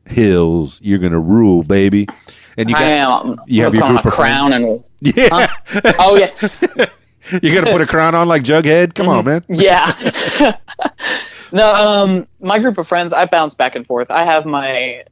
Hills, 0.05 0.80
you're 0.81 0.99
gonna 0.99 1.19
rule, 1.19 1.63
baby. 1.63 2.07
And 2.57 2.69
you 2.69 2.76
I 2.76 2.80
got 2.80 3.26
am. 3.26 3.41
you 3.47 3.63
have 3.63 3.73
your 3.76 3.88
group 3.88 4.05
a 4.05 4.07
of 4.07 4.13
crown 4.13 4.53
and. 4.53 4.84
yeah. 5.01 5.47
Oh 5.99 6.17
yeah, 6.17 6.31
you're 7.41 7.55
gonna 7.55 7.71
put 7.71 7.81
a 7.81 7.85
crown 7.85 8.15
on 8.15 8.27
like 8.27 8.43
Jughead. 8.43 8.95
Come 8.95 9.07
on, 9.07 9.26
man. 9.26 9.43
yeah. 9.47 10.57
no, 11.51 11.73
um, 11.73 12.27
my 12.41 12.59
group 12.59 12.77
of 12.77 12.88
friends, 12.88 13.13
I 13.13 13.26
bounce 13.26 13.53
back 13.53 13.76
and 13.76 13.85
forth. 13.85 14.11
I 14.11 14.23
have 14.23 14.45
my, 14.45 15.03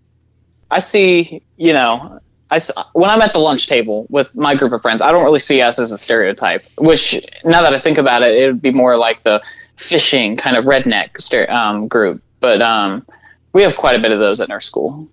I 0.72 0.80
see, 0.80 1.41
you 1.57 1.73
know, 1.73 2.19
I 2.49 2.60
when 2.94 3.10
I'm 3.10 3.22
at 3.22 3.34
the 3.34 3.40
lunch 3.40 3.68
table 3.68 4.06
with 4.10 4.34
my 4.36 4.56
group 4.56 4.72
of 4.72 4.82
friends, 4.82 5.02
I 5.02 5.11
don't 5.11 5.24
really 5.24 5.40
see 5.40 5.61
us 5.61 5.80
as 5.80 5.91
a 5.91 5.98
stereotype. 5.98 6.61
Which 6.78 7.15
now 7.44 7.61
that 7.61 7.74
I 7.74 7.80
think 7.80 7.98
about 7.98 8.22
it, 8.24 8.36
it 8.36 8.48
would 8.48 8.61
be 8.61 8.72
more 8.72 8.95
like 8.98 9.24
the 9.24 9.44
fishing 9.76 10.38
kind 10.38 10.56
of 10.57 10.65
redneck 10.65 11.49
um, 11.49 11.88
group. 11.88 12.22
But 12.40 12.61
um, 12.61 13.06
we 13.53 13.64
have 13.64 13.76
quite 13.76 13.95
a 13.95 13.99
bit 13.99 14.11
of 14.11 14.19
those 14.19 14.40
at 14.40 14.49
our 14.52 14.60
school. 14.61 15.10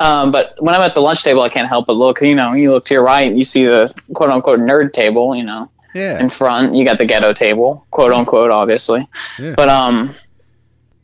Um, 0.00 0.30
but 0.30 0.54
when 0.60 0.74
I'm 0.74 0.82
at 0.82 0.94
the 0.94 1.00
lunch 1.00 1.24
table, 1.24 1.42
I 1.42 1.48
can't 1.48 1.68
help 1.68 1.86
but 1.86 1.94
look. 1.94 2.20
You 2.20 2.34
know, 2.34 2.52
you 2.52 2.70
look 2.70 2.84
to 2.86 2.94
your 2.94 3.02
right, 3.04 3.32
you 3.32 3.42
see 3.44 3.64
the 3.64 3.92
quote 4.14 4.30
unquote 4.30 4.60
nerd 4.60 4.92
table. 4.92 5.34
You 5.34 5.44
know, 5.44 5.70
Yeah. 5.94 6.20
in 6.20 6.28
front. 6.30 6.74
You 6.74 6.84
got 6.84 6.98
the 6.98 7.06
ghetto 7.06 7.32
table, 7.32 7.86
quote 7.90 8.12
unquote, 8.12 8.50
obviously. 8.50 9.08
Yeah. 9.38 9.54
But 9.56 9.68
um, 9.70 10.14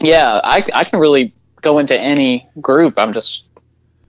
Yeah, 0.01 0.41
I 0.45 0.65
I 0.75 0.85
can 0.85 1.01
really 1.01 1.33
go 1.63 1.79
into 1.79 1.99
any 1.99 2.47
group. 2.61 2.99
I'm 2.99 3.13
just 3.15 3.45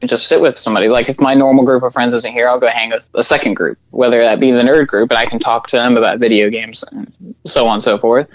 just 0.04 0.28
sit 0.28 0.42
with 0.42 0.58
somebody. 0.58 0.90
Like 0.90 1.10
if 1.10 1.20
my 1.20 1.34
normal 1.34 1.64
group 1.66 1.84
of 1.84 1.94
friends 1.94 2.14
isn't 2.14 2.32
here, 2.32 2.48
I'll 2.48 2.60
go 2.60 2.68
hang 2.68 2.92
with 2.92 3.04
a 3.14 3.24
second 3.24 3.56
group, 3.56 3.78
whether 3.92 4.20
that 4.20 4.40
be 4.40 4.52
the 4.52 4.62
nerd 4.62 4.88
group, 4.88 5.10
and 5.10 5.18
I 5.18 5.26
can 5.26 5.40
talk 5.40 5.68
to 5.68 5.78
them 5.78 5.98
about 5.98 6.20
video 6.20 6.50
games 6.50 6.84
and 6.92 7.12
so 7.46 7.66
on 7.68 7.74
and 7.76 7.84
so 7.84 7.98
forth. 7.98 8.30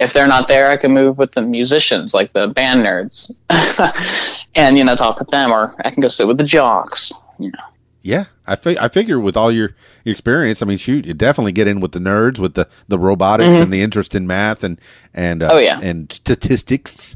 If 0.00 0.12
they're 0.12 0.26
not 0.26 0.48
there, 0.48 0.70
I 0.70 0.76
can 0.76 0.92
move 0.92 1.18
with 1.18 1.32
the 1.32 1.42
musicians, 1.42 2.12
like 2.12 2.32
the 2.32 2.48
band 2.48 2.84
nerds, 2.84 3.30
and 4.56 4.76
you 4.76 4.84
know 4.84 4.96
talk 4.96 5.18
with 5.18 5.28
them, 5.28 5.52
or 5.52 5.74
I 5.84 5.90
can 5.90 6.00
go 6.00 6.08
sit 6.08 6.26
with 6.26 6.38
the 6.38 6.44
jocks. 6.44 7.12
You 7.38 7.50
know. 7.50 7.58
Yeah, 8.04 8.24
I 8.46 8.56
fi- 8.56 8.78
I 8.80 8.88
figure 8.88 9.20
with 9.20 9.36
all 9.36 9.52
your, 9.52 9.76
your 10.04 10.10
experience, 10.10 10.60
I 10.60 10.66
mean, 10.66 10.76
shoot, 10.78 11.06
you 11.06 11.14
definitely 11.14 11.52
get 11.52 11.68
in 11.68 11.78
with 11.80 11.92
the 11.92 12.00
nerds, 12.00 12.40
with 12.40 12.54
the, 12.54 12.66
the 12.88 12.98
robotics 12.98 13.54
and 13.56 13.72
the 13.72 13.80
interest 13.80 14.16
in 14.16 14.26
math 14.26 14.64
and 14.64 14.80
and 15.14 15.40
uh, 15.40 15.50
Mm-hmm. 15.50 15.56
Oh, 15.56 15.60
yeah. 15.60 15.78
and 15.80 16.10
statistics, 16.10 17.14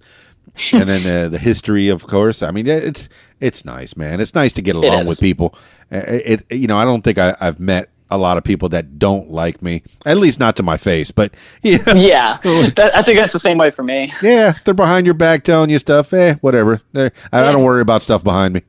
and 0.73 0.89
then 0.89 1.25
uh, 1.27 1.29
the 1.29 1.39
history, 1.39 1.89
of 1.89 2.07
course. 2.07 2.43
I 2.43 2.51
mean, 2.51 2.67
it's 2.67 3.09
it's 3.41 3.65
nice, 3.65 3.97
man. 3.97 4.21
It's 4.21 4.35
nice 4.35 4.53
to 4.55 4.63
get 4.63 4.77
along 4.77 5.07
with 5.07 5.21
people. 5.21 5.55
Uh, 5.93 6.03
It, 6.07 6.43
you 6.51 6.67
know, 6.67 6.79
I 6.79 6.85
don't 6.85 7.03
think 7.03 7.19
I, 7.19 7.35
I've 7.41 7.61
met 7.61 7.91
a 8.11 8.17
lot 8.17 8.39
of 8.39 8.45
people 8.45 8.69
that 8.69 8.99
don't 9.01 9.31
like 9.33 9.63
me, 9.63 9.83
at 10.05 10.17
least 10.17 10.39
not 10.39 10.55
to 10.57 10.63
my 10.63 10.77
face. 10.77 11.11
But 11.11 11.35
yeah, 11.63 11.79
Yeah, 11.95 12.39
that, 12.77 12.93
I 12.95 13.03
think 13.03 13.19
that's 13.19 13.33
the 13.33 13.39
same 13.41 13.59
way 13.59 13.71
for 13.71 13.83
me. 13.83 14.11
yeah, 14.23 14.55
they're 14.65 14.75
behind 14.75 15.07
your 15.07 15.15
back 15.15 15.43
telling 15.45 15.71
you 15.71 15.79
stuff. 15.79 16.13
Eh, 16.13 16.35
whatever. 16.41 16.81
I, 16.95 17.11
I 17.33 17.53
don't 17.53 17.65
worry 17.65 17.83
about 17.83 18.03
stuff 18.03 18.23
behind 18.25 18.55
me. 18.55 18.63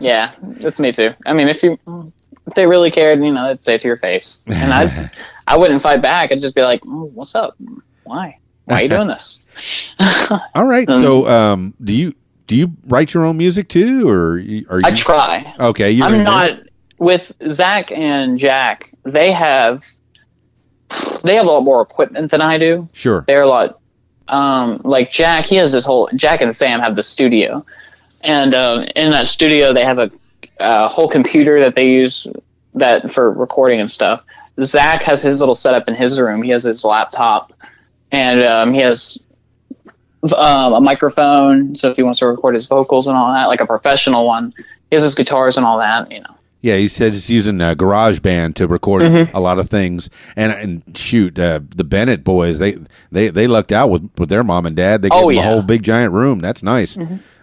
Yeah, 0.00 0.32
that's 0.40 0.80
me 0.80 0.92
too. 0.92 1.12
I 1.26 1.32
mean, 1.34 1.48
if 1.48 1.62
you 1.62 1.78
if 2.46 2.54
they 2.54 2.66
really 2.66 2.90
cared, 2.90 3.22
you 3.22 3.30
know, 3.32 3.48
they'd 3.48 3.62
say 3.62 3.74
it 3.74 3.82
to 3.82 3.88
your 3.88 3.98
face, 3.98 4.42
and 4.46 4.72
I 4.72 5.10
I 5.46 5.56
wouldn't 5.56 5.82
fight 5.82 6.00
back. 6.00 6.32
I'd 6.32 6.40
just 6.40 6.54
be 6.54 6.62
like, 6.62 6.80
oh, 6.86 7.10
"What's 7.14 7.34
up? 7.34 7.54
Why? 8.04 8.38
Why 8.64 8.76
are 8.76 8.82
you 8.82 8.88
doing 8.88 9.08
this?" 9.08 9.40
All 10.54 10.66
right. 10.66 10.88
so, 10.90 11.26
um, 11.28 11.74
do 11.82 11.92
you 11.92 12.14
do 12.46 12.56
you 12.56 12.72
write 12.86 13.14
your 13.14 13.24
own 13.24 13.36
music 13.36 13.68
too, 13.68 14.08
or 14.08 14.32
are 14.32 14.38
you? 14.38 14.64
I 14.68 14.92
try. 14.92 15.54
okay, 15.60 15.90
you're 15.92 16.06
I'm 16.06 16.12
there. 16.12 16.24
not 16.24 16.60
with 16.98 17.32
Zach 17.50 17.92
and 17.92 18.38
Jack. 18.38 18.92
They 19.04 19.30
have 19.32 19.86
they 21.22 21.36
have 21.36 21.46
a 21.46 21.48
lot 21.48 21.60
more 21.60 21.80
equipment 21.80 22.30
than 22.30 22.40
I 22.40 22.58
do. 22.58 22.88
Sure. 22.92 23.24
They're 23.26 23.42
a 23.42 23.46
lot 23.46 23.78
um, 24.28 24.80
like 24.84 25.10
Jack. 25.10 25.46
He 25.46 25.56
has 25.56 25.72
this 25.72 25.84
whole 25.84 26.08
Jack 26.14 26.40
and 26.40 26.54
Sam 26.54 26.80
have 26.80 26.96
the 26.96 27.02
studio, 27.02 27.64
and 28.24 28.54
uh, 28.54 28.86
in 28.96 29.12
that 29.12 29.26
studio 29.26 29.72
they 29.72 29.84
have 29.84 29.98
a, 29.98 30.10
a 30.58 30.88
whole 30.88 31.08
computer 31.08 31.60
that 31.60 31.76
they 31.76 31.88
use 31.90 32.26
that 32.74 33.10
for 33.10 33.30
recording 33.30 33.80
and 33.80 33.90
stuff. 33.90 34.24
Zach 34.60 35.02
has 35.02 35.22
his 35.22 35.40
little 35.40 35.54
setup 35.54 35.88
in 35.88 35.94
his 35.94 36.20
room. 36.20 36.42
He 36.42 36.50
has 36.50 36.64
his 36.64 36.84
laptop, 36.84 37.52
and 38.10 38.42
um, 38.42 38.74
he 38.74 38.80
has 38.80 39.22
um, 40.36 40.72
a 40.74 40.80
microphone. 40.80 41.74
So 41.74 41.90
if 41.90 41.96
he 41.96 42.02
wants 42.02 42.18
to 42.20 42.26
record 42.26 42.54
his 42.54 42.66
vocals 42.66 43.06
and 43.06 43.16
all 43.16 43.32
that, 43.32 43.46
like 43.46 43.60
a 43.60 43.66
professional 43.66 44.26
one, 44.26 44.52
he 44.90 44.96
has 44.96 45.02
his 45.02 45.14
guitars 45.14 45.56
and 45.56 45.64
all 45.66 45.78
that. 45.78 46.10
You 46.10 46.20
know. 46.20 46.36
Yeah, 46.62 46.76
he 46.76 46.88
said 46.88 47.14
he's 47.14 47.30
using 47.30 47.58
uh, 47.62 47.74
GarageBand 47.74 48.56
to 48.56 48.66
record 48.68 49.00
Mm-hmm. 49.02 49.34
a 49.34 49.40
lot 49.40 49.58
of 49.58 49.70
things. 49.70 50.10
And 50.36 50.52
and 50.52 50.96
shoot, 50.98 51.38
uh, 51.38 51.60
the 51.74 51.84
Bennett 51.84 52.22
boys 52.22 52.58
they 52.58 52.78
they 53.10 53.28
they 53.30 53.46
lucked 53.46 53.72
out 53.72 53.88
with, 53.88 54.10
with 54.18 54.28
their 54.28 54.44
mom 54.44 54.66
and 54.66 54.76
dad. 54.76 55.00
They 55.02 55.08
gave 55.08 55.16
Oh, 55.18 55.20
them 55.22 55.30
a 55.30 55.32
yeah. 55.34 55.40
Mm-hmm. 55.42 55.50
whole 55.52 55.62
big 55.62 55.82
giant 55.82 56.12
room. 56.12 56.40
That's 56.40 56.62
nice. 56.62 56.98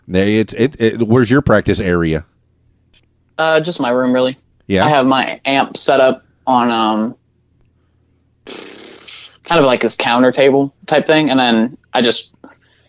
They, 0.07 0.37
it's 0.37 0.53
it, 0.53 0.79
it. 0.79 1.01
Where's 1.07 1.29
your 1.31 1.41
practice 1.41 1.79
area? 1.79 2.25
Uh, 3.39 3.59
just 3.59 3.79
my 3.79 3.89
room, 3.89 4.13
really. 4.13 4.37
Yeah. 4.67 4.85
I 4.85 4.89
have 4.89 5.05
my 5.05 5.41
amp 5.45 5.77
set 5.77 5.99
up 5.99 6.23
on 6.45 6.69
um, 6.71 7.15
kind 9.43 9.59
of 9.59 9.65
like 9.65 9.81
this 9.81 9.95
counter 9.95 10.31
table 10.31 10.73
type 10.85 11.05
thing, 11.07 11.29
and 11.29 11.39
then 11.39 11.77
I 11.93 12.01
just, 12.01 12.33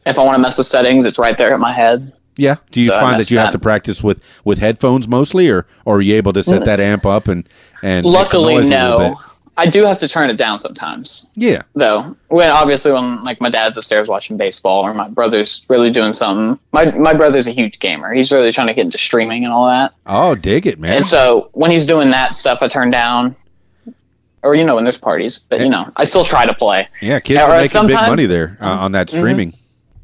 if 0.08 0.18
I 0.18 0.24
want 0.24 0.36
to 0.36 0.42
mess 0.42 0.58
with 0.58 0.66
settings, 0.66 1.04
it's 1.04 1.18
right 1.18 1.36
there 1.36 1.52
at 1.54 1.60
my 1.60 1.72
head. 1.72 2.12
yeah. 2.36 2.56
Do 2.70 2.80
you 2.80 2.86
So 2.86 3.00
find 3.00 3.18
that 3.20 3.30
you 3.30 3.38
have 3.38 3.50
to 3.52 3.58
practice 3.58 4.02
with 4.02 4.20
with 4.44 4.58
headphones 4.58 5.06
mostly, 5.08 5.48
or 5.48 5.66
or 5.84 5.98
are 5.98 6.00
you 6.00 6.14
able 6.16 6.32
to 6.32 6.42
set 6.42 6.64
that 6.64 6.80
amp 6.80 7.06
up 7.06 7.28
and 7.28 7.46
and 7.82 8.04
Luckily, 8.04 8.54
noise 8.54 8.70
a 8.70 8.70
little 8.70 8.98
bit? 8.98 9.10
no. 9.12 9.20
I 9.56 9.66
do 9.66 9.84
have 9.84 9.98
to 9.98 10.06
turn 10.08 10.30
it 10.30 10.36
down 10.36 10.60
sometimes, 10.60 11.32
Yeah. 11.34 11.62
though. 11.74 12.14
When 12.28 12.48
obviously 12.48 12.92
when 12.92 13.24
like 13.24 13.40
my 13.40 13.50
dad's 13.50 13.76
upstairs 13.76 14.06
watching 14.06 14.36
baseball, 14.36 14.82
or 14.86 14.94
my 14.94 15.08
brother's 15.10 15.64
really 15.68 15.90
doing 15.90 16.12
something. 16.12 16.60
My 16.70 16.84
my 16.92 17.12
brother's 17.12 17.48
a 17.48 17.50
huge 17.50 17.80
gamer. 17.80 18.12
He's 18.12 18.30
really 18.30 18.52
trying 18.52 18.68
to 18.68 18.74
get 18.74 18.84
into 18.84 18.98
streaming 18.98 19.42
and 19.44 19.52
all 19.52 19.66
that. 19.66 19.94
Oh, 20.06 20.36
dig 20.36 20.68
it, 20.68 20.78
man. 20.78 20.98
And 20.98 21.06
so 21.08 21.50
when 21.54 21.72
he's 21.72 21.86
doing 21.86 22.10
that 22.10 22.34
stuff, 22.34 22.58
I 22.62 22.68
turn 22.68 22.90
down. 22.92 23.34
Or 24.44 24.54
you 24.54 24.62
know 24.62 24.76
when 24.76 24.84
there's 24.84 24.96
parties, 24.98 25.40
but 25.40 25.58
you 25.60 25.68
know 25.68 25.90
I 25.96 26.04
still 26.04 26.24
try 26.24 26.46
to 26.46 26.54
play. 26.54 26.86
yeah, 27.02 27.18
kids 27.18 27.40
or 27.40 27.50
are 27.50 27.58
making 27.60 27.88
big 27.88 27.96
Mm-hmm. 27.96 28.10
money 28.10 28.26
there 28.26 28.56
uh, 28.60 28.68
on 28.78 28.92
that 28.92 29.10
streaming. 29.10 29.54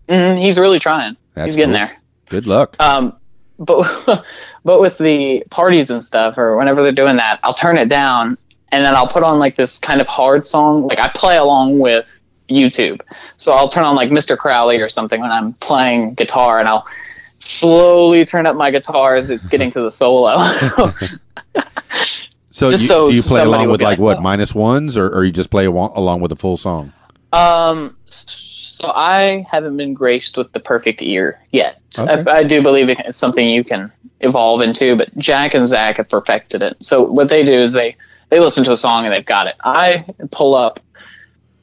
Hmm 0.08 0.36
he's 0.36 0.58
really 0.58 0.78
trying. 0.78 1.16
That's 1.34 1.46
he's 1.46 1.56
getting 1.56 1.74
cool. 1.74 1.86
there. 1.86 1.96
Good 2.28 2.46
luck. 2.46 2.76
Um, 2.80 3.16
but 3.58 4.24
but 4.64 4.80
with 4.80 4.98
the 4.98 5.44
parties 5.50 5.90
and 5.90 6.04
stuff, 6.04 6.38
or 6.38 6.56
whenever 6.56 6.82
they're 6.82 6.92
doing 6.92 7.16
that, 7.16 7.40
I'll 7.42 7.54
turn 7.54 7.78
it 7.78 7.88
down, 7.88 8.38
and 8.72 8.84
then 8.84 8.94
I'll 8.94 9.08
put 9.08 9.22
on 9.22 9.38
like 9.38 9.54
this 9.54 9.78
kind 9.78 10.00
of 10.00 10.08
hard 10.08 10.44
song. 10.44 10.86
Like 10.86 10.98
I 10.98 11.08
play 11.08 11.36
along 11.36 11.78
with 11.78 12.18
YouTube, 12.48 13.00
so 13.36 13.52
I'll 13.52 13.68
turn 13.68 13.84
on 13.84 13.96
like 13.96 14.10
Mr. 14.10 14.36
Crowley 14.36 14.80
or 14.80 14.88
something 14.88 15.20
when 15.20 15.30
I'm 15.30 15.52
playing 15.54 16.14
guitar, 16.14 16.58
and 16.58 16.68
I'll 16.68 16.86
slowly 17.38 18.24
turn 18.24 18.46
up 18.46 18.56
my 18.56 18.70
guitar 18.70 19.14
as 19.14 19.30
it's 19.30 19.48
getting 19.48 19.70
to 19.72 19.80
the 19.80 19.90
solo. 19.90 20.34
So, 22.50 22.70
Just 22.70 22.82
you, 22.82 22.88
so 22.88 23.06
do 23.08 23.14
you 23.16 23.22
play 23.22 23.42
along 23.42 23.68
with 23.68 23.82
like 23.82 23.98
like, 23.98 24.16
what 24.16 24.22
minus 24.22 24.54
ones, 24.54 24.96
or, 24.96 25.08
or 25.08 25.24
you 25.24 25.32
just 25.32 25.50
play 25.50 25.66
along 25.66 25.90
along 25.96 26.20
with 26.20 26.30
a 26.30 26.36
full 26.36 26.56
song? 26.56 26.92
Um, 27.32 27.96
so 28.14 28.90
I 28.94 29.46
haven't 29.50 29.76
been 29.76 29.94
graced 29.94 30.36
with 30.36 30.52
the 30.52 30.60
perfect 30.60 31.02
ear 31.02 31.40
yet. 31.52 31.80
Okay. 31.98 32.30
I, 32.30 32.38
I 32.38 32.42
do 32.44 32.62
believe 32.62 32.88
it's 32.88 33.16
something 33.18 33.48
you 33.48 33.64
can 33.64 33.92
evolve 34.20 34.60
into, 34.62 34.96
but 34.96 35.16
Jack 35.18 35.54
and 35.54 35.66
Zach 35.66 35.96
have 35.98 36.08
perfected 36.08 36.62
it. 36.62 36.82
So 36.82 37.02
what 37.02 37.28
they 37.28 37.44
do 37.44 37.52
is 37.52 37.72
they 37.72 37.96
they 38.30 38.40
listen 38.40 38.64
to 38.64 38.72
a 38.72 38.76
song 38.76 39.04
and 39.04 39.12
they've 39.14 39.24
got 39.24 39.46
it. 39.46 39.54
I 39.62 40.04
pull 40.30 40.54
up 40.54 40.80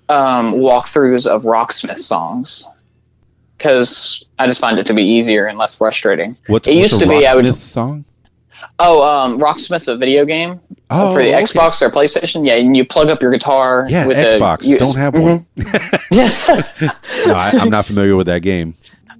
um, 0.09 0.53
walkthroughs 0.55 1.27
of 1.27 1.43
Rocksmith 1.43 1.97
songs 1.97 2.67
because 3.57 4.25
I 4.39 4.47
just 4.47 4.59
find 4.61 4.79
it 4.79 4.85
to 4.87 4.93
be 4.93 5.03
easier 5.03 5.45
and 5.47 5.57
less 5.57 5.77
frustrating. 5.77 6.37
What's, 6.47 6.67
It 6.67 6.71
what's 6.71 6.93
used 6.93 7.01
a 7.01 7.05
to 7.05 7.09
be 7.19 7.27
I 7.27 7.35
would- 7.35 7.45
Rocksmith 7.45 7.55
song? 7.55 8.05
Oh, 8.79 9.03
um, 9.03 9.39
Rocksmith's 9.39 9.87
a 9.87 9.97
video 9.97 10.23
game 10.25 10.59
Oh, 10.91 11.13
for 11.13 11.23
the 11.23 11.30
okay. 11.34 11.43
Xbox 11.43 11.81
or 11.81 11.89
PlayStation. 11.89 12.45
Yeah, 12.45 12.55
and 12.55 12.76
you 12.76 12.85
plug 12.85 13.09
up 13.09 13.22
your 13.22 13.31
guitar. 13.31 13.85
Yeah, 13.89 14.05
with 14.07 14.18
Xbox. 14.18 14.63
A, 14.63 14.68
you- 14.68 14.77
Don't 14.77 14.95
have 14.97 15.13
one. 15.15 15.45
Yeah. 16.11 16.30
no, 17.27 17.34
I, 17.34 17.51
I'm 17.53 17.69
not 17.69 17.85
familiar 17.85 18.15
with 18.15 18.27
that 18.27 18.41
game. 18.41 18.73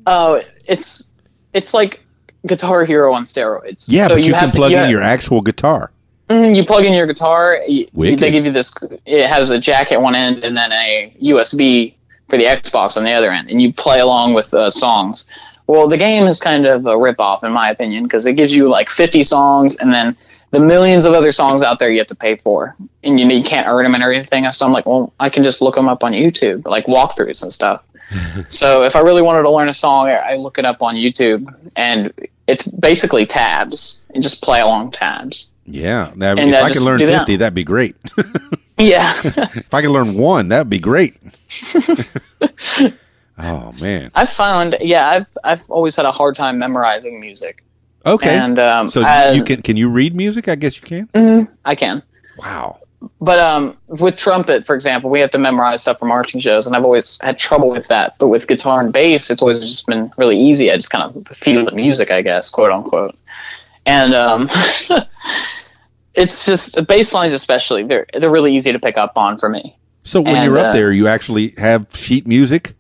Oh, 0.06 0.42
it's 0.68 1.12
it's 1.54 1.74
like 1.74 2.04
Guitar 2.46 2.84
Hero 2.86 3.14
on 3.14 3.24
steroids. 3.24 3.86
Yeah, 3.88 4.08
so 4.08 4.16
but 4.16 4.24
you, 4.24 4.32
can 4.34 4.42
have 4.42 4.52
to- 4.52 4.58
plug 4.58 4.72
you 4.72 4.78
in 4.78 4.84
ha- 4.86 4.90
your 4.90 5.02
actual 5.02 5.42
guitar. 5.42 5.92
Mhm, 6.30 6.56
you 6.56 6.66
plug 6.66 6.86
in 6.86 6.94
your 6.94 7.08
guitar. 7.08 7.60
You, 7.68 7.88
they 7.94 8.16
give 8.32 8.46
you 8.46 8.52
this. 8.52 8.74
It 9.06 9.28
has 9.28 9.52
a 9.52 9.60
jack 9.60 9.92
at 9.92 10.02
one 10.02 10.16
end 10.16 10.44
and 10.44 10.56
then 10.56 10.72
a 10.72 11.14
USB 11.22 11.94
for 12.30 12.38
the 12.38 12.46
Xbox 12.46 12.96
on 12.98 13.04
the 13.04 13.12
other 13.12 13.32
end, 13.32 13.50
and 13.50 13.62
you 13.62 13.74
play 13.74 14.00
along 14.00 14.34
with 14.34 14.54
uh, 14.54 14.70
songs. 14.70 15.26
Well, 15.68 15.88
the 15.88 15.98
game 15.98 16.28
is 16.28 16.40
kind 16.40 16.66
of 16.66 16.86
a 16.86 16.96
ripoff, 16.96 17.44
in 17.44 17.52
my 17.54 17.70
opinion, 17.70 18.04
because 18.04 18.26
it 18.26 18.34
gives 18.34 18.54
you 18.54 18.68
like 18.70 18.90
50 18.90 19.24
songs 19.24 19.76
and 19.78 19.94
then 19.94 20.18
the 20.52 20.60
millions 20.60 21.06
of 21.06 21.14
other 21.14 21.32
songs 21.32 21.62
out 21.62 21.80
there 21.80 21.90
you 21.90 21.98
have 22.00 22.08
to 22.08 22.16
pay 22.16 22.36
for, 22.36 22.76
and 23.04 23.20
you, 23.20 23.28
you 23.28 23.44
can't 23.44 23.68
earn 23.68 23.84
them 23.84 23.94
and 23.96 24.04
everything. 24.04 24.50
So 24.52 24.66
I'm 24.66 24.72
like, 24.74 24.86
well, 24.86 25.14
I 25.20 25.30
can 25.30 25.44
just 25.44 25.62
look 25.62 25.76
them 25.76 25.90
up 25.90 26.04
on 26.04 26.14
YouTube, 26.14 26.68
like 26.68 26.86
walkthroughs 26.86 27.42
and 27.44 27.52
stuff. 27.52 27.84
so 28.50 28.84
if 28.84 28.96
I 28.96 29.00
really 29.00 29.22
wanted 29.22 29.44
to 29.44 29.50
learn 29.50 29.70
a 29.70 29.74
song, 29.74 30.08
I 30.08 30.34
I 30.34 30.36
look 30.36 30.58
it 30.58 30.66
up 30.66 30.82
on 30.84 30.96
YouTube, 30.96 31.54
and 31.76 32.14
it's 32.48 32.68
basically 32.68 33.26
tabs. 33.26 34.04
and 34.14 34.22
just 34.22 34.44
play 34.44 34.60
along 34.60 34.92
tabs. 34.92 35.52
Yeah. 35.66 36.12
Now, 36.16 36.32
And, 36.32 36.50
if 36.50 36.56
uh, 36.56 36.64
I 36.66 36.70
could 36.70 36.82
learn 36.82 37.00
do 37.00 37.06
that. 37.06 37.20
50, 37.20 37.36
that'd 37.38 37.54
be 37.54 37.64
great. 37.64 37.96
Yeah. 38.78 39.14
if 39.24 39.72
I 39.76 39.82
could 39.84 39.92
learn 39.92 40.16
one, 40.16 40.48
that'd 40.48 40.68
be 40.68 40.80
great. 40.80 41.16
oh, 43.38 43.72
man. 43.80 44.10
I've 44.16 44.32
found, 44.32 44.78
yeah, 44.82 45.08
I've 45.08 45.28
I've 45.44 45.70
always 45.70 45.96
had 45.96 46.06
a 46.08 46.12
hard 46.12 46.36
time 46.36 46.58
memorizing 46.58 47.20
music, 47.20 47.64
Okay. 48.06 48.36
and 48.36 48.58
um, 48.60 48.88
so 48.90 49.04
I, 49.04 49.32
you 49.32 49.44
can 49.44 49.62
can 49.62 49.78
you 49.78 49.90
read 49.90 50.16
music? 50.16 50.48
I 50.48 50.56
guess 50.56 50.76
you 50.82 50.88
can. 50.88 51.08
Mhm, 51.14 51.48
I 51.66 51.76
can, 51.76 52.02
Wow. 52.38 52.80
but 53.20 53.38
um, 53.40 53.78
with 53.88 54.16
trumpet, 54.18 54.66
for 54.66 54.74
example, 54.76 55.10
we 55.10 55.20
have 55.20 55.32
to 55.32 55.38
memorize 55.38 55.82
stuff 55.82 56.00
for 56.00 56.06
marching 56.06 56.40
shows, 56.40 56.66
and 56.68 56.76
I've 56.76 56.84
always 56.84 57.20
had 57.22 57.38
trouble 57.38 57.70
with 57.70 57.88
that. 57.90 58.18
But 58.18 58.30
with 58.30 58.48
guitar 58.48 58.80
and 58.82 58.92
bass, 58.92 59.30
it's 59.30 59.42
always 59.42 59.60
just 59.60 59.86
been 59.86 60.12
really 60.18 60.38
easy. 60.40 60.72
I 60.72 60.76
just 60.76 60.90
kind 60.90 61.04
of 61.16 61.28
feel 61.36 61.64
the 61.66 61.72
music, 61.74 62.10
I 62.12 62.22
guess, 62.22 62.50
quote 62.50 62.72
unquote, 62.72 63.16
and 63.86 64.14
um. 64.14 64.50
It's 66.14 66.46
just 66.46 66.86
bass 66.88 67.14
lines, 67.14 67.32
especially 67.32 67.84
they're 67.84 68.06
they're 68.14 68.30
really 68.30 68.54
easy 68.54 68.74
to 68.74 68.80
pick 68.80 68.98
up 68.98 69.14
on 69.18 69.38
for 69.38 69.48
me. 69.48 69.78
So 70.04 70.20
when 70.20 70.36
And, 70.36 70.44
you're 70.46 70.58
up 70.58 70.66
uh, 70.68 70.72
there, 70.74 70.92
you 70.92 71.08
actually 71.08 71.54
have 71.58 71.88
sheet 71.96 72.28
music. 72.28 72.74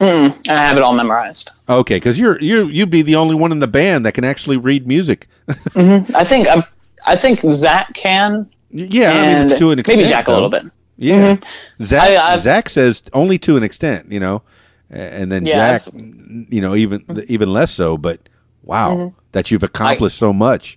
Mm, 0.00 0.48
I 0.48 0.56
have 0.56 0.76
it 0.76 0.82
all 0.82 0.92
memorized. 0.94 1.52
Okay, 1.68 1.96
because 1.96 2.18
you're 2.20 2.38
you 2.40 2.66
you'd 2.66 2.90
be 2.90 3.02
the 3.02 3.16
only 3.16 3.34
one 3.34 3.50
in 3.52 3.60
the 3.60 3.66
band 3.66 4.04
that 4.04 4.12
can 4.12 4.24
actually 4.24 4.56
read 4.58 4.86
music. 4.86 5.26
I 5.74 6.22
think 6.24 6.48
I'm, 6.48 6.62
I 7.06 7.16
think 7.16 7.40
Zach 7.50 7.94
can, 7.94 8.48
yeah, 8.70 9.10
I 9.10 9.46
mean 9.46 9.58
to 9.58 9.70
an 9.70 9.78
extent. 9.78 9.98
maybe 9.98 10.08
Jack 10.08 10.28
a 10.28 10.32
little 10.32 10.50
bit. 10.50 10.64
Yeah, 10.98 11.36
Zach 11.82 12.10
I- 12.10 12.36
Zach 12.38 12.68
says 12.68 13.02
only 13.14 13.38
to 13.38 13.56
an 13.56 13.62
extent. 13.62 14.12
You 14.12 14.20
know, 14.20 14.42
and 14.90 15.32
then 15.32 15.46
Yeah, 15.46 15.78
Jack, 15.78 15.92
you 15.94 16.60
know, 16.60 16.74
even 16.74 17.02
even 17.28 17.50
less 17.52 17.70
so. 17.70 17.96
But 17.96 18.28
wow, 18.64 18.90
Mm-hmm. 18.90 19.18
that 19.32 19.50
you've 19.50 19.62
accomplished 19.62 20.18
so 20.18 20.30
much. 20.34 20.76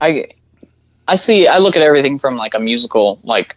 I 0.00 0.28
I 1.06 1.16
see. 1.16 1.46
I 1.46 1.58
look 1.58 1.76
at 1.76 1.82
everything 1.82 2.18
from 2.18 2.36
like 2.36 2.54
a 2.54 2.58
musical 2.60 3.18
like 3.22 3.56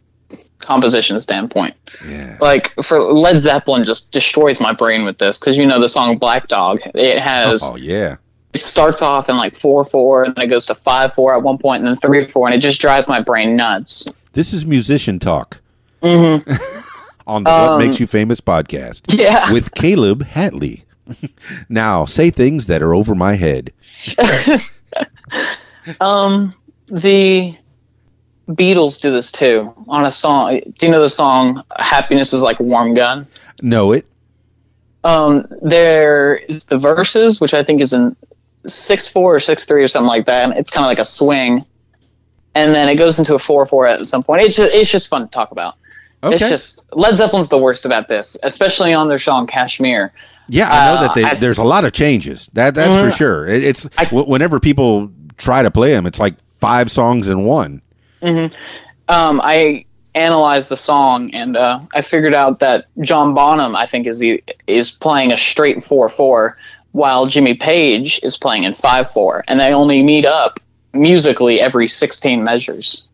composition 0.61 1.19
standpoint. 1.21 1.75
Yeah, 2.07 2.37
Like 2.41 2.73
for 2.83 2.99
Led 3.01 3.41
Zeppelin, 3.41 3.83
just 3.83 4.11
destroys 4.11 4.59
my 4.61 4.73
brain 4.73 5.03
with 5.05 5.17
this 5.17 5.37
because 5.39 5.57
you 5.57 5.65
know 5.65 5.79
the 5.79 5.89
song 5.89 6.17
Black 6.17 6.47
Dog. 6.47 6.79
It 6.95 7.19
has 7.19 7.61
oh 7.63 7.75
yeah, 7.75 8.17
it 8.53 8.61
starts 8.61 9.01
off 9.01 9.29
in 9.29 9.37
like 9.37 9.55
four 9.55 9.83
four, 9.83 10.23
and 10.23 10.35
then 10.35 10.45
it 10.45 10.49
goes 10.49 10.65
to 10.67 10.75
five 10.75 11.13
four 11.13 11.35
at 11.35 11.43
one 11.43 11.57
point, 11.57 11.79
and 11.79 11.87
then 11.87 11.95
three 11.97 12.27
four, 12.29 12.47
and 12.47 12.55
it 12.55 12.59
just 12.59 12.79
drives 12.81 13.07
my 13.07 13.19
brain 13.21 13.55
nuts. 13.55 14.05
this 14.33 14.53
is 14.53 14.65
musician 14.65 15.19
talk 15.19 15.59
on 16.01 16.43
the 16.45 17.49
What 17.49 17.71
Um, 17.73 17.77
Makes 17.77 17.99
You 17.99 18.07
Famous 18.07 18.41
podcast 18.41 19.17
Yeah. 19.17 19.51
with 19.51 19.73
Kaleb 19.75 20.23
Hatley. 20.23 20.83
now 21.69 22.05
say 22.05 22.29
things 22.29 22.67
that 22.67 22.81
are 22.81 22.93
over 22.95 23.13
my 23.15 23.35
head. 23.35 23.73
Um, 25.99 26.53
the 26.87 27.55
Beatles 28.55 28.99
do 29.01 29.11
this 29.11 29.31
too 29.31 29.73
on 29.87 30.05
a 30.05 30.11
song. 30.11 30.59
Do 30.77 30.85
you 30.85 30.91
know 30.91 31.01
the 31.01 31.09
song 31.09 31.63
"Happiness 31.77 32.33
Is 32.33 32.41
Like 32.41 32.59
a 32.59 32.63
Warm 32.63 32.93
Gun"? 32.93 33.27
Know 33.61 33.91
it? 33.91 34.05
Um, 35.03 35.47
there 35.61 36.35
is 36.35 36.65
the 36.65 36.77
verses, 36.77 37.41
which 37.41 37.53
I 37.53 37.63
think 37.63 37.81
is 37.81 37.93
in 37.93 38.15
six 38.67 39.07
four 39.07 39.35
or 39.35 39.39
six 39.39 39.65
three 39.65 39.83
or 39.83 39.87
something 39.87 40.07
like 40.07 40.25
that. 40.27 40.49
And 40.49 40.57
it's 40.57 40.69
kind 40.71 40.85
of 40.85 40.89
like 40.89 40.99
a 40.99 41.05
swing, 41.05 41.65
and 42.55 42.73
then 42.75 42.87
it 42.89 42.95
goes 42.95 43.17
into 43.19 43.33
a 43.35 43.39
four 43.39 43.65
four 43.65 43.87
at 43.87 43.99
some 44.05 44.23
point. 44.23 44.41
It's 44.43 44.55
just, 44.55 44.73
it's 44.75 44.91
just 44.91 45.07
fun 45.07 45.21
to 45.21 45.27
talk 45.27 45.51
about. 45.51 45.75
Okay. 46.23 46.35
It's 46.35 46.47
just 46.49 46.85
Led 46.93 47.15
Zeppelin's 47.17 47.49
the 47.49 47.57
worst 47.57 47.83
about 47.85 48.07
this, 48.07 48.37
especially 48.43 48.93
on 48.93 49.07
their 49.09 49.17
song 49.17 49.47
"Kashmir." 49.47 50.13
Yeah, 50.47 50.69
I 50.69 50.85
know 50.85 50.97
Uh, 50.99 51.01
that 51.01 51.15
they, 51.15 51.23
I- 51.23 51.33
there's 51.35 51.57
a 51.57 51.63
lot 51.63 51.83
of 51.85 51.93
changes. 51.93 52.49
That 52.53 52.75
that's 52.75 52.93
for 52.95 53.09
Mhm. 53.09 53.17
sure. 53.17 53.47
It, 53.47 53.63
it's 53.63 53.89
I- 53.97 54.05
whenever 54.05 54.59
people 54.59 55.09
try 55.37 55.63
to 55.63 55.71
play 55.71 55.91
them, 55.91 56.05
it's 56.05 56.19
like 56.19 56.35
five 56.59 56.91
songs 56.91 57.27
in 57.27 57.43
one. 57.45 57.81
Um, 58.21 59.41
I 59.43 59.85
analyzed 60.13 60.69
the 60.69 60.75
song 60.77 61.33
and 61.33 61.55
uh, 61.55 61.79
I 61.93 62.01
figured 62.01 62.33
out 62.33 62.59
that 62.59 62.85
John 62.99 63.33
Bonham, 63.33 63.75
I 63.75 63.87
think, 63.87 64.07
is 64.07 64.19
the, 64.19 64.43
is 64.67 64.91
playing 64.91 65.31
a 65.31 65.37
straight 65.37 65.83
four 65.83 66.09
four, 66.09 66.57
while 66.91 67.27
Jimmy 67.27 67.53
Page 67.53 68.19
is 68.23 68.37
playing 68.37 68.63
in 68.63 68.73
five 68.73 69.09
four, 69.11 69.43
and 69.47 69.59
they 69.59 69.73
only 69.73 70.03
meet 70.03 70.25
up 70.25 70.59
musically 70.93 71.61
every 71.61 71.87
sixteen 71.87 72.43
measures. 72.43 73.07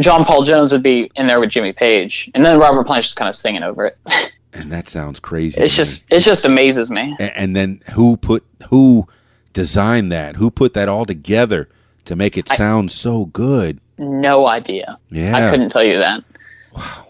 John 0.00 0.24
Paul 0.24 0.42
Jones 0.42 0.72
would 0.72 0.82
be 0.82 1.10
in 1.14 1.26
there 1.28 1.38
with 1.38 1.50
Jimmy 1.50 1.72
Page, 1.72 2.30
and 2.34 2.44
then 2.44 2.58
Robert 2.58 2.84
Plant's 2.84 3.06
just 3.06 3.16
kind 3.16 3.28
of 3.28 3.34
singing 3.34 3.62
over 3.62 3.86
it. 3.86 3.98
And 4.56 4.70
that 4.70 4.88
sounds 4.88 5.18
crazy. 5.18 5.60
It's 5.60 5.76
just 5.76 6.12
it 6.12 6.20
just 6.20 6.44
amazes 6.44 6.88
me. 6.88 7.16
A- 7.18 7.36
and 7.36 7.56
then 7.56 7.80
who 7.94 8.16
put 8.16 8.44
who 8.70 9.08
designed 9.52 10.12
that? 10.12 10.36
Who 10.36 10.48
put 10.50 10.74
that 10.74 10.88
all 10.88 11.04
together 11.04 11.68
to 12.04 12.14
make 12.14 12.38
it 12.38 12.48
sound 12.48 12.92
so 12.92 13.26
good? 13.26 13.80
No 13.98 14.46
idea. 14.46 14.98
Yeah. 15.10 15.36
I 15.36 15.50
couldn't 15.50 15.70
tell 15.70 15.84
you 15.84 15.98
that. 15.98 16.22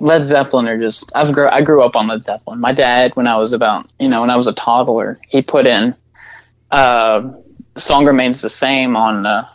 Led 0.01 0.27
Zeppelin 0.27 0.69
are 0.69 0.79
just 0.79 1.11
I've 1.15 1.33
grew 1.33 1.49
I 1.49 1.63
grew 1.63 1.83
up 1.83 1.97
on 1.97 2.07
Led 2.07 2.23
Zeppelin. 2.23 2.61
My 2.61 2.73
dad, 2.73 3.17
when 3.17 3.27
I 3.27 3.37
was 3.37 3.53
about 3.55 3.89
you 3.99 4.09
know 4.09 4.21
when 4.21 4.29
I 4.31 4.37
was 4.37 4.47
a 4.47 4.53
toddler, 4.53 5.19
he 5.29 5.41
put 5.41 5.67
in 5.67 5.95
uh, 6.71 7.31
"Song 7.77 8.05
Remains 8.05 8.43
the 8.43 8.51
Same" 8.51 8.95
on 8.97 9.23
the 9.23 9.47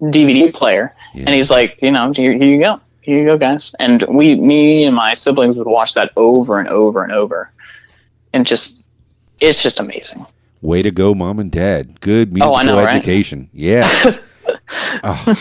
DVD 0.00 0.52
player, 0.54 0.92
Yeah. 1.12 1.24
and 1.26 1.34
he's 1.34 1.50
like, 1.50 1.76
you 1.82 1.90
know, 1.90 2.12
here, 2.14 2.32
here 2.32 2.46
you 2.48 2.60
go, 2.60 2.78
here 3.00 3.18
you 3.18 3.24
go, 3.24 3.36
guys. 3.36 3.74
And 3.80 4.02
we, 4.08 4.36
me 4.36 4.84
and 4.84 4.94
my 4.94 5.14
siblings 5.14 5.56
would 5.56 5.66
watch 5.66 5.94
that 5.94 6.12
over 6.16 6.60
and 6.60 6.68
over 6.68 7.02
and 7.02 7.10
over, 7.10 7.50
and 8.32 8.46
just 8.46 8.86
it's 9.40 9.60
just 9.60 9.80
amazing. 9.80 10.24
Way 10.62 10.82
to 10.82 10.92
go, 10.92 11.14
mom 11.16 11.40
and 11.40 11.50
dad. 11.50 12.00
Good 12.00 12.32
musical 12.32 12.54
Oh, 12.54 12.62
know, 12.62 12.76
right? 12.84 12.94
education. 12.96 13.50
Yeah. 13.52 13.88
oh, 15.02 15.34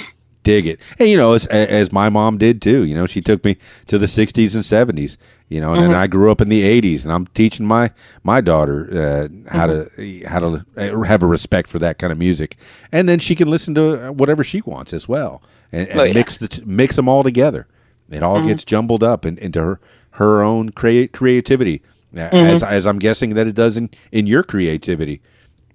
dig 0.47 0.65
it. 0.67 0.79
And 0.99 1.07
you 1.09 1.17
know, 1.17 1.33
as 1.33 1.45
as 1.47 1.91
my 1.91 2.09
mom 2.09 2.37
did 2.37 2.61
too. 2.61 2.85
You 2.85 2.95
know, 2.95 3.05
she 3.05 3.21
took 3.21 3.43
me 3.45 3.57
to 3.87 3.97
the 3.97 4.05
'60s 4.07 4.55
and 4.55 4.63
'70s. 4.63 5.17
You 5.49 5.61
know, 5.61 5.71
and, 5.71 5.77
Mm-hmm. 5.81 5.91
and 5.91 5.95
I 5.95 6.07
grew 6.07 6.29
up 6.31 6.41
in 6.41 6.49
the 6.49 6.61
'80s, 6.81 7.03
and 7.03 7.11
I'm 7.13 7.25
teaching 7.27 7.65
my 7.65 7.91
my 8.23 8.41
daughter 8.41 8.77
uh, 8.91 9.27
how 9.49 9.67
Mm-hmm. 9.67 10.21
to 10.23 10.27
how 10.27 10.39
to 10.39 10.65
uh, 10.77 11.03
have 11.03 11.23
a 11.23 11.27
respect 11.27 11.69
for 11.69 11.79
that 11.79 11.99
kind 11.99 12.11
of 12.11 12.17
music, 12.19 12.57
and 12.91 13.07
then 13.07 13.19
she 13.19 13.33
can 13.35 13.47
listen 13.49 13.73
to 13.75 14.11
whatever 14.13 14.43
she 14.43 14.61
wants 14.65 14.93
as 14.93 15.07
well, 15.07 15.41
and, 15.71 15.87
and 15.89 15.99
Oh, 15.99 16.03
yeah. 16.03 16.09
Mm-hmm. 16.09 16.17
mix 16.19 16.37
the 16.37 16.47
t- 16.47 16.63
mix 16.65 16.95
them 16.95 17.07
all 17.07 17.23
together. 17.23 17.65
It 18.09 18.23
all 18.23 18.41
gets 18.43 18.63
jumbled 18.65 19.03
up 19.03 19.25
in, 19.25 19.37
into 19.37 19.61
her 19.61 19.79
her 20.11 20.41
own 20.43 20.69
crea- 20.71 21.07
creativity, 21.07 21.81
Mm-hmm. 22.15 22.35
as 22.35 22.63
as 22.63 22.85
I'm 22.85 22.99
guessing 22.99 23.35
that 23.35 23.47
it 23.47 23.55
does 23.55 23.77
in 23.77 23.89
in 24.11 24.27
your 24.27 24.43
creativity. 24.43 25.21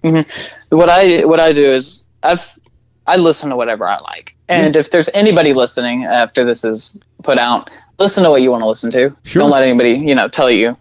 what 0.03 0.89
I 0.91 1.25
what 1.25 1.41
I 1.41 1.53
do 1.53 1.65
is 1.65 2.05
I've 2.23 2.59
I 3.07 3.17
listen 3.17 3.51
to 3.51 3.57
whatever 3.57 3.87
I 3.89 3.97
like, 4.05 4.37
and 4.53 4.77
if 4.77 4.91
there's 4.91 5.09
anybody 5.15 5.53
listening 5.53 6.05
after 6.05 6.45
this 6.45 6.65
is 6.65 6.99
put 7.23 7.39
out, 7.39 7.71
listen 7.99 8.25
to 8.25 8.31
what 8.31 8.43
you 8.43 8.51
want 8.51 8.63
to 8.63 8.69
listen 8.69 8.91
to. 8.93 9.17
Sure. 9.25 9.41
Don't 9.43 9.51
let 9.51 9.63
anybody 9.65 9.91
you 9.93 10.15
know 10.15 10.29
tell 10.29 10.51
you, 10.51 10.77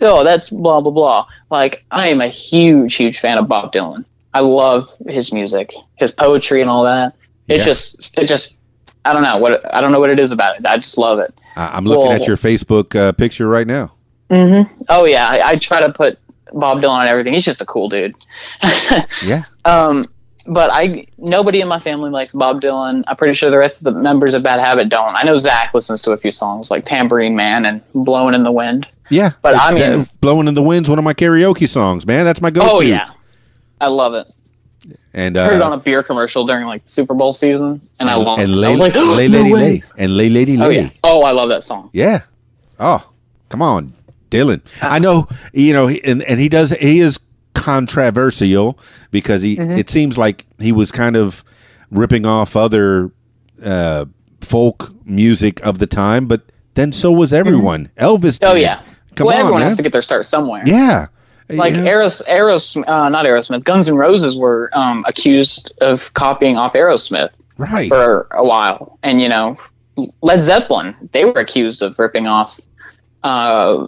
oh 0.00 0.24
that's 0.24 0.50
blah 0.50 0.80
blah 0.80 0.90
blah. 0.92 1.26
Like 1.50 1.84
I 1.90 2.08
am 2.08 2.20
a 2.20 2.28
huge 2.28 2.94
huge 2.94 3.18
fan 3.20 3.38
of 3.38 3.48
Bob 3.48 3.72
Dylan. 3.72 4.04
I 4.32 4.40
love 4.40 4.90
his 5.08 5.32
music, 5.32 5.72
his 5.96 6.10
poetry, 6.10 6.60
and 6.60 6.68
all 6.68 6.84
that. 6.84 7.14
It 7.48 7.58
Yeah. 7.58 7.64
just 7.64 8.18
it 8.18 8.26
just 8.26 8.58
I 9.04 9.12
don't 9.12 9.22
know 9.22 9.36
what 9.38 9.74
I 9.74 9.80
don't 9.80 9.92
know 9.92 10.00
what 10.00 10.10
it 10.10 10.18
is 10.18 10.32
about 10.32 10.58
it. 10.58 10.66
I 10.66 10.76
just 10.76 10.96
love 10.98 11.18
it. 11.18 11.32
I'm 11.56 11.84
looking 11.84 12.08
Well- 12.08 12.12
at 12.20 12.26
your 12.26 12.36
Facebook 12.36 12.98
uh, 12.98 13.12
picture 13.12 13.46
right 13.48 13.66
now. 13.66 13.92
Oh 14.30 15.04
yeah, 15.04 15.28
I, 15.28 15.50
I 15.50 15.56
try 15.56 15.80
to 15.80 15.92
put 15.92 16.18
Bob 16.52 16.80
Dylan 16.80 16.90
on 16.90 17.06
everything. 17.06 17.32
He's 17.34 17.44
just 17.44 17.62
a 17.62 17.66
cool 17.66 17.88
dude. 17.88 18.14
Yeah. 19.24 19.42
Um, 19.64 20.06
but 20.46 20.70
I 20.72 21.06
nobody 21.18 21.60
in 21.60 21.68
my 21.68 21.80
family 21.80 22.10
likes 22.10 22.34
Bob 22.34 22.60
Dylan. 22.60 23.04
I'm 23.06 23.16
pretty 23.16 23.34
sure 23.34 23.50
the 23.50 23.58
rest 23.58 23.80
of 23.86 23.92
the 23.92 24.00
members 24.00 24.34
of 24.34 24.42
Bad 24.42 24.60
Habit 24.60 24.88
don't. 24.88 25.14
I 25.14 25.22
know 25.22 25.36
Zach 25.36 25.72
listens 25.74 26.02
to 26.02 26.12
a 26.12 26.16
few 26.16 26.30
songs 26.30 26.70
like 26.70 26.84
Tambourine 26.84 27.36
Man 27.36 27.64
and 27.64 27.82
Blowing 27.94 28.34
in 28.34 28.42
the 28.42 28.52
Wind. 28.52 28.88
Yeah. 29.10 29.32
But 29.42 29.54
I 29.56 29.72
mean- 29.72 30.06
Blowing 30.20 30.48
in 30.48 30.54
the 30.54 30.62
Wind's 30.62 30.88
one 30.88 30.98
of 30.98 31.04
my 31.04 31.14
karaoke 31.14 31.68
songs, 31.68 32.06
man. 32.06 32.24
That's 32.24 32.40
my 32.40 32.50
go-to. 32.50 32.70
Oh 32.70 32.80
yeah, 32.80 33.10
I 33.80 33.88
love 33.88 34.14
it. 34.14 34.30
And 35.14 35.38
I 35.38 35.46
heard 35.46 35.56
it 35.56 35.62
on 35.62 35.72
uh, 35.72 35.76
a 35.76 35.80
beer 35.80 36.02
commercial 36.02 36.44
during 36.44 36.66
like 36.66 36.82
Super 36.84 37.14
Bowl 37.14 37.32
season, 37.32 37.80
and 38.00 38.10
I 38.10 38.16
lost. 38.16 38.42
and 38.42 38.50
it. 38.50 38.56
lay, 38.60 38.68
I 38.68 38.70
was 38.70 38.80
like, 38.80 38.94
lay 38.94 39.28
lady 39.28 39.52
way. 39.52 39.60
lay 39.60 39.82
and 39.96 40.16
lay 40.16 40.28
lady 40.28 40.56
lay. 40.58 40.66
Oh 40.66 40.68
yeah. 40.68 40.90
Oh, 41.02 41.22
I 41.22 41.30
love 41.30 41.48
that 41.48 41.64
song. 41.64 41.88
Yeah. 41.94 42.22
Oh, 42.78 43.10
come 43.48 43.62
on, 43.62 43.94
Dylan. 44.30 44.60
Ah. 44.82 44.94
I 44.94 44.98
know, 44.98 45.26
you 45.54 45.72
know, 45.72 45.88
and, 45.88 46.22
and 46.24 46.38
he 46.38 46.48
does, 46.50 46.70
he 46.70 46.98
is 47.00 47.18
controversial 47.64 48.78
because 49.10 49.42
he, 49.42 49.56
Mm-hmm. 49.56 49.72
it 49.78 49.88
seems 49.88 50.18
like 50.18 50.44
he 50.58 50.72
was 50.72 50.90
kind 50.92 51.16
of 51.16 51.44
ripping 51.90 52.26
off 52.26 52.56
other 52.56 53.10
uh, 53.64 54.04
folk 54.40 54.92
music 55.06 55.64
of 55.64 55.78
the 55.78 55.86
time, 55.86 56.26
but 56.26 56.42
then 56.74 56.92
so 56.92 57.10
was 57.12 57.32
everyone. 57.32 57.88
Elvis. 57.96 58.38
Oh 58.42 58.54
did. 58.54 58.62
yeah. 58.62 58.82
Come 59.14 59.28
well, 59.28 59.36
on, 59.36 59.40
everyone 59.40 59.60
man. 59.60 59.68
has 59.68 59.76
to 59.76 59.82
get 59.82 59.92
their 59.92 60.02
start 60.02 60.24
somewhere. 60.24 60.62
Yeah. 60.66 61.06
like 61.48 61.72
Yeah. 61.74 61.84
Aeros, 61.86 62.26
Aeros, 62.26 62.76
uh, 62.88 63.08
not 63.08 63.24
Aerosmith. 63.26 63.62
Guns 63.64 63.88
N' 63.88 63.96
Roses 63.96 64.36
were 64.36 64.70
um, 64.72 65.04
accused 65.06 65.72
of 65.80 66.12
copying 66.14 66.56
off 66.58 66.72
Aerosmith 66.74 67.30
right. 67.58 67.88
for 67.88 68.26
a 68.32 68.44
while, 68.44 68.98
and 69.04 69.20
you 69.22 69.28
know, 69.28 69.56
Led 70.22 70.42
Zeppelin 70.44 70.96
they 71.12 71.24
were 71.24 71.40
accused 71.40 71.80
of 71.80 71.96
ripping 71.98 72.26
off 72.26 72.58
uh, 73.24 73.86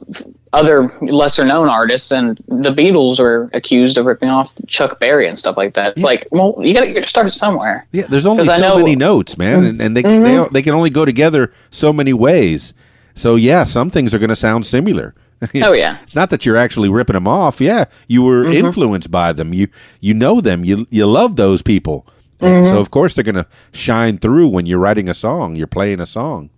other 0.53 0.89
lesser 1.03 1.45
known 1.45 1.69
artists, 1.69 2.11
and 2.11 2.39
the 2.49 2.71
Beatles 2.71 3.21
were 3.21 3.49
accused 3.53 3.99
of 3.99 4.07
ripping 4.07 4.31
off 4.31 4.55
Chuck 4.67 4.99
Berry 4.99 5.29
and 5.29 5.39
stuff 5.39 5.57
like 5.57 5.75
that. 5.75 5.93
It's 5.93 6.01
Yeah. 6.01 6.07
like, 6.07 6.27
well, 6.33 6.57
you 6.59 6.73
got 6.75 6.81
to 6.81 6.93
get 6.93 7.05
start 7.05 7.33
somewhere. 7.33 7.87
Yeah, 7.93 8.07
there's 8.09 8.27
only 8.27 8.45
so 8.45 8.57
know- 8.59 8.77
many 8.79 8.97
notes, 8.97 9.37
man, 9.39 9.65
and, 9.65 9.81
and 9.83 9.97
they 9.97 10.03
Mm-hmm. 10.03 10.25
they 10.25 10.49
they 10.61 10.63
can 10.63 10.75
only 10.75 10.91
go 10.91 11.05
together 11.05 11.53
so 11.71 11.93
many 11.93 12.13
ways. 12.13 12.75
So 13.15 13.37
yeah, 13.37 13.65
some 13.65 13.91
things 13.91 14.13
are 14.15 14.19
going 14.19 14.31
to 14.31 14.37
sound 14.37 14.67
similar. 14.67 15.15
Oh, 15.63 15.75
yeah. 15.75 15.99
it's 16.03 16.17
not 16.17 16.31
that 16.31 16.47
you're 16.47 16.57
actually 16.57 16.89
ripping 16.89 17.13
them 17.15 17.29
off. 17.29 17.61
Yeah, 17.61 17.85
you 18.09 18.23
were 18.23 18.43
Mm-hmm. 18.45 18.67
influenced 18.67 19.11
by 19.11 19.35
them. 19.35 19.53
You 19.53 19.69
you 20.01 20.15
know 20.15 20.41
them. 20.41 20.65
You 20.65 20.87
you 20.91 21.05
love 21.07 21.37
those 21.37 21.61
people. 21.61 22.07
Mm-hmm. 22.41 22.71
So 22.71 22.81
of 22.81 22.91
course 22.91 23.13
they're 23.13 23.23
going 23.33 23.35
to 23.45 23.47
shine 23.73 24.17
through 24.17 24.49
when 24.49 24.65
you're 24.65 24.79
writing 24.79 25.11
a 25.11 25.15
song. 25.15 25.55
You're 25.55 25.67
playing 25.67 26.01
a 26.01 26.07
song. 26.07 26.49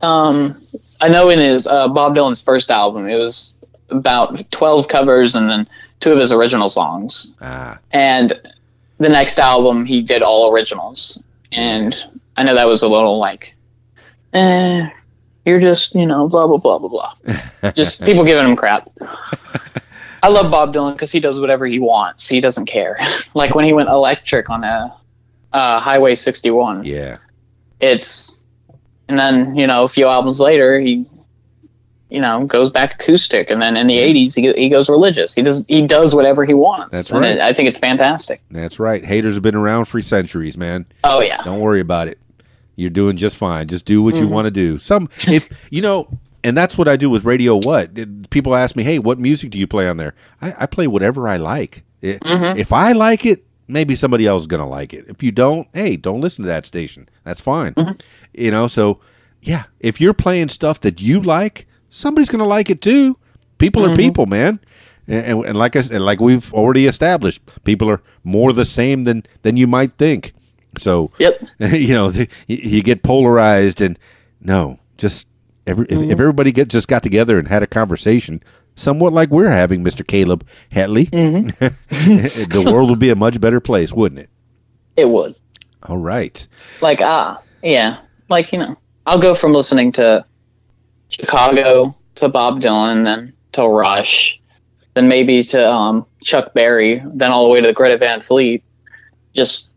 Um, 0.00 0.56
I 1.00 1.08
know 1.08 1.28
in 1.30 1.38
his 1.38 1.66
uh, 1.66 1.88
Bob 1.88 2.16
Dylan's 2.16 2.42
first 2.42 2.70
album, 2.70 3.08
it 3.08 3.16
was 3.16 3.54
about 3.90 4.50
twelve 4.50 4.88
covers 4.88 5.34
and 5.34 5.48
then 5.48 5.68
two 6.00 6.12
of 6.12 6.18
his 6.18 6.32
original 6.32 6.68
songs. 6.68 7.36
Ah, 7.40 7.78
and 7.92 8.32
the 8.98 9.08
next 9.08 9.38
album 9.38 9.84
he 9.84 10.02
did 10.02 10.22
all 10.22 10.52
originals. 10.52 11.22
And 11.52 11.94
i 12.36 12.42
know 12.42 12.54
that 12.54 12.66
was 12.66 12.82
a 12.82 12.88
little 12.88 13.18
like 13.18 13.54
eh 14.32 14.88
you're 15.46 15.60
just 15.60 15.94
you 15.94 16.06
know 16.06 16.28
blah 16.28 16.46
blah 16.46 16.56
blah 16.56 16.78
blah 16.78 16.88
blah. 16.88 17.70
Just 17.72 18.04
people 18.04 18.24
giving 18.24 18.46
him 18.46 18.56
crap. 18.56 18.88
I 20.22 20.28
love 20.28 20.50
bob 20.50 20.74
dylan 20.74 20.92
because 20.92 21.12
he 21.12 21.20
does 21.20 21.38
whatever 21.38 21.66
he 21.66 21.78
wants. 21.78 22.28
He 22.28 22.40
doesn't 22.40 22.66
care. 22.66 22.98
Like 23.34 23.56
when 23.56 23.64
he 23.64 23.72
went 23.72 23.88
electric 23.88 24.48
on 24.48 24.62
a 24.62 24.94
uh, 25.52 25.80
highway 25.80 26.14
61 26.14 26.84
yeah. 26.84 27.18
it's 27.80 28.43
and 29.08 29.18
then 29.18 29.54
you 29.56 29.66
know 29.66 29.84
a 29.84 29.88
few 29.88 30.06
albums 30.06 30.40
later 30.40 30.78
he 30.80 31.06
you 32.10 32.20
know 32.20 32.44
goes 32.46 32.70
back 32.70 32.94
acoustic, 32.94 33.50
and 33.50 33.60
then 33.60 33.76
in 33.76 33.86
the 33.86 33.96
'80s 33.98 34.34
he, 34.34 34.52
he 34.52 34.68
goes 34.68 34.88
religious. 34.88 35.34
He 35.34 35.42
does 35.42 35.64
he 35.68 35.86
does 35.86 36.14
whatever 36.14 36.44
he 36.44 36.54
wants. 36.54 36.96
That's 36.96 37.10
And 37.10 37.20
right. 37.20 37.36
it- 37.36 37.40
I 37.40 37.52
think 37.52 37.68
it's 37.68 37.78
fantastic. 37.78 38.40
That's 38.50 38.78
right. 38.78 39.04
Haters 39.04 39.34
have 39.34 39.42
been 39.42 39.54
around 39.54 39.86
for 39.86 40.00
centuries, 40.02 40.56
man. 40.56 40.86
Oh 41.02 41.20
yeah, 41.20 41.42
Don't 41.42 41.60
worry 41.60 41.80
about 41.80 42.08
it. 42.08 42.18
You're 42.76 42.90
doing 42.90 43.16
just 43.16 43.36
fine. 43.36 43.68
Just 43.68 43.84
do 43.84 44.02
what 44.02 44.14
you 44.16 44.22
Mm-hmm. 44.22 44.32
want 44.32 44.44
to 44.46 44.50
do. 44.50 44.78
Some 44.78 45.08
if 45.28 45.48
you 45.70 45.80
know, 45.82 46.08
and 46.42 46.56
that's 46.56 46.76
what 46.76 46.88
I 46.88 46.96
do 46.96 47.08
with 47.10 47.24
Radio 47.24 47.56
What. 47.56 47.94
People 48.30 48.54
ask 48.54 48.74
me, 48.76 48.82
"Hey, 48.82 48.98
what 48.98 49.18
music 49.18 49.50
do 49.50 49.58
you 49.58 49.66
play 49.66 49.88
on 49.88 49.96
there?" 49.96 50.14
I, 50.42 50.54
I 50.60 50.66
play 50.66 50.86
whatever 50.86 51.26
I 51.28 51.36
like. 51.36 51.84
I- 52.02 52.18
Mm-hmm. 52.20 52.58
If 52.58 52.72
I 52.72 52.92
like 52.92 53.24
it, 53.24 53.44
maybe 53.68 53.94
somebody 53.94 54.26
else 54.26 54.42
is 54.42 54.46
gonna 54.46 54.68
like 54.68 54.92
it. 54.92 55.06
If 55.08 55.22
you 55.22 55.32
don't, 55.32 55.66
hey, 55.72 55.96
don't 55.96 56.20
listen 56.20 56.42
to 56.44 56.48
that 56.48 56.66
station. 56.66 57.08
That's 57.24 57.40
fine. 57.40 57.74
Mm-hmm. 57.74 57.92
You 58.36 58.50
know. 58.50 58.66
So 58.66 59.00
yeah, 59.42 59.64
if 59.80 60.00
you're 60.00 60.14
playing 60.14 60.48
stuff 60.48 60.80
that 60.80 61.00
you 61.00 61.20
like, 61.20 61.66
somebody's 61.90 62.28
gonna 62.30 62.44
like 62.46 62.70
it 62.70 62.80
too. 62.80 63.16
People 63.58 63.82
Mm-hmm. 63.82 63.92
are 63.92 63.96
people, 63.96 64.26
man. 64.26 64.60
And, 65.06 65.26
and, 65.26 65.46
and 65.46 65.58
like 65.58 65.76
I 65.76 65.82
said, 65.82 66.00
like 66.00 66.20
we've 66.20 66.52
already 66.54 66.86
established, 66.86 67.42
people 67.64 67.90
are 67.90 68.00
more 68.24 68.52
the 68.52 68.64
same 68.64 69.04
than 69.04 69.24
than 69.42 69.56
you 69.56 69.66
might 69.66 69.92
think. 69.92 70.32
So 70.78 71.12
Yep. 71.18 71.42
you 71.72 71.94
know, 71.94 72.10
you, 72.48 72.82
get 72.82 73.02
polarized, 73.02 73.80
and 73.80 73.98
no, 74.40 74.78
just 74.98 75.26
every, 75.66 75.86
if, 75.88 76.02
if 76.02 76.10
everybody 76.20 76.50
get 76.52 76.68
just 76.68 76.88
got 76.88 77.02
together 77.02 77.38
and 77.38 77.46
had 77.46 77.62
a 77.62 77.66
conversation, 77.66 78.42
somewhat 78.76 79.12
like 79.12 79.30
we're 79.30 79.48
having, 79.50 79.82
Mister 79.82 80.02
Kaleb 80.04 80.42
Hatley, 80.72 81.10
the 81.90 82.70
world 82.72 82.90
would 82.90 82.98
be 82.98 83.10
a 83.10 83.16
much 83.16 83.40
better 83.40 83.60
place, 83.60 83.92
wouldn't 83.92 84.20
it? 84.20 84.30
it 84.96 85.08
would. 85.08 85.34
All 85.84 85.98
right, 85.98 86.46
Like 86.80 87.00
ah, 87.02 87.40
yeah, 87.62 87.98
like 88.28 88.52
you 88.52 88.58
know, 88.58 88.76
I'll 89.06 89.20
go 89.20 89.34
from 89.34 89.52
listening 89.52 89.92
to 89.92 90.24
Chicago 91.08 91.94
to 92.16 92.28
Bob 92.28 92.60
Dylan, 92.60 93.04
then 93.04 93.32
to 93.52 93.66
Rush, 93.66 94.40
then 94.94 95.08
maybe 95.08 95.42
to 95.42 95.70
um, 95.70 96.06
Chuck 96.22 96.54
Berry, 96.54 97.02
then 97.04 97.30
all 97.30 97.44
the 97.44 97.50
way 97.50 97.60
to 97.60 97.66
the 97.66 97.72
Greta 97.72 97.98
Van 97.98 98.20
Fleet, 98.20 98.62
just 99.32 99.74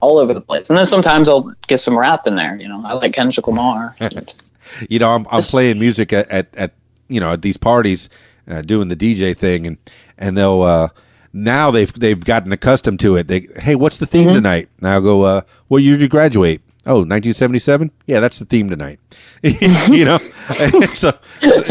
all 0.00 0.18
over 0.18 0.34
the 0.34 0.40
place. 0.40 0.68
And 0.68 0.78
then 0.78 0.86
sometimes 0.86 1.28
I'll 1.28 1.52
get 1.66 1.78
some 1.78 1.98
rap 1.98 2.26
in 2.26 2.36
there. 2.36 2.56
You 2.60 2.68
know, 2.68 2.82
I 2.84 2.92
like 2.94 3.12
Kendrick 3.12 3.46
Lamar. 3.46 3.96
you 4.88 4.98
know, 4.98 5.10
I'm, 5.10 5.26
I'm 5.30 5.42
playing 5.42 5.78
music 5.78 6.12
at, 6.12 6.28
at, 6.30 6.54
at 6.54 6.72
you 7.08 7.20
know 7.20 7.32
at 7.32 7.42
these 7.42 7.56
parties, 7.56 8.08
uh, 8.48 8.62
doing 8.62 8.88
the 8.88 8.96
DJ 8.96 9.36
thing, 9.36 9.66
and 9.66 9.78
and 10.18 10.36
they'll 10.36 10.62
uh, 10.62 10.88
now 11.32 11.70
they've 11.70 11.92
they've 11.92 12.24
gotten 12.24 12.52
accustomed 12.52 13.00
to 13.00 13.16
it. 13.16 13.28
They 13.28 13.48
hey, 13.56 13.74
what's 13.74 13.98
the 13.98 14.06
theme 14.06 14.28
tonight? 14.28 14.68
And 14.78 14.88
I'll 14.88 15.00
go, 15.00 15.22
uh, 15.22 15.40
what 15.68 15.78
year 15.78 15.96
did 15.96 16.02
you 16.02 16.08
graduate? 16.08 16.60
Oh, 16.86 16.96
1977. 16.98 17.90
Yeah, 18.06 18.20
that's 18.20 18.38
the 18.38 18.44
theme 18.44 18.68
tonight. 18.68 19.00
you 19.42 20.04
know, 20.04 20.18
And 20.60 20.84
so 20.90 21.12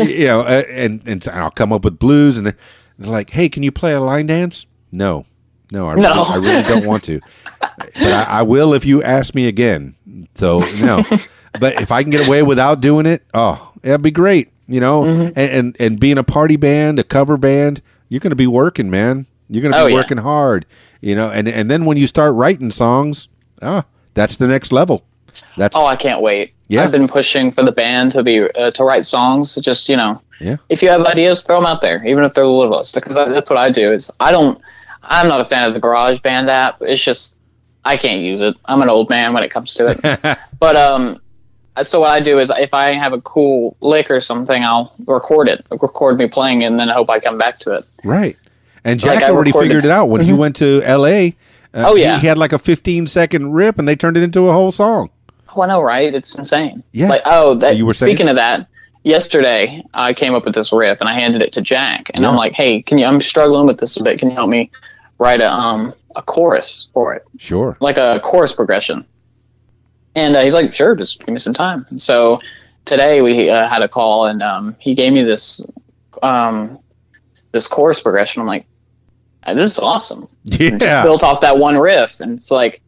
you 0.04 0.26
know, 0.26 0.42
uh, 0.42 0.64
and 0.70 1.02
and 1.08 1.28
I'll 1.32 1.52
come 1.52 1.72
up 1.72 1.84
with 1.84 2.00
blues, 2.00 2.38
and 2.38 2.48
they're 2.48 2.58
they're 3.00 3.12
like, 3.12 3.30
hey, 3.30 3.50
can 3.50 3.64
you 3.64 3.72
play 3.72 3.94
a 3.94 4.02
line 4.02 4.26
dance? 4.28 4.66
No. 4.92 5.26
No, 5.72 5.88
I, 5.90 5.96
No. 5.96 6.10
Really, 6.14 6.20
I 6.28 6.36
really 6.38 6.64
don't 6.64 6.86
want 6.88 7.04
to, 7.06 7.20
but 7.60 7.98
I, 7.98 8.26
I 8.30 8.42
will 8.44 8.74
if 8.76 8.86
you 8.86 9.02
ask 9.02 9.34
me 9.34 9.48
again. 9.48 9.96
So 10.36 10.62
no, 10.82 11.04
but 11.60 11.82
if 11.82 11.92
I 11.92 12.04
can 12.04 12.12
get 12.12 12.28
away 12.28 12.44
without 12.44 12.80
doing 12.82 13.06
it, 13.08 13.24
oh, 13.34 13.72
that'd 13.82 14.02
be 14.04 14.12
great. 14.12 14.50
You 14.68 14.80
know, 14.80 15.02
Mm-hmm. 15.04 15.40
and, 15.40 15.52
and 15.52 15.76
and 15.80 16.00
being 16.00 16.18
a 16.20 16.24
party 16.24 16.58
band, 16.58 17.00
a 17.00 17.04
cover 17.04 17.38
band, 17.38 17.82
you're 18.10 18.20
going 18.20 18.32
to 18.32 18.36
be 18.36 18.46
working, 18.48 18.90
man. 18.92 19.26
You're 19.50 19.62
going 19.64 19.72
to 19.72 19.78
be 19.78 19.82
Oh, 19.84 19.88
yeah. 19.88 19.96
working 19.96 20.18
hard. 20.20 20.66
You 21.02 21.16
know, 21.16 21.30
and 21.32 21.48
and 21.48 21.72
then 21.72 21.86
when 21.86 21.98
you 21.98 22.06
start 22.08 22.36
writing 22.36 22.70
songs, 22.72 23.28
ah, 23.62 23.84
that's 24.14 24.36
the 24.38 24.48
next 24.48 24.72
level. 24.72 25.04
That's 25.58 25.76
Oh, 25.76 25.86
I 25.86 25.96
can't 25.96 26.22
wait. 26.22 26.54
Yeah. 26.68 26.84
I've 26.84 26.92
been 26.92 27.08
pushing 27.08 27.52
for 27.52 27.64
the 27.64 27.72
band 27.72 28.12
to 28.12 28.24
be 28.24 28.42
uh, 28.42 28.72
to 28.72 28.84
write 28.84 29.06
songs. 29.06 29.56
Just 29.56 29.90
you 29.90 29.98
know, 29.98 30.22
Yeah. 30.40 30.58
if 30.70 30.82
you 30.82 30.90
have 30.90 31.04
ideas, 31.06 31.42
throw 31.44 31.58
them 31.58 31.66
out 31.66 31.82
there, 31.82 32.06
even 32.06 32.24
if 32.24 32.34
they're 32.34 32.44
the 32.44 32.50
littlest. 32.52 32.94
Because 32.96 33.18
I, 33.18 33.30
that's 33.30 33.50
what 33.50 33.60
I 33.60 33.70
do. 33.70 33.92
Is 33.92 34.12
I 34.20 34.32
don't. 34.32 34.60
I'm 35.04 35.28
not 35.28 35.42
a 35.42 35.46
fan 35.46 35.68
of 35.68 35.74
the 35.74 35.82
GarageBand 35.82 36.48
app. 36.48 36.78
It's 36.82 37.04
just 37.04 37.38
I 37.86 37.98
can't 37.98 38.22
use 38.22 38.42
it. 38.42 38.56
I'm 38.66 38.82
an 38.82 38.90
old 38.90 39.10
man 39.10 39.34
when 39.34 39.44
it 39.44 39.50
comes 39.52 39.74
to 39.76 39.88
it. 39.90 40.38
but 40.60 40.76
um, 40.76 41.20
so 41.82 42.00
what 42.00 42.12
I 42.12 42.20
do 42.22 42.40
is 42.40 42.50
if 42.52 42.74
I 42.74 42.94
have 42.94 43.12
a 43.14 43.22
cool 43.22 43.76
lick 43.82 44.10
or 44.10 44.22
something, 44.22 44.64
I'll 44.64 44.94
record 45.06 45.50
it. 45.50 45.66
Record 45.72 46.18
me 46.18 46.28
playing, 46.28 46.62
it, 46.62 46.66
and 46.66 46.80
then 46.80 46.90
I 46.90 46.94
hope 46.94 47.10
I 47.10 47.20
come 47.20 47.38
back 47.38 47.58
to 47.60 47.76
it. 47.76 47.90
right. 48.04 48.38
And 48.86 49.00
Jack 49.00 49.22
Like 49.22 49.32
already 49.32 49.52
Mm-hmm. 49.52 49.60
figured 49.62 49.86
it 49.86 49.92
out 49.92 50.06
when 50.10 50.22
he 50.22 50.34
went 50.34 50.58
to 50.58 50.82
L.A. 50.84 51.36
uh, 51.74 51.86
Oh, 51.90 51.96
yeah. 51.96 52.20
he, 52.20 52.28
had 52.28 52.38
like 52.38 52.54
a 52.54 52.60
15 52.60 53.08
second 53.08 53.52
rip, 53.54 53.80
and 53.80 53.88
they 53.88 53.96
turned 53.96 54.18
it 54.18 54.24
into 54.24 54.48
a 54.48 54.54
whole 54.54 54.72
song. 54.72 55.10
Oh, 55.56 55.62
I 55.62 55.68
know, 55.68 55.82
right? 55.82 56.14
It's 56.14 56.36
insane. 56.38 56.84
Yeah. 56.92 57.10
Like, 57.10 57.22
oh, 57.26 57.56
that, 57.56 57.78
you 57.78 57.86
were 57.86 57.94
saying? 57.94 58.12
speaking 58.16 58.28
of 58.30 58.36
that, 58.38 58.68
yesterday 59.04 59.84
I 59.94 60.14
came 60.14 60.34
up 60.34 60.46
with 60.46 60.56
this 60.56 60.72
riff 60.74 61.00
and 61.00 61.10
I 61.10 61.14
handed 61.14 61.42
it 61.42 61.52
to 61.54 61.62
Jack, 61.62 62.10
and 62.14 62.26
I'm 62.26 62.36
like, 62.36 62.54
"Hey, 62.54 62.82
can 62.82 62.98
you? 62.98 63.06
I'm 63.06 63.20
struggling 63.22 63.68
with 63.68 63.80
this 63.80 64.00
a 64.00 64.04
bit. 64.04 64.18
Can 64.20 64.30
you 64.30 64.36
help 64.36 64.50
me 64.50 64.72
write 65.20 65.42
a 65.42 65.52
um 65.52 65.94
a 66.16 66.22
chorus 66.22 66.90
for 66.94 67.14
it, 67.14 67.24
Sure. 67.38 67.78
like 67.82 67.98
a 67.98 68.20
chorus 68.24 68.54
progression?" 68.54 69.06
And 70.16 70.36
uh, 70.36 70.42
he's 70.44 70.54
like, 70.54 70.74
"Sure, 70.74 70.96
just 70.96 71.20
give 71.20 71.30
me 71.34 71.40
some 71.40 71.54
time." 71.54 71.86
And 71.90 72.02
so 72.02 72.40
today 72.86 73.22
we 73.22 73.50
uh, 73.50 73.68
had 73.68 73.82
a 73.82 73.88
call, 73.90 74.26
and 74.28 74.42
um, 74.42 74.76
he 74.80 74.96
gave 74.96 75.14
me 75.14 75.22
this 75.24 75.62
um 76.24 76.80
this 77.52 77.68
chorus 77.68 78.00
progression. 78.00 78.42
I'm 78.42 78.48
like, 78.48 78.62
"Uh, 78.64 78.66
"This 79.48 79.72
is 79.74 79.80
awesome." 79.80 80.28
Yeah. 80.44 81.04
built 81.04 81.24
off 81.24 81.42
that 81.42 81.58
one 81.58 81.78
riff, 81.78 82.20
and 82.20 82.38
it's 82.38 82.52
like, 82.52 82.82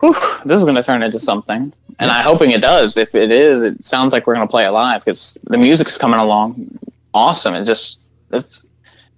whew, 0.00 0.14
this 0.44 0.58
is 0.58 0.64
going 0.64 0.76
to 0.76 0.82
turn 0.82 1.02
into 1.02 1.18
something. 1.18 1.72
And 2.00 2.10
I'm 2.10 2.22
hoping 2.24 2.50
it 2.52 2.60
does. 2.60 2.96
If 2.96 3.14
it 3.14 3.30
is, 3.32 3.62
it 3.62 3.82
sounds 3.82 4.12
like 4.12 4.26
we're 4.26 4.34
going 4.34 4.46
to 4.46 4.50
play 4.50 4.64
it 4.64 4.70
live 4.70 5.04
because 5.04 5.36
the 5.44 5.58
music's 5.58 5.98
coming 5.98 6.20
along 6.20 6.78
awesome. 7.14 7.54
It 7.54 7.64
just 7.64 8.12
it's 8.30 8.66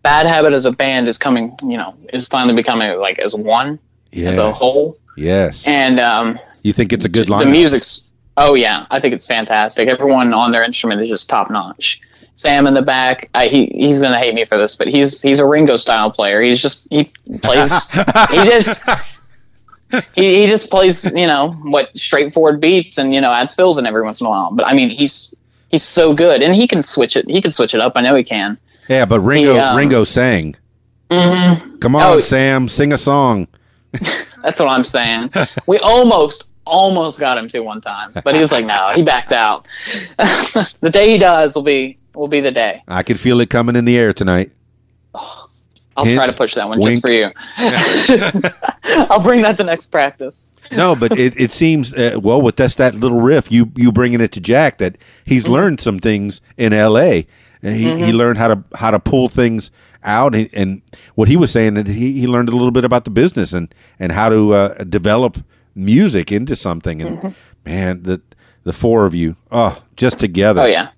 Bad 0.02 0.26
Habit 0.26 0.52
as 0.52 0.64
a 0.64 0.72
band 0.72 1.08
is 1.08 1.18
coming, 1.18 1.54
you 1.62 1.76
know, 1.76 1.94
is 2.12 2.26
finally 2.26 2.54
becoming 2.54 2.98
like 2.98 3.18
as 3.18 3.34
one 3.34 3.78
Yes. 4.12 4.30
as 4.30 4.38
a 4.38 4.52
whole. 4.52 4.96
Yes. 5.16 5.66
And 5.66 6.00
um, 6.00 6.38
you 6.62 6.72
think 6.72 6.92
it's 6.92 7.04
a 7.04 7.08
good 7.08 7.28
line? 7.28 7.44
the 7.46 7.52
music's 7.52 8.10
oh 8.36 8.54
yeah, 8.54 8.86
I 8.90 8.98
think 9.00 9.14
it's 9.14 9.26
fantastic. 9.26 9.88
Everyone 9.88 10.32
on 10.32 10.50
their 10.52 10.62
instrument 10.62 11.00
is 11.02 11.08
just 11.08 11.28
top 11.28 11.50
notch. 11.50 12.00
Sam 12.34 12.66
in 12.66 12.74
the 12.74 12.82
back, 12.82 13.28
I, 13.34 13.48
he 13.48 13.66
he's 13.66 14.00
gonna 14.00 14.18
hate 14.18 14.34
me 14.34 14.44
for 14.44 14.56
this, 14.58 14.74
but 14.76 14.88
he's 14.88 15.20
he's 15.20 15.38
a 15.40 15.46
Ringo 15.46 15.76
style 15.76 16.10
player. 16.10 16.40
He's 16.40 16.62
just 16.62 16.86
he 16.90 17.04
plays 17.42 17.70
he 18.30 18.36
just 18.44 18.88
he, 20.14 20.40
he 20.40 20.46
just 20.46 20.70
plays 20.70 21.04
you 21.14 21.26
know 21.26 21.50
what 21.64 21.96
straightforward 21.96 22.60
beats 22.60 22.96
and 22.98 23.14
you 23.14 23.20
know 23.20 23.30
adds 23.32 23.54
fills 23.54 23.76
in 23.78 23.86
every 23.86 24.02
once 24.02 24.20
in 24.20 24.26
a 24.26 24.30
while. 24.30 24.50
But 24.52 24.66
I 24.66 24.72
mean 24.72 24.88
he's 24.90 25.34
he's 25.68 25.82
so 25.82 26.14
good 26.14 26.42
and 26.42 26.54
he 26.54 26.66
can 26.66 26.82
switch 26.82 27.16
it. 27.16 27.28
He 27.28 27.42
can 27.42 27.50
switch 27.50 27.74
it 27.74 27.80
up. 27.80 27.92
I 27.96 28.00
know 28.00 28.14
he 28.14 28.24
can. 28.24 28.56
Yeah, 28.88 29.04
but 29.04 29.20
Ringo 29.20 29.52
He, 29.54 29.58
um, 29.58 29.76
Ringo 29.76 30.04
sang. 30.04 30.56
hmm 31.10 31.76
Come 31.78 31.94
on, 31.96 32.02
Oh. 32.02 32.20
Sam, 32.20 32.68
sing 32.68 32.92
a 32.92 32.98
song. 32.98 33.48
That's 34.42 34.58
what 34.60 34.68
I'm 34.68 34.84
saying. 34.84 35.30
we 35.66 35.78
almost 35.80 36.48
almost 36.64 37.18
got 37.18 37.36
him 37.36 37.48
to 37.48 37.60
one 37.60 37.80
time, 37.80 38.12
but 38.24 38.32
he 38.34 38.40
was 38.40 38.52
like, 38.52 38.64
no, 38.64 38.90
he 38.94 39.02
backed 39.02 39.32
out. 39.32 39.66
the 40.16 40.90
day 40.92 41.10
he 41.10 41.18
does 41.18 41.54
will 41.56 41.62
be 41.62 41.98
will 42.14 42.28
be 42.28 42.40
the 42.40 42.50
day. 42.52 42.82
I 42.88 43.02
could 43.02 43.18
feel 43.20 43.40
it 43.40 43.50
coming 43.50 43.76
in 43.76 43.84
the 43.84 43.96
air 43.98 44.12
tonight. 44.12 44.50
I'll 45.96 46.04
Hint, 46.04 46.16
try 46.16 46.26
to 46.26 46.32
push 46.36 46.54
that 46.54 46.68
one 46.68 46.78
wink. 46.78 46.92
just 46.92 47.02
for 47.02 47.10
you. 47.10 47.30
I'll 49.10 49.20
bring 49.22 49.42
that 49.42 49.56
to 49.58 49.64
next 49.64 49.88
practice. 49.88 50.50
No, 50.72 50.94
but 50.98 51.18
it, 51.18 51.38
it 51.38 51.50
seems 51.52 51.92
uh, 51.92 52.18
well 52.22 52.40
with 52.40 52.56
that's 52.56 52.76
that 52.76 52.94
little 52.94 53.20
riff 53.20 53.50
you 53.50 53.70
you 53.76 53.90
bringing 53.92 54.20
it 54.20 54.32
to 54.32 54.40
Jack 54.40 54.78
that 54.78 54.96
he's 55.24 55.44
Mm-hmm. 55.44 55.52
learned 55.52 55.80
some 55.80 55.98
things 55.98 56.40
in 56.56 56.72
L.A. 56.72 57.26
And 57.62 57.76
he, 57.76 57.98
he 58.06 58.12
learned 58.12 58.38
how 58.38 58.48
to 58.54 58.64
how 58.76 58.90
to 58.92 58.98
pull 59.00 59.28
things 59.28 59.70
out 60.02 60.34
and, 60.34 60.48
and 60.54 60.80
what 61.16 61.28
he 61.28 61.36
was 61.36 61.50
saying 61.50 61.74
that 61.74 61.86
he, 61.86 62.18
he 62.20 62.26
learned 62.26 62.48
a 62.48 62.52
little 62.52 62.70
bit 62.70 62.84
about 62.84 63.04
the 63.04 63.10
business 63.10 63.52
and 63.52 63.74
and 63.98 64.12
how 64.12 64.28
to 64.30 64.54
uh, 64.54 64.84
develop 64.84 65.44
music 65.74 66.32
into 66.32 66.56
something 66.56 67.02
and 67.02 67.18
Mm-hmm. 67.18 67.28
man 67.66 68.02
the 68.04 68.22
the 68.64 68.72
four 68.72 69.04
of 69.06 69.14
you 69.14 69.36
oh 69.50 69.76
just 69.96 70.18
together 70.18 70.62
Oh 70.62 70.66
yeah, 70.66 70.88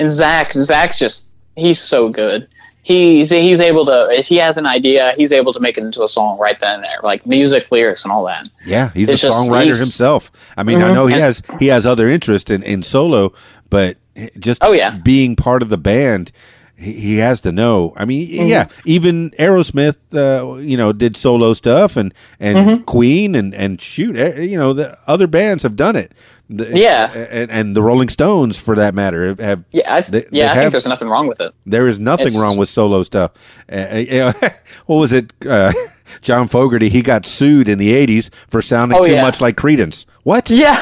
and 0.00 0.10
Zach, 0.10 0.52
Zach 0.54 0.96
just 0.96 1.30
he's 1.56 1.78
so 1.78 2.08
good. 2.08 2.48
He's 2.82 3.28
he's 3.30 3.60
able 3.60 3.84
to 3.86 4.08
if 4.10 4.26
he 4.26 4.36
has 4.36 4.56
an 4.56 4.66
idea, 4.66 5.12
he's 5.16 5.32
able 5.32 5.52
to 5.52 5.60
make 5.60 5.76
it 5.76 5.84
into 5.84 6.02
a 6.02 6.08
song 6.08 6.38
right 6.38 6.58
then 6.60 6.76
and 6.76 6.82
there, 6.84 6.98
like 7.02 7.26
music, 7.26 7.70
lyrics, 7.70 8.04
and 8.04 8.12
all 8.12 8.24
that. 8.24 8.48
Yeah, 8.64 8.90
he's 8.94 9.08
It's 9.10 9.22
a 9.22 9.26
just- 9.28 9.38
songwriter 9.38 9.64
he's- 9.64 9.78
himself. 9.80 10.32
I 10.56 10.62
mean, 10.62 10.80
I 10.82 10.88
Mhm. 10.88 10.94
know 10.94 11.06
he 11.06 11.14
And- 11.14 11.22
has 11.22 11.42
he 11.60 11.66
has 11.66 11.86
other 11.86 12.08
interest 12.08 12.48
in, 12.50 12.62
in 12.62 12.82
solo, 12.82 13.32
but 13.68 13.96
just 14.38 14.64
Oh, 14.64 14.72
yeah. 14.72 14.92
being 15.04 15.36
part 15.36 15.60
of 15.62 15.68
the 15.68 15.76
band, 15.78 16.32
he, 16.74 16.92
he 16.92 17.16
has 17.18 17.42
to 17.42 17.52
know. 17.52 17.92
I 17.98 18.06
mean, 18.06 18.26
Mm-hmm. 18.28 18.46
yeah, 18.48 18.66
even 18.86 19.30
Aerosmith, 19.38 19.96
uh, 20.14 20.56
you 20.56 20.76
know, 20.78 20.92
did 20.94 21.16
solo 21.18 21.52
stuff, 21.52 21.96
and 21.98 22.14
and 22.40 22.56
Mm-hmm. 22.56 22.82
Queen, 22.84 23.34
and 23.34 23.54
and 23.54 23.78
shoot, 23.80 24.16
eh, 24.16 24.40
you 24.40 24.58
know, 24.58 24.72
the 24.72 24.96
other 25.06 25.26
bands 25.26 25.62
have 25.64 25.76
done 25.76 25.96
it. 25.96 26.12
The- 26.52 26.72
Yeah. 26.74 27.10
and, 27.12 27.50
and 27.50 27.76
the 27.76 27.82
Rolling 27.82 28.08
Stones, 28.08 28.58
for 28.58 28.74
that 28.76 28.94
matter, 28.94 29.34
have. 29.38 29.64
Yeah, 29.70 29.94
I, 29.94 30.00
They- 30.00 30.18
yeah, 30.18 30.24
they 30.30 30.42
I 30.42 30.46
have- 30.48 30.56
think 30.56 30.70
there's 30.72 30.86
nothing 30.86 31.08
wrong 31.08 31.28
with 31.28 31.40
it. 31.40 31.52
there 31.64 31.86
is 31.88 31.98
nothing 32.00 32.26
It's- 32.28 32.42
wrong 32.42 32.56
with 32.56 32.68
solo 32.68 33.02
stuff. 33.04 33.30
Uh, 33.72 33.96
you 33.96 34.18
know, 34.18 34.32
what 34.86 34.96
was 34.96 35.12
it? 35.12 35.32
Uh, 35.48 35.72
John 36.22 36.48
Fogerty, 36.48 36.88
he 36.88 37.02
got 37.02 37.24
sued 37.24 37.68
in 37.68 37.78
the 37.78 37.92
'80s 37.94 38.30
for 38.48 38.60
sounding 38.60 38.98
Oh, 38.98 39.04
too 39.04 39.12
yeah. 39.12 39.22
much 39.22 39.40
like 39.40 39.56
Creedence. 39.56 40.06
What? 40.24 40.50
Yeah. 40.50 40.76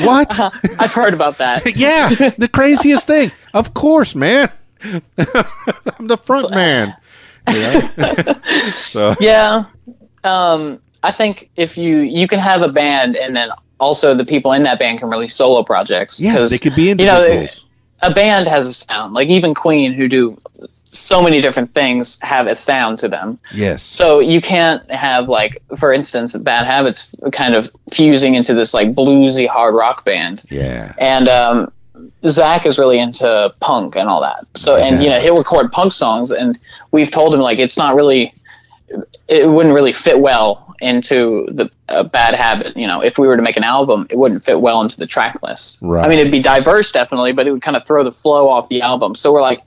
What? 0.00 0.36
I've 0.80 0.92
heard 0.92 1.14
about 1.14 1.38
that. 1.38 1.76
yeah, 1.76 2.08
the 2.36 2.48
craziest 2.52 3.06
thing. 3.06 3.30
Of 3.54 3.72
course, 3.72 4.16
man. 4.16 4.50
I'm 4.84 6.08
the 6.08 6.16
front 6.22 6.50
man. 6.50 6.94
Know? 7.46 8.34
so 8.90 9.14
Yeah. 9.20 9.66
Um, 10.24 10.80
I 11.04 11.12
think 11.12 11.50
if 11.56 11.78
you 11.78 11.98
you 11.98 12.26
can 12.26 12.40
have 12.40 12.62
a 12.62 12.72
band 12.72 13.14
and 13.16 13.36
then 13.36 13.50
also 13.84 14.14
the 14.14 14.24
people 14.24 14.52
in 14.52 14.62
that 14.62 14.78
band 14.78 14.98
can 14.98 15.10
release 15.10 15.34
solo 15.34 15.62
projects. 15.62 16.20
yeah, 16.20 16.38
they 16.48 16.58
could 16.58 16.74
be 16.74 16.88
you 16.88 16.94
know, 16.94 17.22
individuals. 17.22 17.66
a 18.02 18.12
band 18.12 18.48
has 18.48 18.66
a 18.66 18.72
sound. 18.72 19.12
Like 19.12 19.28
even 19.28 19.54
Queen, 19.54 19.92
who 19.92 20.08
do 20.08 20.40
so 20.84 21.20
many 21.20 21.40
different 21.40 21.74
things, 21.74 22.20
have 22.20 22.46
a 22.46 22.56
sound 22.56 22.98
to 23.00 23.08
them. 23.08 23.38
yes. 23.52 23.82
So 23.82 24.20
you 24.20 24.40
can't 24.40 24.88
have 24.90 25.28
like, 25.28 25.62
for 25.76 25.92
instance, 25.92 26.36
Bad 26.38 26.66
Habits 26.66 27.14
kind 27.32 27.54
of 27.54 27.70
fusing 27.92 28.34
into 28.34 28.54
this 28.54 28.72
like 28.72 28.92
bluesy 28.92 29.46
hard 29.46 29.74
rock 29.74 30.04
band. 30.04 30.44
Yeah. 30.50 30.94
and 30.98 31.28
um, 31.28 31.72
Zach 32.28 32.64
is 32.64 32.78
really 32.78 32.98
into 32.98 33.52
punk 33.60 33.96
and 33.96 34.08
all 34.08 34.22
that. 34.22 34.46
So, 34.54 34.76
and 34.76 35.02
you 35.02 35.10
know, 35.10 35.20
he'll 35.20 35.36
record 35.36 35.70
punk 35.72 35.92
songs, 35.92 36.30
and 36.30 36.58
we've 36.90 37.10
told 37.10 37.34
him 37.34 37.40
like 37.40 37.58
it's 37.58 37.76
not 37.76 37.94
really, 37.94 38.32
it 39.28 39.48
wouldn't 39.48 39.74
really 39.74 39.92
fit 39.92 40.18
well 40.20 40.73
into 40.84 41.46
the 41.50 41.70
uh, 41.88 42.02
Bad 42.04 42.34
Habit. 42.34 42.76
You 42.76 42.86
know, 42.86 43.00
if 43.02 43.18
we 43.18 43.26
were 43.26 43.36
to 43.36 43.42
make 43.42 43.56
an 43.56 43.64
album, 43.64 44.06
it 44.10 44.16
wouldn't 44.18 44.44
fit 44.44 44.60
well 44.60 44.80
into 44.82 44.96
the 44.98 45.06
track 45.06 45.38
list. 45.42 45.80
Right. 45.82 46.04
I 46.04 46.08
mean, 46.08 46.18
it'd 46.18 46.30
be 46.32 46.40
diverse 46.40 46.92
definitely, 46.92 47.32
but 47.32 47.46
it 47.46 47.52
would 47.52 47.62
kind 47.62 47.76
of 47.76 47.86
throw 47.86 48.04
the 48.04 48.12
flow 48.12 48.48
off 48.48 48.68
the 48.68 48.82
album. 48.82 49.14
So 49.14 49.32
we're 49.32 49.42
like, 49.42 49.62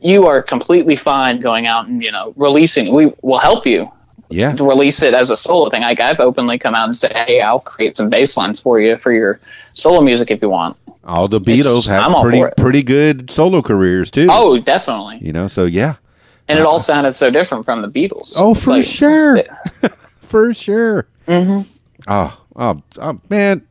you 0.00 0.26
are 0.26 0.42
completely 0.42 0.96
fine 0.96 1.40
going 1.40 1.66
out 1.66 1.86
and 1.86 2.02
you 2.02 2.10
know 2.10 2.32
releasing. 2.36 2.92
We 2.94 3.12
will 3.22 3.38
help 3.38 3.66
you 3.66 3.90
Yeah. 4.30 4.52
to 4.54 4.64
release 4.68 5.02
it 5.02 5.14
as 5.14 5.30
a 5.30 5.36
solo 5.36 5.70
thing. 5.70 5.82
Like 5.82 6.00
I've 6.00 6.18
openly 6.20 6.58
come 6.58 6.74
out 6.74 6.86
and 6.88 6.96
said, 6.96 7.12
"Hey, 7.16 7.40
I'll 7.40 7.60
create 7.60 7.96
some 7.96 8.10
bass 8.10 8.36
lines 8.36 8.58
for 8.58 8.80
you 8.80 8.96
for 8.96 9.12
your 9.12 9.38
solo 9.74 10.00
music 10.00 10.30
if 10.32 10.42
you 10.42 10.48
want." 10.48 10.76
All 11.04 11.28
the 11.28 11.38
Beatles 11.38 11.86
have 11.88 12.02
I'm 12.14 12.20
pretty 12.22 12.44
pretty 12.56 12.82
good 12.82 13.30
solo 13.30 13.60
careers 13.62 14.10
too. 14.10 14.26
Oh, 14.30 14.58
definitely. 14.58 15.18
You 15.20 15.32
know, 15.32 15.46
so 15.48 15.64
yeah, 15.66 15.94
And 16.48 16.58
it 16.58 16.64
all 16.64 16.78
sounded 16.78 17.14
so 17.14 17.28
different 17.30 17.64
from 17.64 17.82
the 17.82 17.88
Beatles. 17.88 18.34
Oh, 18.36 18.52
It's 18.52 18.64
for 18.64 18.82
sure. 18.82 19.42
for 20.32 20.54
sure. 20.54 21.06
Mm-hmm. 21.28 21.70
Oh, 22.08 22.42
oh, 22.56 22.82
oh, 22.98 23.20
man! 23.28 23.66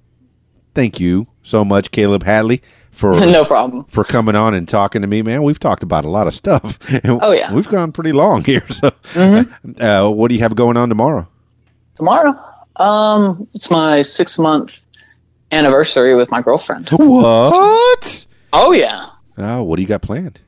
Thank 0.75 0.99
you 0.99 1.27
so 1.41 1.65
much, 1.65 1.91
Kaleb 1.91 2.21
Hatley, 2.23 2.61
for 2.91 3.13
no 3.19 3.43
problem. 3.43 3.83
for 3.85 4.03
coming 4.03 4.35
on 4.35 4.53
and 4.53 4.69
talking 4.69 5.01
to 5.01 5.07
me, 5.07 5.21
man. 5.23 5.41
We've 5.43 5.59
talked 5.59 5.81
about 5.83 6.05
a 6.05 6.09
lot 6.09 6.27
of 6.27 6.33
stuff. 6.35 6.77
Oh, 7.03 7.31
yeah. 7.31 7.53
we've 7.53 7.67
gone 7.67 7.91
pretty 7.91 8.11
long 8.13 8.43
here. 8.43 8.63
So, 8.71 8.91
uh, 9.79 10.09
what 10.11 10.29
do 10.29 10.35
you 10.35 10.41
have 10.41 10.55
going 10.55 10.77
on 10.77 10.87
tomorrow? 10.89 11.27
Tomorrow, 11.95 12.35
um, 12.77 13.47
it's 13.53 13.69
my 13.69 14.01
six 14.03 14.37
month 14.39 14.79
anniversary 15.51 16.15
with 16.15 16.29
my 16.31 16.41
girlfriend. 16.41 16.89
What? 16.89 18.27
Oh 18.53 18.71
yeah. 18.71 19.07
Oh, 19.37 19.63
what 19.63 19.75
do 19.77 19.81
you 19.81 19.87
got 19.87 20.01
planned? 20.03 20.39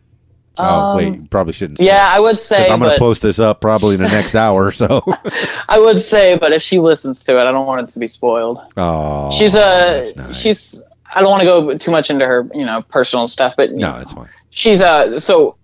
Oh, 0.57 0.63
Um, 0.91 0.97
wait, 0.97 1.15
you 1.19 1.27
probably 1.29 1.53
shouldn't. 1.53 1.79
Say 1.79 1.85
Yeah, 1.85 2.09
I 2.11 2.19
would 2.19 2.37
say, 2.37 2.69
I'm 2.69 2.79
going 2.79 2.93
to 2.93 2.99
post 2.99 3.21
this 3.21 3.39
up 3.39 3.61
probably 3.61 3.95
in 3.95 4.01
the 4.01 4.07
next 4.07 4.35
hour 4.35 4.65
or 4.67 4.71
so. 4.71 5.01
I 5.69 5.79
would 5.79 6.01
say, 6.01 6.37
but 6.37 6.51
if 6.51 6.61
she 6.61 6.79
listens 6.79 7.23
to 7.25 7.37
it, 7.39 7.43
I 7.43 7.51
don't 7.51 7.65
want 7.65 7.87
it 7.87 7.93
to 7.93 7.99
be 7.99 8.07
spoiled. 8.07 8.59
oh, 8.77 9.31
she's 9.31 9.55
a, 9.55 10.11
nice. 10.15 10.39
she's. 10.39 10.83
I 11.15 11.21
don't 11.21 11.29
want 11.29 11.41
to 11.41 11.45
go 11.45 11.77
too 11.77 11.91
much 11.91 12.09
into 12.09 12.25
her, 12.25 12.49
you 12.55 12.65
know, 12.65 12.81
personal 12.81 13.27
stuff, 13.27 13.55
but 13.55 13.71
no, 13.71 13.99
it's 13.99 14.13
fine. 14.13 14.29
she's 14.49 14.81
uh 14.81 15.17
so 15.19 15.57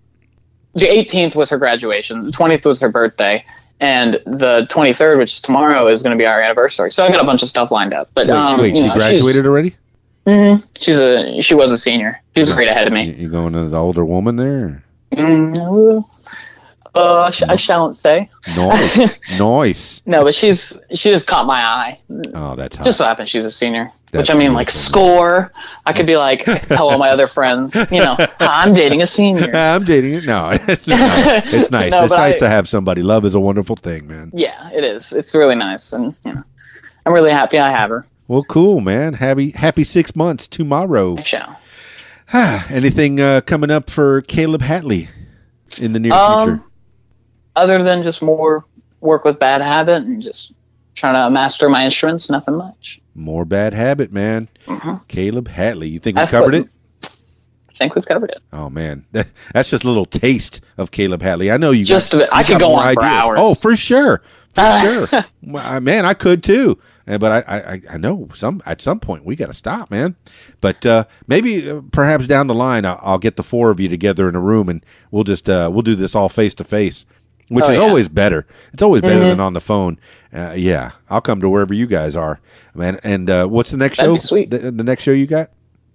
the 0.74 0.86
18th 0.86 1.34
was 1.34 1.50
her 1.50 1.58
graduation 1.58 2.22
the 2.22 2.30
20th 2.30 2.64
was 2.64 2.80
her 2.80 2.88
birthday 2.88 3.44
and 3.80 4.14
the 4.26 4.66
23rd 4.70 5.18
which 5.18 5.32
is 5.32 5.40
tomorrow 5.40 5.88
is 5.88 6.02
going 6.04 6.16
to 6.16 6.20
be 6.20 6.26
our 6.26 6.40
anniversary 6.40 6.90
so 6.92 7.04
i 7.04 7.08
got 7.08 7.20
a 7.20 7.24
bunch 7.24 7.42
of 7.42 7.48
stuff 7.48 7.72
lined 7.72 7.92
up 7.92 8.08
but 8.14 8.28
Wait, 8.28 8.36
um 8.36 8.60
wait 8.60 8.74
you 8.76 8.82
she 8.82 8.88
know, 8.88 8.94
graduated 8.94 9.44
already? 9.46 9.74
She's, 10.26 10.68
she's 10.78 10.98
a 10.98 11.40
she 11.40 11.54
was 11.54 11.72
a 11.72 11.78
senior 11.78 12.20
she's 12.36 12.52
right 12.52 12.68
ahead 12.68 12.86
of 12.86 12.92
me 12.92 13.10
you 13.12 13.28
going 13.28 13.52
to 13.52 13.68
the 13.68 13.78
older 13.78 14.04
woman 14.04 14.36
there? 14.36 14.82
mm, 15.12 16.04
uh, 16.94 17.30
sh- 17.30 17.42
i 17.48 17.56
shan't 17.56 17.94
say 17.96 18.28
Nice, 18.56 19.18
nice. 19.40 20.02
no 20.06 20.24
but 20.24 20.34
she's 20.34 20.76
she 20.92 21.10
just 21.10 21.26
caught 21.26 21.46
my 21.46 21.60
eye 21.62 22.00
Oh, 22.34 22.56
that's 22.56 22.76
hot. 22.76 22.84
just 22.84 22.98
so 22.98 23.04
happens 23.04 23.28
she's 23.28 23.44
a 23.44 23.50
senior 23.50 23.92
That's 24.10 24.28
which 24.28 24.34
i 24.34 24.38
mean 24.38 24.54
like 24.54 24.70
score 24.70 25.52
i 25.86 25.92
could 25.92 26.06
be 26.06 26.16
like 26.26 26.42
hello 26.44 26.98
my 26.98 27.10
other 27.10 27.26
friends 27.28 27.74
you 27.92 27.98
know 27.98 28.16
i'm 28.40 28.72
dating 28.72 29.02
a 29.02 29.06
senior 29.06 29.50
I'm 29.54 29.84
dating 29.84 30.14
it. 30.14 30.24
No, 30.24 30.50
it's 30.52 30.86
nice. 30.86 31.52
It's 31.54 31.70
nice. 31.70 31.90
No, 31.92 32.02
it's 32.04 32.12
nice 32.12 32.34
I- 32.36 32.38
to 32.40 32.48
have 32.48 32.68
somebody. 32.68 33.02
Love 33.02 33.24
is 33.24 33.34
a 33.36 33.40
wonderful 33.40 33.76
thing, 33.76 34.06
man. 34.08 34.30
yeah 34.34 34.70
it 34.72 34.82
is 34.84 35.12
it's 35.12 35.34
really 35.34 35.54
nice 35.54 35.92
and 35.92 36.14
you 36.24 36.34
know 36.34 36.42
i'm 37.06 37.12
really 37.12 37.30
happy 37.30 37.58
i 37.58 37.70
have 37.70 37.90
her 37.90 38.04
Well, 38.30 38.44
cool, 38.44 38.80
man. 38.80 39.14
Happy 39.14 39.50
happy 39.50 39.82
six 39.82 40.14
months 40.14 40.46
tomorrow. 40.46 41.16
I 41.18 41.22
shall. 41.24 41.58
Anything 42.70 43.20
uh, 43.20 43.40
coming 43.40 43.72
up 43.72 43.90
for 43.90 44.22
Kaleb 44.22 44.60
Hatley 44.60 45.08
in 45.80 45.94
the 45.94 45.98
near 45.98 46.12
Um, 46.12 46.40
future? 46.46 46.62
other 47.56 47.82
than 47.82 48.04
just 48.04 48.22
more 48.22 48.64
work 49.00 49.24
with 49.24 49.40
bad 49.40 49.62
habit 49.62 50.04
and 50.04 50.22
just 50.22 50.52
trying 50.94 51.14
to 51.14 51.28
master 51.28 51.68
my 51.68 51.84
instruments, 51.84 52.30
nothing 52.30 52.54
much. 52.54 53.00
More 53.16 53.44
bad 53.44 53.74
habit, 53.74 54.12
man. 54.12 54.46
Kaleb 55.08 55.48
Hatley. 55.48 55.90
You 55.90 55.98
think 55.98 56.16
we 56.16 56.22
I've 56.22 56.30
covered 56.30 56.52
put- 56.52 56.66
it? 56.66 56.76
I 57.68 57.76
think 57.82 57.96
we've 57.96 58.06
covered 58.06 58.30
it. 58.30 58.38
Oh 58.52 58.70
man, 58.70 59.06
That- 59.10 59.26
that's 59.52 59.70
just 59.70 59.82
a 59.82 59.88
little 59.88 60.04
taste 60.06 60.60
of 60.78 60.92
Kaleb 60.92 61.18
Hatley. 61.20 61.52
I 61.52 61.56
know 61.56 61.72
you. 61.72 61.84
Just 61.84 62.12
got, 62.12 62.18
a 62.18 62.20
bit. 62.26 62.28
I 62.32 62.44
could 62.44 62.60
go 62.60 62.74
on 62.74 62.94
for 62.94 63.02
hours. 63.02 63.38
Oh, 63.40 63.54
for 63.54 63.74
sure, 63.74 64.22
for 64.54 65.06
sure. 65.42 65.80
Man, 65.80 66.04
I 66.04 66.14
could 66.14 66.44
too. 66.44 66.78
Uh, 67.08 67.18
But 67.18 67.44
I, 67.48 67.56
I, 67.58 67.82
I- 67.94 67.96
know 67.98 68.28
some 68.34 68.60
at 68.66 68.80
some 68.80 69.00
point 69.00 69.24
we 69.24 69.36
got 69.36 69.46
to 69.46 69.54
stop, 69.54 69.90
man. 69.90 70.16
But 70.60 70.84
uh, 70.86 71.04
maybe, 71.26 71.68
uh, 71.70 71.80
perhaps 71.92 72.26
down 72.26 72.46
the 72.46 72.54
line, 72.54 72.84
I'll, 72.84 73.00
I'll 73.02 73.18
get 73.18 73.36
the 73.36 73.42
four 73.42 73.70
of 73.70 73.80
you 73.80 73.88
together 73.88 74.28
in 74.28 74.34
a 74.36 74.40
room 74.40 74.68
and 74.68 74.84
we'll 75.10 75.24
just 75.24 75.48
uh, 75.48 75.70
we'll 75.72 75.82
do 75.82 75.94
this 75.94 76.14
all 76.14 76.28
face 76.28 76.54
to 76.56 76.64
face, 76.64 77.06
which 77.48 77.64
Oh, 77.64 77.68
is 77.70 77.76
yeah. 77.76 77.82
Mm-hmm. 77.82 77.88
always 77.90 78.08
better. 78.08 78.46
It's 78.72 78.82
always 78.82 79.02
better 79.02 79.20
than 79.24 79.40
on 79.40 79.52
the 79.54 79.60
phone. 79.60 79.98
Uh, 80.32 80.54
yeah, 80.56 80.92
I'll 81.08 81.20
come 81.20 81.40
to 81.40 81.48
wherever 81.48 81.74
you 81.74 81.86
guys 81.86 82.14
are, 82.16 82.40
man. 82.74 83.00
And 83.02 83.28
uh, 83.28 83.46
what's 83.46 83.70
the 83.70 83.76
next 83.76 83.96
That'd 83.96 84.10
show? 84.10 84.14
be 84.14 84.20
sweet. 84.20 84.50
The, 84.50 84.70
the 84.70 84.84
next 84.84 85.02
show 85.02 85.12
you 85.12 85.26
got? 85.26 85.50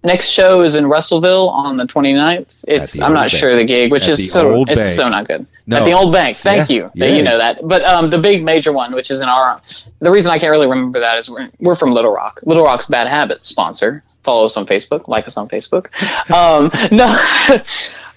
Next 0.05 0.29
show 0.29 0.61
is 0.61 0.75
in 0.75 0.85
Russellville 0.87 1.49
on 1.49 1.77
the 1.77 1.83
29th. 1.85 2.63
It's 2.67 2.93
the 2.99 3.05
I'm 3.05 3.13
not 3.13 3.21
bank. 3.21 3.31
sure 3.31 3.55
the 3.55 3.65
gig, 3.65 3.91
which 3.91 4.03
At 4.03 4.09
is 4.11 4.31
so 4.31 4.63
it's 4.67 4.75
bank. 4.81 4.95
so 4.95 5.09
not 5.09 5.27
good. 5.27 5.45
No. 5.67 5.77
At 5.77 5.85
the 5.85 5.93
old 5.93 6.11
bank. 6.13 6.37
Thank 6.37 6.69
Yeah, 6.69 6.75
you. 6.75 6.91
yeah. 6.93 7.07
You 7.07 7.23
know 7.23 7.37
that. 7.37 7.59
But 7.67 7.83
um, 7.83 8.09
the 8.11 8.19
big 8.19 8.43
major 8.43 8.71
one, 8.71 8.93
which 8.93 9.09
is 9.11 9.19
in 9.21 9.27
our 9.27 9.61
the 9.99 10.11
reason 10.11 10.31
I 10.31 10.37
can't 10.39 10.51
really 10.51 10.67
remember 10.67 10.99
that 10.99 11.17
is 11.17 11.29
we're, 11.29 11.49
we're 11.59 11.75
from 11.75 11.91
Little 11.91 12.11
Rock. 12.11 12.39
Little 12.43 12.63
Rock's 12.63 12.85
Bad 12.85 13.07
Habits 13.07 13.45
sponsor. 13.45 14.03
Follow 14.23 14.45
us 14.45 14.55
on 14.57 14.65
Facebook. 14.67 15.07
Like 15.07 15.25
us 15.27 15.37
on 15.37 15.47
Facebook. 15.49 15.87
Um, 16.31 16.69
no. 16.95 17.07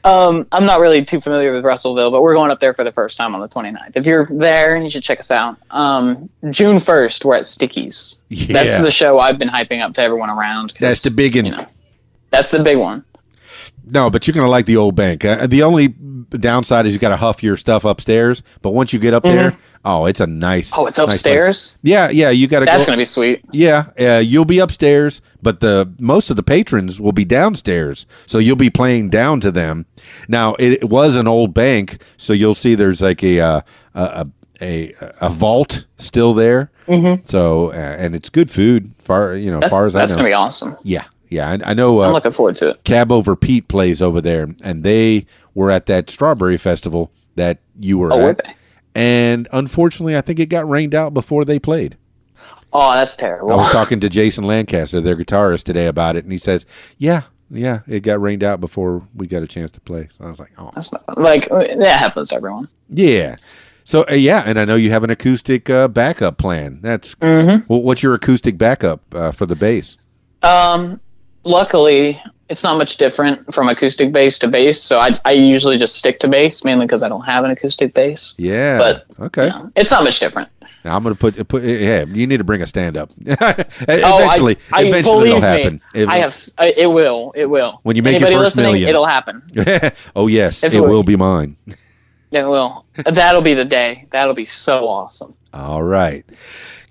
Um, 0.04 0.46
I'm 0.52 0.64
not 0.64 0.78
really 0.78 1.04
too 1.04 1.20
familiar 1.20 1.52
with 1.52 1.64
Russellville, 1.64 2.12
but 2.12 2.22
we're 2.22 2.32
going 2.34 2.52
up 2.52 2.60
there 2.60 2.72
for 2.72 2.84
the 2.84 2.92
first 2.92 3.18
time 3.18 3.34
on 3.34 3.40
the 3.40 3.48
29th. 3.48 3.92
If 3.96 4.06
you're 4.06 4.26
there, 4.30 4.76
you 4.76 4.88
should 4.88 5.02
check 5.02 5.18
us 5.18 5.30
out. 5.32 5.56
Um, 5.72 6.30
June 6.50 6.76
1st, 6.76 7.24
we're 7.24 7.34
at 7.34 7.42
Stickyz. 7.42 8.20
That's 8.48 8.78
the 8.78 8.92
show 8.92 9.18
I've 9.18 9.38
been 9.40 9.48
hyping 9.48 9.82
up 9.82 9.94
to 9.94 10.00
everyone 10.02 10.30
around. 10.30 10.72
That's 10.78 11.02
the 11.02 11.10
big 11.10 11.34
one. 11.34 11.46
You 11.46 11.50
know, 11.50 11.66
that's 12.30 12.50
the 12.50 12.62
big 12.62 12.78
one. 12.78 13.04
No, 13.90 14.10
but 14.10 14.26
you're 14.26 14.34
gonna 14.34 14.48
like 14.48 14.66
the 14.66 14.76
old 14.76 14.94
bank. 14.94 15.24
Uh, 15.24 15.46
the 15.46 15.62
only 15.62 15.88
downside 16.30 16.84
is 16.84 16.92
you 16.92 16.98
got 16.98 17.08
to 17.08 17.16
huff 17.16 17.42
your 17.42 17.56
stuff 17.56 17.84
upstairs. 17.86 18.42
But 18.60 18.70
once 18.70 18.92
you 18.92 18.98
get 18.98 19.14
up 19.14 19.22
there, 19.22 19.56
oh, 19.84 20.04
it's 20.04 20.20
a 20.20 20.26
nice. 20.26 20.72
Oh, 20.76 20.86
it's 20.86 20.98
nice 20.98 21.06
place. 21.06 21.14
upstairs. 21.16 21.78
yeah, 21.82 22.10
yeah. 22.10 22.28
You 22.28 22.48
got 22.48 22.60
to 22.60 22.66
That's 22.66 22.84
go. 22.84 22.92
gonna 22.92 22.98
be 22.98 23.04
sweet. 23.06 23.42
yeah, 23.50 23.86
uh, 23.98 24.18
you'll 24.22 24.44
be 24.44 24.58
upstairs, 24.58 25.22
but 25.40 25.60
the 25.60 25.90
most 25.98 26.28
of 26.28 26.36
the 26.36 26.42
patrons 26.42 27.00
will 27.00 27.12
be 27.12 27.24
downstairs, 27.24 28.04
so 28.26 28.38
you'll 28.38 28.56
be 28.56 28.68
playing 28.70 29.08
down 29.08 29.40
to 29.40 29.50
them. 29.50 29.86
Now, 30.28 30.54
it, 30.58 30.82
it 30.82 30.90
was 30.90 31.16
an 31.16 31.26
old 31.26 31.54
bank, 31.54 32.02
so 32.18 32.34
you'll 32.34 32.54
see 32.54 32.74
there's 32.74 33.00
like 33.00 33.22
a 33.22 33.40
uh, 33.40 33.60
a, 33.94 34.26
a 34.60 34.92
a 35.22 35.30
vault 35.30 35.86
still 35.96 36.34
there. 36.34 36.70
Mm-hmm. 36.86 37.24
So, 37.26 37.70
uh, 37.70 37.74
and 37.74 38.14
it's 38.14 38.28
good 38.28 38.50
food, 38.50 38.92
far 38.98 39.34
you 39.34 39.50
know, 39.50 39.60
That's, 39.60 39.70
far 39.70 39.86
as 39.86 39.96
I 39.96 40.00
know, 40.00 40.06
that's 40.06 40.16
gonna 40.16 40.28
be 40.28 40.34
awesome. 40.34 40.76
yeah, 40.82 41.04
yeah. 41.28 41.50
I, 41.64 41.70
I 41.70 41.74
know. 41.74 42.02
Uh, 42.02 42.06
I'm 42.06 42.12
looking 42.12 42.32
forward 42.32 42.56
to 42.56 42.70
it. 42.70 42.84
Cab 42.84 43.10
Over 43.12 43.36
Pete 43.36 43.68
plays 43.68 44.00
over 44.02 44.20
there, 44.20 44.48
and 44.62 44.84
they 44.84 45.26
were 45.54 45.70
at 45.70 45.86
that 45.86 46.10
strawberry 46.10 46.56
festival 46.58 47.12
that 47.36 47.58
you 47.78 47.98
were 47.98 48.12
Oh, 48.12 48.18
were 48.18 48.30
at. 48.30 48.44
they? 48.44 48.54
And 48.94 49.46
unfortunately, 49.52 50.16
I 50.16 50.20
think 50.22 50.40
it 50.40 50.46
got 50.46 50.68
rained 50.68 50.94
out 50.94 51.14
before 51.14 51.44
they 51.44 51.58
played. 51.58 51.96
Oh, 52.72 52.92
that's 52.92 53.16
terrible. 53.16 53.52
I 53.52 53.56
was 53.56 53.70
talking 53.70 54.00
to 54.00 54.08
Jason 54.08 54.44
Lancaster, 54.44 55.00
their 55.00 55.16
guitarist, 55.16 55.64
today 55.64 55.86
about 55.86 56.16
it, 56.16 56.24
and 56.24 56.32
he 56.32 56.38
says, 56.38 56.66
"Yeah, 56.98 57.22
yeah, 57.50 57.80
it 57.86 58.00
got 58.00 58.20
rained 58.20 58.44
out 58.44 58.60
before 58.60 59.02
we 59.14 59.26
got 59.26 59.42
a 59.42 59.46
chance 59.46 59.70
to 59.72 59.80
play." 59.80 60.08
So 60.10 60.24
I 60.24 60.28
was 60.28 60.38
like, 60.40 60.50
"Oh, 60.58 60.70
That's 60.74 60.92
not, 60.92 61.16
like 61.18 61.48
that 61.48 61.98
happens 61.98 62.28
to 62.30 62.36
everyone. 62.36 62.68
yeah." 62.90 63.36
So 63.84 64.04
uh, 64.10 64.14
yeah, 64.14 64.42
and 64.44 64.58
I 64.60 64.66
know 64.66 64.74
you 64.74 64.90
have 64.90 65.02
an 65.04 65.08
acoustic 65.08 65.70
uh, 65.70 65.88
backup 65.88 66.36
plan. 66.36 66.80
That's 66.82 67.14
Mm-hmm. 67.16 67.72
well, 67.72 67.80
what's 67.82 68.02
your 68.02 68.12
acoustic 68.14 68.58
backup 68.58 69.00
uh, 69.14 69.30
for 69.32 69.46
the 69.46 69.56
bass? 69.56 69.96
Um, 70.42 71.00
luckily, 71.48 72.22
it's 72.48 72.62
not 72.62 72.78
much 72.78 72.96
different 72.96 73.52
from 73.52 73.68
acoustic 73.68 74.12
bass 74.12 74.38
to 74.38 74.48
bass. 74.48 74.80
So 74.80 74.98
I, 74.98 75.12
I 75.24 75.32
usually 75.32 75.76
just 75.78 75.96
stick 75.96 76.18
to 76.20 76.28
bass 76.28 76.64
mainly 76.64 76.86
because 76.86 77.02
I 77.02 77.08
don't 77.08 77.24
have 77.24 77.44
an 77.44 77.50
acoustic 77.50 77.94
bass. 77.94 78.34
Yeah. 78.38 78.78
But 78.78 79.06
okay. 79.20 79.44
you 79.44 79.50
know, 79.50 79.72
it's 79.76 79.90
not 79.90 80.04
much 80.04 80.20
different. 80.20 80.48
Now 80.84 80.96
I'm 80.96 81.02
gonna 81.02 81.16
put 81.16 81.48
put. 81.48 81.64
Yeah, 81.64 82.04
you 82.04 82.26
need 82.26 82.36
to 82.36 82.44
bring 82.44 82.62
a 82.62 82.66
stand 82.66 82.96
up. 82.96 83.10
eventually, 83.18 84.56
oh, 84.72 84.76
I, 84.76 84.82
I, 84.82 84.84
eventually 84.84 85.28
it'll 85.28 85.40
happen. 85.40 85.80
It 85.92 86.08
I 86.08 86.14
will. 86.14 86.22
have. 86.22 86.74
It 86.76 86.86
will. 86.86 87.32
It 87.34 87.46
will. 87.46 87.80
When 87.82 87.96
you 87.96 88.02
make 88.02 88.20
your 88.20 88.30
first 88.30 88.56
million. 88.56 88.88
it'll 88.88 89.04
happen. 89.04 89.42
oh 90.16 90.28
yes, 90.28 90.62
If 90.62 90.74
it 90.74 90.80
will 90.80 91.02
be 91.02 91.16
mine. 91.16 91.56
It 92.30 92.44
will. 92.44 92.84
That'll 92.94 93.42
be 93.42 93.54
the 93.54 93.64
day. 93.64 94.06
That'll 94.10 94.34
be 94.34 94.44
so 94.44 94.88
awesome. 94.88 95.34
All 95.52 95.82
right, 95.82 96.24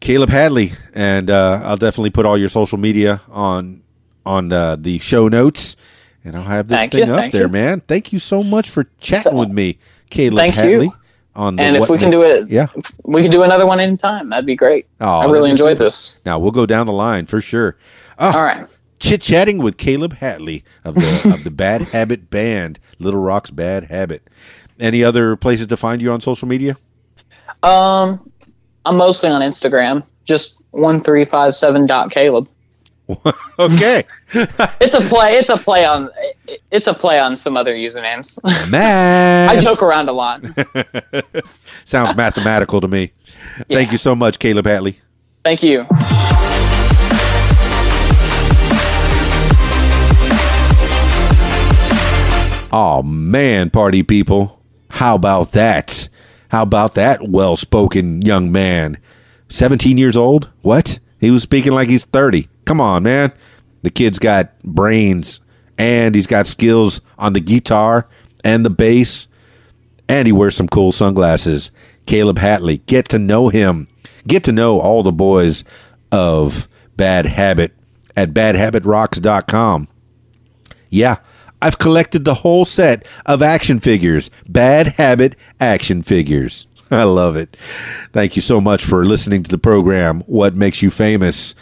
Kaleb 0.01 0.27
Hatley, 0.27 0.77
and 0.93 1.29
uh, 1.29 1.61
I'll 1.63 1.77
definitely 1.77 2.09
put 2.09 2.25
all 2.25 2.37
your 2.37 2.49
social 2.49 2.77
media 2.77 3.21
on 3.29 3.83
on 4.27 4.51
uh, 4.51 4.75
the 4.75 4.99
show 4.99 5.27
notes, 5.27 5.77
and 6.23 6.35
I'll 6.35 6.43
have 6.43 6.67
this 6.67 6.77
Thank 6.77 6.91
thing 6.91 7.07
you, 7.07 7.13
up 7.13 7.31
there, 7.31 7.43
you. 7.43 7.47
man. 7.49 7.79
Thank 7.81 8.11
you 8.13 8.19
so 8.19 8.43
much 8.43 8.69
for 8.69 8.85
chatting 8.99 9.35
with 9.35 9.49
me, 9.49 9.79
Kaleb 10.11 10.35
Thank 10.37 10.55
you. 10.57 10.93
On 11.35 11.55
the 11.55 11.61
And 11.61 11.77
if 11.77 11.87
we 11.87 11.99
can 11.99 12.09
do 12.09 12.23
it, 12.23 12.49
yeah. 12.49 12.65
we 13.03 13.21
can 13.21 13.29
do 13.29 13.43
another 13.43 13.67
one 13.67 13.79
anytime. 13.79 14.29
That'd 14.29 14.47
be 14.47 14.55
great. 14.55 14.87
Oh, 14.99 15.19
I 15.19 15.31
really 15.31 15.51
enjoyed 15.51 15.77
this. 15.77 16.23
Now 16.25 16.39
we'll 16.39 16.51
go 16.51 16.65
down 16.65 16.87
the 16.87 16.93
line 16.93 17.27
for 17.27 17.41
sure. 17.41 17.77
Oh, 18.17 18.35
All 18.35 18.43
right. 18.43 18.65
chit 18.99 19.21
chatting 19.21 19.59
with 19.59 19.77
Kaleb 19.77 20.17
Hatley 20.17 20.63
of 20.83 20.95
the 20.95 21.29
of 21.33 21.43
the 21.43 21.51
Bad 21.51 21.83
Habit 21.83 22.31
Band, 22.31 22.79
Little 22.97 23.19
Rock's 23.19 23.51
Bad 23.51 23.83
Habit. 23.83 24.27
Any 24.79 25.03
other 25.03 25.35
places 25.35 25.67
to 25.67 25.77
find 25.77 26.01
you 26.01 26.11
on 26.11 26.21
social 26.21 26.47
media? 26.47 26.75
Um, 27.61 28.31
I'm 28.83 28.97
mostly 28.97 29.29
on 29.29 29.41
Instagram. 29.41 30.03
Just 30.25 30.63
one 30.71 31.03
three 31.03 31.25
five 31.25 31.53
seven 31.53 31.85
dot 31.85 32.09
Kaleb. 32.09 32.47
okay, 33.59 34.03
It's 34.79 34.93
a 34.93 35.01
play. 35.01 35.37
It's 35.37 35.49
a 35.49 35.57
play 35.57 35.85
on. 35.85 36.09
It's 36.71 36.87
a 36.87 36.93
play 36.93 37.19
on 37.19 37.37
some 37.37 37.55
other 37.55 37.73
usernames. 37.73 38.37
man. 38.69 39.49
I 39.57 39.59
joke 39.59 39.81
around 39.81 40.09
a 40.09 40.11
lot. 40.11 40.43
Sounds 41.85 42.15
mathematical 42.15 42.81
to 42.81 42.87
me. 42.87 43.13
Thank 43.69 43.91
you 43.91 43.97
so 43.97 44.15
much, 44.15 44.39
Kaleb 44.39 44.63
Hatley. 44.63 44.97
Thank 45.43 45.63
you. 45.63 45.85
Oh 52.71 53.01
man, 53.03 53.69
party 53.69 54.03
people. 54.03 54.61
How 54.89 55.15
about 55.15 55.53
that? 55.53 56.09
How 56.49 56.63
about 56.63 56.95
that 56.95 57.27
well 57.27 57.55
spoken 57.55 58.21
young 58.21 58.51
man? 58.51 58.97
17 59.49 59.97
years 59.97 60.17
old? 60.17 60.49
What? 60.61 60.99
He 61.19 61.31
was 61.31 61.43
speaking 61.43 61.71
like 61.71 61.87
he's 61.89 62.05
30. 62.05 62.47
Come 62.65 62.81
on, 62.81 63.03
man. 63.03 63.31
The 63.83 63.89
kid's 63.89 64.19
got 64.19 64.57
brains 64.59 65.39
and 65.77 66.15
he's 66.15 66.27
got 66.27 66.47
skills 66.47 67.01
on 67.17 67.33
the 67.33 67.39
guitar 67.39 68.07
and 68.43 68.65
the 68.65 68.69
bass. 68.69 69.27
And 70.09 70.25
he 70.25 70.31
wears 70.31 70.55
some 70.55 70.69
cool 70.69 70.91
sunglasses. 70.91 71.71
Kaleb 72.05 72.37
Hatley. 72.37 72.85
Get 72.85 73.09
to 73.09 73.19
know 73.19 73.49
him. 73.49 73.87
Get 74.27 74.43
to 74.45 74.51
know 74.51 74.79
all 74.79 75.03
the 75.03 75.11
boys 75.11 75.63
of 76.11 76.67
Bad 76.95 77.25
Habit 77.25 77.73
at 78.15 78.33
badhabitrocks.com. 78.33 79.87
Yeah, 80.89 81.17
I've 81.61 81.79
collected 81.79 82.25
the 82.25 82.33
whole 82.33 82.65
set 82.65 83.05
of 83.25 83.41
action 83.41 83.79
figures, 83.79 84.29
Bad 84.47 84.87
Habit 84.87 85.35
action 85.59 86.01
figures. 86.01 86.67
I 86.91 87.03
love 87.03 87.35
it. 87.35 87.57
Thank 88.13 88.35
you 88.35 88.41
so 88.41 88.61
much 88.61 88.83
for 88.83 89.05
listening 89.05 89.43
to 89.43 89.49
the 89.49 89.57
program, 89.57 90.21
What 90.21 90.55
Makes 90.55 90.81
You 90.81 90.91
Famous. 90.91 91.55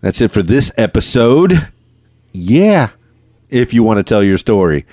That's 0.00 0.20
it 0.20 0.30
for 0.30 0.42
this 0.42 0.70
episode. 0.76 1.70
Yeah. 2.32 2.90
If 3.50 3.72
you 3.72 3.82
want 3.82 3.98
to 3.98 4.02
tell 4.04 4.22
your 4.22 4.38
story, 4.38 4.84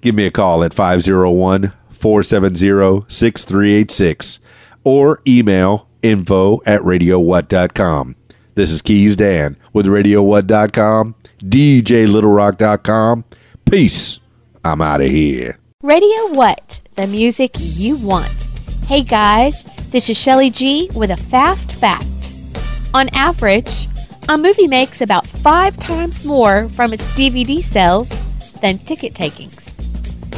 give 0.00 0.14
me 0.14 0.26
a 0.26 0.30
call 0.30 0.62
at 0.64 0.72
501 0.72 1.72
470 1.90 3.04
6386 3.08 4.40
or 4.84 5.20
email 5.26 5.88
info 6.02 6.60
at 6.64 6.80
radiowhat.com. 6.82 8.16
This 8.54 8.70
is 8.70 8.80
Keys 8.80 9.16
Dan 9.16 9.56
with 9.72 9.86
radiowhat.com, 9.86 11.14
djlittlerock.com. 11.40 13.24
Peace. 13.68 14.20
I'm 14.64 14.80
out 14.80 15.00
of 15.00 15.08
here. 15.08 15.58
Radio 15.82 16.28
What? 16.28 16.80
The 16.94 17.06
music 17.06 17.50
you 17.58 17.96
want. 17.96 18.48
Hey 18.86 19.02
guys, 19.02 19.64
this 19.90 20.08
is 20.08 20.16
Shelly 20.16 20.48
G 20.48 20.90
with 20.94 21.10
a 21.10 21.16
fast 21.16 21.74
fact. 21.74 22.34
On 22.94 23.08
average, 23.12 23.88
a 24.28 24.36
movie 24.36 24.66
makes 24.66 25.00
about 25.00 25.26
five 25.26 25.76
times 25.76 26.24
more 26.24 26.68
from 26.70 26.92
its 26.92 27.06
DVD 27.08 27.62
sales 27.62 28.22
than 28.60 28.78
ticket 28.78 29.14
takings. 29.14 29.76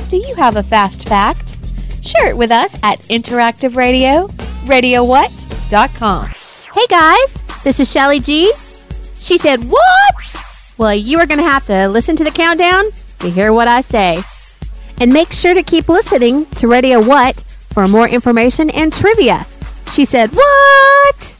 Do 0.09 0.16
you 0.16 0.35
have 0.35 0.56
a 0.56 0.62
fast 0.62 1.09
fact? 1.09 1.56
Share 2.02 2.31
it 2.31 2.36
with 2.36 2.51
us 2.51 2.74
at 2.82 3.01
Interactive 3.02 3.77
Radio, 3.77 4.28
radiowhat.com. 4.66 6.27
Hey 6.74 6.86
guys, 6.89 7.43
this 7.65 7.81
is 7.81 7.90
Shelly 7.90 8.20
G. 8.20 8.52
She 9.19 9.39
said, 9.39 9.60
What? 9.65 10.74
Well, 10.77 10.94
you 10.94 11.19
are 11.19 11.27
going 11.27 11.39
to 11.39 11.44
have 11.44 11.66
to 11.66 11.89
listen 11.89 12.15
to 12.16 12.24
the 12.24 12.31
countdown 12.31 12.85
to 13.20 13.31
hear 13.31 13.52
what 13.52 13.69
I 13.69 13.81
say. 13.81 14.23
And 15.01 15.12
make 15.12 15.32
sure 15.32 15.55
to 15.55 15.62
keep 15.62 15.89
listening 15.89 16.47
to 16.56 16.69
Radio 16.69 17.02
What 17.02 17.40
for 17.73 17.89
more 17.89 18.09
information 18.09 18.70
and 18.70 18.93
trivia. 18.93 19.47
She 19.93 20.05
said, 20.05 20.31
What? 20.32 21.38